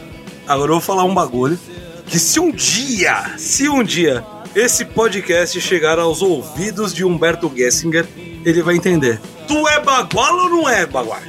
Agora 0.48 0.70
eu 0.70 0.76
vou 0.76 0.82
falar 0.82 1.04
um 1.04 1.14
bagulho. 1.14 1.60
Que 2.08 2.18
se 2.18 2.40
um 2.40 2.50
dia, 2.50 3.34
se 3.38 3.68
um 3.68 3.84
dia 3.84 4.24
esse 4.56 4.86
podcast 4.86 5.60
chegar 5.60 6.00
aos 6.00 6.22
ouvidos 6.22 6.94
de 6.94 7.04
Humberto 7.04 7.52
Gessinger, 7.54 8.08
ele 8.46 8.64
vai 8.64 8.76
entender. 8.76 9.20
Tu 9.48 9.68
é 9.68 9.82
baguala 9.82 10.44
ou 10.44 10.50
não 10.50 10.70
é 10.70 10.86
baguala? 10.86 11.24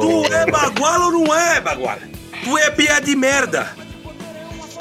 Tu 0.00 0.34
é 0.34 0.50
baguala 0.50 1.06
ou 1.06 1.12
não 1.12 1.34
é 1.34 1.60
baguala? 1.60 2.00
Tu 2.42 2.58
é 2.58 2.70
piada 2.70 3.06
de 3.06 3.14
merda. 3.14 3.76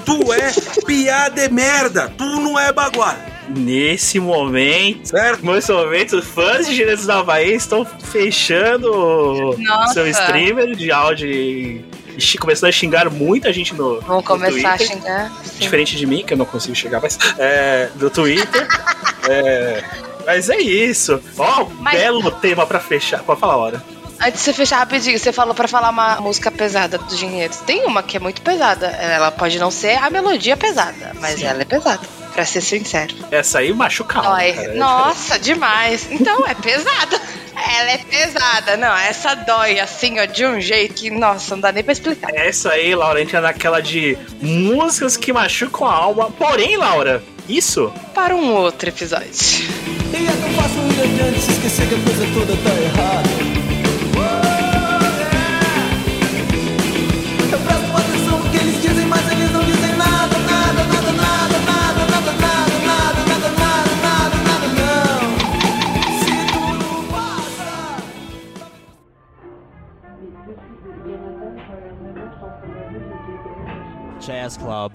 Tu 0.03 0.33
é 0.33 0.51
piada 0.85 1.47
de 1.47 1.53
merda. 1.53 2.11
Tu 2.17 2.25
não 2.25 2.59
é 2.59 2.73
baguala. 2.73 3.37
Nesse 3.55 4.19
momento, 4.19 5.07
certo? 5.07 5.45
nesse 5.45 5.71
momento, 5.71 6.21
fãs 6.21 6.67
de 6.67 6.75
Direitos 6.75 7.05
da 7.05 7.19
Havaí 7.19 7.53
estão 7.53 7.85
fechando 7.85 8.91
o 8.91 9.57
Nossa. 9.57 9.93
seu 9.93 10.07
streamer 10.07 10.75
de 10.75 10.91
áudio 10.91 11.29
começando 12.39 12.69
a 12.69 12.71
xingar 12.71 13.09
muita 13.09 13.51
gente 13.53 13.73
no. 13.73 14.01
Vão 14.01 14.17
no 14.17 14.23
começar 14.23 14.73
a 14.73 14.77
Twitter. 14.77 14.95
xingar. 14.97 15.31
Diferente 15.59 15.95
de 15.95 16.05
mim, 16.05 16.23
que 16.25 16.33
eu 16.33 16.37
não 16.37 16.45
consigo 16.45 16.75
chegar, 16.75 17.01
mas. 17.01 17.17
É, 17.37 17.89
do 17.95 18.09
Twitter. 18.09 18.67
é, 19.29 19.83
mas 20.25 20.49
é 20.49 20.57
isso. 20.57 21.21
Ó, 21.37 21.63
um 21.63 21.69
Mas- 21.79 21.99
belo 21.99 22.31
tema 22.31 22.65
pra 22.65 22.79
fechar. 22.79 23.19
Pode 23.23 23.39
falar 23.39 23.53
a 23.53 23.57
hora. 23.57 23.83
Antes 24.19 24.39
de 24.39 24.45
você 24.45 24.53
fechar 24.53 24.77
rapidinho, 24.79 25.17
você 25.19 25.31
falou 25.31 25.53
pra 25.53 25.67
falar 25.67 25.89
uma 25.91 26.19
música 26.19 26.49
pesada 26.49 26.97
dos 26.97 27.13
Engenheiros. 27.13 27.57
Tem 27.57 27.85
uma 27.85 28.01
que 28.01 28.17
é 28.17 28.19
muito 28.19 28.41
pesada. 28.41 28.87
Ela 28.87 29.29
pode 29.29 29.59
não 29.59 29.69
ser 29.69 29.95
a 30.03 30.09
melodia 30.09 30.57
pesada, 30.57 31.11
mas 31.21 31.39
ela 31.43 31.61
é 31.61 31.65
pesada. 31.65 32.01
Pra 32.33 32.43
ser 32.45 32.61
sincero. 32.61 33.13
Essa 33.31 33.59
aí 33.59 33.71
machuca 33.73 34.19
a 34.19 34.23
alma, 34.25 34.37
Dói. 34.39 34.53
cara. 34.53 34.73
Nossa, 34.75 35.37
demais. 35.39 36.07
Então, 36.11 36.45
é 36.47 36.53
pesada. 36.55 37.21
Ela 37.75 37.91
é 37.91 37.97
pesada. 37.97 38.77
Não, 38.77 38.95
essa 38.95 39.35
dói 39.35 39.79
assim, 39.79 40.19
ó, 40.19 40.25
de 40.25 40.45
um 40.45 40.59
jeito 40.61 40.93
que, 40.95 41.09
nossa, 41.09 41.55
não 41.55 41.61
dá 41.61 41.71
nem 41.71 41.83
pra 41.83 41.93
explicar. 41.93 42.29
Essa 42.33 42.71
aí, 42.71 42.95
Laura, 42.95 43.21
entra 43.21 43.41
naquela 43.41 43.81
de 43.81 44.17
músicas 44.41 45.17
que 45.17 45.33
machucam 45.33 45.87
a 45.87 45.93
alma. 45.93 46.31
Porém, 46.31 46.77
Laura, 46.77 47.23
isso 47.47 47.91
Para 48.13 48.35
um 48.35 48.53
outro 48.53 48.89
episódio. 48.89 49.27
E 49.27 50.15
é 50.15 50.31
tão 50.31 50.49
fácil 50.53 50.81
ir 50.87 51.01
adiante 51.01 51.39
se 51.39 51.51
esquecer 51.51 51.87
que 51.87 51.95
a 51.95 51.99
coisa 51.99 52.25
toda 52.33 52.55
tá 52.63 52.81
errada. 52.81 53.46
Jazz 74.27 74.57
Club. 74.57 74.91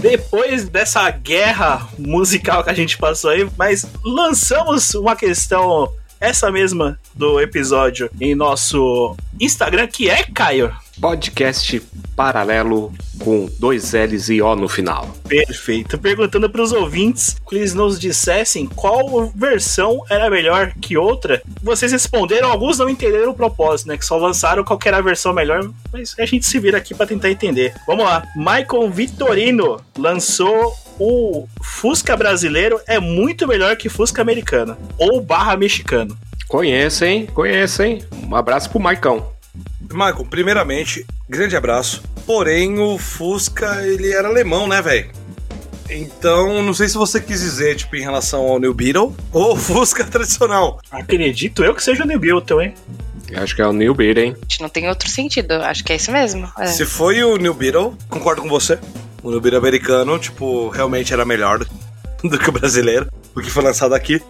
depois 0.00 0.66
dessa 0.70 1.10
guerra 1.10 1.86
musical 1.98 2.64
que 2.64 2.70
a 2.70 2.74
gente 2.74 2.96
passou 2.96 3.28
aí, 3.28 3.46
mas 3.58 3.86
lançamos 4.02 4.94
uma 4.94 5.14
questão, 5.14 5.92
essa 6.18 6.50
mesma 6.50 6.98
do 7.14 7.38
episódio, 7.38 8.10
em 8.18 8.34
nosso 8.34 9.14
Instagram, 9.38 9.86
que 9.86 10.08
é, 10.08 10.22
Caio? 10.24 10.74
Podcast 11.00 11.82
Paralelo 12.16 12.92
com 13.18 13.48
dois 13.58 13.92
L's 13.92 14.28
e 14.28 14.40
O 14.40 14.54
no 14.54 14.68
final. 14.68 15.08
Perfeito. 15.28 15.98
Perguntando 15.98 16.48
para 16.48 16.62
os 16.62 16.72
ouvintes 16.72 17.36
que 17.48 17.56
eles 17.56 17.74
nos 17.74 17.98
dissessem 17.98 18.66
qual 18.66 19.32
versão 19.34 20.02
era 20.10 20.30
melhor 20.30 20.72
que 20.80 20.96
outra. 20.96 21.42
Vocês 21.62 21.92
responderam, 21.92 22.50
alguns 22.50 22.78
não 22.78 22.88
entenderam 22.88 23.30
o 23.30 23.34
propósito, 23.34 23.88
né? 23.88 23.96
Que 23.96 24.04
só 24.04 24.16
lançaram 24.16 24.64
qual 24.64 24.78
era 24.84 24.98
a 24.98 25.02
versão 25.02 25.32
melhor, 25.32 25.70
mas 25.92 26.14
a 26.18 26.26
gente 26.26 26.46
se 26.46 26.58
vira 26.58 26.78
aqui 26.78 26.94
para 26.94 27.06
tentar 27.06 27.30
entender. 27.30 27.74
Vamos 27.86 28.04
lá. 28.04 28.22
Michael 28.36 28.90
Vitorino 28.90 29.80
lançou 29.98 30.76
o 30.98 31.48
Fusca 31.62 32.16
brasileiro 32.16 32.80
é 32.86 33.00
muito 33.00 33.48
melhor 33.48 33.76
que 33.76 33.88
Fusca 33.88 34.22
americano 34.22 34.76
ou 34.98 35.20
barra 35.20 35.56
mexicano. 35.56 36.16
Conheço, 36.46 37.04
hein? 37.82 38.04
Um 38.28 38.36
abraço 38.36 38.70
pro 38.70 38.78
Maicão. 38.78 39.33
Michael, 39.92 40.26
primeiramente, 40.28 41.06
grande 41.28 41.56
abraço. 41.56 42.02
Porém, 42.26 42.78
o 42.78 42.98
Fusca, 42.98 43.86
ele 43.86 44.12
era 44.12 44.28
alemão, 44.28 44.66
né, 44.66 44.80
velho? 44.80 45.10
Então, 45.90 46.62
não 46.62 46.72
sei 46.72 46.88
se 46.88 46.96
você 46.96 47.20
quis 47.20 47.40
dizer, 47.40 47.76
tipo, 47.76 47.94
em 47.94 48.00
relação 48.00 48.40
ao 48.42 48.58
New 48.58 48.72
Beetle 48.72 49.14
ou 49.32 49.52
o 49.52 49.56
Fusca 49.56 50.04
tradicional. 50.04 50.80
Acredito 50.90 51.62
eu 51.62 51.74
que 51.74 51.82
seja 51.82 52.04
o 52.04 52.06
New 52.06 52.18
Beetle, 52.18 52.62
hein? 52.62 52.74
Acho 53.34 53.56
que 53.56 53.62
é 53.62 53.66
o 53.66 53.72
New 53.72 53.94
Beat, 53.94 54.18
hein? 54.18 54.36
Acho 54.46 54.56
que 54.58 54.62
não 54.62 54.68
tem 54.68 54.88
outro 54.88 55.08
sentido. 55.08 55.52
Acho 55.54 55.82
que 55.82 55.92
é 55.92 55.96
isso 55.96 56.12
mesmo. 56.12 56.50
É. 56.58 56.66
Se 56.66 56.84
foi 56.84 57.22
o 57.22 57.36
New 57.36 57.54
Beetle, 57.54 57.96
concordo 58.08 58.42
com 58.42 58.48
você. 58.48 58.78
O 59.22 59.30
New 59.30 59.40
Beetle 59.40 59.58
americano, 59.58 60.18
tipo, 60.18 60.68
realmente 60.68 61.12
era 61.12 61.24
melhor 61.24 61.58
do, 61.58 61.66
do 62.22 62.38
que 62.38 62.48
o 62.48 62.52
brasileiro, 62.52 63.08
o 63.34 63.40
que 63.40 63.50
foi 63.50 63.62
lançado 63.62 63.94
aqui. 63.94 64.20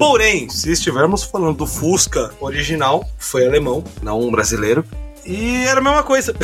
Porém, 0.00 0.48
se 0.48 0.72
estivermos 0.72 1.24
falando 1.24 1.58
do 1.58 1.66
Fusca 1.66 2.30
original, 2.40 3.06
foi 3.18 3.46
alemão, 3.46 3.84
não 4.02 4.18
um 4.18 4.30
brasileiro. 4.30 4.82
E 5.26 5.66
era 5.66 5.78
a 5.78 5.82
mesma 5.82 6.02
coisa. 6.02 6.34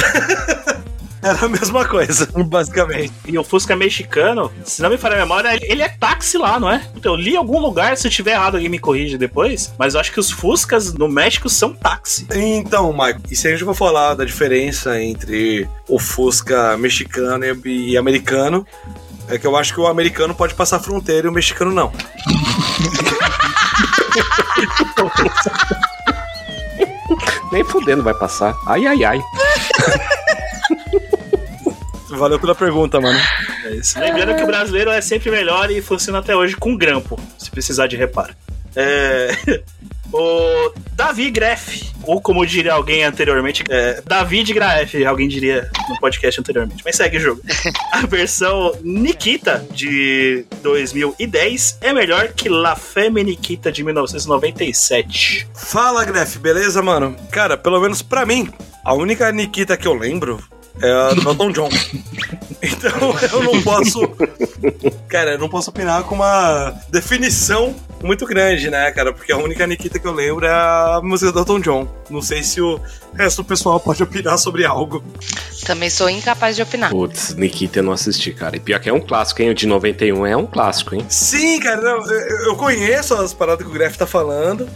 era 1.25 1.47
a 1.47 1.49
mesma 1.49 1.87
coisa, 1.87 2.29
basicamente. 2.45 3.15
E 3.25 3.39
o 3.39 3.43
Fusca 3.43 3.75
mexicano, 3.75 4.53
se 4.63 4.83
não 4.83 4.91
me 4.91 4.99
falha 4.99 5.17
a 5.17 5.21
memória, 5.21 5.59
ele 5.63 5.81
é 5.81 5.89
táxi 5.89 6.37
lá, 6.37 6.61
não 6.61 6.71
é? 6.71 6.87
Então, 6.95 7.15
eu 7.15 7.19
li 7.19 7.33
em 7.33 7.37
algum 7.37 7.59
lugar, 7.59 7.97
se 7.97 8.07
eu 8.07 8.11
tiver 8.11 8.33
errado, 8.33 8.57
alguém 8.57 8.69
me 8.69 8.79
corrige 8.79 9.17
depois. 9.17 9.73
Mas 9.79 9.95
eu 9.95 10.01
acho 10.01 10.13
que 10.13 10.21
os 10.21 10.31
Fuscas 10.31 10.93
no 10.93 11.09
México 11.09 11.49
são 11.49 11.73
táxi. 11.73 12.27
Então, 12.35 12.93
Michael, 12.93 13.23
e 13.31 13.35
se 13.35 13.49
a 13.49 13.53
gente 13.53 13.65
for 13.65 13.75
falar 13.75 14.13
da 14.13 14.27
diferença 14.27 15.01
entre 15.01 15.67
o 15.89 15.99
Fusca 15.99 16.77
mexicano 16.77 17.43
e 17.65 17.97
americano, 17.97 18.67
é 19.29 19.39
que 19.39 19.47
eu 19.47 19.57
acho 19.57 19.75
que 19.75 19.81
o 19.81 19.87
americano 19.87 20.35
pode 20.35 20.55
passar 20.55 20.77
a 20.77 20.81
fronteira 20.81 21.27
e 21.27 21.31
o 21.31 21.33
mexicano 21.33 21.73
não. 21.73 21.93
Nem 27.53 27.65
fudendo 27.65 28.03
vai 28.03 28.15
passar. 28.15 28.55
Ai, 28.67 28.87
ai, 28.87 29.05
ai. 29.05 29.21
Valeu 32.11 32.39
pela 32.39 32.55
pergunta, 32.55 33.01
mano. 33.01 33.19
É 33.65 33.71
isso. 33.75 33.99
Lembrando 33.99 34.37
que 34.37 34.43
o 34.43 34.47
brasileiro 34.47 34.91
é 34.91 35.01
sempre 35.01 35.31
melhor 35.31 35.71
e 35.71 35.83
funciona 35.83 36.19
até 36.21 36.35
hoje 36.35 36.57
com 36.57 36.77
grampo, 36.77 37.21
se 37.39 37.51
precisar 37.51 37.87
de 37.87 37.97
reparo. 37.97 38.35
É... 38.75 39.31
O 40.13 40.73
Davi 40.93 41.31
Greff, 41.31 41.93
ou 42.05 42.21
como 42.21 42.47
diria 42.47 42.73
alguém 42.73 43.05
anteriormente, 43.05 43.65
é, 43.69 44.01
David 44.07 44.53
Graef, 44.53 44.95
alguém 45.05 45.29
diria 45.29 45.71
no 45.89 45.99
podcast 45.99 46.41
anteriormente, 46.41 46.83
mas 46.85 46.97
segue 46.97 47.19
o 47.19 47.21
jogo. 47.21 47.43
A 47.93 48.07
versão 48.07 48.73
Nikita 48.83 49.67
de 49.73 50.45
2010 50.63 51.79
é 51.81 51.93
melhor 51.93 52.29
que 52.29 52.49
La 52.49 52.77
Femme 52.77 53.23
Nikita 53.25 53.71
de 53.73 53.83
1997. 53.83 55.49
Fala, 55.55 56.05
Gref, 56.05 56.39
beleza, 56.39 56.81
mano? 56.83 57.17
Cara, 57.31 57.57
pelo 57.57 57.81
menos 57.81 58.03
pra 58.03 58.25
mim, 58.25 58.49
a 58.85 58.95
única 58.95 59.31
Nikita 59.33 59.77
que 59.77 59.89
eu 59.89 59.95
lembro 59.95 60.43
é 60.83 60.91
a 60.91 61.15
do 61.15 61.29
Elton 61.29 61.53
John. 61.53 61.69
Então 62.63 63.15
eu 63.33 63.43
não 63.43 63.63
posso. 63.63 64.01
Cara, 65.09 65.33
eu 65.33 65.39
não 65.39 65.49
posso 65.49 65.71
opinar 65.71 66.03
com 66.05 66.15
uma 66.15 66.75
definição 66.89 67.77
muito 68.03 68.27
grande, 68.27 68.71
né, 68.71 68.91
cara? 68.91 69.13
Porque 69.13 69.31
a 69.31 69.37
única 69.37 69.67
Nikita 69.67 69.99
que 69.99 70.07
eu 70.07 70.13
lembro 70.13 70.47
é 70.47 70.51
a 70.51 71.01
música 71.03 71.31
do 71.31 71.39
Elton 71.41 71.61
John. 71.61 71.89
Não 72.11 72.23
sei 72.23 72.43
se 72.43 72.61
o 72.61 72.81
resto 73.15 73.43
do 73.43 73.45
pessoal 73.47 73.79
pode 73.79 74.03
opinar 74.03 74.39
sobre 74.39 74.65
algo. 74.65 75.05
Também 75.65 75.91
sou 75.91 76.09
incapaz 76.09 76.57
de 76.57 76.63
opinar. 76.63 76.91
Putz, 76.91 77.35
Nikita 77.35 77.81
eu 77.81 77.83
não 77.85 77.93
assisti, 77.93 78.33
cara. 78.33 78.57
E 78.57 78.61
pior 78.61 78.81
que 78.81 78.89
é 78.89 78.93
um 78.93 79.01
clássico, 79.01 79.43
hein? 79.43 79.51
O 79.51 79.55
de 79.55 79.67
91 79.67 80.27
é 80.27 80.37
um 80.37 80.47
clássico, 80.47 80.95
hein? 80.95 81.05
Sim, 81.09 81.61
cara, 81.61 81.81
não, 81.81 82.11
eu 82.11 82.47
eu 82.47 82.57
conheço 82.57 83.15
as 83.15 83.33
paradas 83.33 83.65
que 83.65 83.71
o 83.71 83.75
Gref 83.75 83.97
tá 83.97 84.07
falando. 84.07 84.69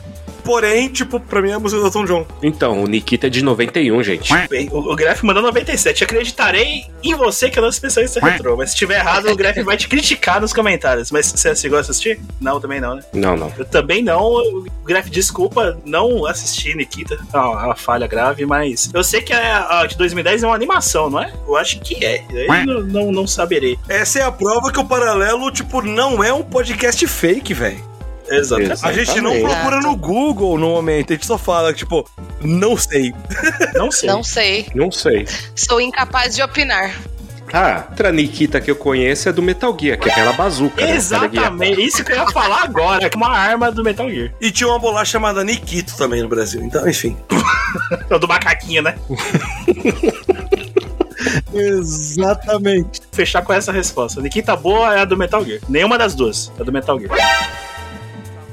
Porém, 0.51 0.89
tipo, 0.89 1.21
pra 1.21 1.41
mim 1.41 1.51
é 1.51 1.53
a 1.53 1.61
música 1.61 1.81
do 1.81 1.87
Elton 1.87 2.05
John. 2.05 2.27
Então, 2.43 2.83
o 2.83 2.87
Nikita 2.89 3.29
é 3.29 3.31
de 3.31 3.41
91, 3.41 4.03
gente. 4.03 4.35
Bem, 4.49 4.69
o, 4.73 4.79
o 4.79 4.97
Gref 4.97 5.23
mandou 5.23 5.41
97. 5.45 6.03
Acreditarei 6.03 6.87
em 7.05 7.15
você 7.15 7.49
que 7.49 7.57
é 7.57 7.63
nosso 7.63 7.77
especialista 7.77 8.19
retrô. 8.19 8.57
Mas 8.57 8.71
se 8.71 8.77
tiver 8.77 8.99
errado, 8.99 9.31
o 9.31 9.37
Gref 9.37 9.63
vai 9.63 9.77
te 9.77 9.87
criticar 9.87 10.41
nos 10.41 10.53
comentários. 10.53 11.13
Mas 11.13 11.31
você 11.31 11.55
chegou 11.55 11.79
a 11.79 11.83
assistir? 11.83 12.19
Não, 12.41 12.61
também 12.61 12.81
não, 12.81 12.97
né? 12.97 13.03
Não, 13.13 13.37
não. 13.37 13.53
Eu 13.57 13.65
também 13.65 14.03
não. 14.03 14.25
O 14.25 14.67
Gref, 14.85 15.09
desculpa, 15.09 15.79
não 15.85 16.27
assisti 16.27 16.75
Nikita. 16.75 17.17
É 17.33 17.39
uma, 17.39 17.77
falha 17.77 18.09
grave, 18.09 18.45
mas 18.45 18.91
eu 18.93 19.05
sei 19.05 19.23
que 19.23 19.33
a, 19.33 19.83
a 19.83 19.87
de 19.87 19.97
2010 19.97 20.43
é 20.43 20.47
uma 20.49 20.57
animação, 20.57 21.09
não 21.09 21.23
é? 21.23 21.33
Eu 21.47 21.57
acho 21.57 21.79
que 21.79 22.05
é. 22.05 22.25
Aí 22.51 22.67
não, 22.67 22.81
não, 22.81 23.13
não 23.13 23.27
saberei. 23.29 23.79
Essa 23.89 24.19
é 24.19 24.23
a 24.23 24.33
prova 24.33 24.73
que 24.73 24.81
o 24.81 24.85
paralelo, 24.85 25.49
tipo, 25.53 25.81
não 25.81 26.25
é 26.25 26.33
um 26.33 26.43
podcast 26.43 27.07
fake, 27.07 27.55
velho. 27.55 27.90
Exatamente. 28.31 28.87
A 28.87 28.93
gente 28.93 29.21
não 29.21 29.41
procura 29.41 29.81
no 29.81 29.97
Google 29.97 30.59
no 30.59 30.71
momento, 30.71 31.13
a 31.13 31.17
gente 31.17 31.27
só 31.27 31.37
fala, 31.37 31.73
tipo, 31.75 32.09
não 32.41 32.77
sei. 32.77 33.13
Não 33.75 33.91
sei. 33.91 34.09
Não 34.09 34.23
sei. 34.23 34.67
Não 34.75 34.91
sei. 34.93 35.27
Sou 35.55 35.81
incapaz 35.81 36.35
de 36.37 36.43
opinar. 36.43 36.95
Ah, 37.53 37.87
outra 37.91 38.13
Nikita 38.13 38.61
que 38.61 38.71
eu 38.71 38.77
conheço 38.77 39.29
é 39.29 39.33
do 39.33 39.43
Metal 39.43 39.77
Gear, 39.79 39.99
que 39.99 40.09
é 40.09 40.13
aquela 40.13 40.33
bazuca. 40.35 40.87
né? 40.87 40.95
Exatamente, 40.95 41.85
isso 41.85 42.05
que 42.05 42.13
eu 42.13 42.17
ia 42.17 42.27
falar 42.29 42.63
agora, 42.63 43.11
é 43.13 43.17
uma 43.17 43.29
arma 43.29 43.73
do 43.73 43.83
Metal 43.83 44.09
Gear. 44.09 44.33
E 44.41 44.53
tinha 44.53 44.69
uma 44.69 44.79
bolacha 44.79 45.11
chamada 45.11 45.43
Nikito 45.43 45.97
também 45.97 46.23
no 46.23 46.29
Brasil, 46.29 46.63
então, 46.63 46.89
enfim. 46.89 47.17
É 48.09 48.15
o 48.15 48.19
do 48.19 48.27
macaquinho, 48.27 48.83
né? 48.83 48.97
Exatamente. 51.53 53.01
Fechar 53.13 53.43
com 53.43 53.53
essa 53.53 53.73
resposta. 53.73 54.21
Nikita 54.21 54.57
boa 54.57 54.95
é 54.97 55.01
a 55.01 55.05
do 55.05 55.17
Metal 55.17 55.45
Gear. 55.45 55.61
Nenhuma 55.69 55.99
das 55.99 56.15
duas. 56.15 56.53
É 56.59 56.63
a 56.63 56.65
do 56.65 56.73
Metal 56.73 56.99
Gear. 56.99 57.11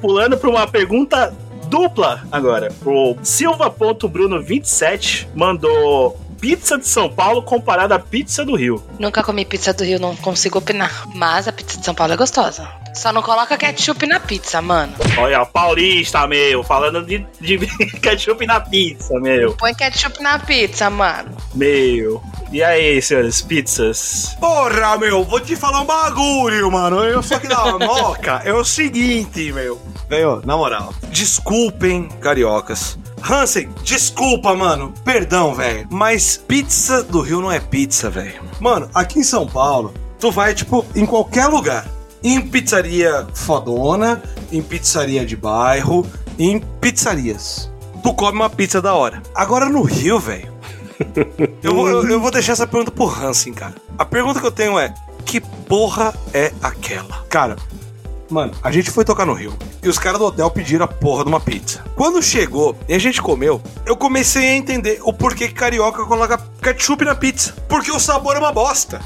Pulando 0.02 0.38
pra 0.38 0.49
uma 0.49 0.68
pergunta 0.68 1.34
dupla 1.68 2.24
agora. 2.32 2.72
O 2.86 3.15
Silva.bruno27 3.22 5.28
mandou 5.36 6.18
pizza 6.39 6.77
de 6.77 6.88
São 6.88 7.09
Paulo 7.09 7.41
comparada 7.41 7.95
à 7.95 7.99
pizza 7.99 8.45
do 8.45 8.55
Rio. 8.55 8.84
Nunca 8.99 9.23
comi 9.23 9.45
pizza 9.45 9.73
do 9.73 9.84
Rio, 9.84 9.99
não 9.99 10.15
consigo 10.15 10.59
opinar. 10.59 11.07
Mas 11.14 11.47
a 11.47 11.51
pizza 11.51 11.77
de 11.77 11.85
São 11.85 11.93
Paulo 11.93 12.14
é 12.14 12.18
gostosa. 12.18 12.68
Só 12.93 13.14
não 13.14 13.22
coloca 13.22 13.57
ketchup 13.57 14.07
na 14.07 14.19
pizza, 14.19 14.59
mano. 14.61 14.93
Olha, 15.19 15.45
paulista, 15.45 16.26
meu, 16.26 16.64
falando 16.64 17.05
de, 17.05 17.26
de 17.39 17.57
ketchup 18.01 18.45
na 18.45 18.59
pizza, 18.59 19.19
meu. 19.19 19.53
Põe 19.53 19.76
ketchup 19.76 20.22
na 20.22 20.39
pizza, 20.39 20.89
mano. 20.89 21.38
Meu. 21.53 22.22
E 22.51 22.64
aí, 22.64 23.01
senhores, 23.01 23.41
pizzas? 23.41 24.35
Porra, 24.39 24.97
meu, 24.97 25.23
vou 25.23 25.39
te 25.39 25.55
falar 25.55 25.81
um 25.81 25.85
bagulho, 25.85 26.72
mano. 26.72 27.03
Eu 27.03 27.22
só 27.22 27.38
que 27.38 27.47
da 27.47 27.77
moca 27.77 28.41
é 28.45 28.53
o 28.53 28.64
seguinte, 28.64 29.51
meu. 29.51 29.80
Velho, 30.09 30.41
na 30.45 30.55
moral, 30.55 30.93
desculpem, 31.09 32.07
cariocas. 32.22 32.97
Hansen, 33.22 33.69
desculpa, 33.84 34.56
mano. 34.56 34.94
Perdão, 35.03 35.53
velho. 35.53 35.88
Mas 35.91 36.38
pizza 36.38 37.03
do 37.03 37.22
Rio 37.22 37.41
não 37.41 37.52
é 37.52 37.60
pizza, 37.60 38.10
velho. 38.10 38.41
Mano, 38.60 38.89
aqui 38.94 39.19
em 39.19 39.23
São 39.23 39.48
Paulo, 39.48 39.94
tu 40.19 40.31
vai, 40.31 40.53
tipo, 40.53 40.85
em 40.95 41.06
qualquer 41.06 41.48
lugar. 41.48 41.88
Em 42.23 42.41
pizzaria 42.41 43.27
fodona, 43.34 44.22
em 44.52 44.61
pizzaria 44.61 45.26
de 45.26 45.35
bairro, 45.35 46.06
em 46.38 46.60
pizzarias. 46.60 47.72
Tu 48.03 48.14
come 48.14 48.38
uma 48.38 48.49
pizza 48.49 48.81
da 48.81 48.94
hora. 48.94 49.22
Agora 49.35 49.69
no 49.69 49.81
Rio, 49.81 50.19
velho. 50.19 50.53
eu, 51.61 51.73
vou, 51.73 51.88
eu, 51.88 52.10
eu 52.10 52.19
vou 52.19 52.31
deixar 52.31 52.53
essa 52.53 52.65
pergunta 52.65 52.91
pro 52.91 53.07
Hansen, 53.07 53.53
cara. 53.53 53.76
A 53.98 54.06
pergunta 54.06 54.39
que 54.39 54.45
eu 54.45 54.52
tenho 54.52 54.80
é: 54.80 54.94
que 55.26 55.39
porra 55.39 56.14
é 56.34 56.52
aquela? 56.61 57.23
Cara, 57.30 57.56
Mano, 58.30 58.54
a 58.62 58.72
gente 58.72 58.91
foi 58.91 59.06
tocar 59.06 59.26
no 59.26 59.34
Rio 59.34 59.54
e 59.82 59.88
os 59.88 59.98
caras 59.98 60.20
do 60.20 60.26
hotel 60.26 60.52
pediram 60.52 60.84
a 60.84 60.88
porra 60.88 61.24
de 61.24 61.30
uma 61.30 61.40
pizza. 61.40 61.84
Quando 61.95 62.22
chegou 62.22 62.78
e 62.88 62.94
a 62.94 62.99
gente 62.99 63.22
comeu, 63.22 63.62
eu 63.86 63.95
comecei 63.95 64.49
a 64.49 64.56
entender 64.56 64.99
o 65.04 65.14
porquê 65.14 65.48
que 65.48 65.54
carioca 65.54 66.06
coloca 66.06 66.38
ketchup 66.62 67.06
na 67.06 67.16
pizza. 67.16 67.54
Porque 67.70 67.91
o 67.91 67.99
sabor 67.99 68.36
é 68.36 68.40
uma 68.40 68.52
bosta. 68.52 69.02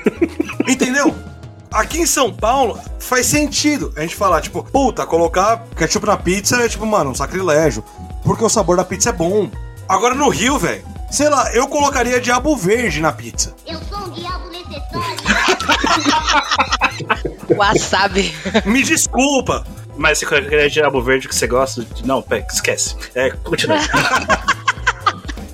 Entendeu? 0.68 1.14
Aqui 1.70 2.00
em 2.00 2.06
São 2.06 2.32
Paulo 2.32 2.78
faz 2.98 3.26
sentido 3.26 3.92
a 3.96 4.02
gente 4.02 4.14
falar, 4.14 4.42
tipo, 4.42 4.62
puta, 4.62 5.06
colocar 5.06 5.64
ketchup 5.76 6.06
na 6.06 6.16
pizza 6.16 6.56
é 6.56 6.68
tipo, 6.68 6.84
mano, 6.84 7.10
um 7.10 7.14
sacrilégio. 7.14 7.82
Porque 8.24 8.44
o 8.44 8.48
sabor 8.48 8.76
da 8.76 8.84
pizza 8.84 9.08
é 9.08 9.12
bom. 9.12 9.50
Agora 9.88 10.14
no 10.14 10.28
Rio, 10.28 10.58
velho, 10.58 10.84
sei 11.10 11.28
lá, 11.28 11.52
eu 11.54 11.66
colocaria 11.68 12.20
diabo 12.20 12.56
verde 12.56 13.00
na 13.00 13.12
pizza. 13.12 13.54
Eu 13.66 13.78
sou 13.88 13.98
um 13.98 14.10
diabo 14.10 14.48
necessário. 14.50 15.20
Wasabi. 17.56 18.34
Me 18.64 18.82
desculpa. 18.82 19.66
Mas 19.96 20.18
se 20.18 20.26
qualquer 20.26 20.68
diabo 20.70 21.02
verde 21.02 21.28
que 21.28 21.34
você 21.34 21.46
gosta, 21.46 21.82
de- 21.84 22.06
não, 22.06 22.22
pera, 22.22 22.46
esquece. 22.50 22.96
É, 23.14 23.30
continua. 23.30 23.78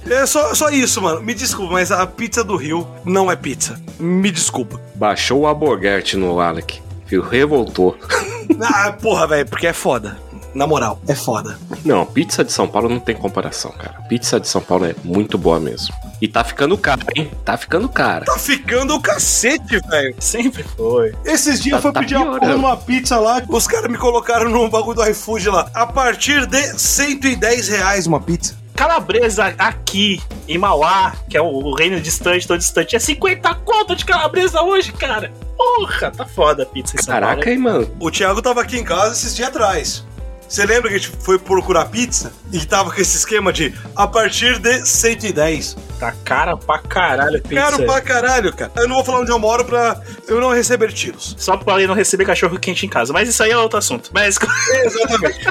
É 0.09 0.25
só, 0.25 0.55
só 0.55 0.69
isso, 0.71 1.03
mano. 1.03 1.21
Me 1.21 1.35
desculpa, 1.35 1.73
mas 1.73 1.91
a 1.91 2.07
pizza 2.07 2.45
do 2.45 2.55
Rio 2.57 2.87
não 3.05 3.29
é 3.29 3.35
pizza. 3.35 3.77
Me 3.99 4.31
desculpa. 4.31 4.81
Baixou 4.95 5.41
o 5.41 5.47
Alborguete 5.49 6.17
no 6.17 6.39
Alec. 6.39 6.81
Viu? 7.07 7.23
Revoltou. 7.23 7.97
Ah, 8.63 8.93
porra, 8.93 9.27
velho, 9.27 9.47
porque 9.49 9.67
é 9.67 9.73
foda. 9.73 10.17
Na 10.57 10.67
moral, 10.67 10.99
é 11.07 11.15
foda. 11.15 11.59
Não, 11.85 12.07
pizza 12.07 12.43
de 12.43 12.51
São 12.51 12.67
Paulo 12.67 12.89
não 12.89 12.99
tem 12.99 13.15
comparação, 13.15 13.71
cara. 13.73 14.01
Pizza 14.09 14.41
de 14.41 14.49
São 14.49 14.63
Paulo 14.63 14.87
é 14.87 14.95
muito 15.05 15.37
boa 15.37 15.61
mesmo. 15.61 15.95
E 16.19 16.27
tá 16.27 16.43
ficando 16.43 16.79
cara, 16.79 17.03
hein? 17.15 17.31
Tá 17.45 17.59
ficando 17.59 17.91
cara. 17.91 18.25
Tá 18.25 18.39
ficando 18.39 18.95
o 18.95 19.01
cacete, 19.03 19.79
velho. 19.87 20.15
Sempre 20.19 20.63
foi. 20.63 21.15
Esses 21.27 21.61
dias 21.63 21.73
Tá- 21.73 21.77
eu 21.77 21.83
fui 21.83 21.93
tá 21.93 22.01
pedir 22.01 22.17
uma 22.17 22.39
piorando. 22.41 22.53
numa 22.57 22.75
pizza 22.75 23.19
lá, 23.21 23.43
os 23.47 23.67
caras 23.67 23.91
me 23.91 23.99
colocaram 23.99 24.49
no 24.49 24.67
bagulho 24.71 24.97
do 24.97 25.07
iFood 25.11 25.51
lá. 25.51 25.69
A 25.75 25.87
partir 25.87 26.47
de 26.47 26.63
110 26.79 27.69
reais 27.69 28.07
uma 28.07 28.19
pizza. 28.19 28.57
Calabresa 28.75 29.55
aqui 29.59 30.23
em 30.49 30.57
Mauá, 30.57 31.15
que 31.29 31.37
é 31.37 31.41
o, 31.43 31.75
reino 31.75 32.01
distante, 32.01 32.49
tão 32.49 32.57
distante, 32.57 32.97
é 32.97 32.99
50 32.99 33.55
conto 33.57 33.95
de 33.95 34.07
calabresa 34.07 34.63
hoje, 34.63 34.91
cara. 34.93 35.31
Porra, 35.55 36.11
tá 36.11 36.25
foda 36.25 36.63
a 36.63 36.67
pizza 36.67 36.97
em 36.97 37.03
São 37.03 37.13
Caraca, 37.15 37.37
Paulo. 37.37 37.51
hein, 37.51 37.59
mano? 37.59 37.91
O 38.01 38.11
Thiago 38.11 38.41
tava 38.41 38.63
aqui 38.63 38.79
em 38.79 38.85
casa 38.85 39.13
esses 39.13 39.35
dias 39.37 39.49
atrás. 39.49 40.05
Você 40.49 40.65
lembra 40.65 40.89
que 40.89 40.95
a 40.95 40.99
gente 40.99 41.11
foi 41.19 41.39
procurar 41.39 41.87
pizza 41.87 42.33
e 42.53 42.65
tava 42.65 42.93
com 42.93 43.01
esse 43.01 43.17
esquema 43.17 43.53
de 43.53 43.75
a 43.95 44.07
partir 44.07 44.59
de 44.59 44.87
110? 44.87 45.77
Tá 45.99 46.13
cara 46.25 46.57
pra 46.57 46.79
caralho 46.79 47.43
pizza. 47.43 47.55
Caro 47.55 47.85
pra 47.85 48.01
caralho, 48.01 48.55
cara. 48.55 48.71
Eu 48.77 48.87
não 48.87 48.97
vou 48.97 49.05
falar 49.05 49.21
onde 49.21 49.31
eu 49.31 49.39
moro 49.39 49.65
pra 49.65 50.01
eu 50.29 50.41
não 50.41 50.51
receber 50.53 50.93
tiros. 50.93 51.35
Só 51.39 51.57
pra 51.57 51.77
ele 51.77 51.87
não 51.87 51.95
receber 51.95 52.25
cachorro 52.25 52.59
quente 52.59 52.87
em 52.87 52.89
casa. 52.89 53.13
Mas 53.13 53.29
isso 53.29 53.43
aí 53.43 53.51
é 53.51 53.59
outro 53.59 53.79
assunto. 53.79 54.11
Mas 54.13 54.39
Exatamente. 54.85 55.47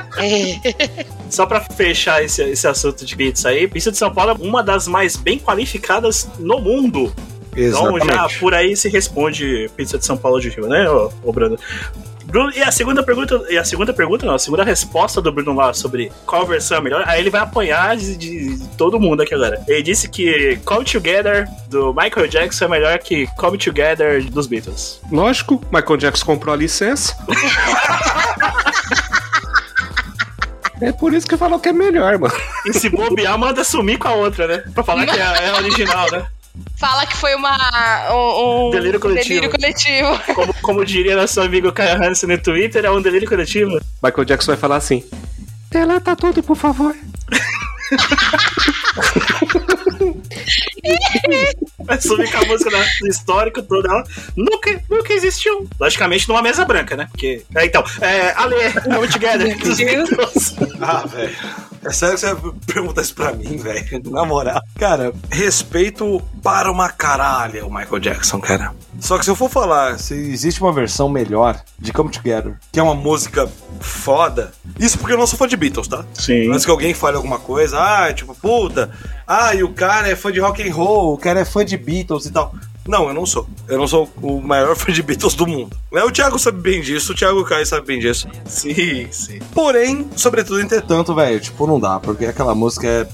só 1.30 1.46
pra 1.46 1.60
fechar 1.62 2.24
esse, 2.24 2.42
esse 2.44 2.68
assunto 2.68 3.06
de 3.06 3.16
pizza 3.16 3.50
aí, 3.50 3.68
pizza 3.68 3.92
de 3.92 3.98
São 3.98 4.14
Paulo 4.14 4.32
é 4.32 4.48
uma 4.48 4.64
das 4.64 4.88
mais 4.88 5.16
bem 5.18 5.40
qualificadas 5.40 6.30
no 6.40 6.60
mundo. 6.60 7.14
Então 7.58 7.98
já 8.00 8.28
por 8.40 8.54
aí 8.54 8.76
se 8.76 8.90
responde 8.90 9.70
pizza 9.76 9.98
de 9.98 10.06
São 10.06 10.18
Paulo 10.18 10.40
de 10.42 10.50
Rio, 10.50 10.68
né, 10.68 10.90
ô, 10.90 11.12
ô 11.24 11.32
Bruno? 11.32 11.58
Bruno, 12.36 12.52
e 12.54 12.62
a 12.62 12.70
segunda 12.70 13.02
pergunta, 13.02 13.46
e 13.50 13.58
a 13.58 13.64
segunda 13.64 13.94
pergunta 13.94 14.26
não, 14.26 14.36
a 14.36 14.40
segunda 14.40 14.62
resposta 14.62 15.22
do 15.22 15.32
Bruno 15.32 15.54
lá 15.54 15.74
sobre 15.74 16.12
qual 16.26 16.46
versão 16.46 16.80
é 16.80 16.82
melhor, 16.82 17.02
aí 17.08 17.22
ele 17.22 17.30
vai 17.30 17.40
apanhar 17.40 17.96
de, 17.96 18.18
de 18.18 18.68
todo 18.78 19.00
mundo 19.00 19.22
aqui 19.22 19.34
agora. 19.34 19.64
Ele 19.66 19.82
disse 19.82 20.10
que 20.10 20.60
Come 20.66 20.84
Together 20.84 21.48
do 21.70 21.94
Michael 21.94 22.28
Jackson 22.28 22.66
é 22.66 22.68
melhor 22.68 23.00
que 23.00 23.26
Come 23.38 23.58
Together 23.58 24.22
dos 24.30 24.48
Beatles. 24.48 25.00
Lógico, 25.10 25.62
Michael 25.72 25.96
Jackson 25.96 26.26
comprou 26.26 26.54
a 26.54 26.58
licença. 26.58 27.16
É 30.82 30.92
por 30.92 31.14
isso 31.14 31.26
que 31.26 31.38
falou 31.38 31.58
que 31.58 31.70
é 31.70 31.74
melhor, 31.74 32.20
mano. 32.20 32.36
E 32.66 32.74
se 32.74 32.90
bobear, 32.90 33.40
manda 33.40 33.64
sumir 33.64 33.98
com 33.98 34.10
a 34.10 34.14
outra, 34.14 34.46
né? 34.46 34.58
Pra 34.74 34.84
falar 34.84 35.06
que 35.06 35.18
é, 35.18 35.48
é 35.48 35.54
original, 35.54 36.12
né? 36.12 36.28
Fala 36.86 37.04
que 37.08 37.18
foi 37.18 37.34
uma. 37.34 37.58
Um, 38.14 38.68
um 38.68 38.70
Delírio 38.70 39.00
coletivo. 39.00 39.28
delírio 39.28 39.50
coletivo. 39.50 40.20
Como, 40.36 40.54
como 40.62 40.86
diria 40.86 41.16
nosso 41.16 41.42
amigo 41.42 41.72
Caio 41.72 42.04
Hansen 42.04 42.30
no 42.30 42.38
Twitter, 42.38 42.86
é 42.86 42.92
um 42.92 43.02
delírio 43.02 43.28
coletivo. 43.28 43.80
Michael 44.04 44.26
Jackson 44.26 44.52
vai 44.52 44.58
falar 44.58 44.76
assim: 44.76 45.04
Deleta 45.72 46.16
tudo, 46.16 46.44
por 46.44 46.56
favor. 46.56 46.96
Vai 51.86 52.00
sumir 52.02 52.32
com 52.32 52.38
a 52.38 52.46
música 52.46 52.70
da- 52.72 52.86
do 53.00 53.08
histórico 53.08 53.62
todo. 53.64 53.86
Ela 53.88 54.04
nunca, 54.36 54.82
nunca 54.90 55.14
existiu. 55.14 55.68
Logicamente 55.80 56.28
numa 56.28 56.42
mesa 56.42 56.66
branca, 56.66 56.96
né? 56.96 57.08
Porque. 57.12 57.44
É, 57.56 57.66
então, 57.66 57.84
é, 58.02 58.32
Ale, 58.36 58.56
Come 58.82 59.08
Together. 59.08 59.56
Ah, 60.82 61.06
velho. 61.08 61.36
É 61.86 61.92
sério 61.92 62.16
que 62.16 62.22
você 62.22 62.34
vai 62.34 62.52
perguntar 62.66 63.02
isso 63.04 63.14
pra 63.14 63.32
mim, 63.32 63.58
velho? 63.58 64.02
Na 64.10 64.26
moral. 64.26 64.60
Cara, 64.76 65.14
respeito 65.30 66.20
para 66.42 66.72
uma 66.72 66.90
caralha 66.90 67.64
o 67.64 67.72
Michael 67.72 68.00
Jackson, 68.00 68.42
cara. 68.42 68.74
Só 69.00 69.20
que 69.20 69.24
se 69.26 69.30
eu 69.30 69.36
for 69.36 69.50
falar 69.50 70.00
se 70.00 70.16
existe 70.16 70.62
uma 70.62 70.74
versão 70.74 71.08
melhor 71.08 71.62
de 71.78 71.94
Come 71.94 72.10
Together, 72.10 72.58
que 72.72 72.80
é 72.80 72.84
uma 72.84 72.96
música 72.96 73.48
foda, 73.80 74.52
isso 74.80 74.98
porque 74.98 75.14
eu 75.14 75.18
não 75.18 75.28
sou 75.28 75.38
fã 75.38 75.48
de 75.48 75.56
Beatles, 75.56 75.88
tá? 75.88 76.04
Sim. 76.16 76.50
Antes 76.52 76.66
que 76.66 76.72
alguém 76.72 76.94
fale 76.96 77.18
alguma 77.18 77.38
coisa, 77.38 77.78
ah, 77.80 78.12
tipo, 78.12 78.34
puta, 78.34 78.90
ah, 79.28 79.54
e 79.54 79.64
o 79.64 79.72
cara 79.72 80.10
é 80.10 80.16
fã 80.16 80.32
de 80.32 80.40
rock 80.40 80.68
and 80.68 80.74
roll, 80.74 81.14
o 81.14 81.18
cara 81.20 81.42
é 81.42 81.46
fã 81.46 81.64
de 81.64 81.78
Beatles 81.78 82.26
e 82.26 82.32
tal. 82.32 82.52
Não, 82.88 83.08
eu 83.08 83.14
não 83.14 83.26
sou. 83.26 83.48
Eu 83.68 83.78
não 83.80 83.88
sou 83.88 84.10
o 84.22 84.40
maior 84.42 84.76
fã 84.78 84.92
de 84.92 85.02
Beatles 85.02 85.34
do 85.34 85.48
mundo. 85.48 85.76
É, 85.94 86.04
O 86.04 86.12
Thiago 86.12 86.38
sabe 86.38 86.60
bem 86.62 86.82
disso, 86.82 87.14
o 87.14 87.16
Thiago 87.16 87.44
Caio 87.44 87.66
sabe 87.66 87.88
bem 87.88 88.00
disso. 88.00 88.28
Sim, 88.46 89.08
sim. 89.12 89.40
Porém, 89.54 90.08
sobretudo, 90.16 90.62
entretanto, 90.62 91.14
velho, 91.16 91.40
tipo, 91.40 91.66
não 91.66 91.80
dá, 91.80 92.00
porque 92.00 92.26
aquela 92.26 92.54
música 92.54 92.88
é 92.88 93.08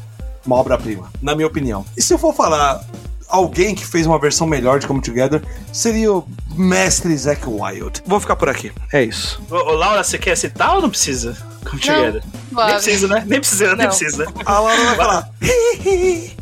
uma 0.45 0.55
obra-prima, 0.57 1.09
na 1.21 1.35
minha 1.35 1.47
opinião. 1.47 1.85
E 1.95 2.01
se 2.01 2.13
eu 2.13 2.17
for 2.17 2.33
falar 2.33 2.83
alguém 3.29 3.73
que 3.73 3.85
fez 3.85 4.05
uma 4.05 4.19
versão 4.19 4.45
melhor 4.45 4.77
de 4.79 4.87
Come 4.87 5.01
Together, 5.01 5.41
seria 5.71 6.11
o 6.11 6.27
mestre 6.57 7.15
Zack 7.15 7.47
Wild. 7.47 8.01
Vou 8.05 8.19
ficar 8.19 8.35
por 8.35 8.49
aqui. 8.49 8.73
É 8.91 9.01
isso. 9.03 9.41
Ô, 9.49 9.55
ô, 9.55 9.71
Laura, 9.73 10.03
você 10.03 10.17
quer 10.17 10.35
citar 10.35 10.75
ou 10.75 10.81
não 10.81 10.89
precisa? 10.89 11.37
Come 11.63 11.81
Não, 11.87 11.95
Together. 11.95 12.23
suave. 12.51 12.65
Nem 12.71 12.75
precisa, 12.81 13.07
né? 13.07 13.23
Nem 13.25 13.39
precisa, 13.39 13.67
nem 13.67 13.77
Não. 13.77 13.87
precisa. 13.87 14.25
A 14.45 14.59
Laura 14.59 14.83
vai 14.83 14.95
falar. 14.97 15.29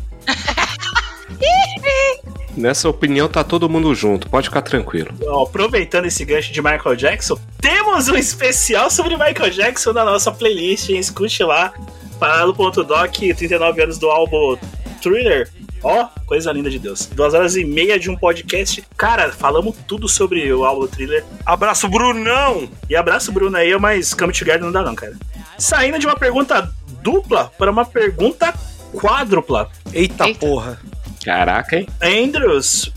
Nessa 2.60 2.90
opinião 2.90 3.26
tá 3.26 3.42
todo 3.42 3.70
mundo 3.70 3.94
junto, 3.94 4.28
pode 4.28 4.48
ficar 4.48 4.60
tranquilo. 4.60 5.14
Ó, 5.26 5.44
aproveitando 5.44 6.04
esse 6.04 6.22
gancho 6.26 6.52
de 6.52 6.60
Michael 6.60 6.94
Jackson, 6.94 7.38
temos 7.58 8.08
um 8.08 8.16
especial 8.16 8.90
sobre 8.90 9.16
Michael 9.16 9.50
Jackson 9.50 9.94
na 9.94 10.04
nossa 10.04 10.30
playlist, 10.30 10.90
hein? 10.90 10.98
Escute 10.98 11.42
lá, 11.42 11.72
parado.doc, 12.18 13.14
39 13.16 13.82
anos 13.82 13.96
do 13.96 14.10
álbum 14.10 14.58
Thriller. 15.00 15.48
Ó, 15.82 16.08
coisa 16.26 16.52
linda 16.52 16.68
de 16.68 16.78
Deus. 16.78 17.06
Duas 17.06 17.32
horas 17.32 17.56
e 17.56 17.64
meia 17.64 17.98
de 17.98 18.10
um 18.10 18.16
podcast. 18.16 18.84
Cara, 18.94 19.32
falamos 19.32 19.74
tudo 19.86 20.06
sobre 20.06 20.52
o 20.52 20.62
álbum 20.62 20.86
Thriller. 20.86 21.24
Abraço, 21.46 21.88
Brunão! 21.88 22.68
E 22.90 22.94
abraço, 22.94 23.32
Bruno 23.32 23.56
aí, 23.56 23.74
mas 23.78 24.12
Come 24.12 24.34
Together 24.34 24.60
não 24.60 24.72
dá 24.72 24.82
não, 24.82 24.94
cara. 24.94 25.16
Saindo 25.56 25.98
de 25.98 26.06
uma 26.06 26.16
pergunta 26.16 26.70
dupla 27.02 27.50
para 27.56 27.70
uma 27.70 27.86
pergunta 27.86 28.52
quádrupla. 28.92 29.70
Eita, 29.94 30.28
porra. 30.34 30.78
Caraca, 31.24 31.76
hein? 31.76 31.86
Andrews.fbr 32.00 32.90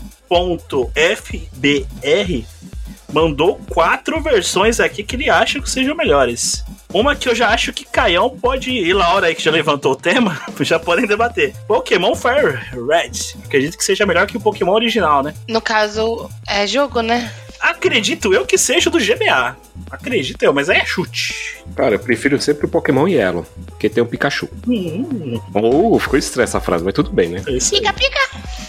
mandou 3.14 3.60
quatro 3.70 4.20
versões 4.20 4.80
aqui 4.80 5.04
que 5.04 5.14
ele 5.14 5.30
acha 5.30 5.60
que 5.60 5.70
sejam 5.70 5.94
melhores. 5.94 6.64
Uma 6.92 7.14
que 7.14 7.28
eu 7.28 7.34
já 7.34 7.48
acho 7.48 7.72
que 7.72 7.84
Caião 7.84 8.28
pode 8.28 8.70
ir, 8.70 8.92
Laura 8.92 9.28
aí 9.28 9.34
que 9.34 9.42
já 9.42 9.52
levantou 9.52 9.92
o 9.92 9.96
tema, 9.96 10.40
já 10.60 10.78
podem 10.80 11.06
debater. 11.06 11.54
Pokémon 11.66 12.14
Fire 12.14 12.58
Red. 12.72 13.38
Acredito 13.44 13.78
que 13.78 13.84
seja 13.84 14.04
melhor 14.04 14.26
que 14.26 14.36
o 14.36 14.40
Pokémon 14.40 14.72
original, 14.72 15.22
né? 15.22 15.32
No 15.48 15.60
caso, 15.60 16.28
é 16.46 16.66
jogo, 16.66 17.00
né? 17.00 17.32
Acredito 17.64 18.34
eu 18.34 18.44
que 18.44 18.58
seja 18.58 18.90
do 18.90 18.98
GBA. 18.98 19.56
Acredito 19.90 20.42
eu, 20.42 20.52
mas 20.52 20.68
aí 20.68 20.76
é 20.78 20.84
chute. 20.84 21.34
Cara, 21.74 21.94
eu 21.94 21.98
prefiro 21.98 22.38
sempre 22.40 22.66
o 22.66 22.68
Pokémon 22.68 23.08
Yellow, 23.08 23.46
porque 23.66 23.88
tem 23.88 24.02
o 24.02 24.06
Pikachu. 24.06 24.48
Hum, 24.68 25.40
Oh, 25.54 25.98
ficou 25.98 26.18
estranha 26.18 26.44
essa 26.44 26.60
frase, 26.60 26.84
mas 26.84 26.92
tudo 26.92 27.10
bem, 27.10 27.30
né? 27.30 27.38
é. 27.40 27.58
Pica, 27.58 27.92
pica! 27.94 28.20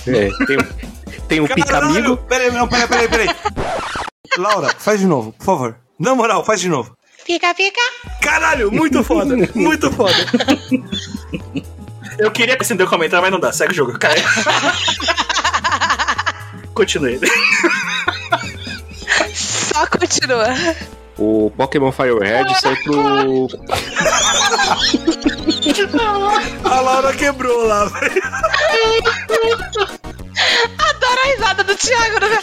É, 0.07 0.29
tem, 0.45 0.57
um- 0.57 1.19
tem 1.27 1.39
um 1.41 1.47
Pica-amigo. 1.47 2.15
Peraí, 2.17 2.51
não, 2.51 2.67
peraí, 2.69 2.87
peraí, 2.87 3.07
peraí. 3.09 3.27
Laura, 4.37 4.73
faz 4.79 4.99
de 5.01 5.05
novo, 5.07 5.33
por 5.33 5.45
favor. 5.45 5.75
Na 5.99 6.15
moral, 6.15 6.45
faz 6.45 6.61
de 6.61 6.69
novo. 6.69 6.95
Pica, 7.25 7.53
pica! 7.53 7.81
Caralho, 8.21 8.71
muito 8.71 9.03
foda, 9.03 9.35
muito 9.55 9.91
foda. 9.91 10.13
Eu 12.17 12.31
queria 12.31 12.55
acender 12.59 12.87
o 12.87 12.89
comentário, 12.89 13.21
mas 13.23 13.31
não 13.31 13.39
dá. 13.41 13.51
Segue 13.51 13.73
o 13.73 13.75
jogo, 13.75 13.97
cara. 13.99 14.15
Continue. 16.73 17.19
Só 19.33 19.85
continua. 19.87 20.47
O 21.17 21.51
Pokémon 21.55 21.91
Fire 21.91 22.17
Red 22.19 22.53
saiu 22.55 22.77
pro. 22.83 23.47
A 26.63 26.81
Laura 26.81 27.13
quebrou 27.13 27.65
lá, 27.65 27.85
velho. 27.85 28.21
Adoro 30.77 31.19
a 31.23 31.27
risada 31.27 31.63
do 31.63 31.75
Thiago. 31.75 32.19
Né? 32.19 32.37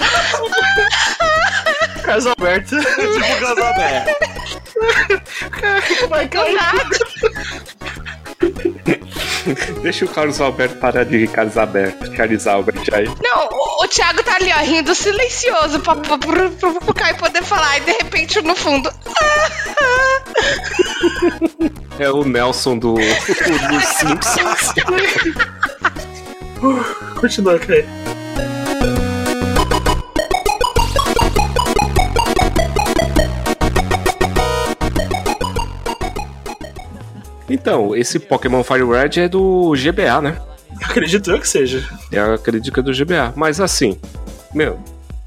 Carlos 2.03 2.27
Alberto. 2.27 2.77
Tipo 2.81 3.41
Casalberto. 3.41 4.11
Vai 6.09 6.29
cair. 6.29 6.59
Deixa 9.83 10.05
o 10.05 10.09
Carlos 10.09 10.41
Alberto 10.41 10.77
parar 10.79 11.05
de 11.05 11.27
Carlos 11.29 11.57
Alberto. 11.57 12.11
Carlos 12.13 12.47
Albert 12.47 12.83
aí. 12.93 13.07
Não, 13.07 13.49
o, 13.51 13.85
o 13.85 13.89
Thiago 13.89 14.23
tá 14.23 14.37
ali, 14.37 14.51
ó, 14.53 14.59
rindo 14.63 14.95
silencioso 14.95 15.81
pra, 15.81 15.97
pra, 15.97 16.19
pro, 16.19 16.51
pro, 16.51 16.75
pro 16.81 16.95
Caio 16.95 17.17
poder 17.17 17.43
falar. 17.43 17.79
E 17.79 17.81
de 17.81 17.93
repente, 17.93 18.41
no 18.43 18.55
fundo. 18.55 18.91
É 21.99 22.11
o 22.11 22.25
Nelson 22.25 22.79
do, 22.79 22.95
do 22.95 23.01
Simpsons. 23.81 24.73
Continua, 27.21 27.59
Caio. 27.59 27.87
Então, 37.53 37.95
esse 37.95 38.19
Pokémon 38.19 38.65
Fire 38.65 38.85
Red 38.85 39.21
é 39.21 39.29
do 39.29 39.73
GBA, 39.73 40.23
né? 40.23 40.41
Acredito 40.83 41.31
eu 41.31 41.39
que 41.39 41.47
seja. 41.47 41.87
Eu 42.11 42.35
acredito 42.35 42.73
que 42.73 42.81
é 42.81 42.83
do 42.83 42.93
GBA. 42.93 43.35
Mas 43.37 43.61
assim, 43.61 43.99
meu, 44.55 44.79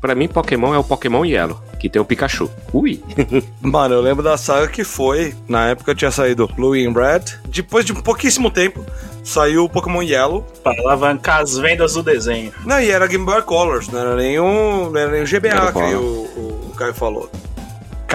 pra 0.02 0.16
mim 0.16 0.28
Pokémon 0.28 0.74
é 0.74 0.78
o 0.78 0.84
Pokémon 0.84 1.24
Yellow, 1.24 1.62
que 1.80 1.88
tem 1.88 2.02
o 2.02 2.06
Pikachu. 2.06 2.50
Ui! 2.74 3.04
Mano, 3.62 3.94
eu 3.94 4.02
lembro 4.02 4.24
da 4.24 4.38
saga 4.38 4.68
que 4.68 4.84
foi. 4.84 5.36
Na 5.48 5.68
época 5.68 5.94
tinha 5.94 6.10
saído 6.10 6.48
Blue 6.48 6.74
and 6.74 6.94
Red. 6.94 7.38
Depois 7.48 7.86
de 7.86 7.94
um 7.94 8.02
pouquíssimo 8.02 8.50
tempo, 8.50 8.84
saiu 9.24 9.66
o 9.66 9.70
Pokémon 9.70 10.02
Yellow. 10.02 10.42
Pra 10.64 10.74
alavancar 10.80 11.42
as 11.42 11.58
vendas 11.58 11.94
do 11.94 12.02
desenho. 12.02 12.52
Não, 12.66 12.80
e 12.80 12.90
era 12.90 13.06
Game 13.06 13.24
Boy 13.24 13.42
Colors, 13.44 13.88
não 13.90 14.00
era 14.00 14.16
nenhum. 14.16 14.90
Não 14.90 15.00
era 15.00 15.12
nem 15.12 15.22
o 15.22 15.26
GBA 15.26 15.50
Era 15.50 15.72
que 15.72 15.80
o, 15.80 16.02
o, 16.02 16.70
o 16.72 16.76
Caio 16.76 16.94
falou. 16.94 17.30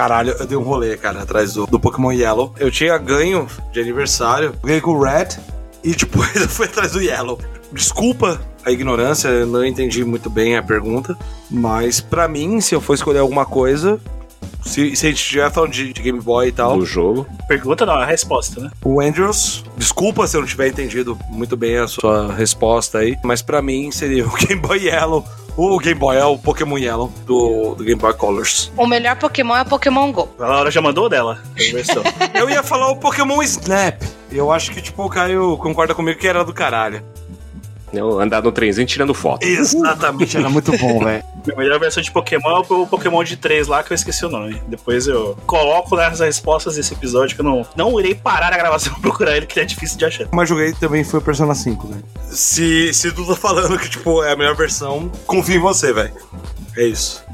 Caralho, 0.01 0.35
eu 0.40 0.47
dei 0.47 0.56
um 0.56 0.62
rolê, 0.62 0.97
cara, 0.97 1.20
atrás 1.20 1.52
do, 1.52 1.66
do 1.66 1.78
Pokémon 1.78 2.10
Yellow. 2.10 2.55
Eu 2.59 2.70
tinha 2.70 2.97
ganho 2.97 3.47
de 3.70 3.81
aniversário, 3.81 4.55
ganhei 4.64 4.81
com 4.81 4.93
o 4.93 5.02
Red 5.02 5.39
e 5.85 5.94
depois 5.94 6.35
eu 6.40 6.48
fui 6.48 6.64
atrás 6.64 6.93
do 6.93 7.02
Yellow. 7.02 7.39
Desculpa 7.70 8.40
a 8.64 8.70
ignorância, 8.70 9.28
eu 9.28 9.47
não 9.47 9.62
entendi 9.62 10.02
muito 10.02 10.31
bem 10.31 10.56
a 10.56 10.62
pergunta, 10.62 11.14
mas 11.51 12.01
pra 12.01 12.27
mim, 12.27 12.62
se 12.62 12.74
eu 12.74 12.81
for 12.81 12.94
escolher 12.94 13.18
alguma 13.18 13.44
coisa, 13.44 14.01
se, 14.62 14.94
se 14.97 15.06
a 15.06 15.10
gente 15.10 15.20
estiver 15.20 15.51
falando 15.51 15.72
de, 15.72 15.93
de 15.93 16.02
Game 16.02 16.20
Boy 16.20 16.48
e 16.48 16.52
tal, 16.52 16.78
Do 16.78 16.86
jogo. 16.86 17.27
Pergunta 17.48 17.85
não, 17.86 17.98
é 18.01 18.05
a 18.05 18.06
resposta, 18.06 18.60
né? 18.60 18.70
o 18.85 19.01
Andrews, 19.01 19.64
desculpa 19.77 20.27
se 20.27 20.36
eu 20.36 20.40
não 20.40 20.48
tiver 20.48 20.68
entendido 20.68 21.18
muito 21.28 21.56
bem 21.56 21.78
a 21.78 21.86
sua 21.89 22.32
resposta 22.32 22.98
aí, 22.98 23.16
mas 23.24 23.43
pra 23.43 23.60
mim 23.62 23.90
seria 23.90 24.27
o 24.27 24.31
Game 24.36 24.60
Boy 24.60 24.86
Yellow. 24.86 25.24
O 25.56 25.78
Game 25.78 25.98
Boy 25.98 26.16
é 26.16 26.24
o 26.24 26.39
Pokémon 26.39 26.78
Yellow 26.78 27.12
do, 27.27 27.74
do 27.74 27.85
Game 27.85 28.01
Boy 28.01 28.14
Colors. 28.14 28.72
O 28.77 28.86
melhor 28.86 29.16
Pokémon 29.16 29.56
é 29.56 29.62
o 29.62 29.66
Pokémon 29.66 30.10
GO. 30.12 30.28
A 30.39 30.47
Laura 30.47 30.70
já 30.70 30.81
mandou 30.81 31.09
dela. 31.09 31.43
Eu 32.35 32.48
ia 32.48 32.62
falar 32.62 32.89
o 32.90 32.97
Pokémon 32.97 33.43
Snap. 33.43 34.01
Eu 34.31 34.51
acho 34.52 34.70
que, 34.70 34.81
tipo, 34.81 35.05
o 35.05 35.10
Caio 35.10 35.59
concorda 35.59 35.94
comigo 35.94 36.18
que 36.18 36.28
era 36.28 36.44
do 36.44 36.55
caralho. 36.55 37.02
Eu 37.92 38.20
andar 38.20 38.42
no 38.42 38.52
trenzinho 38.52 38.86
tirando 38.86 39.12
foto. 39.12 39.44
Exatamente, 39.44 40.36
era 40.36 40.48
muito 40.48 40.76
bom, 40.78 41.00
velho. 41.04 41.24
A 41.52 41.56
melhor 41.56 41.80
versão 41.80 42.02
de 42.02 42.10
Pokémon 42.10 42.58
é 42.58 42.72
o 42.72 42.86
Pokémon 42.86 43.24
de 43.24 43.36
3 43.36 43.66
lá, 43.66 43.82
que 43.82 43.92
eu 43.92 43.94
esqueci 43.94 44.24
o 44.24 44.28
nome. 44.28 44.60
Depois 44.68 45.06
eu 45.06 45.36
coloco 45.46 45.96
nas 45.96 46.20
respostas 46.20 46.76
desse 46.76 46.92
episódio, 46.94 47.34
que 47.34 47.40
eu 47.40 47.44
não, 47.44 47.66
não 47.74 47.98
irei 47.98 48.14
parar 48.14 48.52
a 48.52 48.56
gravação 48.56 48.92
pra 48.94 49.02
procurar 49.02 49.36
ele, 49.36 49.46
que 49.46 49.58
é 49.58 49.64
difícil 49.64 49.98
de 49.98 50.04
achar. 50.04 50.28
Mas 50.32 50.48
joguei 50.48 50.72
também 50.74 51.02
foi 51.02 51.18
o 51.20 51.22
Persona 51.22 51.54
5, 51.54 51.88
velho. 51.88 52.04
Se, 52.30 52.92
se 52.94 53.10
tu 53.12 53.26
tá 53.26 53.34
falando 53.34 53.78
que, 53.78 53.88
tipo, 53.88 54.22
é 54.22 54.32
a 54.32 54.36
melhor 54.36 54.54
versão, 54.54 55.10
confio 55.26 55.56
em 55.56 55.60
você, 55.60 55.92
velho. 55.92 56.12
É 56.76 56.84
isso. 56.84 57.24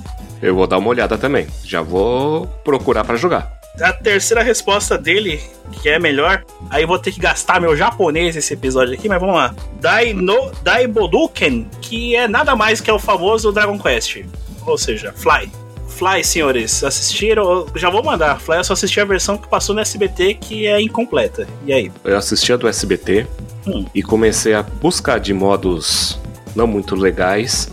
Eu 0.40 0.54
vou 0.54 0.66
dar 0.66 0.78
uma 0.78 0.88
olhada 0.88 1.18
também. 1.18 1.46
Já 1.64 1.82
vou 1.82 2.46
procurar 2.64 3.04
pra 3.04 3.16
jogar. 3.16 3.56
A 3.80 3.92
terceira 3.92 4.42
resposta 4.42 4.96
dele, 4.96 5.40
que 5.82 5.88
é 5.88 5.98
melhor, 5.98 6.42
aí 6.70 6.86
vou 6.86 6.98
ter 6.98 7.12
que 7.12 7.20
gastar 7.20 7.60
meu 7.60 7.76
japonês 7.76 8.34
nesse 8.34 8.54
episódio 8.54 8.94
aqui, 8.94 9.08
mas 9.08 9.20
vamos 9.20 9.36
lá. 9.36 9.54
Daino, 9.80 10.50
Daiboduken, 10.62 11.68
que 11.82 12.16
é 12.16 12.26
nada 12.26 12.56
mais 12.56 12.80
que 12.80 12.88
é 12.90 12.92
o 12.92 12.98
famoso 12.98 13.52
Dragon 13.52 13.78
Quest. 13.78 14.22
Ou 14.66 14.78
seja, 14.78 15.12
Fly. 15.12 15.50
Fly, 15.88 16.22
senhores, 16.24 16.82
assistiram? 16.84 17.66
Já 17.74 17.88
vou 17.90 18.02
mandar. 18.02 18.38
Fly, 18.40 18.56
eu 18.58 18.64
só 18.64 18.72
assisti 18.74 19.00
a 19.00 19.04
versão 19.04 19.38
que 19.38 19.48
passou 19.48 19.74
no 19.74 19.80
SBT, 19.80 20.34
que 20.34 20.66
é 20.66 20.80
incompleta. 20.80 21.46
E 21.64 21.72
aí? 21.72 21.92
Eu 22.04 22.16
assisti 22.16 22.52
a 22.52 22.56
do 22.56 22.66
SBT 22.68 23.26
Hum. 23.66 23.84
e 23.94 24.00
comecei 24.02 24.54
a 24.54 24.62
buscar 24.62 25.18
de 25.18 25.32
modos 25.34 26.18
não 26.54 26.66
muito 26.68 26.94
legais 26.94 27.68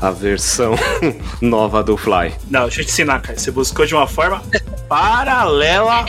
a 0.00 0.10
versão 0.10 0.74
nova 1.40 1.82
do 1.82 1.96
Fly. 1.96 2.32
Não, 2.50 2.62
deixa 2.62 2.80
eu 2.80 2.84
te 2.84 2.90
ensinar, 2.90 3.20
cara. 3.20 3.38
Você 3.38 3.50
buscou 3.50 3.86
de 3.86 3.94
uma 3.94 4.06
forma 4.06 4.42
paralela 4.88 6.04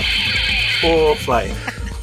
o 0.83 1.15
Fly. 1.15 1.53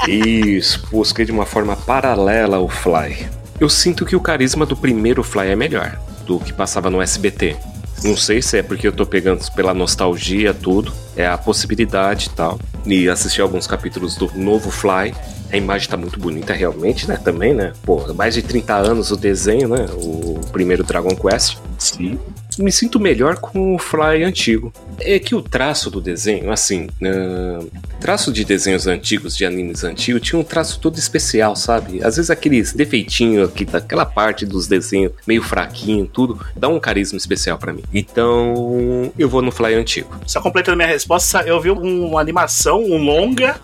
Isso, 0.08 0.86
busquei 0.90 1.24
de 1.24 1.32
uma 1.32 1.44
forma 1.44 1.76
paralela 1.76 2.58
o 2.58 2.68
Fly. 2.68 3.28
Eu 3.58 3.68
sinto 3.68 4.06
que 4.06 4.16
o 4.16 4.20
carisma 4.20 4.64
do 4.64 4.76
primeiro 4.76 5.22
Fly 5.22 5.48
é 5.48 5.56
melhor 5.56 5.98
do 6.26 6.38
que 6.38 6.52
passava 6.52 6.88
no 6.88 7.02
SBT. 7.02 7.56
Não 8.02 8.16
sei 8.16 8.40
se 8.40 8.56
é 8.56 8.62
porque 8.62 8.88
eu 8.88 8.92
tô 8.92 9.04
pegando 9.04 9.44
pela 9.52 9.74
nostalgia, 9.74 10.54
tudo. 10.54 10.92
É 11.14 11.26
a 11.26 11.36
possibilidade 11.36 12.26
e 12.26 12.30
tal. 12.30 12.58
E 12.86 13.08
assisti 13.08 13.42
alguns 13.42 13.66
capítulos 13.66 14.16
do 14.16 14.30
novo 14.34 14.70
Fly. 14.70 15.14
A 15.52 15.56
imagem 15.56 15.88
tá 15.88 15.96
muito 15.96 16.18
bonita 16.18 16.52
realmente, 16.52 17.08
né? 17.08 17.16
Também, 17.16 17.52
né? 17.52 17.72
Pô, 17.82 18.12
mais 18.14 18.34
de 18.34 18.42
30 18.42 18.74
anos 18.74 19.10
o 19.10 19.16
desenho, 19.16 19.68
né? 19.68 19.86
O 19.94 20.40
primeiro 20.52 20.84
Dragon 20.84 21.14
Quest. 21.14 21.58
Sim. 21.78 22.18
Me 22.58 22.70
sinto 22.70 23.00
melhor 23.00 23.38
com 23.38 23.74
o 23.74 23.78
Fly 23.78 24.22
antigo. 24.22 24.72
É 25.00 25.18
que 25.18 25.34
o 25.34 25.40
traço 25.40 25.90
do 25.90 26.00
desenho, 26.00 26.50
assim, 26.50 26.88
ah, 27.02 27.64
traço 28.00 28.32
de 28.32 28.44
desenhos 28.44 28.86
antigos, 28.86 29.36
de 29.36 29.46
animes 29.46 29.82
antigos, 29.82 30.20
tinha 30.20 30.38
um 30.38 30.44
traço 30.44 30.78
todo 30.78 30.98
especial, 30.98 31.56
sabe? 31.56 32.04
Às 32.04 32.16
vezes 32.16 32.30
aqueles 32.30 32.72
defeitinhos 32.72 33.48
aqui, 33.48 33.64
daquela 33.64 34.04
parte 34.04 34.44
dos 34.44 34.66
desenhos 34.66 35.12
meio 35.26 35.42
fraquinho, 35.42 36.06
tudo, 36.06 36.38
dá 36.54 36.68
um 36.68 36.78
carisma 36.78 37.16
especial 37.16 37.56
pra 37.56 37.72
mim. 37.72 37.82
Então, 37.94 39.10
eu 39.18 39.28
vou 39.28 39.40
no 39.40 39.50
Fly 39.50 39.74
antigo. 39.74 40.14
Só 40.26 40.40
completando 40.40 40.76
minha 40.76 40.88
resposta, 40.88 41.42
eu 41.42 41.60
vi 41.60 41.70
uma 41.70 42.20
animação, 42.20 42.82
um 42.82 42.98
longa, 42.98 43.58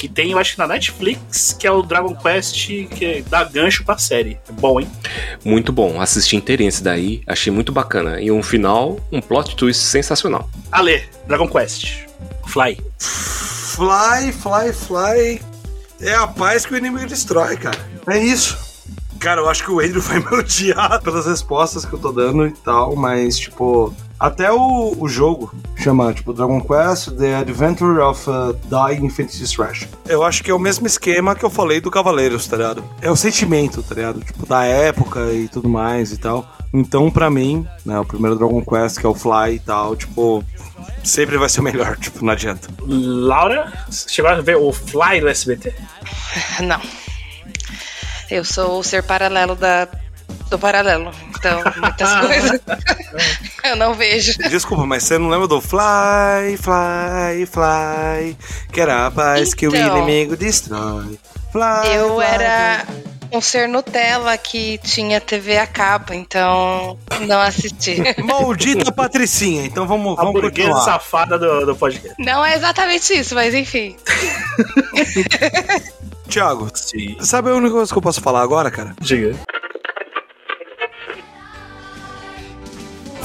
que 0.00 0.08
tem, 0.08 0.30
eu 0.30 0.38
acho 0.38 0.52
que 0.52 0.58
na 0.58 0.66
Netflix, 0.66 1.52
que 1.52 1.66
é 1.66 1.70
o 1.70 1.82
Dragon 1.82 2.14
Quest, 2.14 2.68
que 2.88 3.22
dá 3.28 3.44
gancho 3.44 3.84
pra 3.84 3.98
série. 3.98 4.38
É 4.48 4.52
bom, 4.52 4.80
hein? 4.80 4.88
Muito 5.44 5.70
bom, 5.74 6.00
assisti 6.00 6.36
inteirinho 6.36 6.68
esse 6.68 6.82
daí, 6.82 7.22
achei 7.26 7.52
muito 7.52 7.70
bacana. 7.70 8.18
E 8.18 8.30
um 8.30 8.42
final, 8.42 8.98
um 9.12 9.20
plot 9.20 9.54
twist 9.56 9.82
sensacional. 9.82 10.48
Ale, 10.72 11.04
Dragon 11.28 11.46
Quest. 11.46 12.06
Fly. 12.46 12.78
Fly, 12.98 14.32
fly, 14.32 14.72
fly. 14.72 15.42
É 16.00 16.14
a 16.14 16.26
paz 16.26 16.64
que 16.64 16.72
o 16.72 16.78
inimigo 16.78 17.06
destrói, 17.06 17.58
cara. 17.58 17.78
É 18.08 18.18
isso. 18.18 18.56
Cara, 19.18 19.42
eu 19.42 19.50
acho 19.50 19.62
que 19.62 19.70
o 19.70 19.80
Andrew 19.80 20.00
vai 20.00 20.18
me 20.18 20.34
odiar 20.34 21.02
pelas 21.02 21.26
respostas 21.26 21.84
que 21.84 21.92
eu 21.92 21.98
tô 21.98 22.10
dando 22.10 22.46
e 22.46 22.52
tal, 22.52 22.96
mas, 22.96 23.38
tipo, 23.38 23.94
até 24.20 24.52
o, 24.52 24.94
o 24.98 25.08
jogo 25.08 25.50
chama, 25.76 26.12
tipo, 26.12 26.34
Dragon 26.34 26.60
Quest 26.60 27.12
The 27.12 27.36
Adventure 27.36 27.98
of 28.00 28.28
uh, 28.28 28.52
Dying 28.68 29.06
Infinity 29.06 29.42
Strash. 29.44 29.88
Eu 30.06 30.22
acho 30.22 30.44
que 30.44 30.50
é 30.50 30.54
o 30.54 30.58
mesmo 30.58 30.86
esquema 30.86 31.34
que 31.34 31.42
eu 31.42 31.48
falei 31.48 31.80
do 31.80 31.90
Cavaleiros, 31.90 32.46
tá 32.46 32.58
ligado? 32.58 32.84
É 33.00 33.10
o 33.10 33.16
sentimento, 33.16 33.82
tá 33.82 33.94
ligado? 33.94 34.20
Tipo, 34.20 34.44
da 34.44 34.62
época 34.64 35.32
e 35.32 35.48
tudo 35.48 35.70
mais 35.70 36.12
e 36.12 36.18
tal. 36.18 36.46
Então, 36.72 37.10
pra 37.10 37.30
mim, 37.30 37.66
né, 37.84 37.98
o 37.98 38.04
primeiro 38.04 38.36
Dragon 38.36 38.62
Quest, 38.62 39.00
que 39.00 39.06
é 39.06 39.08
o 39.08 39.14
Fly 39.14 39.54
e 39.54 39.58
tal, 39.58 39.96
tipo, 39.96 40.44
sempre 41.02 41.38
vai 41.38 41.48
ser 41.48 41.60
o 41.60 41.64
melhor, 41.64 41.96
tipo, 41.98 42.22
não 42.22 42.34
adianta. 42.34 42.68
Laura, 42.86 43.72
chegou 43.90 44.30
a 44.30 44.40
ver 44.42 44.56
o 44.56 44.70
Fly 44.70 45.20
do 45.22 45.28
SBT? 45.28 45.74
Não. 46.62 46.80
Eu 48.30 48.44
sou 48.44 48.78
o 48.78 48.84
ser 48.84 49.02
paralelo 49.02 49.56
da, 49.56 49.88
do 50.50 50.58
paralelo. 50.58 51.10
Então, 51.28 51.62
muitas 51.80 52.12
coisas 52.26 52.60
eu 53.64 53.76
não 53.76 53.94
vejo. 53.94 54.36
Desculpa, 54.48 54.84
mas 54.84 55.04
você 55.04 55.18
não 55.18 55.28
lembra 55.28 55.46
do 55.48 55.60
Fly, 55.60 56.56
Fly, 56.60 57.46
Fly, 57.46 58.36
que 58.72 58.80
era 58.80 59.06
a 59.06 59.10
paz 59.10 59.54
que 59.54 59.66
o 59.66 59.74
Então. 59.74 59.96
inimigo 59.98 60.36
destrói. 60.36 61.18
Fly, 61.52 61.94
Eu 61.96 62.16
fly, 62.16 62.26
era 62.26 62.86
um 63.32 63.40
ser 63.40 63.68
Nutella 63.68 64.36
que 64.38 64.78
tinha 64.78 65.20
TV 65.20 65.58
a 65.58 65.66
cabo, 65.66 66.12
então 66.12 66.98
não 67.26 67.40
assisti. 67.40 67.96
Maldita 68.22 68.90
Patricinha, 68.92 69.64
então 69.64 69.86
vamos, 69.86 70.18
A 70.18 70.22
vamos 70.24 70.40
continuar. 70.40 70.80
safada 70.80 71.38
do, 71.38 71.66
do 71.66 71.76
podcast. 71.76 72.14
Não 72.18 72.44
é 72.44 72.54
exatamente 72.56 73.12
isso, 73.14 73.34
mas 73.34 73.54
enfim. 73.54 73.96
Tiago, 76.28 76.68
Sim. 76.74 77.16
sabe 77.20 77.50
a 77.50 77.54
única 77.54 77.74
coisa 77.74 77.92
que 77.92 77.98
eu 77.98 78.02
posso 78.02 78.20
falar 78.20 78.42
agora, 78.42 78.70
cara? 78.70 78.94
Diga. 79.00 79.34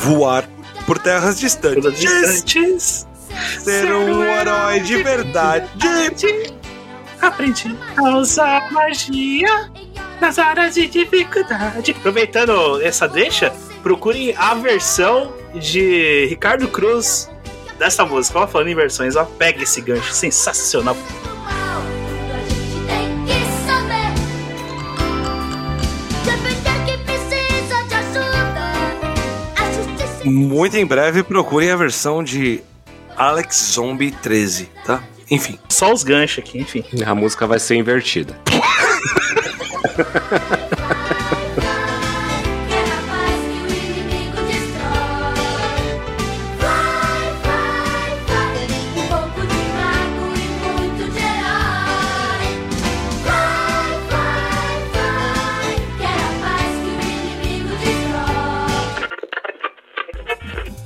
Voar 0.05 0.47
por 0.85 0.99
terras 0.99 1.39
distantes. 1.39 1.99
Distantes. 1.99 3.07
Ser 3.59 3.91
um 3.91 4.23
herói 4.23 4.79
de 4.81 5.01
verdade. 5.01 5.67
Aprendi 7.19 7.75
a 7.97 8.17
usar 8.17 8.71
magia 8.71 9.71
nas 10.21 10.37
horas 10.37 10.75
de 10.75 10.85
dificuldade. 10.87 11.91
Aproveitando 11.91 12.79
essa 12.83 13.07
deixa, 13.07 13.51
procure 13.81 14.35
a 14.37 14.53
versão 14.53 15.33
de 15.55 16.27
Ricardo 16.27 16.67
Cruz 16.67 17.27
dessa 17.79 18.05
música. 18.05 18.37
Ó, 18.39 18.47
falando 18.47 18.67
em 18.67 18.75
versões, 18.75 19.15
ó, 19.15 19.25
pega 19.25 19.63
esse 19.63 19.81
gancho 19.81 20.13
sensacional. 20.13 20.95
Muito 30.25 30.75
em 30.75 30.85
breve 30.85 31.23
procurem 31.23 31.71
a 31.71 31.75
versão 31.75 32.23
de 32.23 32.61
Alex 33.15 33.71
Zombie 33.73 34.11
13, 34.11 34.69
tá? 34.85 35.03
Enfim. 35.29 35.57
Só 35.69 35.93
os 35.93 36.03
ganchos 36.03 36.39
aqui, 36.39 36.59
enfim. 36.59 36.83
A 37.05 37.15
música 37.15 37.47
vai 37.47 37.59
ser 37.59 37.75
invertida. 37.75 38.37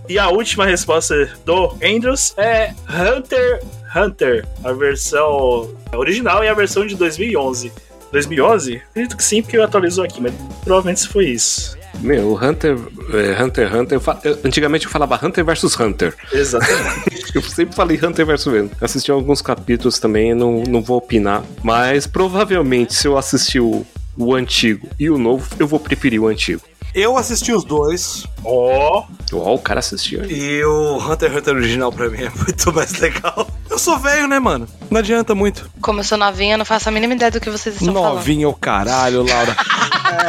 E 0.09 0.17
a 0.17 0.27
última 0.29 0.65
resposta 0.65 1.29
do 1.45 1.75
Andrews 1.83 2.33
é 2.37 2.73
Hunter 2.89 3.59
x 3.61 3.79
Hunter, 3.95 4.45
a 4.63 4.71
versão 4.73 5.69
original 5.93 6.43
e 6.43 6.47
a 6.47 6.53
versão 6.53 6.85
de 6.85 6.95
2011. 6.95 7.71
2011? 8.11 8.81
Acredito 8.89 9.15
que 9.17 9.23
sim, 9.23 9.41
porque 9.41 9.57
eu 9.57 9.63
atualizou 9.63 10.03
aqui, 10.03 10.19
mas 10.21 10.33
provavelmente 10.63 11.07
foi 11.07 11.27
isso. 11.29 11.77
Meu, 12.01 12.27
o 12.29 12.35
Hunter, 12.43 12.77
é, 13.13 13.43
Hunter 13.43 13.67
x 13.67 13.75
Hunter, 13.79 13.95
eu 13.97 14.01
fa- 14.01 14.19
eu- 14.23 14.39
antigamente 14.43 14.85
eu 14.85 14.91
falava 14.91 15.19
Hunter 15.23 15.43
versus 15.45 15.79
Hunter. 15.79 16.15
Exatamente. 16.31 17.19
Eu 17.35 17.43
sempre 17.43 17.75
falei 17.75 17.99
Hunter 18.03 18.25
vs 18.25 18.47
Hunter. 18.47 18.77
Assisti 18.81 19.11
alguns 19.11 19.39
capítulos 19.39 19.99
também, 19.99 20.33
não, 20.33 20.63
não 20.63 20.81
vou 20.81 20.97
opinar. 20.97 21.43
Mas 21.61 22.07
provavelmente, 22.07 22.95
se 22.95 23.07
eu 23.07 23.19
assistir 23.19 23.59
o, 23.59 23.85
o 24.17 24.33
antigo 24.33 24.87
e 24.99 25.11
o 25.11 25.17
novo, 25.19 25.47
eu 25.59 25.67
vou 25.67 25.79
preferir 25.79 26.19
o 26.19 26.25
antigo. 26.27 26.63
Eu 26.95 27.15
assisti 27.17 27.51
os 27.53 27.63
dois. 27.63 28.25
Ó. 28.43 29.05
Ó, 29.33 29.53
o 29.53 29.59
cara 29.59 29.79
assistiu. 29.79 30.25
E 30.25 30.63
o 30.63 30.97
Hunter 30.97 31.29
x 31.29 31.37
Hunter 31.37 31.55
original 31.55 31.91
pra 31.91 32.09
mim 32.09 32.23
é 32.23 32.29
muito 32.29 32.73
mais 32.73 32.93
legal. 32.99 33.47
Eu 33.69 33.77
sou 33.77 33.97
velho, 33.99 34.27
né, 34.27 34.39
mano? 34.39 34.67
Não 34.89 34.99
adianta 34.99 35.35
muito. 35.35 35.69
Como 35.81 35.99
eu 35.99 36.03
sou 36.03 36.17
novinha, 36.17 36.55
eu 36.55 36.57
não 36.57 36.65
faço 36.65 36.89
a 36.89 36.91
mínima 36.91 37.13
ideia 37.13 37.31
do 37.31 37.39
que 37.39 37.49
vocês 37.49 37.75
estão 37.75 37.93
falando. 37.93 38.15
Novinho, 38.15 38.49
o 38.49 38.53
caralho, 38.53 39.23
Laura. 39.23 39.55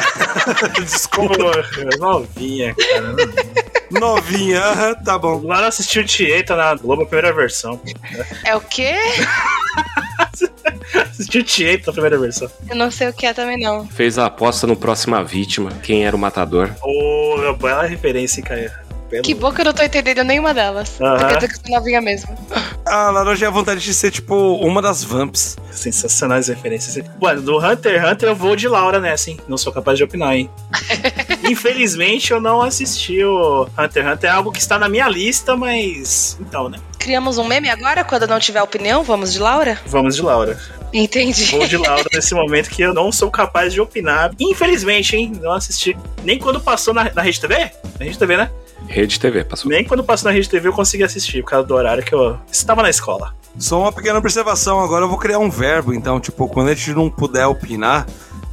Desculpa, 0.81 1.37
novinha, 1.99 2.75
cara. 2.75 3.17
Novinha, 3.91 4.95
tá 5.05 5.19
bom. 5.19 5.41
Lá 5.45 5.67
assistiu 5.67 6.05
Tieta 6.05 6.55
na 6.55 6.75
Globo, 6.75 7.03
a 7.03 7.07
primeira 7.07 7.33
versão. 7.35 7.81
É 8.45 8.55
o 8.55 8.61
quê? 8.61 8.95
Assistiu 11.11 11.45
Tieta 11.45 11.87
na 11.89 11.93
primeira 11.93 12.19
versão. 12.19 12.51
Eu 12.69 12.77
não 12.77 12.91
sei 12.91 13.09
o 13.09 13.13
que 13.13 13.27
é 13.27 13.33
também, 13.33 13.59
não. 13.59 13.87
Fez 13.87 14.19
a 14.19 14.27
aposta 14.27 14.67
no 14.67 14.77
Próxima 14.77 15.23
Vítima, 15.23 15.71
quem 15.83 16.05
era 16.07 16.15
o 16.15 16.19
matador. 16.19 16.71
Ô, 16.83 17.53
bela 17.55 17.87
referência, 18.01 18.41
hein, 18.41 18.71
Belo- 19.11 19.23
Que 19.25 19.35
bom 19.35 19.53
que 19.53 19.61
eu 19.61 19.65
não 19.65 19.73
tô 19.73 19.83
entendendo 19.83 20.23
nenhuma 20.25 20.55
delas. 20.55 21.01
Aham. 21.01 21.19
Quer 21.19 21.35
dizer 21.37 21.49
que 21.49 21.55
eu 21.55 21.61
sou 21.67 21.77
novinha 21.79 22.01
mesmo. 22.01 22.37
A 22.87 23.11
Laura 23.11 23.35
já 23.37 23.47
é 23.47 23.51
vontade 23.51 23.81
de 23.81 23.93
ser, 23.93 24.11
tipo, 24.11 24.35
uma 24.57 24.81
das 24.81 25.03
vamps. 25.03 25.57
Sensacionais 25.71 26.49
referências. 26.49 27.05
Mano, 27.21 27.43
do 27.43 27.59
Hunter 27.59 28.01
x 28.01 28.11
Hunter 28.13 28.29
eu 28.31 28.37
vou 28.37 28.55
de 28.57 28.69
Laura 28.69 29.01
nessa, 29.01 29.31
hein? 29.31 29.39
Não 29.49 29.57
sou 29.59 29.73
capaz 29.73 29.99
de 29.99 30.05
opinar, 30.05 30.35
hein? 30.35 30.49
Infelizmente 31.49 32.33
eu 32.33 32.41
não 32.41 32.61
assisti 32.63 33.23
o 33.25 33.65
Hunter 33.79 34.05
x 34.07 34.13
Hunter. 34.13 34.31
É 34.31 34.33
algo 34.33 34.53
que 34.53 34.59
está 34.61 34.79
na 34.79 34.89
minha 34.89 35.09
lista, 35.09 35.57
mas. 35.57 36.37
Então, 36.41 36.69
né? 36.69 36.79
Criamos 36.99 37.39
um 37.39 37.45
meme 37.45 37.69
agora? 37.71 38.05
Quando 38.05 38.27
não 38.27 38.39
tiver 38.39 38.63
opinião, 38.63 39.03
vamos 39.03 39.33
de 39.33 39.39
Laura? 39.39 39.79
Vamos 39.87 40.17
de 40.17 40.23
Laura. 40.23 40.59
Entendi. 40.93 41.45
Vou 41.53 41.67
de 41.67 41.77
Laura 41.77 42.05
nesse 42.13 42.35
momento 42.35 42.69
que 42.69 42.83
eu 42.83 42.93
não 42.93 43.11
sou 43.11 43.31
capaz 43.31 43.73
de 43.73 43.81
opinar. 43.81 44.33
Infelizmente, 44.39 45.17
hein? 45.17 45.33
Não 45.41 45.53
assisti. 45.53 45.97
Nem 46.25 46.39
quando 46.39 46.61
passou 46.61 46.93
na, 46.93 47.11
na 47.15 47.23
Rede 47.23 47.41
TV? 47.41 47.57
Na 47.99 48.05
Rede 48.05 48.19
TV, 48.19 48.37
né? 48.37 48.51
Rede 48.91 49.21
TV, 49.21 49.45
passou. 49.45 49.71
Nem 49.71 49.85
quando 49.85 50.03
passou 50.03 50.29
na 50.29 50.35
Rede 50.35 50.49
TV 50.49 50.67
eu 50.67 50.73
consegui 50.73 51.05
assistir, 51.05 51.43
por 51.43 51.51
causa 51.51 51.67
do 51.67 51.75
horário 51.75 52.03
que 52.03 52.13
eu 52.13 52.37
estava 52.51 52.83
na 52.83 52.91
escola. 52.91 53.33
Só 53.57 53.81
uma 53.81 53.93
pequena 53.93 54.19
observação, 54.19 54.81
agora 54.81 55.05
eu 55.05 55.09
vou 55.09 55.17
criar 55.17 55.39
um 55.39 55.49
verbo, 55.49 55.95
então, 55.95 56.19
tipo, 56.19 56.49
quando 56.49 56.69
a 56.69 56.75
gente 56.75 56.93
não 56.93 57.09
puder 57.09 57.47
opinar, 57.47 58.05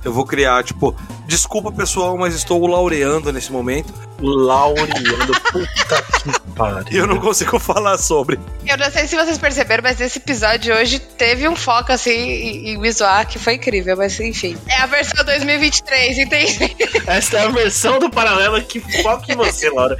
eu 0.07 0.13
vou 0.13 0.25
criar, 0.25 0.63
tipo, 0.63 0.95
desculpa 1.25 1.69
pessoal, 1.69 2.17
mas 2.17 2.33
estou 2.33 2.65
laureando 2.65 3.31
nesse 3.33 3.51
momento. 3.51 3.93
Laureando, 4.21 5.33
puta 5.51 6.01
que 6.23 6.39
pariu. 6.55 6.85
E 6.89 6.97
eu 6.97 7.05
não 7.05 7.19
consigo 7.19 7.59
falar 7.59 7.97
sobre. 7.97 8.39
Eu 8.65 8.77
não 8.77 8.89
sei 8.89 9.05
se 9.05 9.15
vocês 9.15 9.37
perceberam, 9.37 9.83
mas 9.83 9.99
esse 9.99 10.17
episódio 10.17 10.73
hoje 10.73 10.97
teve 10.97 11.47
um 11.47 11.55
foco 11.55 11.91
assim 11.91 12.11
em, 12.11 12.69
em 12.69 12.77
me 12.77 12.91
zoar 12.91 13.27
que 13.27 13.37
foi 13.37 13.55
incrível, 13.55 13.95
mas 13.97 14.19
enfim. 14.19 14.57
É 14.67 14.77
a 14.81 14.85
versão 14.85 15.23
2023, 15.25 16.17
entendi. 16.17 16.75
Essa 17.05 17.37
é 17.37 17.45
a 17.45 17.49
versão 17.49 17.99
do 17.99 18.09
paralelo 18.09 18.61
que 18.63 18.79
foca 19.03 19.31
em 19.31 19.35
você, 19.35 19.69
Laura. 19.69 19.97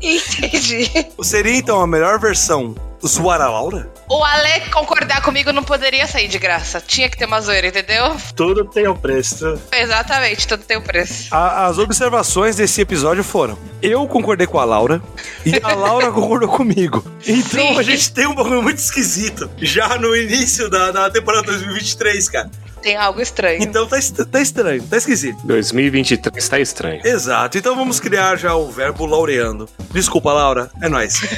Entendi. 0.00 0.90
Seria 1.22 1.56
então 1.56 1.80
a 1.80 1.86
melhor 1.86 2.18
versão 2.18 2.74
zoar 3.06 3.40
a 3.40 3.48
Laura? 3.48 3.88
O 4.08 4.22
Ale 4.24 4.60
concordar 4.72 5.22
comigo 5.22 5.52
não 5.52 5.62
poderia 5.62 6.06
sair 6.06 6.28
de 6.28 6.38
graça. 6.38 6.80
Tinha 6.84 7.08
que 7.08 7.16
ter 7.16 7.26
uma 7.26 7.40
zoeira, 7.40 7.68
entendeu? 7.68 8.16
Tudo 8.34 8.64
tem 8.64 8.86
o 8.88 8.94
preço. 8.94 9.58
Exatamente, 9.72 10.46
tudo 10.46 10.62
tem 10.64 10.76
o 10.76 10.82
preço. 10.82 11.28
A- 11.34 11.66
as 11.66 11.78
observações 11.78 12.56
desse 12.56 12.80
episódio 12.80 13.22
foram: 13.24 13.58
eu 13.82 14.06
concordei 14.06 14.46
com 14.46 14.58
a 14.58 14.64
Laura 14.64 15.00
e 15.44 15.52
a 15.62 15.74
Laura 15.74 16.10
concordou 16.12 16.48
comigo. 16.48 17.04
Então 17.26 17.78
a 17.78 17.82
gente 17.82 18.12
tem 18.12 18.26
um 18.26 18.34
bagulho 18.34 18.62
muito 18.62 18.78
esquisito 18.78 19.50
já 19.58 19.96
no 19.98 20.14
início 20.16 20.68
da, 20.68 20.90
da 20.90 21.10
temporada 21.10 21.46
2023, 21.46 22.28
cara. 22.28 22.50
Tem 22.82 22.96
algo 22.96 23.20
estranho. 23.20 23.62
Então 23.62 23.86
tá, 23.86 23.98
est- 23.98 24.24
tá 24.24 24.40
estranho, 24.40 24.82
tá 24.84 24.96
esquisito. 24.96 25.38
2023 25.44 26.48
tá 26.48 26.58
estranho. 26.58 27.00
Exato, 27.04 27.58
então 27.58 27.76
vamos 27.76 28.00
criar 28.00 28.36
já 28.36 28.54
o 28.54 28.70
verbo 28.70 29.04
laureando. 29.04 29.68
Desculpa, 29.92 30.32
Laura, 30.32 30.70
é 30.82 30.88
nóis. 30.88 31.20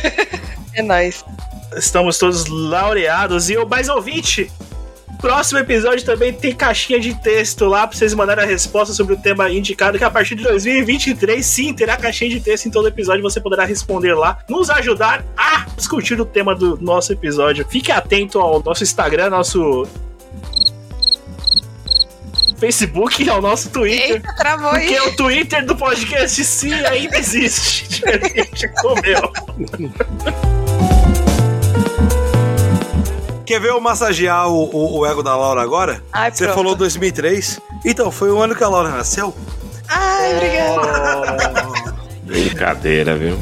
É 0.75 0.81
nóis. 0.81 1.23
Estamos 1.77 2.19
todos 2.19 2.47
laureados. 2.47 3.51
E 3.51 3.57
o 3.57 3.67
mais 3.69 3.89
ouvinte, 3.89 4.51
próximo 5.21 5.61
episódio 5.61 6.05
também 6.05 6.33
tem 6.33 6.53
caixinha 6.55 6.99
de 6.99 7.15
texto 7.15 7.65
lá 7.67 7.87
pra 7.87 7.97
vocês 7.97 8.13
mandarem 8.13 8.45
a 8.45 8.47
resposta 8.47 8.93
sobre 8.93 9.15
o 9.15 9.17
tema 9.17 9.49
indicado. 9.51 9.97
Que 9.97 10.05
a 10.05 10.11
partir 10.11 10.35
de 10.35 10.43
2023, 10.43 11.45
sim, 11.45 11.73
terá 11.73 11.97
caixinha 11.97 12.31
de 12.31 12.41
texto 12.41 12.67
em 12.67 12.71
todo 12.71 12.89
episódio. 12.89 13.23
Você 13.23 13.41
poderá 13.41 13.65
responder 13.65 14.15
lá, 14.15 14.39
nos 14.49 14.69
ajudar 14.69 15.25
a 15.37 15.67
discutir 15.77 16.21
o 16.21 16.25
tema 16.25 16.55
do 16.55 16.77
nosso 16.81 17.13
episódio. 17.13 17.65
Fique 17.69 17.93
atento 17.93 18.39
ao 18.41 18.63
nosso 18.63 18.83
Instagram, 18.83 19.31
nosso. 19.31 19.87
Facebook 22.59 23.29
ao 23.29 23.43
nosso 23.43 23.71
Twitter. 23.71 24.13
Eita, 24.13 24.37
travou 24.37 24.71
Porque 24.71 24.95
aí. 24.95 25.09
o 25.09 25.17
Twitter 25.17 25.67
do 25.67 25.75
podcast 25.75 26.45
sim 26.45 26.73
ainda 26.73 27.19
existe. 27.19 27.89
Diferente 27.91 28.69
como 28.81 29.03
eu. 29.05 29.33
Quer 33.45 33.61
ver 33.61 33.71
eu 33.71 33.81
massagear 33.81 34.49
o, 34.49 34.65
o- 34.73 34.99
o 35.01 35.07
ego 35.07 35.23
da 35.23 35.37
Laura 35.37 35.63
agora? 35.63 36.03
Ai, 36.13 36.31
Você 36.31 36.45
pronto. 36.45 36.57
falou 36.57 36.75
2003. 36.75 37.61
Então, 37.85 38.11
foi 38.11 38.31
o 38.31 38.41
ano 38.41 38.55
que 38.55 38.63
a 38.63 38.69
Laura 38.69 38.91
nasceu. 38.91 39.35
Ai, 39.89 40.35
obrigada. 40.37 41.95
Brincadeira, 42.25 43.17
viu? 43.17 43.37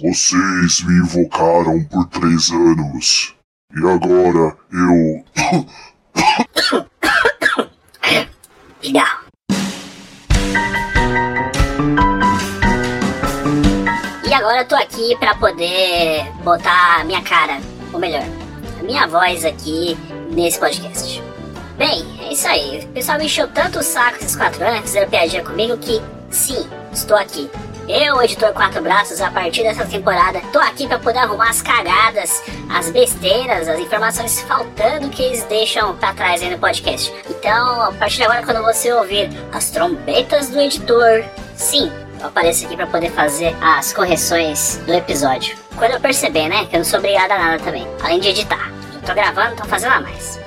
Vocês 0.00 0.82
me 0.84 0.94
invocaram 0.98 1.82
por 1.84 2.06
três 2.08 2.50
anos. 2.50 3.34
E 3.76 3.78
agora 3.88 4.56
eu. 4.72 5.24
Legal. 8.82 9.06
E 14.26 14.34
agora 14.34 14.58
eu 14.58 14.68
tô 14.68 14.74
aqui 14.76 15.16
pra 15.18 15.34
poder 15.36 16.24
botar 16.42 17.00
a 17.00 17.04
minha 17.04 17.22
cara, 17.22 17.60
ou 17.92 17.98
melhor, 17.98 18.24
a 18.78 18.82
minha 18.82 19.06
voz 19.06 19.44
aqui 19.44 19.96
nesse 20.30 20.58
podcast. 20.58 21.22
Bem, 21.76 22.04
é 22.20 22.32
isso 22.32 22.46
aí. 22.46 22.84
O 22.84 22.88
pessoal 22.88 23.18
me 23.18 23.24
encheu 23.24 23.48
tanto 23.48 23.80
o 23.80 23.82
saco 23.82 24.18
esses 24.18 24.36
quatro 24.36 24.64
anos, 24.64 24.82
fizeram 24.82 25.10
piadinha 25.10 25.44
comigo 25.44 25.76
que, 25.78 26.00
sim, 26.30 26.68
estou 26.92 27.16
aqui. 27.16 27.50
Eu, 27.86 28.20
editor 28.22 28.52
Quatro 28.54 28.82
Braços, 28.82 29.20
a 29.20 29.30
partir 29.30 29.62
dessa 29.62 29.84
temporada, 29.84 30.40
tô 30.50 30.58
aqui 30.58 30.88
pra 30.88 30.98
poder 30.98 31.18
arrumar 31.18 31.50
as 31.50 31.60
cagadas, 31.60 32.42
as 32.70 32.88
besteiras, 32.88 33.68
as 33.68 33.78
informações 33.78 34.40
faltando 34.40 35.10
que 35.10 35.22
eles 35.22 35.42
deixam 35.44 35.94
pra 35.96 36.14
trás 36.14 36.42
aí 36.42 36.48
no 36.48 36.58
podcast. 36.58 37.12
Então, 37.28 37.82
a 37.82 37.92
partir 37.92 38.16
de 38.16 38.22
agora, 38.22 38.42
quando 38.42 38.62
você 38.62 38.90
ouvir 38.90 39.28
as 39.52 39.70
trombetas 39.70 40.48
do 40.48 40.58
editor, 40.60 41.24
sim, 41.54 41.92
eu 42.20 42.28
apareço 42.28 42.64
aqui 42.64 42.74
pra 42.74 42.86
poder 42.86 43.10
fazer 43.10 43.54
as 43.60 43.92
correções 43.92 44.78
do 44.86 44.94
episódio. 44.94 45.54
Quando 45.76 45.92
eu 45.92 46.00
perceber, 46.00 46.48
né, 46.48 46.64
que 46.64 46.76
eu 46.76 46.78
não 46.78 46.84
sou 46.84 47.00
obrigada 47.00 47.34
a 47.34 47.38
nada 47.38 47.62
também, 47.62 47.86
além 48.02 48.18
de 48.18 48.28
editar. 48.28 48.72
Eu 48.94 49.02
tô 49.02 49.12
gravando, 49.12 49.56
tô 49.56 49.64
fazendo 49.64 49.92
a 49.92 50.00
mais. 50.00 50.40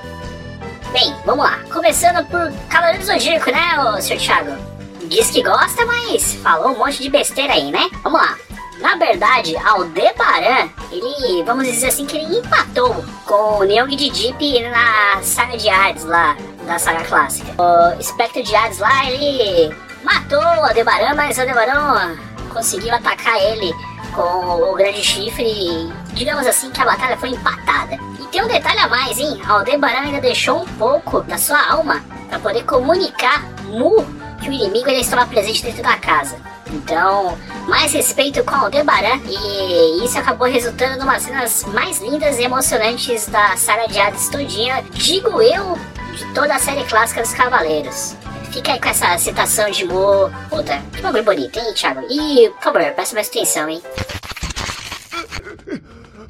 Bem, 0.92 1.14
vamos 1.24 1.44
lá. 1.44 1.60
Começando 1.72 2.26
por 2.26 2.52
Cavaleiro 2.68 2.98
do 2.98 3.06
Zodíaco, 3.06 3.48
né, 3.52 3.78
ô 3.78 4.02
Sr. 4.02 4.18
Thiago? 4.18 4.77
Diz 5.08 5.30
que 5.30 5.42
gosta, 5.42 5.86
mas 5.86 6.34
falou 6.34 6.72
um 6.72 6.78
monte 6.78 7.02
de 7.02 7.08
besteira 7.08 7.54
aí, 7.54 7.70
né? 7.70 7.88
Vamos 8.02 8.20
lá. 8.20 8.36
Na 8.78 8.94
verdade, 8.96 9.56
Aldebaran, 9.56 10.68
ele, 10.92 11.42
vamos 11.44 11.66
dizer 11.66 11.88
assim, 11.88 12.06
que 12.06 12.16
ele 12.16 12.38
empatou 12.38 13.04
com 13.24 13.58
o 13.58 13.64
Neong 13.64 13.96
de 13.96 14.10
Deep 14.10 14.68
na 14.68 15.20
saga 15.22 15.56
de 15.56 15.68
Hades 15.68 16.04
lá, 16.04 16.36
da 16.64 16.78
saga 16.78 17.04
clássica. 17.04 17.54
O 17.60 18.02
Spectre 18.02 18.42
de 18.42 18.54
Hades 18.54 18.78
lá, 18.78 19.10
ele 19.10 19.74
matou 20.04 20.38
o 20.38 20.64
Aldebaran, 20.66 21.14
mas 21.14 21.38
o 21.38 21.40
Aldebaran 21.40 22.16
conseguiu 22.52 22.94
atacar 22.94 23.36
ele 23.42 23.72
com 24.14 24.70
o 24.70 24.74
grande 24.74 25.02
chifre 25.02 25.44
e 25.44 25.92
digamos 26.12 26.46
assim 26.46 26.70
que 26.70 26.80
a 26.80 26.84
batalha 26.84 27.16
foi 27.16 27.30
empatada. 27.30 27.98
E 28.20 28.26
tem 28.26 28.44
um 28.44 28.48
detalhe 28.48 28.78
a 28.78 28.88
mais, 28.88 29.18
hein? 29.18 29.40
Aldebaran 29.48 30.00
ainda 30.00 30.20
deixou 30.20 30.62
um 30.62 30.66
pouco 30.76 31.22
da 31.22 31.38
sua 31.38 31.60
alma 31.68 32.04
para 32.28 32.38
poder 32.38 32.64
comunicar 32.64 33.42
Mu 33.68 34.06
que 34.40 34.48
o 34.48 34.52
inimigo 34.52 34.88
ele 34.88 35.00
estava 35.00 35.26
presente 35.26 35.62
dentro 35.62 35.82
da 35.82 35.96
casa. 35.96 36.36
Então, 36.70 37.36
mais 37.66 37.92
respeito 37.92 38.44
com 38.44 38.54
Aldebaran 38.54 39.20
e 39.26 40.04
isso 40.04 40.18
acabou 40.18 40.48
resultando 40.48 40.98
numa 40.98 41.18
cenas 41.18 41.64
mais 41.64 41.98
lindas 42.00 42.38
e 42.38 42.44
emocionantes 42.44 43.26
da 43.26 43.56
saga 43.56 43.88
de 43.88 43.98
Hades 43.98 44.28
todinha, 44.28 44.84
digo 44.92 45.40
eu, 45.40 45.78
de 46.14 46.24
toda 46.34 46.54
a 46.54 46.58
série 46.58 46.84
clássica 46.84 47.22
dos 47.22 47.32
Cavaleiros. 47.32 48.16
Fica 48.52 48.72
aí 48.72 48.80
com 48.80 48.88
essa 48.88 49.16
citação 49.18 49.70
de 49.70 49.84
Mo. 49.84 50.30
Puta, 50.48 50.82
que 50.92 51.02
bagulho 51.02 51.24
bonito, 51.24 51.58
hein, 51.58 51.72
Thiago? 51.74 52.02
E, 52.10 52.50
por 52.50 52.62
favor, 52.62 52.82
presta 52.92 53.14
mais 53.14 53.28
atenção, 53.28 53.68
hein? 53.68 53.82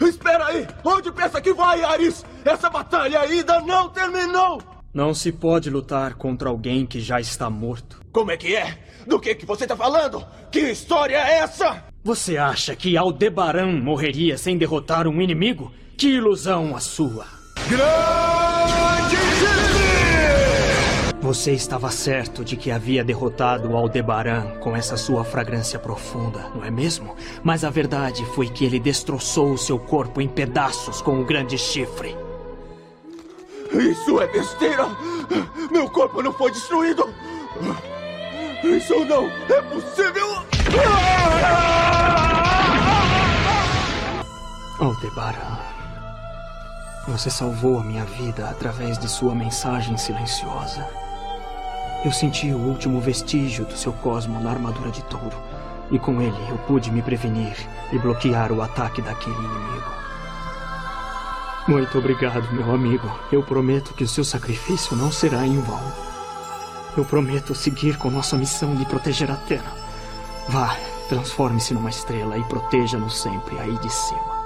Espera 0.01 0.47
aí! 0.47 0.66
Onde 0.85 1.10
pensa 1.12 1.40
que 1.40 1.52
vai, 1.52 1.82
Ares? 1.82 2.24
Essa 2.44 2.70
batalha 2.70 3.20
ainda 3.20 3.60
não 3.60 3.89
terminou! 3.89 4.77
Não 4.98 5.14
se 5.14 5.30
pode 5.30 5.70
lutar 5.70 6.14
contra 6.14 6.48
alguém 6.48 6.84
que 6.84 7.00
já 7.00 7.20
está 7.20 7.48
morto. 7.48 8.00
Como 8.10 8.32
é 8.32 8.36
que 8.36 8.56
é? 8.56 8.76
Do 9.06 9.20
que 9.20 9.32
que 9.32 9.46
você 9.46 9.64
tá 9.64 9.76
falando? 9.76 10.26
Que 10.50 10.72
história 10.72 11.14
é 11.14 11.38
essa? 11.38 11.84
Você 12.02 12.36
acha 12.36 12.74
que 12.74 12.96
Aldebaran 12.96 13.80
morreria 13.80 14.36
sem 14.36 14.58
derrotar 14.58 15.06
um 15.06 15.22
inimigo? 15.22 15.72
Que 15.96 16.08
ilusão 16.08 16.74
a 16.74 16.80
sua! 16.80 17.26
Grande 17.68 19.14
Você 21.20 21.52
estava 21.52 21.92
certo 21.92 22.44
de 22.44 22.56
que 22.56 22.72
havia 22.72 23.04
derrotado 23.04 23.76
Aldebaran 23.76 24.58
com 24.58 24.74
essa 24.74 24.96
sua 24.96 25.22
fragrância 25.22 25.78
profunda, 25.78 26.40
não 26.52 26.64
é 26.64 26.72
mesmo? 26.72 27.14
Mas 27.44 27.62
a 27.62 27.70
verdade 27.70 28.24
foi 28.34 28.48
que 28.48 28.64
ele 28.64 28.80
destroçou 28.80 29.52
o 29.52 29.58
seu 29.58 29.78
corpo 29.78 30.20
em 30.20 30.26
pedaços 30.26 31.00
com 31.00 31.20
o 31.20 31.24
grande 31.24 31.56
chifre. 31.56 32.16
Isso 33.73 34.20
é 34.20 34.27
besteira! 34.27 34.86
Meu 35.70 35.89
corpo 35.90 36.23
não 36.23 36.32
foi 36.32 36.51
destruído! 36.51 37.09
Isso 38.65 39.05
não 39.05 39.27
é 39.27 39.62
possível! 39.62 40.28
Aldebaran, 44.81 45.59
você 47.09 47.31
salvou 47.31 47.81
a 47.81 47.85
minha 47.85 48.05
vida 48.05 48.49
através 48.49 48.99
de 48.99 49.09
sua 49.09 49.35
mensagem 49.35 49.97
silenciosa. 49.97 50.89
Eu 52.05 52.12
senti 52.12 52.53
o 52.53 52.59
último 52.59 53.01
vestígio 53.01 53.65
do 53.65 53.77
seu 53.77 53.93
cosmo 53.93 54.40
na 54.40 54.51
armadura 54.51 54.90
de 54.90 55.03
touro, 55.05 55.36
e 55.90 55.99
com 55.99 56.23
ele 56.23 56.39
eu 56.49 56.57
pude 56.59 56.93
me 56.93 57.03
prevenir 57.03 57.57
e 57.93 57.99
bloquear 57.99 58.53
o 58.53 58.62
ataque 58.62 59.03
daquele 59.03 59.35
inimigo. 59.35 59.97
Muito 61.69 61.99
obrigado, 61.99 62.51
meu 62.51 62.73
amigo. 62.74 63.07
Eu 63.31 63.43
prometo 63.43 63.93
que 63.93 64.03
o 64.03 64.09
seu 64.09 64.24
sacrifício 64.24 64.97
não 64.97 65.12
será 65.12 65.47
em 65.47 65.61
vão. 65.61 65.78
Eu 66.97 67.05
prometo 67.05 67.55
seguir 67.55 67.99
com 67.99 68.11
nossa 68.11 68.39
missão 68.39 68.74
de 68.74 68.86
proteger 68.86 69.31
a 69.31 69.36
Terra. 69.36 69.77
Vá, 70.49 70.74
transforme-se 71.11 71.74
numa 71.74 71.90
estrela 71.90 72.39
e 72.39 72.45
proteja-nos 72.45 73.20
sempre 73.20 73.59
aí 73.59 73.77
de 73.81 73.93
cima. 73.93 74.39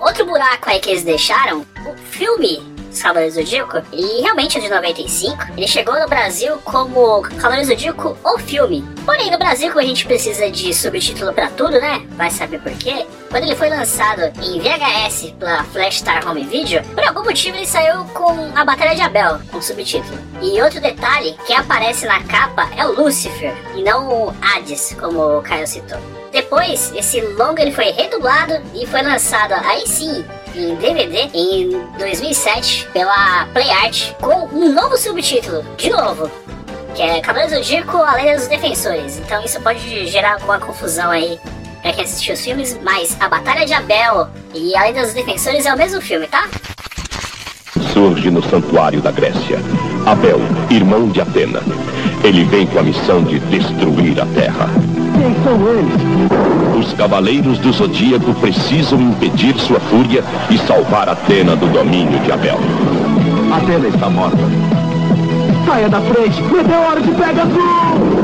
Outro 0.00 0.26
buraco 0.26 0.68
aí 0.68 0.80
que 0.80 0.90
eles 0.90 1.04
deixaram, 1.04 1.64
o 1.86 1.96
filme 1.96 2.71
Cavaleiros 3.00 3.34
do 3.34 3.42
Zodíaco, 3.42 3.82
e 3.92 4.20
realmente 4.20 4.58
é 4.58 4.60
de 4.60 4.68
95, 4.68 5.46
ele 5.56 5.68
chegou 5.68 5.98
no 5.98 6.08
Brasil 6.08 6.58
como 6.64 7.22
Cavaleiros 7.22 7.68
do 7.68 7.74
Zodíaco, 7.74 8.16
o 8.24 8.38
filme. 8.38 8.84
Porém, 9.04 9.30
no 9.30 9.38
Brasil, 9.38 9.68
como 9.68 9.80
a 9.80 9.86
gente 9.86 10.06
precisa 10.06 10.50
de 10.50 10.72
subtítulo 10.74 11.32
pra 11.32 11.48
tudo, 11.50 11.72
né? 11.72 12.06
Vai 12.10 12.30
saber 12.30 12.60
por 12.60 12.72
quê. 12.72 13.06
Quando 13.30 13.44
ele 13.44 13.56
foi 13.56 13.68
lançado 13.68 14.22
em 14.42 14.60
VHS 14.60 15.34
pela 15.38 15.64
Flash 15.64 15.98
Star 15.98 16.28
Home 16.28 16.44
Video, 16.44 16.82
por 16.94 17.04
algum 17.04 17.24
motivo 17.24 17.56
ele 17.56 17.66
saiu 17.66 18.04
com 18.06 18.52
a 18.54 18.64
Batalha 18.64 18.94
de 18.94 19.00
Abel, 19.00 19.40
com 19.50 19.60
subtítulo. 19.60 20.18
E 20.40 20.60
outro 20.60 20.80
detalhe, 20.80 21.36
quem 21.46 21.56
aparece 21.56 22.06
na 22.06 22.22
capa 22.24 22.68
é 22.76 22.84
o 22.84 22.92
Lucifer, 22.92 23.54
e 23.74 23.82
não 23.82 24.26
o 24.26 24.36
Hades, 24.40 24.94
como 25.00 25.38
o 25.38 25.42
Caio 25.42 25.66
citou. 25.66 25.98
Depois, 26.30 26.92
esse 26.94 27.20
longa 27.20 27.62
ele 27.62 27.72
foi 27.72 27.90
redublado 27.90 28.54
e 28.74 28.86
foi 28.86 29.02
lançado 29.02 29.52
aí 29.52 29.86
sim 29.86 30.24
em 30.54 30.74
DVD 30.76 31.28
em 31.34 31.70
2007 31.98 32.88
pela 32.92 33.46
PlayArt 33.52 34.12
com 34.20 34.48
um 34.52 34.72
novo 34.72 34.96
subtítulo, 34.96 35.64
de 35.76 35.90
novo, 35.90 36.30
que 36.94 37.02
é 37.02 37.20
Cavaleiros 37.20 37.58
do 37.58 37.64
Zodíaco, 37.64 37.96
A 37.96 38.14
Lenda 38.14 38.36
dos 38.36 38.48
Defensores. 38.48 39.18
Então 39.18 39.42
isso 39.44 39.60
pode 39.60 40.06
gerar 40.06 40.34
alguma 40.34 40.58
confusão 40.58 41.10
aí 41.10 41.38
pra 41.80 41.92
quem 41.92 42.04
assistiu 42.04 42.34
os 42.34 42.40
filmes, 42.40 42.78
mas 42.82 43.16
A 43.20 43.28
Batalha 43.28 43.64
de 43.64 43.72
Abel 43.72 44.28
e 44.54 44.76
A 44.76 44.84
Lenda 44.84 45.02
dos 45.02 45.14
Defensores 45.14 45.66
é 45.66 45.74
o 45.74 45.78
mesmo 45.78 46.00
filme, 46.00 46.26
tá? 46.26 46.48
Surge 47.92 48.30
no 48.30 48.42
santuário 48.42 49.00
da 49.00 49.10
Grécia. 49.10 49.58
Abel, 50.06 50.40
irmão 50.70 51.08
de 51.08 51.20
Atena. 51.20 51.60
Ele 52.24 52.44
vem 52.44 52.66
com 52.66 52.78
a 52.78 52.82
missão 52.82 53.22
de 53.24 53.38
destruir 53.40 54.20
a 54.20 54.26
Terra. 54.26 54.68
Quem 55.14 55.34
são 55.44 55.68
eles? 55.68 56.41
Os 56.82 56.92
cavaleiros 56.94 57.58
do 57.58 57.72
Zodíaco 57.72 58.34
precisam 58.34 59.00
impedir 59.00 59.56
sua 59.56 59.78
fúria 59.78 60.24
e 60.50 60.58
salvar 60.58 61.08
Atena 61.08 61.54
do 61.54 61.68
domínio 61.68 62.18
de 62.18 62.32
Abel. 62.32 62.58
Atena 63.54 63.86
está 63.86 64.10
morta. 64.10 64.36
Saia 65.64 65.88
da 65.88 66.00
frente! 66.00 66.42
Meteoro 66.42 67.00
de 67.00 67.12
Pegasus! 67.12 68.21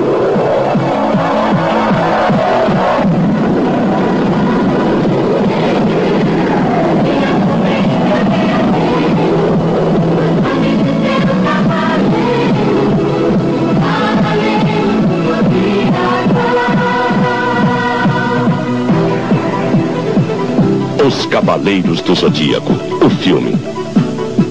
Os 21.08 21.24
Cavaleiros 21.24 22.02
do 22.02 22.14
Zodíaco, 22.14 22.70
o 22.70 23.08
filme. 23.08 23.54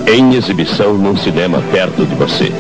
Em 0.08 0.34
exibição 0.34 0.96
num 0.96 1.16
cinema 1.16 1.62
perto 1.72 2.04
de 2.04 2.16
você. 2.16 2.52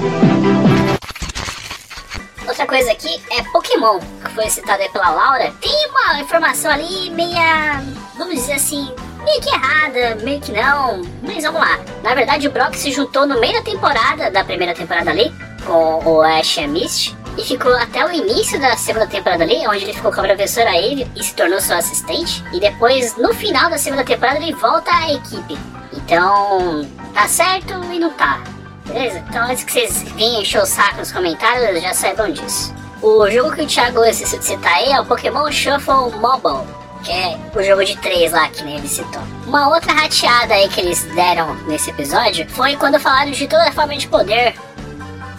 Outra 2.48 2.68
coisa 2.68 2.92
aqui 2.92 3.20
é 3.32 3.42
Pokémon, 3.52 3.98
que 4.24 4.32
foi 4.36 4.52
citado 4.52 4.84
aí 4.84 4.90
pela 4.90 5.10
Laura. 5.10 5.52
Tem 5.60 5.90
uma 5.90 6.22
informação 6.22 6.70
ali 6.70 7.10
meia, 7.10 7.84
vamos 8.16 8.36
dizer 8.36 8.54
assim, 8.54 8.88
meio 9.24 9.42
que 9.42 9.50
errada, 9.50 10.16
meio 10.24 10.42
que 10.42 10.52
não, 10.52 11.02
mas 11.24 11.44
vamos 11.44 11.60
lá. 11.60 11.80
Na 12.04 12.14
verdade, 12.14 12.48
o 12.48 12.52
Brock 12.52 12.76
se 12.76 12.92
juntou 12.92 13.26
no 13.26 13.40
meio 13.40 13.54
da 13.54 13.64
temporada, 13.64 14.30
da 14.30 14.44
primeira 14.44 14.76
temporada 14.76 15.10
ali, 15.10 15.34
com 15.66 16.04
o 16.06 16.22
Ash 16.22 16.58
e 16.58 16.60
a 16.60 16.68
Misty, 16.68 17.17
e 17.38 17.44
ficou 17.44 17.74
até 17.76 18.06
o 18.06 18.12
início 18.12 18.60
da 18.60 18.76
segunda 18.76 19.08
temporada 19.08 19.44
ali, 19.44 19.68
onde 19.68 19.84
ele 19.84 19.94
ficou 19.94 20.12
com 20.12 20.22
a 20.22 20.24
professora 20.24 20.76
e 20.76 21.08
se 21.22 21.34
tornou 21.34 21.62
seu 21.62 21.78
assistente. 21.78 22.44
E 22.52 22.60
depois, 22.60 23.16
no 23.18 23.34
final 23.34 23.70
da 23.70 23.78
segunda 23.78 24.04
temporada, 24.04 24.40
ele 24.40 24.54
volta 24.54 24.92
à 24.92 25.14
equipe. 25.14 25.58
Então, 25.94 26.88
tá 27.14 27.28
certo 27.28 27.74
e 27.92 28.00
não 28.00 28.12
tá. 28.12 28.42
Beleza? 28.86 29.24
Então, 29.30 29.44
antes 29.44 29.64
que 29.64 29.72
vocês 29.72 30.04
venham 30.14 30.42
encher 30.42 30.62
o 30.62 30.66
saco 30.66 30.98
nos 30.98 31.12
comentários, 31.12 31.82
já 31.82 31.94
saibam 31.94 32.32
disso. 32.32 32.74
O 33.02 33.30
jogo 33.30 33.54
que 33.54 33.62
o 33.62 33.68
Thiago 33.68 34.04
esqueceu 34.06 34.40
de 34.40 34.46
citar 34.46 34.74
aí 34.74 34.92
é 34.92 35.00
o 35.00 35.06
Pokémon 35.06 35.52
Shuffle 35.52 36.12
Mobile. 36.20 36.66
Que 37.04 37.12
é 37.12 37.38
o 37.56 37.64
jogo 37.64 37.86
de 37.86 37.96
três 37.98 38.32
lá 38.32 38.50
que 38.50 38.64
nem 38.64 38.78
ele 38.78 38.88
citou. 38.88 39.22
Uma 39.46 39.70
outra 39.70 39.94
rateada 39.94 40.56
aí 40.56 40.68
que 40.68 40.82
eles 40.82 41.04
deram 41.14 41.54
nesse 41.68 41.92
episódio 41.92 42.50
foi 42.50 42.76
quando 42.76 43.00
falaram 43.00 43.32
de 43.32 43.48
toda 43.48 43.70
a 43.70 43.72
forma 43.72 43.96
de 43.96 44.08
poder 44.08 44.56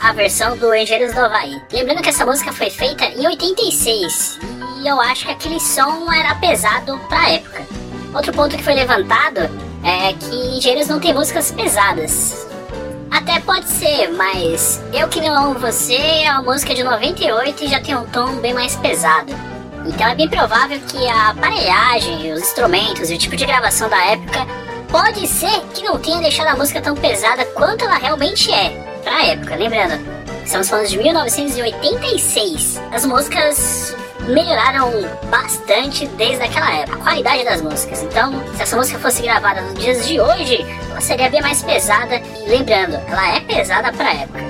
a 0.00 0.12
versão 0.12 0.56
do 0.56 0.74
Engenheiros 0.74 1.14
do 1.14 1.20
Havaí. 1.20 1.60
Lembrando 1.72 2.02
que 2.02 2.08
essa 2.08 2.24
música 2.24 2.52
foi 2.52 2.70
feita 2.70 3.04
em 3.04 3.26
86 3.26 4.38
e 4.80 4.88
eu 4.88 5.00
acho 5.00 5.26
que 5.26 5.32
aquele 5.32 5.60
som 5.60 6.10
era 6.12 6.34
pesado 6.36 6.98
pra 7.08 7.30
época. 7.30 7.66
Outro 8.14 8.32
ponto 8.32 8.56
que 8.56 8.62
foi 8.62 8.74
levantado 8.74 9.40
é 9.84 10.12
que 10.12 10.56
Engenheiros 10.56 10.88
não 10.88 11.00
tem 11.00 11.12
músicas 11.12 11.50
pesadas. 11.50 12.46
Até 13.10 13.40
pode 13.40 13.68
ser, 13.68 14.10
mas 14.12 14.80
Eu 14.92 15.08
Que 15.08 15.20
Não 15.20 15.34
Amo 15.34 15.58
Você 15.58 15.96
é 15.96 16.30
uma 16.30 16.42
música 16.42 16.74
de 16.74 16.84
98 16.84 17.64
e 17.64 17.68
já 17.68 17.80
tem 17.80 17.96
um 17.96 18.06
tom 18.06 18.36
bem 18.36 18.54
mais 18.54 18.76
pesado. 18.76 19.32
Então 19.86 20.06
é 20.06 20.14
bem 20.14 20.28
provável 20.28 20.78
que 20.80 21.08
a 21.08 21.30
aparelhagem, 21.30 22.32
os 22.32 22.40
instrumentos 22.40 23.10
e 23.10 23.14
o 23.14 23.18
tipo 23.18 23.36
de 23.36 23.46
gravação 23.46 23.88
da 23.88 24.04
época 24.04 24.46
pode 24.88 25.26
ser 25.26 25.60
que 25.74 25.82
não 25.82 25.98
tenha 25.98 26.20
deixado 26.20 26.48
a 26.48 26.56
música 26.56 26.80
tão 26.80 26.94
pesada 26.94 27.44
quanto 27.46 27.84
ela 27.84 27.96
realmente 27.96 28.52
é 28.52 28.87
pra 29.08 29.26
época. 29.26 29.56
Lembrando, 29.56 29.98
estamos 30.44 30.68
falando 30.68 30.86
de 30.86 30.98
1986. 30.98 32.80
As 32.92 33.06
músicas 33.06 33.96
melhoraram 34.28 34.92
bastante 35.30 36.06
desde 36.08 36.42
aquela 36.42 36.70
época, 36.74 36.98
a 36.98 37.02
qualidade 37.02 37.44
das 37.44 37.62
músicas. 37.62 38.02
Então, 38.02 38.32
se 38.54 38.62
essa 38.62 38.76
música 38.76 38.98
fosse 38.98 39.22
gravada 39.22 39.62
nos 39.62 39.74
dias 39.78 40.06
de 40.06 40.20
hoje, 40.20 40.58
ela 40.90 41.00
seria 41.00 41.30
bem 41.30 41.40
mais 41.40 41.62
pesada. 41.62 42.16
E 42.16 42.48
lembrando, 42.48 42.96
ela 43.08 43.36
é 43.36 43.40
pesada 43.40 43.90
pra 43.92 44.12
época. 44.12 44.40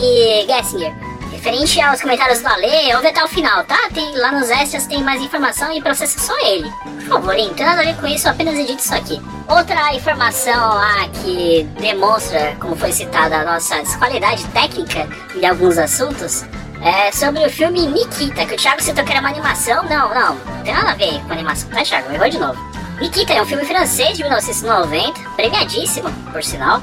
E 0.00 0.46
Gessinger, 0.46 0.94
referente 1.40 1.80
aos 1.80 2.02
comentários 2.02 2.42
do 2.42 2.48
Ale, 2.48 2.94
ouve 2.94 3.08
até 3.08 3.24
o 3.24 3.28
final, 3.28 3.64
tá? 3.64 3.88
Tem, 3.94 4.14
lá 4.18 4.30
nos 4.30 4.50
extras 4.50 4.86
tem 4.86 5.02
mais 5.02 5.22
informação 5.22 5.72
e 5.72 5.80
processa 5.80 6.20
só 6.20 6.38
ele. 6.40 6.70
Por 6.82 7.02
favor? 7.08 7.34
Não 7.34 7.82
tem 7.82 7.94
com 7.94 8.06
isso, 8.06 8.28
apenas 8.28 8.58
edite 8.58 8.82
isso 8.82 8.94
aqui. 8.94 9.18
Outra 9.48 9.94
informação 9.94 10.74
lá 10.74 11.08
que 11.08 11.66
demonstra, 11.80 12.54
como 12.60 12.76
foi 12.76 12.92
citada, 12.92 13.38
a 13.38 13.44
nossa 13.54 13.82
qualidade 13.98 14.44
técnica 14.48 15.08
de 15.34 15.46
alguns 15.46 15.78
assuntos 15.78 16.44
É 16.82 17.10
sobre 17.12 17.44
o 17.46 17.50
filme 17.50 17.86
Nikita, 17.86 18.44
que 18.44 18.54
o 18.54 18.56
Thiago 18.56 18.82
citou 18.82 19.02
que 19.04 19.10
era 19.10 19.20
uma 19.20 19.30
animação. 19.30 19.82
Não, 19.84 20.14
não, 20.14 20.34
não 20.34 20.62
tem 20.62 20.74
nada 20.74 20.90
a 20.90 20.94
ver 20.94 21.22
com 21.24 21.32
animação, 21.32 21.70
tá, 21.70 21.82
Thiago? 21.82 22.12
Errou 22.12 22.28
de 22.28 22.38
novo. 22.38 22.70
Nikita 23.00 23.32
é 23.32 23.42
um 23.42 23.46
filme 23.46 23.64
francês 23.64 24.16
de 24.16 24.22
1990, 24.22 25.20
premiadíssimo, 25.36 26.10
por 26.32 26.42
sinal. 26.42 26.82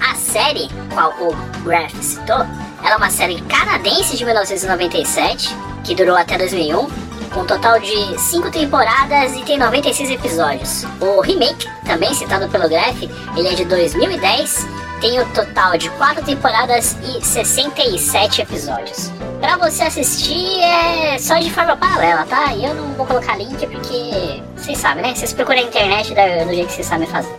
A 0.00 0.14
série, 0.14 0.68
qual 0.92 1.10
o 1.18 1.34
Graf 1.64 1.94
citou, 2.02 2.46
ela 2.86 2.94
é 2.94 2.96
uma 2.96 3.10
série 3.10 3.40
canadense 3.42 4.16
de 4.16 4.24
1997, 4.24 5.54
que 5.84 5.94
durou 5.94 6.16
até 6.16 6.38
2001, 6.38 6.88
com 7.34 7.40
um 7.40 7.46
total 7.46 7.78
de 7.80 8.18
5 8.18 8.50
temporadas 8.50 9.34
e 9.36 9.42
tem 9.42 9.58
96 9.58 10.10
episódios. 10.10 10.84
O 11.00 11.20
remake, 11.20 11.68
também 11.84 12.14
citado 12.14 12.48
pelo 12.48 12.68
Graf, 12.68 13.02
ele 13.36 13.48
é 13.48 13.54
de 13.54 13.64
2010, 13.64 14.66
tem 15.00 15.20
o 15.20 15.26
total 15.32 15.76
de 15.76 15.90
4 15.90 16.24
temporadas 16.24 16.96
e 17.02 17.22
67 17.24 18.40
episódios. 18.42 19.10
Pra 19.40 19.56
você 19.58 19.82
assistir 19.82 20.60
é 20.60 21.18
só 21.18 21.34
de 21.38 21.50
forma 21.50 21.76
paralela, 21.76 22.24
tá? 22.24 22.54
E 22.54 22.64
eu 22.64 22.74
não 22.74 22.92
vou 22.94 23.04
colocar 23.04 23.36
link 23.36 23.66
porque 23.66 24.42
vocês 24.56 24.78
sabem, 24.78 25.02
né? 25.02 25.14
Vocês 25.14 25.32
procuram 25.34 25.60
na 25.60 25.66
internet 25.66 26.14
da- 26.14 26.44
do 26.44 26.54
jeito 26.54 26.68
que 26.68 26.72
vocês 26.74 26.86
sabem 26.86 27.06
fazer. 27.06 27.36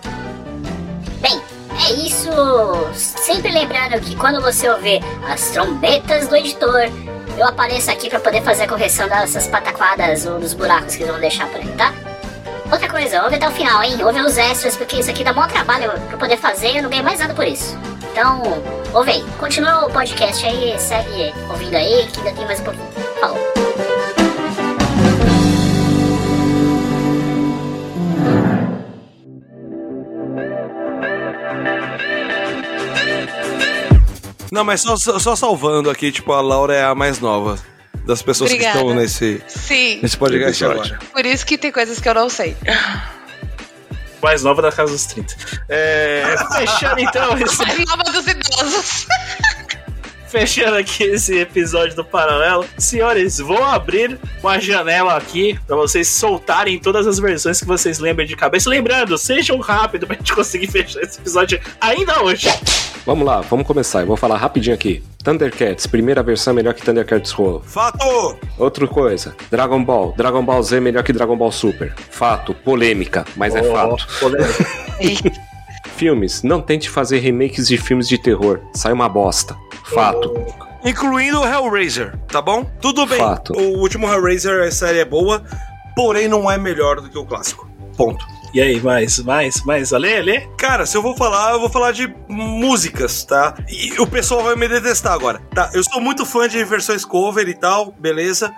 Bem, 1.20 1.42
é 1.86 1.94
isso. 1.94 2.30
Sempre 2.94 3.52
lembrando 3.52 4.00
que 4.02 4.16
quando 4.16 4.42
você 4.42 4.70
ouvir 4.70 5.02
as 5.28 5.50
trombetas 5.50 6.28
do 6.28 6.36
editor, 6.36 6.90
eu 7.38 7.46
apareço 7.46 7.92
aqui 7.92 8.10
pra 8.10 8.20
poder 8.20 8.42
fazer 8.42 8.64
a 8.64 8.68
correção 8.68 9.08
dessas 9.08 9.48
pataquadas 9.48 10.26
ou 10.26 10.40
dos 10.40 10.54
buracos 10.54 10.96
que 10.96 11.04
eles 11.04 11.12
vão 11.12 11.22
deixar 11.22 11.48
por 11.48 11.62
aí, 11.62 11.68
tá? 11.74 11.94
Outra 12.72 12.90
coisa, 12.90 13.24
ouve 13.24 13.36
até 13.36 13.48
o 13.48 13.52
final, 13.52 13.82
hein? 13.82 14.04
Ouve 14.04 14.20
os 14.22 14.38
extras, 14.38 14.76
porque 14.76 14.98
isso 14.98 15.10
aqui 15.10 15.24
dá 15.24 15.32
maior 15.32 15.50
trabalho 15.50 15.92
pra 16.10 16.18
poder 16.18 16.38
fazer 16.38 16.72
e 16.72 16.78
eu 16.78 16.84
não 16.84 16.90
ganho 16.90 17.04
mais 17.04 17.20
nada 17.20 17.34
por 17.34 17.46
isso. 17.48 17.78
Então, 18.12 18.42
ouve 18.94 19.12
aí. 19.12 19.24
Continua 19.40 19.86
o 19.86 19.92
podcast 19.92 20.46
aí, 20.46 20.78
segue 20.78 21.34
ouvindo 21.50 21.76
aí, 21.76 22.08
que 22.12 22.20
ainda 22.20 22.34
tem 22.34 22.46
mais 22.46 22.60
um 22.60 22.64
pouquinho. 22.64 22.88
Falou. 23.22 23.57
Não, 34.52 34.64
mas 34.64 34.82
só, 34.82 34.98
só 34.98 35.36
salvando 35.36 35.90
aqui, 35.90 36.12
tipo, 36.12 36.32
a 36.34 36.42
Laura 36.42 36.74
é 36.74 36.84
a 36.84 36.96
mais 36.96 37.20
nova 37.20 37.58
das 38.06 38.22
pessoas 38.22 38.52
Obrigada. 38.52 38.78
que 38.78 38.84
estão 38.86 38.96
nesse, 38.96 39.42
Sim. 39.48 40.00
nesse 40.02 40.18
podcast 40.18 40.64
agora. 40.64 41.00
Por 41.12 41.26
isso 41.26 41.46
que 41.46 41.58
tem 41.58 41.72
coisas 41.72 42.00
que 42.00 42.08
eu 42.08 42.14
não 42.14 42.30
sei. 42.30 42.56
Mais 44.22 44.44
nova 44.44 44.62
da 44.62 44.72
casa 44.72 44.94
dos 44.94 45.06
30. 45.08 45.36
É, 45.70 46.36
fechando 46.56 47.00
então 47.00 47.38
esse, 47.38 47.58
Mais 47.68 47.86
nova 47.86 48.04
dos 48.04 48.26
idosos. 48.26 49.08
Fechando 50.28 50.76
aqui 50.78 51.04
esse 51.04 51.38
episódio 51.40 51.96
do 51.96 52.04
Paralelo. 52.04 52.66
Senhores, 52.78 53.40
vou 53.40 53.64
abrir 53.64 54.20
uma 54.42 54.60
janela 54.60 55.16
aqui 55.16 55.58
pra 55.66 55.76
vocês 55.76 56.08
soltarem 56.08 56.78
todas 56.80 57.08
as 57.08 57.20
versões 57.20 57.60
que 57.60 57.66
vocês 57.66 58.00
lembram 58.00 58.26
de 58.26 58.36
cabeça. 58.36 58.70
Lembrando, 58.70 59.18
sejam 59.18 59.60
rápidos 59.60 60.08
pra 60.08 60.16
gente 60.18 60.34
conseguir 60.34 60.68
fechar 60.68 61.02
esse 61.02 61.20
episódio 61.20 61.60
ainda 61.80 62.24
hoje. 62.24 62.48
Vamos 63.06 63.26
lá, 63.26 63.40
vamos 63.42 63.66
começar. 63.66 64.02
Eu 64.02 64.08
vou 64.08 64.18
falar 64.18 64.38
rapidinho 64.38 64.76
aqui. 64.76 65.02
Thundercats, 65.24 65.88
primeira 65.88 66.22
versão 66.22 66.52
é 66.52 66.56
melhor 66.56 66.74
que 66.74 66.82
Thundercats 66.82 67.32
Roll. 67.32 67.62
Fato! 67.62 68.38
Outra 68.58 68.86
coisa, 68.88 69.36
Dragon 69.50 69.84
Ball. 69.84 70.14
Dragon 70.18 70.44
Ball 70.44 70.62
Z 70.62 70.78
é 70.78 70.80
melhor 70.80 71.04
que 71.04 71.14
Dragon 71.14 71.38
Ball 71.38 71.52
Super. 71.52 71.94
Fato, 72.10 72.54
polêmica, 72.54 73.26
mas 73.36 73.56
é 73.56 73.62
Oh, 73.62 73.72
fato. 73.74 74.08
Filmes, 75.96 76.44
não 76.44 76.62
tente 76.62 76.90
fazer 76.90 77.20
remakes 77.20 77.68
de 77.68 77.78
filmes 77.78 78.08
de 78.08 78.18
terror. 78.18 78.60
Sai 78.74 78.94
uma 78.94 79.10
bosta. 79.10 79.58
Fato. 79.94 80.34
Incluindo 80.84 81.42
o 81.42 81.46
Hellraiser, 81.46 82.18
tá 82.28 82.42
bom? 82.42 82.64
Tudo 82.82 83.06
bem. 83.06 83.18
Fato. 83.18 83.54
O 83.54 83.80
último 83.80 84.08
Hellraiser, 84.08 84.68
a 84.68 84.72
série 84.72 85.00
é 85.00 85.06
boa, 85.06 85.44
porém 85.96 86.28
não 86.28 86.50
é 86.50 86.58
melhor 86.58 87.02
do 87.02 87.10
que 87.10 87.18
o 87.18 87.26
clássico. 87.26 87.70
Ponto. 87.96 88.26
E 88.54 88.62
aí, 88.62 88.80
mais, 88.82 89.20
mais, 89.20 89.64
mais, 89.66 89.92
Ale, 89.92 90.16
Ale? 90.16 90.50
Cara, 90.58 90.86
se 90.86 90.96
eu 90.96 91.02
vou 91.02 91.16
falar, 91.16 91.52
eu 91.54 91.60
vou 91.60 91.70
falar 91.70 91.92
de 91.92 92.14
músicas, 92.28 93.24
tá? 93.24 93.56
E 93.68 94.00
o 94.00 94.08
pessoal 94.08 94.44
vai 94.44 94.56
me 94.56 94.68
detestar 94.68 95.14
agora, 95.14 95.42
tá? 95.54 95.70
Eu 95.74 95.84
sou 95.84 96.00
muito 96.00 96.26
fã 96.26 96.48
de 96.48 96.64
versões 96.64 97.04
cover 97.04 97.48
e 97.48 97.54
tal, 97.54 97.92
beleza? 98.00 98.54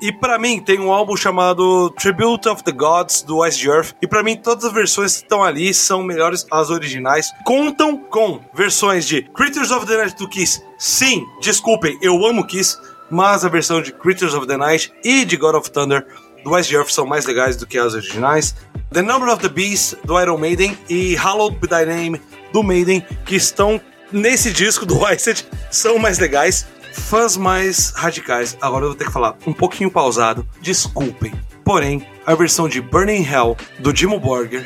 E 0.00 0.12
pra 0.12 0.38
mim 0.38 0.60
tem 0.60 0.78
um 0.80 0.92
álbum 0.92 1.16
chamado 1.16 1.90
Tribute 1.90 2.48
of 2.48 2.62
the 2.62 2.72
Gods 2.72 3.22
do 3.22 3.44
Ice 3.46 3.66
Earth. 3.66 3.94
E 4.02 4.06
pra 4.06 4.22
mim 4.22 4.36
todas 4.36 4.64
as 4.64 4.72
versões 4.72 5.16
que 5.16 5.22
estão 5.22 5.42
ali 5.42 5.72
são 5.72 6.02
melhores 6.02 6.46
as 6.50 6.70
originais. 6.70 7.30
Contam 7.44 7.96
com 7.96 8.40
versões 8.52 9.06
de 9.06 9.22
Creatures 9.22 9.70
of 9.70 9.86
the 9.86 9.96
Night 9.96 10.16
do 10.16 10.28
Kiss. 10.28 10.62
Sim, 10.78 11.24
desculpem, 11.40 11.98
eu 12.02 12.24
amo 12.26 12.46
Kiss, 12.46 12.76
mas 13.10 13.44
a 13.44 13.48
versão 13.48 13.80
de 13.80 13.92
Creatures 13.92 14.34
of 14.34 14.46
the 14.46 14.56
Night 14.56 14.92
e 15.02 15.24
de 15.24 15.36
God 15.36 15.54
of 15.54 15.70
Thunder 15.70 16.06
do 16.44 16.58
Ice 16.58 16.74
Earth 16.74 16.90
são 16.90 17.06
mais 17.06 17.24
legais 17.24 17.56
do 17.56 17.66
que 17.66 17.78
as 17.78 17.94
originais. 17.94 18.54
The 18.92 19.02
Number 19.02 19.28
of 19.28 19.42
the 19.42 19.48
Beast 19.48 19.96
do 20.04 20.20
Iron 20.20 20.38
Maiden 20.38 20.76
e 20.88 21.14
Hallowed 21.14 21.56
Be 21.58 21.66
Thy 21.66 21.84
Name 21.84 22.20
do 22.52 22.62
Maiden, 22.62 23.04
que 23.24 23.34
estão 23.34 23.80
nesse 24.12 24.52
disco 24.52 24.86
do 24.86 24.94
Iced, 25.10 25.44
são 25.70 25.98
mais 25.98 26.18
legais. 26.18 26.66
Fãs 26.94 27.36
mais 27.36 27.90
radicais, 27.90 28.56
agora 28.60 28.84
eu 28.84 28.90
vou 28.90 28.96
ter 28.96 29.04
que 29.04 29.12
falar 29.12 29.36
um 29.46 29.52
pouquinho 29.52 29.90
pausado, 29.90 30.46
desculpem. 30.60 31.34
Porém, 31.64 32.06
a 32.24 32.34
versão 32.34 32.68
de 32.68 32.80
Burning 32.80 33.26
Hell 33.26 33.56
do 33.80 33.94
Jimo 33.94 34.20
Borger, 34.20 34.64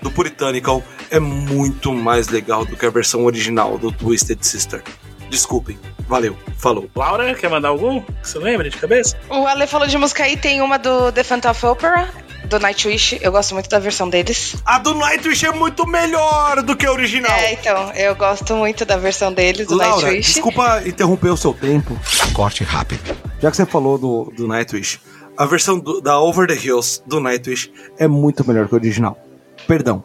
do 0.00 0.10
Puritanical, 0.10 0.82
é 1.10 1.20
muito 1.20 1.92
mais 1.92 2.28
legal 2.28 2.64
do 2.64 2.76
que 2.76 2.86
a 2.86 2.90
versão 2.90 3.24
original 3.24 3.76
do 3.76 3.92
Twisted 3.92 4.42
Sister. 4.42 4.82
Desculpem. 5.28 5.78
Valeu. 6.08 6.36
Falou. 6.56 6.88
Laura, 6.94 7.34
quer 7.34 7.50
mandar 7.50 7.68
algum? 7.68 8.02
Você 8.22 8.38
lembra 8.38 8.70
de 8.70 8.76
cabeça? 8.76 9.16
O 9.28 9.46
Ale 9.46 9.66
falou 9.66 9.86
de 9.86 9.98
música 9.98 10.24
aí, 10.24 10.36
tem 10.36 10.62
uma 10.62 10.78
do 10.78 11.12
The 11.12 11.24
Phantom 11.24 11.50
of 11.50 11.66
Opera, 11.66 12.08
do 12.46 12.58
Nightwish. 12.58 13.18
Eu 13.20 13.32
gosto 13.32 13.54
muito 13.54 13.68
da 13.68 13.78
versão 13.78 14.08
deles. 14.08 14.56
A 14.64 14.78
do 14.78 14.94
Nightwish 14.94 15.44
é 15.46 15.50
muito 15.52 15.86
melhor 15.86 16.62
do 16.62 16.76
que 16.76 16.86
a 16.86 16.92
original. 16.92 17.32
É, 17.38 17.52
então, 17.52 17.92
eu 17.94 18.14
gosto 18.14 18.54
muito 18.56 18.84
da 18.84 18.96
versão 18.96 19.32
deles, 19.32 19.66
do 19.66 19.76
Laura, 19.76 20.06
Nightwish. 20.06 20.34
desculpa 20.34 20.82
interromper 20.86 21.30
o 21.30 21.36
seu 21.36 21.52
tempo. 21.52 21.98
Corte 22.32 22.64
rápido. 22.64 23.16
Já 23.40 23.50
que 23.50 23.56
você 23.56 23.66
falou 23.66 23.98
do, 23.98 24.32
do 24.36 24.46
Nightwish, 24.48 25.00
a 25.36 25.44
versão 25.44 25.78
do- 25.78 26.00
da 26.00 26.18
Over 26.18 26.46
the 26.46 26.54
Hills 26.54 27.02
do 27.06 27.20
Nightwish 27.20 27.70
é 27.98 28.06
muito 28.08 28.46
melhor 28.46 28.68
que 28.68 28.74
a 28.74 28.78
original. 28.78 29.18
Perdão. 29.66 30.02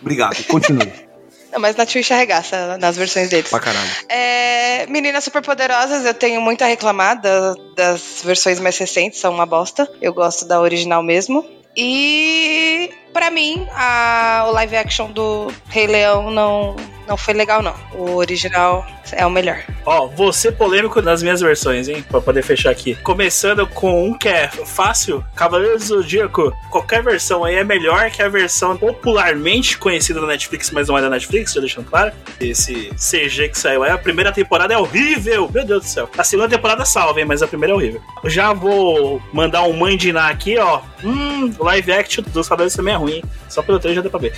Obrigado. 0.00 0.42
Continue. 0.44 0.92
Não, 1.52 1.58
mas 1.58 1.74
Nightwish 1.74 2.12
arregaça 2.12 2.78
nas 2.78 2.96
versões 2.96 3.28
deles. 3.28 3.50
pra 3.50 3.58
caralho. 3.58 3.90
É, 4.08 4.86
Meninas 4.86 5.24
Superpoderosas, 5.24 6.04
eu 6.04 6.14
tenho 6.14 6.40
muito 6.40 6.62
a 6.62 6.66
reclamar 6.68 7.20
da- 7.20 7.54
das 7.76 8.20
versões 8.24 8.60
mais 8.60 8.78
recentes, 8.78 9.18
são 9.18 9.34
uma 9.34 9.44
bosta. 9.46 9.90
Eu 10.00 10.14
gosto 10.14 10.44
da 10.46 10.60
original 10.60 11.02
mesmo. 11.02 11.44
E 11.76 12.90
pra 13.12 13.30
mim, 13.30 13.66
a- 13.74 14.44
o 14.48 14.52
live 14.52 14.76
action 14.76 15.10
do 15.10 15.52
Rei 15.68 15.86
Leão 15.86 16.30
não, 16.30 16.76
não 17.08 17.16
foi 17.16 17.34
legal, 17.34 17.62
não. 17.62 17.74
O 17.94 18.14
original 18.16 18.86
é 19.12 19.26
o 19.26 19.30
melhor. 19.30 19.58
Ó, 19.84 20.08
ser 20.32 20.52
polêmico 20.52 21.02
nas 21.02 21.22
minhas 21.22 21.40
versões, 21.40 21.88
hein? 21.88 22.04
Pra 22.08 22.20
poder 22.20 22.42
fechar 22.42 22.70
aqui. 22.70 22.94
Começando 23.02 23.66
com 23.66 24.06
um 24.08 24.16
que 24.16 24.28
é 24.28 24.46
fácil: 24.48 25.24
Cavaleiros 25.34 25.88
do 25.88 26.02
Zodíaco. 26.02 26.52
Qualquer 26.70 27.02
versão 27.02 27.42
aí 27.44 27.56
é 27.56 27.64
melhor 27.64 28.08
que 28.10 28.22
a 28.22 28.28
versão 28.28 28.76
popularmente 28.76 29.76
conhecida 29.78 30.20
da 30.20 30.26
Netflix, 30.28 30.70
mas 30.70 30.86
não 30.88 30.96
é 30.96 31.00
da 31.02 31.10
Netflix, 31.10 31.52
já 31.52 31.60
deixando 31.60 31.86
claro. 31.90 32.12
Esse 32.40 32.90
CG 32.96 33.48
que 33.48 33.58
saiu 33.58 33.82
aí. 33.82 33.90
A 33.90 33.98
primeira 33.98 34.30
temporada 34.30 34.72
é 34.72 34.78
horrível, 34.78 35.50
meu 35.52 35.64
Deus 35.64 35.82
do 35.82 35.88
céu. 35.88 36.08
A 36.16 36.22
segunda 36.22 36.48
temporada 36.48 36.84
salva, 36.84 37.18
hein? 37.18 37.26
Mas 37.26 37.42
a 37.42 37.48
primeira 37.48 37.72
é 37.72 37.76
horrível. 37.76 38.00
Já 38.26 38.52
vou 38.52 39.20
mandar 39.32 39.62
um 39.64 39.72
mandinar 39.72 40.30
aqui, 40.30 40.56
ó. 40.58 40.80
Hum, 41.02 41.52
live 41.58 41.92
action 41.92 42.22
dos 42.28 42.48
Cavaleiros 42.48 42.76
também 42.76 42.94
é 42.94 42.98
ruim? 43.00 43.22
Só 43.48 43.62
pelo 43.62 43.78
trailer 43.78 44.02
já 44.02 44.02
dá 44.02 44.10
pra 44.10 44.20
ver. 44.20 44.34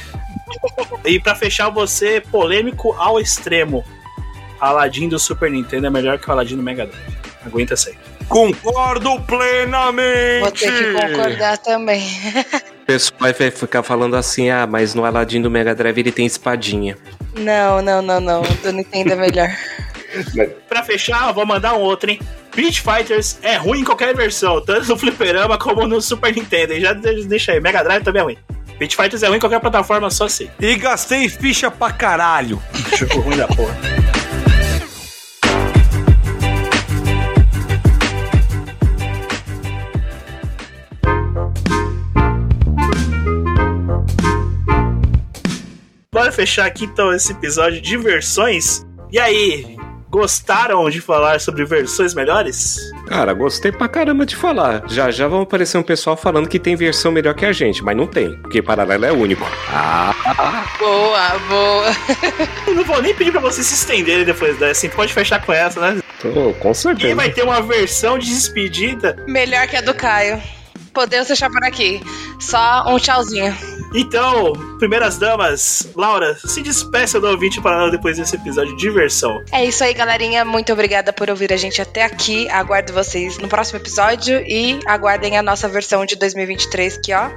e 1.05 1.21
pra 1.21 1.35
fechar, 1.35 1.69
você 1.71 2.21
polêmico 2.21 2.93
ao 2.95 3.21
extremo. 3.21 3.85
Aladdin 4.61 5.09
do 5.09 5.19
Super 5.19 5.51
Nintendo 5.51 5.89
é 5.89 5.91
melhor 5.91 6.19
que 6.19 6.29
o 6.29 6.33
Aladdin 6.33 6.57
do 6.57 6.63
Mega 6.63 6.87
Drive. 6.87 7.17
Aguenta 7.45 7.75
aí. 7.75 7.97
Concordo 8.29 9.21
plenamente! 9.23 10.41
Vou 10.41 10.51
ter 10.53 10.73
que 10.73 10.93
concordar 10.93 11.59
também. 11.59 12.03
O 12.83 12.87
pessoal 12.87 13.19
vai 13.21 13.51
ficar 13.51 13.83
falando 13.83 14.15
assim, 14.15 14.51
ah, 14.51 14.67
mas 14.67 14.95
no 14.95 15.05
Aladdin 15.05 15.43
do 15.43 15.51
Mega 15.51 15.75
Drive 15.75 15.99
ele 15.99 16.13
tem 16.13 16.25
espadinha. 16.25 16.97
não, 17.37 17.83
não, 17.83 18.01
não, 18.01 18.21
não. 18.21 18.43
Do 18.63 18.73
Nintendo 18.73 19.13
é 19.13 19.17
melhor. 19.17 19.49
Pra 20.69 20.83
fechar, 20.85 21.29
eu 21.29 21.35
vou 21.35 21.45
mandar 21.45 21.75
um 21.75 21.81
outro, 21.81 22.11
hein? 22.11 22.21
Beach 22.55 22.83
Fighters 22.83 23.39
é 23.43 23.57
ruim 23.57 23.81
em 23.81 23.85
qualquer 23.85 24.15
versão, 24.15 24.61
tanto 24.61 24.87
no 24.89 24.97
Fliperama 24.99 25.57
como 25.59 25.87
no 25.87 26.01
Super 26.01 26.35
Nintendo. 26.35 26.73
E 26.75 26.81
já 26.81 26.93
de- 26.93 27.25
deixa 27.25 27.53
aí, 27.53 27.61
Mega 27.61 27.83
Drive 27.83 28.03
também 28.05 28.21
é 28.21 28.25
ruim. 28.25 28.39
Beach 28.79 28.95
Fighters 28.97 29.23
é 29.23 29.29
ruim 29.29 29.37
em 29.37 29.41
qualquer 29.41 29.61
plataforma, 29.61 30.11
só 30.11 30.25
assim. 30.27 30.51
E 30.61 30.75
gastei 30.77 31.29
ficha 31.29 31.71
pra 31.71 31.91
caralho. 31.93 32.61
Jogo 32.97 33.21
ruim 33.21 33.37
da 33.37 33.47
porra. 33.49 33.75
Bora 46.13 46.31
fechar 46.31 46.67
aqui 46.67 46.85
então 46.85 47.13
esse 47.13 47.33
episódio 47.33 47.81
de 47.81 47.97
versões. 47.97 48.85
E 49.11 49.19
aí, 49.19 49.77
Gostaram 50.13 50.91
de 50.91 51.01
falar 51.01 51.41
sobre 51.41 51.65
versões 51.65 52.13
melhores? 52.13 52.77
Cara, 53.07 53.33
gostei 53.33 53.73
pra 53.73 53.89
caramba 53.89 54.27
de 54.27 54.37
falar. 54.37 54.83
Já 54.87 55.11
já 55.11 55.27
vão 55.27 55.41
aparecer 55.41 55.79
um 55.79 55.83
pessoal 55.83 56.19
falando 56.19 56.51
que 56.51 56.59
tem 56.59 56.77
versão 56.77 57.11
melhor 57.11 57.35
que 57.35 57.47
a 57.47 57.53
gente, 57.53 57.83
mas 57.83 57.97
não 57.97 58.07
tem, 58.07 58.37
porque 58.43 58.61
Paralelo 58.61 59.07
é 59.07 59.11
único. 59.13 59.43
Ah, 59.71 60.15
Boa, 60.79 61.39
boa. 61.49 61.87
Não 62.77 62.85
vou 62.85 63.01
nem 63.01 63.15
pedir 63.15 63.31
pra 63.33 63.41
vocês 63.41 63.67
se 63.67 63.73
estenderem 63.75 64.27
depois 64.27 64.55
dessa, 64.59 64.73
assim, 64.73 64.89
pode 64.91 65.15
fechar 65.15 65.43
com 65.45 65.51
essa, 65.53 65.81
né? 65.81 66.03
tô, 66.21 66.53
com 66.61 66.71
E 66.71 66.75
certeza. 66.75 67.15
vai 67.15 67.31
ter 67.31 67.43
uma 67.43 67.63
versão 67.63 68.19
de 68.19 68.27
despedida. 68.29 69.17
Melhor 69.27 69.67
que 69.67 69.77
a 69.77 69.81
do 69.81 69.95
Caio. 69.95 70.39
Podemos 70.93 71.27
fechar 71.27 71.49
por 71.49 71.65
aqui. 71.65 72.03
Só 72.39 72.85
um 72.87 72.99
tchauzinho. 72.99 73.57
Então, 73.95 74.53
primeiras 74.79 75.19
damas, 75.19 75.89
Laura, 75.95 76.37
se 76.45 76.63
despeça 76.63 77.21
do 77.21 77.29
ouvinte 77.29 77.61
para 77.61 77.91
depois 77.91 78.17
desse 78.17 78.37
episódio 78.37 78.75
de 78.77 78.81
diversão. 78.81 79.43
É 79.53 79.65
isso 79.65 79.85
aí, 79.85 79.93
galerinha. 79.93 80.45
Muito 80.45 80.73
obrigada 80.73 81.13
por 81.13 81.29
ouvir 81.29 81.53
a 81.53 81.57
gente 81.57 81.81
até 81.81 82.05
aqui. 82.05 82.49
Aguardo 82.49 82.93
vocês 82.93 83.39
no 83.39 83.49
próximo 83.49 83.79
episódio 83.79 84.43
e 84.47 84.79
aguardem 84.87 85.37
a 85.37 85.43
nossa 85.43 85.69
versão 85.69 86.07
de 86.07 86.17
2023 86.17 86.99
que, 86.99 87.13
ó, 87.13 87.31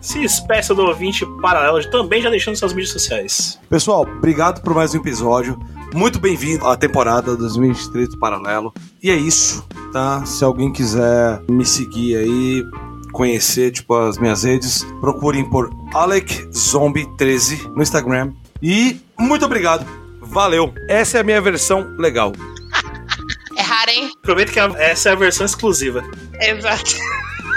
se 0.00 0.20
despeça 0.20 0.74
do 0.74 0.86
ouvinte 0.86 1.26
paralelo, 1.42 1.84
também 1.90 2.22
já 2.22 2.30
deixando 2.30 2.56
suas 2.56 2.72
mídias 2.72 2.92
sociais. 2.92 3.60
Pessoal, 3.68 4.08
obrigado 4.10 4.62
por 4.62 4.74
mais 4.74 4.94
um 4.94 4.98
episódio. 4.98 5.58
Muito 5.94 6.18
bem-vindo 6.18 6.66
à 6.66 6.76
temporada 6.76 7.34
2023 7.34 8.10
do 8.10 8.18
Paralelo. 8.18 8.72
E 9.02 9.10
é 9.10 9.16
isso, 9.16 9.66
tá? 9.92 10.24
Se 10.26 10.44
alguém 10.44 10.72
quiser 10.72 11.42
me 11.50 11.64
seguir 11.64 12.16
aí, 12.16 12.64
conhecer 13.12 13.70
tipo 13.70 13.94
as 13.94 14.18
minhas 14.18 14.42
redes, 14.44 14.84
procurem 15.00 15.48
por 15.48 15.70
Alec 15.94 16.48
Zombie 16.54 17.06
13 17.16 17.70
no 17.74 17.82
Instagram. 17.82 18.32
E 18.62 19.00
muito 19.18 19.44
obrigado. 19.44 19.86
Valeu. 20.20 20.74
Essa 20.88 21.18
é 21.18 21.20
a 21.20 21.24
minha 21.24 21.40
versão 21.40 21.94
legal. 21.98 22.32
É 23.56 23.60
raro, 23.60 23.90
hein? 23.90 24.12
Aproveita 24.22 24.52
que 24.52 24.60
essa 24.60 25.08
é 25.08 25.12
a 25.12 25.16
versão 25.16 25.44
exclusiva. 25.44 26.04
Exato. 26.40 26.94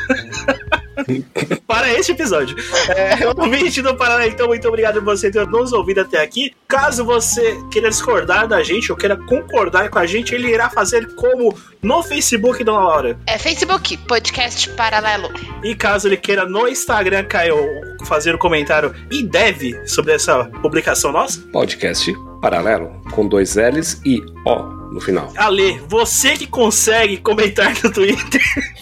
para 1.67 1.91
este 1.91 2.11
episódio. 2.11 2.55
É, 2.89 3.27
ouvinte 3.37 3.81
do 3.81 3.95
Paraná, 3.95 4.27
então, 4.27 4.47
muito 4.47 4.67
obrigado 4.67 4.95
por 4.95 5.15
você 5.15 5.31
ter 5.31 5.47
nos 5.47 5.73
ouvido 5.73 6.01
até 6.01 6.21
aqui. 6.21 6.53
Caso 6.67 7.03
você 7.03 7.57
queira 7.71 7.89
discordar 7.89 8.47
da 8.47 8.63
gente 8.63 8.91
ou 8.91 8.97
queira 8.97 9.17
concordar 9.17 9.89
com 9.89 9.99
a 9.99 10.05
gente, 10.05 10.33
ele 10.33 10.49
irá 10.49 10.69
fazer 10.69 11.15
como 11.15 11.55
no 11.81 12.03
Facebook, 12.03 12.63
Dona 12.63 12.79
Laura. 12.79 13.19
É 13.27 13.37
Facebook, 13.37 13.97
podcast 13.97 14.69
paralelo. 14.71 15.29
E 15.63 15.75
caso 15.75 16.07
ele 16.07 16.17
queira 16.17 16.45
no 16.45 16.67
Instagram, 16.67 17.25
Caio, 17.25 17.57
fazer 18.05 18.33
o 18.33 18.37
comentário 18.37 18.93
e 19.11 19.23
deve 19.23 19.87
sobre 19.87 20.13
essa 20.13 20.45
publicação 20.45 21.11
nossa, 21.11 21.39
Podcast 21.51 22.30
paralelo 22.41 22.91
com 23.11 23.27
dois 23.27 23.55
L's 23.55 24.01
e 24.05 24.19
O 24.45 24.81
no 24.91 24.99
final. 24.99 25.31
Ale, 25.37 25.79
você 25.87 26.35
que 26.35 26.45
consegue 26.45 27.17
comentar 27.17 27.73
no 27.81 27.91
Twitter, 27.91 28.41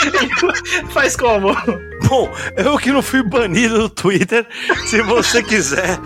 faz 0.90 1.16
como? 1.16 1.52
Bom, 2.08 2.32
eu 2.56 2.78
que 2.78 2.92
não 2.92 3.02
fui 3.02 3.22
banido 3.22 3.78
do 3.78 3.88
Twitter, 3.88 4.46
se 4.86 5.02
você 5.02 5.42
quiser 5.44 5.98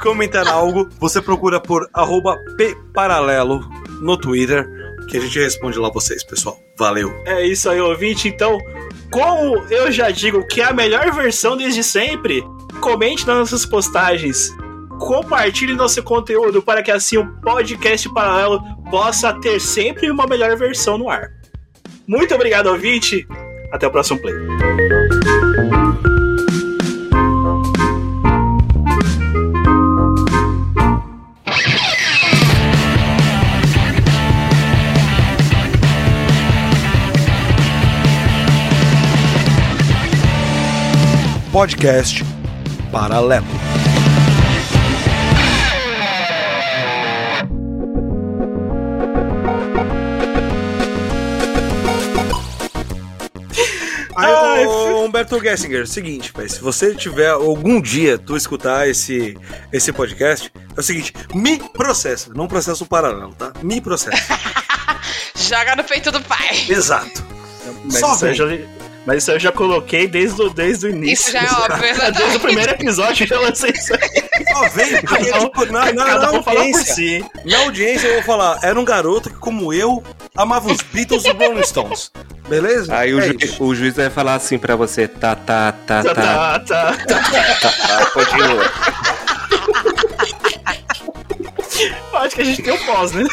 comentar 0.00 0.46
algo, 0.46 0.88
você 1.00 1.20
procura 1.20 1.60
por 1.60 1.88
arroba 1.92 2.38
pparalelo 2.92 3.60
no 4.00 4.16
Twitter, 4.16 4.68
que 5.08 5.16
a 5.16 5.20
gente 5.20 5.38
responde 5.38 5.78
lá 5.78 5.90
vocês, 5.90 6.22
pessoal. 6.22 6.58
Valeu. 6.78 7.10
É 7.24 7.46
isso 7.46 7.70
aí, 7.70 7.80
ouvinte. 7.80 8.28
Então, 8.28 8.58
como 9.10 9.56
eu 9.70 9.90
já 9.90 10.10
digo 10.10 10.46
que 10.46 10.60
é 10.60 10.64
a 10.64 10.72
melhor 10.72 11.10
versão 11.12 11.56
desde 11.56 11.82
sempre, 11.82 12.44
comente 12.80 13.26
nas 13.26 13.38
nossas 13.38 13.64
postagens. 13.64 14.50
Compartilhe 14.98 15.74
nosso 15.74 16.02
conteúdo 16.02 16.62
para 16.62 16.82
que 16.82 16.90
assim 16.90 17.16
o 17.16 17.26
podcast 17.40 18.08
paralelo 18.08 18.60
possa 18.90 19.32
ter 19.34 19.60
sempre 19.60 20.10
uma 20.10 20.26
melhor 20.26 20.56
versão 20.56 20.98
no 20.98 21.10
ar. 21.10 21.30
Muito 22.06 22.34
obrigado, 22.34 22.66
ouvinte. 22.68 23.26
Até 23.72 23.86
o 23.86 23.90
próximo 23.90 24.20
play. 24.20 24.34
Podcast 41.52 42.22
Paralelo. 42.92 43.75
Humberto 55.06 55.40
Gessinger, 55.40 55.86
seguinte, 55.86 56.32
pai, 56.32 56.48
se 56.48 56.60
você 56.60 56.94
tiver 56.94 57.30
algum 57.30 57.80
dia 57.80 58.18
tu 58.18 58.36
escutar 58.36 58.88
esse, 58.88 59.38
esse 59.72 59.92
podcast, 59.92 60.52
é 60.76 60.80
o 60.80 60.82
seguinte, 60.82 61.12
me 61.32 61.58
processa, 61.70 62.32
não 62.34 62.48
processa 62.48 62.82
o 62.82 62.86
paralelo, 62.86 63.34
tá? 63.34 63.52
Me 63.62 63.80
processa. 63.80 64.16
Joga 65.36 65.76
no 65.76 65.84
peito 65.84 66.10
do 66.10 66.20
pai. 66.22 66.66
Exato. 66.68 67.24
Mas 67.84 68.00
Só 68.00 68.16
vem. 68.16 68.34
já, 68.34 68.44
mas 69.06 69.22
isso 69.22 69.30
eu 69.30 69.38
já 69.40 69.52
coloquei 69.52 70.06
desde 70.08 70.42
o, 70.42 70.50
desde 70.50 70.86
o 70.86 70.90
início. 70.90 71.22
Isso 71.22 71.32
já 71.32 71.40
é 71.42 71.50
óbvio, 71.50 71.78
verdade. 71.80 72.18
Desde 72.18 72.36
o 72.36 72.40
primeiro 72.40 72.72
episódio 72.72 73.24
eu 73.24 73.28
já 73.28 73.38
lancei 73.40 73.70
isso 73.70 73.92
aí. 73.94 74.44
Só 74.52 74.68
vem, 74.70 75.00
porque, 75.00 75.24
Cada 75.30 75.36
um- 75.40 75.44
tipo, 75.48 75.64
na, 75.66 75.92
na, 75.92 76.04
cada 76.04 76.18
na 76.18 76.30
um 76.38 76.42
fala 76.42 76.42
por 76.42 76.56
audiência, 76.58 76.94
si. 76.94 77.24
na 77.44 77.58
audiência 77.60 78.06
eu 78.08 78.14
vou 78.14 78.22
falar, 78.24 78.58
era 78.62 78.78
um 78.78 78.84
garoto 78.84 79.30
que, 79.30 79.36
como 79.36 79.72
eu, 79.72 80.02
amava 80.36 80.70
os 80.70 80.78
Beatles 80.82 81.24
e 81.24 81.30
os 81.30 81.36
Rolling 81.36 81.62
Stones. 81.62 82.10
Beleza? 82.48 82.94
Aí 82.96 83.12
o, 83.14 83.20
É 83.20 83.26
ju- 83.28 83.36
isso. 83.40 83.64
o 83.64 83.74
juiz 83.74 83.94
vai 83.96 84.10
falar 84.10 84.34
assim 84.34 84.58
pra 84.58 84.76
você, 84.76 85.06
tá, 85.08 85.34
tá, 85.34 85.72
tá, 85.72 86.02
tá, 86.02 86.14
Tá, 86.14 86.58
tá, 86.60 86.92
tá. 86.92 86.96
tá, 86.96 87.70
tá, 87.70 88.06
continua. 88.12 88.72
Eu 92.16 92.22
Acho 92.22 92.34
que 92.36 92.40
a 92.42 92.44
gente 92.44 92.62
tem 92.62 92.72
um 92.72 92.86
pós, 92.86 93.12
né? 93.12 93.24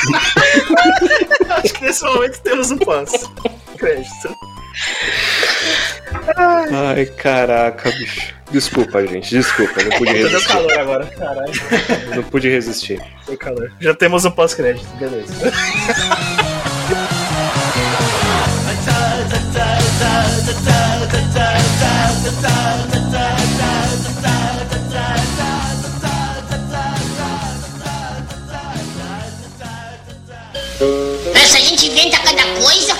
Acho 1.49 1.73
que 1.73 1.81
nesse 1.85 2.03
momento 2.03 2.41
temos 2.41 2.69
um 2.71 2.77
pós. 2.77 3.11
Crédito. 3.77 4.35
Ai, 6.71 7.05
caraca, 7.05 7.89
bicho. 7.91 8.33
Desculpa, 8.51 9.05
gente, 9.07 9.29
desculpa, 9.29 9.79
eu 9.81 9.89
não 9.89 9.97
pude 9.97 10.13
Deu 10.13 10.27
resistir. 10.27 10.47
calor 10.53 10.79
agora, 10.79 11.05
caralho. 11.05 11.53
Não 12.15 12.23
pude 12.23 12.49
resistir. 12.49 13.01
Deu 13.25 13.37
calor. 13.37 13.71
Já 13.79 13.93
temos 13.95 14.25
um 14.25 14.31
pós-crédito, 14.31 14.85
beleza. 14.97 15.33
Essa 31.33 31.59
gente 31.59 31.87
inventa 31.87 32.17
cada 32.19 32.43
coisa. 32.61 32.93